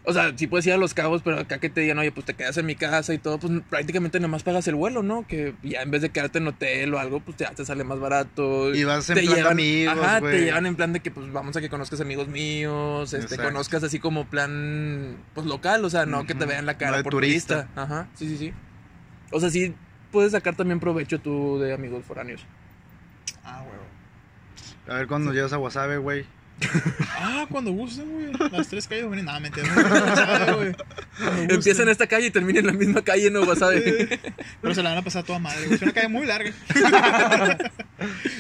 o 0.09 0.13
sea, 0.13 0.33
sí 0.39 0.47
puedes 0.47 0.65
ir 0.67 0.73
a 0.73 0.77
Los 0.77 0.95
Cabos, 0.95 1.23
pero 1.23 1.41
acá 1.41 1.59
que 1.59 1.69
te 1.69 1.81
digan, 1.81 1.99
oye, 1.99 2.13
pues 2.13 2.25
te 2.25 2.35
quedas 2.35 2.57
en 2.59 2.65
mi 2.65 2.77
casa 2.77 3.13
y 3.13 3.19
todo, 3.19 3.39
pues 3.39 3.53
prácticamente 3.69 4.21
nomás 4.21 4.45
pagas 4.45 4.69
el 4.69 4.77
vuelo, 4.77 5.03
¿no? 5.03 5.27
Que 5.27 5.55
ya 5.65 5.83
en 5.83 5.91
vez 5.91 6.01
de 6.01 6.11
quedarte 6.11 6.39
en 6.39 6.47
hotel 6.47 6.95
o 6.95 7.01
algo, 7.01 7.19
pues 7.19 7.37
ya 7.37 7.51
te 7.51 7.65
sale 7.65 7.83
más 7.83 7.99
barato. 7.99 8.73
Y 8.73 8.85
vas 8.85 9.11
en 9.11 9.17
te 9.17 9.23
plan 9.23 9.31
de 9.35 9.37
llevan, 9.37 9.53
amigos, 9.53 9.99
ajá, 9.99 10.21
te 10.21 10.41
llevan 10.41 10.67
en 10.67 10.77
plan 10.77 10.93
de 10.93 11.01
que 11.01 11.11
pues 11.11 11.33
vamos 11.33 11.57
a 11.57 11.61
que 11.61 11.69
conozcas 11.69 12.01
amigos 12.01 12.29
míos, 12.29 13.13
este, 13.13 13.35
Exacto. 13.35 13.45
conozcas 13.51 13.83
así 13.83 13.99
como 13.99 14.27
plan, 14.27 15.17
pues 15.35 15.45
local, 15.47 15.85
o 15.85 15.91
sea, 15.91 16.07
no 16.07 16.25
que 16.25 16.35
te 16.37 16.47
vean 16.47 16.67
la 16.67 16.75
No 16.75 16.79
cara 16.79 16.97
de 16.99 17.03
por 17.03 17.11
turista. 17.11 17.63
turista. 17.65 17.83
Ajá, 17.83 18.09
sí, 18.15 18.29
sí, 18.29 18.39
sí. 18.39 18.53
O 19.33 19.41
sea, 19.41 19.51
sí, 19.51 19.75
puedes 20.13 20.31
sacar 20.31 20.55
también 20.55 20.79
provecho 20.79 21.19
tú 21.21 21.59
de 21.59 21.75
amigos 21.75 22.05
foráneos. 22.05 22.47
Ah, 23.43 23.63
huevo. 23.63 23.83
A 24.89 24.99
ver 24.99 25.09
cuando 25.09 25.33
llegas 25.33 25.53
a 25.53 25.59
Wasabe, 25.59 25.99
güey. 25.99 26.25
Ah, 27.19 27.47
cuando 27.51 27.71
gusten, 27.73 28.11
güey. 28.11 28.51
Las 28.51 28.69
tres 28.69 28.87
calles 28.87 29.07
vienen. 29.07 29.27
Nada, 29.27 29.41
mentira. 29.41 29.69
Güey. 30.55 30.75
Cuando 31.19 31.55
Empieza 31.55 31.83
en 31.83 31.89
esta 31.89 32.07
calle 32.07 32.27
y 32.27 32.31
termina 32.31 32.61
en 32.61 32.67
la 32.67 32.73
misma 32.73 33.03
calle, 33.03 33.31
¿no? 33.31 33.55
¿Sabe? 33.55 34.21
Pero 34.61 34.75
se 34.75 34.83
la 34.83 34.91
van 34.91 34.99
a 34.99 35.03
pasar 35.03 35.25
toda 35.25 35.39
madre, 35.39 35.65
güey. 35.65 35.75
Es 35.75 35.83
una 35.83 35.93
calle 35.93 36.09
muy 36.09 36.27
larga. 36.27 36.53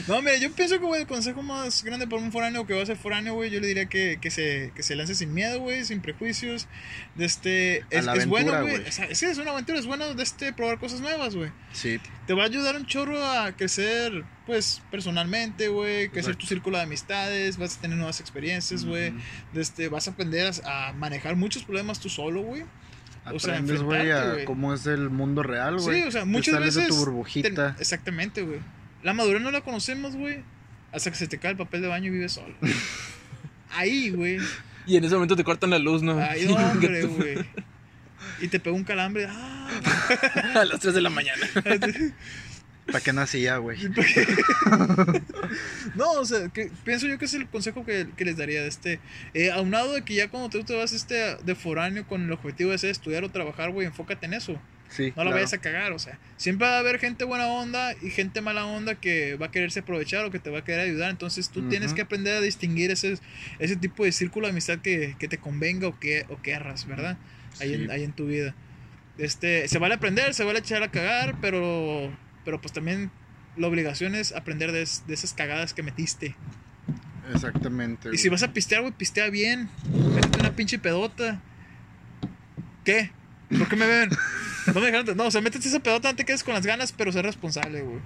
no, 0.09 0.21
mira, 0.21 0.37
yo 0.37 0.53
pienso 0.53 0.79
que, 0.79 0.85
güey, 0.85 1.01
el 1.03 1.07
consejo 1.07 1.43
más 1.43 1.83
grande 1.85 2.07
para 2.07 2.21
un 2.21 2.33
foráneo 2.33 2.67
que 2.67 2.75
va 2.75 2.83
a 2.83 2.87
ser 2.87 2.99
foráneo, 2.99 3.35
güey, 3.35 3.51
yo 3.51 3.61
le 3.61 3.67
diría 3.67 3.87
que, 3.87 4.19
que, 4.21 4.31
se, 4.31 4.73
que 4.75 4.83
se 4.83 4.95
lance 4.95 5.15
sin 5.15 5.33
miedo, 5.33 5.61
güey, 5.61 5.85
sin 5.85 6.01
prejuicios. 6.01 6.69
De 7.15 7.25
este, 7.25 7.85
es, 7.89 8.05
la 8.05 8.15
es 8.15 8.27
bueno, 8.27 8.53
güey. 8.61 8.77
güey. 8.77 8.89
O 8.89 8.93
sea, 8.93 9.15
sí, 9.15 9.25
es 9.25 9.39
una 9.39 9.53
aventura, 9.53 9.79
es 9.79 9.87
bueno 9.87 10.15
de 10.15 10.23
este, 10.23 10.53
probar 10.53 10.79
cosas 10.79 11.01
nuevas, 11.01 11.35
güey. 11.35 11.51
Sí. 11.73 11.99
Te 12.27 12.35
va 12.35 12.43
a 12.43 12.47
ayudar 12.47 12.77
un 12.77 12.87
chorro 12.87 13.25
a 13.25 13.53
crecer, 13.53 14.25
pues, 14.47 14.81
personalmente, 14.91 15.69
güey, 15.69 16.09
crecer 16.09 16.37
tu 16.37 16.47
círculo 16.47 16.77
de 16.79 16.85
amistades, 16.85 17.57
vas 17.59 17.77
a 17.77 17.81
tener 17.81 17.97
nuevas 17.97 18.21
experiencias, 18.21 18.85
güey. 18.85 19.13
Este, 19.55 19.89
vas 19.89 20.07
a 20.09 20.13
aprender 20.13 20.53
a, 20.65 20.89
a 20.89 20.93
manejar 20.93 21.37
muchos 21.37 21.65
problemas 21.65 21.99
tú 22.01 22.09
solo, 22.09 22.43
güey. 22.43 22.63
O 23.33 23.41
sea, 23.41 23.55
Aprendes, 23.55 23.83
güey, 23.83 23.99
enfrentarte, 24.03 24.31
a 24.31 24.33
güey. 24.35 24.45
cómo 24.45 24.73
es 24.73 24.87
el 24.87 25.11
mundo 25.11 25.43
real, 25.43 25.79
güey. 25.81 26.03
Sí, 26.03 26.07
o 26.07 26.11
sea, 26.13 26.21
Te 26.23 26.27
muchas 26.29 26.55
sales 26.55 26.77
veces. 26.77 26.85
de 26.85 26.89
tu 26.89 26.97
burbujita. 26.97 27.75
te- 27.75 27.83
exactamente, 27.83 28.43
güey. 28.43 28.61
La 29.03 29.15
madurez 29.15 29.43
no 29.43 29.51
la 29.51 29.63
conocemos, 29.63 30.15
güey. 30.15 30.45
Hasta 30.93 31.11
que 31.11 31.17
se 31.17 31.27
te 31.27 31.39
cae 31.39 31.51
el 31.51 31.57
papel 31.57 31.83
de 31.83 31.89
baño 31.89 32.07
y 32.07 32.11
vives 32.11 32.33
solo. 32.35 32.55
Ahí, 33.75 34.11
güey. 34.11 34.39
Y 34.87 34.97
en 34.97 35.05
ese 35.05 35.15
momento 35.15 35.35
te 35.35 35.43
cortan 35.43 35.71
la 35.71 35.81
luz, 35.81 36.03
¿no? 36.03 36.19
Ahí, 36.21 36.47
hombre, 36.51 37.03
güey. 37.05 37.39
Y 38.41 38.47
te 38.49 38.61
pega 38.61 38.77
un 38.77 38.85
calambre. 38.85 39.27
Ah, 39.29 39.69
A 40.55 40.65
las 40.65 40.79
3 40.81 40.95
de 40.95 41.01
la 41.01 41.11
mañana. 41.11 41.45
¿Para 42.87 43.01
qué 43.01 43.13
nacía, 43.13 43.59
güey? 43.59 43.79
no, 45.97 46.13
o 46.13 46.25
sea, 46.25 46.49
que, 46.49 46.71
pienso 46.85 47.07
yo 47.07 47.19
que 47.19 47.25
es 47.25 47.35
el 47.35 47.49
consejo 47.49 47.85
que, 47.85 48.07
que 48.17 48.25
les 48.25 48.37
daría 48.37 48.63
de 48.63 48.69
este. 48.69 49.01
Eh, 49.35 49.51
aunado 49.51 49.93
de 49.93 50.03
que 50.03 50.15
ya 50.15 50.29
cuando 50.29 50.49
tú 50.49 50.63
te 50.63 50.75
vas 50.75 50.93
este 50.93 51.37
de 51.37 51.55
foráneo 51.55 52.07
con 52.07 52.23
el 52.23 52.33
objetivo 52.33 52.71
de 52.71 52.79
ser 52.79 52.91
estudiar 52.91 53.25
o 53.25 53.31
trabajar, 53.31 53.71
güey, 53.71 53.87
enfócate 53.87 54.27
en 54.27 54.35
eso. 54.35 54.61
Sí. 54.89 55.13
No 55.17 55.25
la 55.25 55.33
vayas 55.33 55.53
a 55.53 55.59
cagar, 55.59 55.91
o 55.91 55.99
sea, 55.99 56.17
siempre 56.37 56.69
va 56.69 56.77
a 56.77 56.79
haber 56.79 57.01
gente 57.01 57.25
buena 57.25 57.49
onda 57.49 57.93
y 58.03 58.11
gente 58.11 58.41
mala 58.41 58.67
onda 58.67 58.95
que 58.95 59.35
va 59.35 59.47
a 59.47 59.51
quererse 59.51 59.81
aprovechar 59.81 60.25
o 60.25 60.31
que 60.31 60.39
te 60.39 60.49
va 60.51 60.61
a 60.61 60.65
querer 60.65 60.89
ayudar. 60.89 61.11
Entonces 61.11 61.51
tú 61.51 61.69
tienes 61.69 61.93
que 61.93 62.03
aprender 62.03 62.37
a 62.37 62.41
distinguir 62.41 62.93
ese, 62.93 63.19
ese 63.59 63.75
tipo 63.75 64.05
de 64.05 64.13
círculo 64.13 64.47
de 64.47 64.53
amistad 64.53 64.79
que, 64.79 65.17
que 65.19 65.27
te 65.27 65.39
convenga 65.39 65.89
o 65.89 65.99
que 65.99 66.25
o 66.29 66.41
querras, 66.41 66.87
¿verdad? 66.87 67.19
Ahí, 67.61 67.71
Sí. 67.71 67.75
en, 67.75 67.91
ahí 67.91 68.05
en 68.05 68.13
tu 68.13 68.27
vida. 68.27 68.55
Este, 69.19 69.67
se 69.67 69.79
vale 69.79 69.95
aprender, 69.95 70.35
se 70.35 70.45
vale 70.45 70.61
echar 70.61 70.83
a 70.85 70.91
cagar, 70.91 71.37
pero, 71.41 72.13
pero 72.47 72.59
pues 72.63 72.73
también 72.73 73.11
la 73.59 73.67
obligación 73.67 74.15
es 74.15 74.33
aprender 74.33 74.73
de, 74.73 74.81
es- 74.83 75.03
de 75.07 75.13
esas 75.15 75.35
cagadas 75.35 75.75
que 75.75 75.83
metiste. 75.83 76.35
Exactamente. 77.35 78.09
Y 78.13 78.19
si 78.19 78.29
vas 78.29 78.43
a 78.43 78.53
pistear, 78.53 78.81
güey, 78.83 78.93
pistea 78.95 79.29
bien. 79.31 79.69
Métete 80.15 80.39
una 80.41 80.53
pinche 80.57 80.79
pedota. 80.79 81.41
¿Qué? 82.85 83.11
¿Por 83.59 83.69
qué 83.69 83.77
me 83.77 83.87
ven? 83.87 84.11
No 84.67 84.75
me 84.81 84.87
dejaron. 84.91 85.17
No, 85.17 85.27
o 85.27 85.31
sea, 85.31 85.41
métete 85.41 85.69
esa 85.69 85.81
pedota, 85.81 86.11
no 86.11 86.17
te 86.17 86.25
quedes 86.25 86.45
con 86.45 86.55
las 86.55 86.65
ganas, 86.67 86.93
pero 86.93 87.13
sé 87.13 87.23
responsable, 87.23 87.83
güey. 87.83 87.99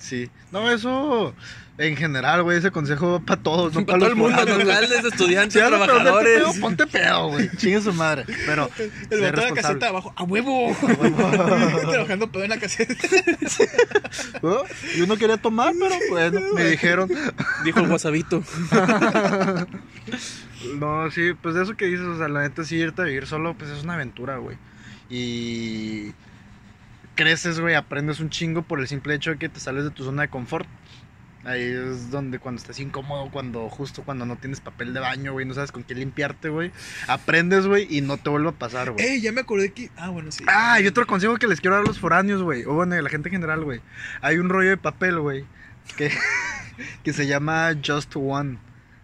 Sí. 0.00 0.28
No, 0.50 0.70
eso 0.70 1.34
en 1.80 1.96
general, 1.96 2.42
güey, 2.42 2.58
ese 2.58 2.70
consejo 2.70 3.12
va 3.12 3.20
para 3.20 3.42
todos, 3.42 3.72
no 3.72 3.86
Para 3.86 3.98
todo 3.98 4.08
el 4.10 4.16
mundo, 4.16 4.44
locales, 4.44 5.02
estudiantes, 5.12 5.62
a 5.62 5.70
ponerte 5.70 5.86
trabajadores. 5.86 6.38
pedo, 6.38 6.60
ponte 6.60 6.86
pedo, 6.86 7.28
güey. 7.28 7.50
Chingue 7.56 7.80
su 7.80 7.92
madre. 7.94 8.26
Pero, 8.44 8.68
El 8.78 9.20
botón 9.20 9.34
de 9.34 9.50
la 9.50 9.54
caseta 9.54 9.88
abajo, 9.88 10.12
¡a 10.14 10.22
huevo! 10.24 10.76
Trabajando 11.90 12.30
pedo 12.30 12.44
en 12.44 12.50
la 12.50 12.58
caseta. 12.58 12.94
¿Oh? 14.42 14.64
Yo 14.96 15.06
no 15.06 15.16
quería 15.16 15.38
tomar, 15.38 15.72
pero 15.78 15.94
bueno, 16.10 16.40
me 16.54 16.64
dijeron. 16.66 17.10
Dijo 17.64 17.80
el 17.80 17.88
guasabito. 17.88 18.42
No, 20.76 21.10
sí, 21.10 21.32
pues 21.40 21.54
de 21.54 21.62
eso 21.62 21.76
que 21.78 21.86
dices, 21.86 22.04
o 22.04 22.18
sea, 22.18 22.28
la 22.28 22.42
neta 22.42 22.62
sí 22.64 22.76
irte 22.76 23.00
a 23.00 23.06
vivir 23.06 23.26
solo, 23.26 23.54
pues 23.54 23.70
es 23.70 23.84
una 23.84 23.94
aventura, 23.94 24.36
güey. 24.36 24.58
Y 25.08 26.12
creces, 27.20 27.60
güey, 27.60 27.74
aprendes 27.74 28.18
un 28.20 28.30
chingo 28.30 28.62
por 28.62 28.80
el 28.80 28.88
simple 28.88 29.14
hecho 29.14 29.30
de 29.30 29.36
que 29.36 29.50
te 29.50 29.60
sales 29.60 29.84
de 29.84 29.90
tu 29.90 30.04
zona 30.04 30.22
de 30.22 30.28
confort. 30.28 30.66
Ahí 31.44 31.62
es 31.62 32.10
donde 32.10 32.38
cuando 32.38 32.60
estás 32.60 32.80
incómodo, 32.80 33.30
cuando 33.30 33.68
justo 33.68 34.02
cuando 34.02 34.24
no 34.24 34.36
tienes 34.36 34.60
papel 34.60 34.94
de 34.94 35.00
baño, 35.00 35.32
güey, 35.32 35.44
no 35.44 35.52
sabes 35.52 35.70
con 35.70 35.82
qué 35.84 35.94
limpiarte, 35.94 36.48
güey. 36.48 36.70
Aprendes, 37.08 37.66
güey, 37.66 37.86
y 37.94 38.00
no 38.00 38.16
te 38.16 38.30
vuelve 38.30 38.48
a 38.48 38.52
pasar, 38.52 38.90
güey. 38.90 39.04
¡Ey! 39.04 39.20
Ya 39.20 39.32
me 39.32 39.42
acordé 39.42 39.72
que. 39.72 39.90
Ah, 39.96 40.08
bueno, 40.08 40.32
sí. 40.32 40.44
Ah, 40.48 40.80
y 40.80 40.86
otro 40.86 41.06
consejo 41.06 41.36
que 41.36 41.46
les 41.46 41.60
quiero 41.60 41.76
dar 41.76 41.84
a 41.84 41.86
los 41.86 41.98
foráneos, 41.98 42.42
güey. 42.42 42.64
O 42.64 42.72
bueno, 42.74 42.94
a 42.94 43.02
la 43.02 43.08
gente 43.10 43.28
en 43.28 43.34
general, 43.34 43.64
güey. 43.64 43.80
Hay 44.22 44.38
un 44.38 44.48
rollo 44.48 44.70
de 44.70 44.76
papel, 44.78 45.18
güey. 45.18 45.44
Que, 45.96 46.10
que 47.04 47.12
se 47.12 47.26
llama 47.26 47.70
Just 47.86 48.14
One. 48.16 48.58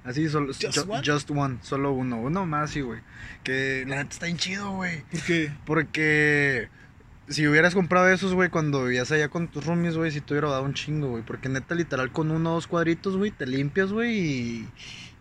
Así, 0.04 0.28
solo, 0.28 0.48
¿Just 0.48 0.62
ju- 0.62 0.90
one? 0.90 1.02
Just 1.04 1.30
One, 1.30 1.58
solo 1.62 1.92
uno. 1.92 2.20
Uno 2.20 2.46
más, 2.46 2.70
sí, 2.70 2.80
güey. 2.80 3.00
Que 3.44 3.84
la 3.88 3.96
neta 3.96 4.10
está 4.12 4.26
bien 4.26 4.36
chido, 4.38 4.70
güey. 4.72 5.00
¿Por 5.10 5.20
qué? 5.22 5.52
Porque 5.64 6.68
si 7.28 7.46
hubieras 7.46 7.74
comprado 7.74 8.08
esos, 8.08 8.34
güey, 8.34 8.48
cuando 8.50 8.84
vivías 8.84 9.10
allá 9.10 9.28
con 9.28 9.48
tus 9.48 9.66
roomies, 9.66 9.96
güey, 9.96 10.10
si 10.10 10.20
te 10.20 10.34
hubiera 10.34 10.48
dado 10.50 10.62
un 10.62 10.74
chingo, 10.74 11.08
güey. 11.08 11.22
Porque 11.22 11.48
neta, 11.48 11.74
literal, 11.74 12.12
con 12.12 12.30
uno 12.30 12.52
o 12.52 12.54
dos 12.54 12.66
cuadritos, 12.66 13.16
güey, 13.16 13.30
te 13.30 13.46
limpias, 13.46 13.92
güey, 13.92 14.18
y, 14.18 14.68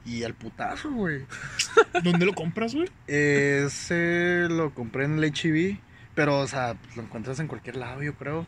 y 0.05 0.23
al 0.23 0.33
putazo, 0.35 0.91
güey. 0.91 1.25
¿Dónde 2.03 2.25
lo 2.25 2.33
compras, 2.33 2.75
güey? 2.75 2.89
Ese 3.07 4.47
lo 4.49 4.73
compré 4.73 5.05
en 5.05 5.17
el 5.17 5.23
HEB, 5.23 5.77
pero, 6.13 6.39
o 6.39 6.47
sea, 6.47 6.75
pues, 6.75 6.95
lo 6.95 7.03
encuentras 7.03 7.39
en 7.39 7.47
cualquier 7.47 7.77
lado, 7.77 8.03
yo 8.03 8.13
creo. 8.15 8.45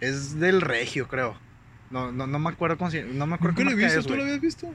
Es 0.00 0.38
del 0.38 0.60
Regio, 0.60 1.08
creo. 1.08 1.36
No, 1.90 2.12
no, 2.12 2.26
no 2.26 2.38
me 2.38 2.50
acuerdo 2.50 2.78
cómo 2.78 2.90
se 2.90 3.02
No 3.02 3.26
me 3.26 3.34
acuerdo 3.34 3.58
¿Nunca 3.58 3.70
qué 3.70 3.76
lo 3.76 3.80
he 3.80 3.84
visto? 3.84 4.00
es, 4.00 4.06
¿Tú 4.06 4.16
lo 4.16 4.22
habías 4.22 4.40
visto? 4.40 4.72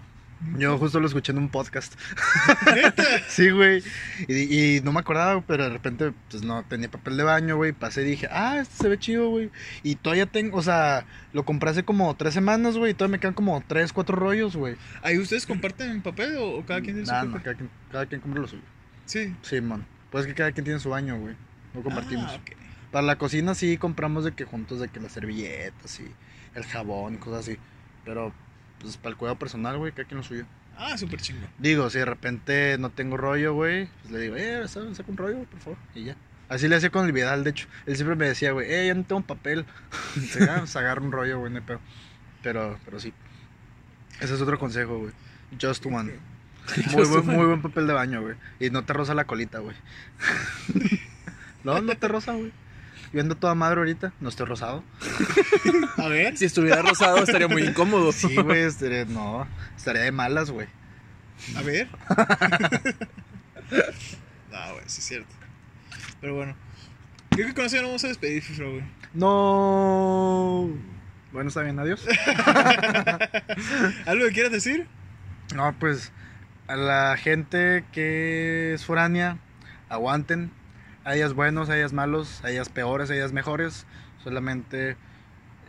Yo 0.58 0.78
justo 0.78 1.00
lo 1.00 1.08
escuché 1.08 1.32
en 1.32 1.38
un 1.40 1.50
podcast. 1.50 1.94
¿Neta? 2.76 3.04
Sí, 3.28 3.50
güey. 3.50 3.84
Y, 4.28 4.78
y 4.78 4.82
no 4.82 4.92
me 4.92 5.00
acordaba, 5.00 5.42
pero 5.42 5.64
de 5.66 5.70
repente, 5.70 6.14
pues 6.30 6.44
no, 6.44 6.64
tenía 6.64 6.90
papel 6.90 7.18
de 7.18 7.24
baño, 7.24 7.56
güey. 7.58 7.74
Pasé 7.74 8.04
y 8.04 8.06
dije, 8.06 8.28
ah, 8.32 8.60
este 8.60 8.76
se 8.84 8.90
ve 8.90 8.98
chido, 9.00 9.30
güey. 9.30 9.50
Y 9.84 9.96
todavía 9.96 10.26
tengo, 10.26 10.58
o 10.58 10.62
sea, 10.62 11.06
lo 11.34 11.44
compré 11.46 11.72
hace 11.72 11.84
como 11.84 12.16
tres 12.16 12.34
semanas, 12.34 12.78
güey. 12.78 12.92
Y 12.92 12.94
todavía 12.94 13.14
me 13.14 13.20
quedan 13.20 13.34
como 13.34 13.62
tres, 13.68 13.92
cuatro 13.94 14.16
rollos, 14.16 14.56
güey. 14.56 14.76
¿Ahí 15.02 15.18
ustedes 15.18 15.46
comparten 15.46 16.02
papel 16.02 16.38
o, 16.38 16.58
o 16.60 16.66
cada 16.66 16.82
quien 16.82 16.96
tiene 16.96 17.06
su 17.06 17.12
Nah, 17.12 17.24
no, 17.24 17.32
papel? 17.32 17.44
cada 17.44 17.56
quien, 17.58 17.70
cada 17.92 18.06
quien 18.06 18.22
compra 18.22 18.42
lo 18.42 18.48
suyo. 18.48 18.64
Sí. 19.06 19.36
Sí, 19.42 19.62
man. 19.62 19.86
Pues 20.12 20.24
es 20.26 20.28
que 20.28 20.36
cada 20.36 20.52
quien 20.52 20.64
tiene 20.64 20.80
su 20.80 20.90
baño, 20.90 21.18
güey. 21.20 21.36
No 21.74 21.82
compartimos. 21.84 22.32
Ah. 22.34 22.40
Para 22.92 23.06
la 23.06 23.18
cocina 23.18 23.56
sí 23.56 23.78
compramos 23.78 24.24
de 24.24 24.32
que 24.34 24.46
juntos 24.46 24.80
de 24.80 24.88
que 24.88 25.00
las 25.02 25.12
servilletas 25.12 26.00
y 26.00 26.10
el 26.56 26.64
jabón 26.64 27.16
y 27.16 27.18
cosas 27.18 27.42
así. 27.42 27.58
Pero, 28.06 28.34
pues 28.80 28.98
para 28.98 29.12
el 29.12 29.18
cuidado 29.18 29.38
personal, 29.40 29.78
güey, 29.78 29.92
cada 29.92 30.08
quien 30.08 30.18
lo 30.20 30.24
suyo. 30.24 30.46
Ah, 30.78 30.98
súper 30.98 31.22
chingo. 31.22 31.48
Digo, 31.58 31.90
si 31.90 32.00
de 32.00 32.06
repente 32.06 32.78
no 32.80 32.90
tengo 32.90 33.16
rollo, 33.18 33.54
güey, 33.54 33.88
pues 34.02 34.12
le 34.12 34.20
digo, 34.20 34.36
eh, 34.36 34.68
sa- 34.68 34.94
saca 34.94 35.10
un 35.12 35.18
rollo, 35.18 35.44
por 35.46 35.60
favor, 35.60 35.80
y 35.94 36.06
ya. 36.06 36.16
Así 36.50 36.68
le 36.68 36.76
hacía 36.76 36.90
con 36.92 37.06
el 37.06 37.12
Vidal, 37.12 37.44
de 37.44 37.50
hecho. 37.52 37.68
Él 37.88 37.96
siempre 37.96 38.16
me 38.16 38.28
decía, 38.28 38.52
güey, 38.52 38.72
eh, 38.72 38.88
ya 38.88 38.94
no 38.94 39.04
tengo 39.04 39.22
papel. 39.22 39.66
Dice, 40.16 40.48
ah, 40.50 40.58
pues 40.60 40.76
agarra 40.76 41.02
un 41.02 41.12
rollo, 41.12 41.40
güey, 41.40 41.52
no 41.52 41.58
hay 41.60 41.64
pedo. 41.66 41.80
Pero, 42.44 42.78
pero 42.86 43.00
sí. 43.00 43.14
Ese 44.20 44.36
es 44.36 44.42
otro 44.42 44.60
consejo, 44.60 45.00
güey. 45.00 45.12
Just 45.60 45.84
one. 45.86 46.14
Muy 46.94 47.06
buen, 47.08 47.26
muy 47.28 47.46
buen 47.46 47.62
papel 47.62 47.86
de 47.88 47.94
baño, 47.94 48.22
güey. 48.22 48.36
Y 48.60 48.70
no 48.72 48.84
te 48.84 48.94
roza 48.94 49.14
la 49.14 49.26
colita, 49.26 49.60
güey. 49.60 49.76
no, 51.64 51.82
no 51.82 51.96
te 51.96 52.08
roza, 52.08 52.34
güey. 52.34 52.52
Yo 53.16 53.22
ando 53.22 53.36
toda 53.36 53.56
madre 53.56 53.80
ahorita, 53.80 54.12
no 54.20 54.28
estoy 54.28 54.46
rosado. 54.46 54.84
A 55.98 56.10
ver. 56.10 56.38
Si 56.38 56.44
estuviera 56.44 56.82
rosado 56.82 57.20
estaría 57.20 57.48
muy 57.48 57.64
incómodo. 57.64 58.12
Sí, 58.12 58.36
güey, 58.36 58.64
estaría- 58.64 59.06
no, 59.06 59.48
estaría 59.78 60.02
de 60.02 60.12
malas, 60.12 60.52
güey. 60.52 60.68
A 61.56 61.62
ver. 61.62 61.88
ah, 64.54 64.72
güey, 64.74 64.84
sí 64.88 65.00
es 65.00 65.06
cierto. 65.06 65.34
Pero 66.20 66.36
bueno. 66.36 66.58
Creo 67.30 67.48
que 67.48 67.54
con 67.54 67.64
eso 67.64 67.78
ya 67.78 67.84
no 67.84 67.88
vamos 67.88 68.04
a 68.04 68.10
despedir, 68.10 68.44
Fifro, 68.44 68.70
güey. 68.72 68.84
No. 69.14 70.70
Bueno, 71.32 71.48
está 71.48 71.62
bien, 71.62 71.80
adiós. 71.80 72.06
¿Algo 74.06 74.26
que 74.26 74.32
quieras 74.34 74.52
decir? 74.52 74.88
No, 75.56 75.74
pues 75.80 76.12
a 76.68 76.76
la 76.76 77.16
gente 77.16 77.86
que 77.94 78.74
es 78.74 78.84
foránea, 78.84 79.38
aguanten. 79.88 80.52
Hay 81.08 81.18
días 81.18 81.36
buenos, 81.36 81.70
hay 81.70 81.78
días 81.78 81.94
malos, 81.94 82.44
hay 82.44 82.54
días 82.54 82.70
peores, 82.70 83.12
hay 83.12 83.18
días 83.18 83.32
mejores. 83.32 83.86
Solamente 84.24 84.98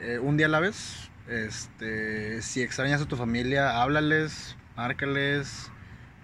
eh, 0.00 0.18
un 0.18 0.38
día 0.38 0.46
a 0.46 0.48
la 0.48 0.60
vez. 0.60 1.10
Este, 1.28 2.40
si 2.40 2.62
extrañas 2.62 3.02
a 3.02 3.04
tu 3.06 3.16
familia, 3.16 3.82
háblales, 3.82 4.56
márcales, 4.76 5.70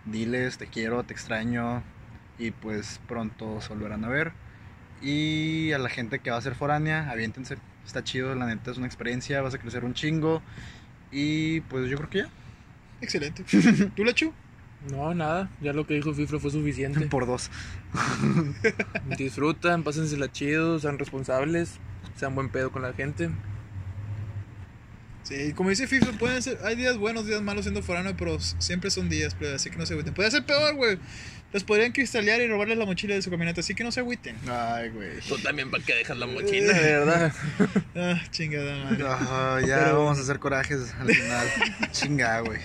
diles 0.06 0.56
te 0.56 0.66
quiero, 0.66 1.04
te 1.04 1.12
extraño 1.12 1.82
y 2.38 2.52
pues 2.52 3.02
pronto 3.06 3.60
se 3.60 3.68
volverán 3.68 4.06
a 4.06 4.08
ver. 4.08 4.32
Y 5.02 5.72
a 5.72 5.78
la 5.78 5.90
gente 5.90 6.20
que 6.20 6.30
va 6.30 6.38
a 6.38 6.40
ser 6.40 6.54
foránea, 6.54 7.10
aviéntense. 7.10 7.58
Está 7.84 8.02
chido, 8.02 8.34
la 8.34 8.46
neta 8.46 8.70
es 8.70 8.78
una 8.78 8.86
experiencia, 8.86 9.42
vas 9.42 9.52
a 9.52 9.58
crecer 9.58 9.84
un 9.84 9.92
chingo. 9.92 10.40
Y 11.10 11.60
pues 11.60 11.90
yo 11.90 11.98
creo 11.98 12.08
que 12.08 12.18
ya. 12.20 12.28
Excelente. 13.02 13.44
¿Tú, 13.94 14.04
Lechu? 14.04 14.32
No, 14.90 15.14
nada. 15.14 15.50
Ya 15.60 15.72
lo 15.72 15.86
que 15.86 15.94
dijo 15.94 16.12
Fifro 16.12 16.40
fue 16.40 16.50
suficiente. 16.50 17.00
Por 17.08 17.26
dos. 17.26 17.50
Disfrutan, 19.18 19.84
pásensela 19.84 20.30
chido, 20.30 20.78
sean 20.78 20.98
responsables. 20.98 21.78
sean 22.16 22.34
buen 22.34 22.48
pedo 22.48 22.72
con 22.72 22.82
la 22.82 22.92
gente. 22.92 23.30
Sí, 25.22 25.52
como 25.52 25.70
dice 25.70 25.86
FIFA, 25.86 26.12
pueden 26.18 26.42
ser, 26.42 26.58
hay 26.64 26.74
días 26.74 26.98
buenos, 26.98 27.26
días 27.26 27.40
malos 27.42 27.64
siendo 27.64 27.82
forano, 27.82 28.16
pero 28.16 28.40
siempre 28.40 28.90
son 28.90 29.08
días, 29.08 29.34
plebe, 29.34 29.54
así 29.54 29.70
que 29.70 29.76
no 29.76 29.86
se 29.86 29.92
agüiten. 29.94 30.14
Puede 30.14 30.30
ser 30.32 30.44
peor, 30.44 30.74
güey. 30.74 30.98
Les 31.52 31.64
podrían 31.64 31.92
cristalear 31.92 32.40
y 32.40 32.48
robarles 32.48 32.78
la 32.78 32.86
mochila 32.86 33.14
de 33.14 33.20
su 33.22 33.30
camioneta, 33.30 33.60
así 33.60 33.74
que 33.74 33.84
no 33.84 33.92
se 33.92 34.00
agüiten. 34.00 34.36
Ay, 34.50 34.88
güey. 34.88 35.20
Tú 35.28 35.36
también, 35.38 35.70
¿para 35.70 35.84
qué 35.84 35.94
dejas 35.94 36.16
la 36.16 36.26
mochila, 36.26 36.72
de 36.72 36.80
verdad? 36.98 37.32
Ah, 37.94 38.18
chingada 38.30 38.84
madre. 38.84 39.04
Ah, 39.06 39.60
ya 39.66 39.80
Pero- 39.84 39.98
vamos 39.98 40.18
a 40.18 40.22
hacer 40.22 40.38
corajes 40.38 40.94
al 40.98 41.14
final. 41.14 41.46
Chinga, 41.92 42.40
güey. 42.40 42.58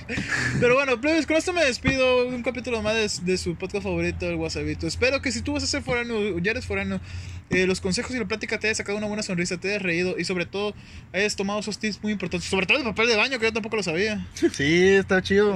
Pero 0.62 0.76
bueno, 0.76 1.02
plebes, 1.02 1.26
con 1.28 1.36
esto 1.36 1.52
me 1.52 1.66
despido. 1.66 2.26
Un 2.28 2.44
capítulo 2.44 2.82
más 2.82 2.96
de, 2.96 3.32
de 3.32 3.38
su 3.38 3.56
podcast 3.58 3.84
favorito, 3.84 4.26
el 4.26 4.36
Wasabito. 4.36 4.88
Espero 4.88 5.22
que 5.22 5.34
si 5.34 5.42
tú 5.42 5.52
vas 5.54 5.64
a 5.64 5.68
ser 5.68 5.84
forano, 5.84 6.40
ya 6.40 6.52
eres 6.52 6.66
forano, 6.66 7.02
eh, 7.50 7.68
los 7.68 7.82
consejos 7.82 8.16
y 8.16 8.20
la 8.20 8.26
plática 8.26 8.58
te 8.58 8.68
haya 8.68 8.76
sacado 8.76 8.98
una 8.98 9.08
buena 9.08 9.22
sonrisa, 9.22 9.58
te 9.58 9.70
hayas 9.72 9.82
reído 9.82 10.18
y 10.18 10.24
sobre 10.24 10.46
todo 10.46 10.74
hayas 11.14 11.36
tomado 11.36 11.60
esos 11.60 11.78
tips 11.78 12.02
muy 12.02 12.14
importantes. 12.14 12.50
Sobre 12.50 12.66
todo 12.66 12.78
el 12.78 12.84
papel 12.86 13.08
de 13.10 13.18
baño, 13.18 13.38
que 13.38 13.46
yo 13.48 13.54
tampoco 13.54 13.76
lo 13.76 13.84
sabía. 13.84 14.26
Sí, 14.34 14.88
está 14.88 15.22
chido. 15.22 15.56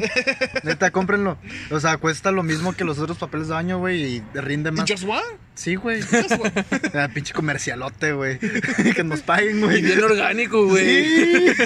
Neta, 0.63 0.91
cómprenlo. 0.91 1.37
O 1.69 1.79
sea, 1.79 1.95
cuesta 1.97 2.31
lo 2.31 2.43
mismo 2.43 2.73
que 2.73 2.83
los 2.83 2.99
otros 2.99 3.17
papeles 3.21 3.47
de 3.47 3.53
baño, 3.53 3.79
güey, 3.79 4.17
y 4.17 4.23
rinde 4.33 4.71
más. 4.71 4.89
¿Just 4.89 5.03
one? 5.05 5.21
Sí, 5.55 5.75
güey. 5.75 6.01
Ah, 6.93 7.07
pinche 7.13 7.33
comercialote, 7.33 8.11
güey. 8.11 8.39
que 8.95 9.03
nos 9.03 9.21
paguen, 9.21 9.61
güey. 9.61 9.79
Y 9.79 9.81
bien 9.81 10.03
orgánico, 10.03 10.65
güey. 10.67 11.05
Sí. 11.05 11.63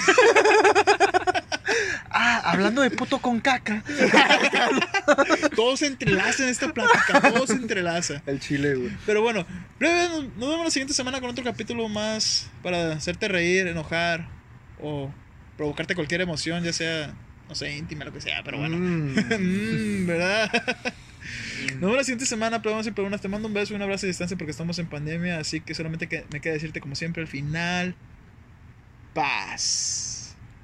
ah, 2.12 2.42
hablando 2.46 2.82
de 2.82 2.92
puto 2.92 3.20
con 3.20 3.40
caca. 3.40 3.84
Todo 5.56 5.76
se 5.78 5.88
entrelaza 5.88 6.44
en 6.44 6.50
esta 6.50 6.72
plática, 6.74 7.22
todo 7.34 7.48
se 7.48 7.54
entrelaza. 7.54 8.22
El 8.26 8.40
chile, 8.40 8.76
güey. 8.76 8.92
Pero 9.06 9.22
bueno, 9.22 9.46
nos 9.80 10.50
vemos 10.50 10.66
la 10.66 10.72
siguiente 10.72 10.94
semana 10.94 11.20
con 11.20 11.30
otro 11.30 11.44
capítulo 11.44 11.90
más 11.90 12.50
para 12.62 12.94
hacerte 12.94 13.28
reír, 13.28 13.68
enojar 13.68 14.28
o 14.82 15.12
provocarte 15.58 15.96
cualquier 15.96 16.22
emoción, 16.22 16.64
ya 16.64 16.74
sea, 16.74 17.14
no 17.48 17.56
sé, 17.56 17.76
íntima, 17.76 18.06
lo 18.06 18.14
que 18.14 18.22
sea, 18.22 18.42
pero 18.44 18.58
bueno. 18.58 18.78
Mm. 18.78 20.04
Mm, 20.04 20.08
¿Verdad? 20.08 20.52
Nos 21.74 21.82
vemos 21.82 21.98
la 21.98 22.04
siguiente 22.04 22.26
semana, 22.26 22.62
ir 22.86 22.94
por 22.94 23.06
unas. 23.06 23.22
Te 23.22 23.28
mando 23.28 23.48
un 23.48 23.54
beso 23.54 23.74
y 23.74 23.76
un 23.76 23.82
abrazo 23.82 24.06
a 24.06 24.08
distancia 24.08 24.38
porque 24.38 24.52
estamos 24.52 24.80
en 24.80 24.88
pandemia. 24.88 25.40
Así 25.40 25.62
que 25.62 25.74
solamente 25.74 26.26
me 26.32 26.42
queda 26.42 26.54
decirte, 26.54 26.80
como 26.82 26.96
siempre, 26.96 27.22
al 27.22 27.28
final: 27.28 27.96
paz. 29.14 30.05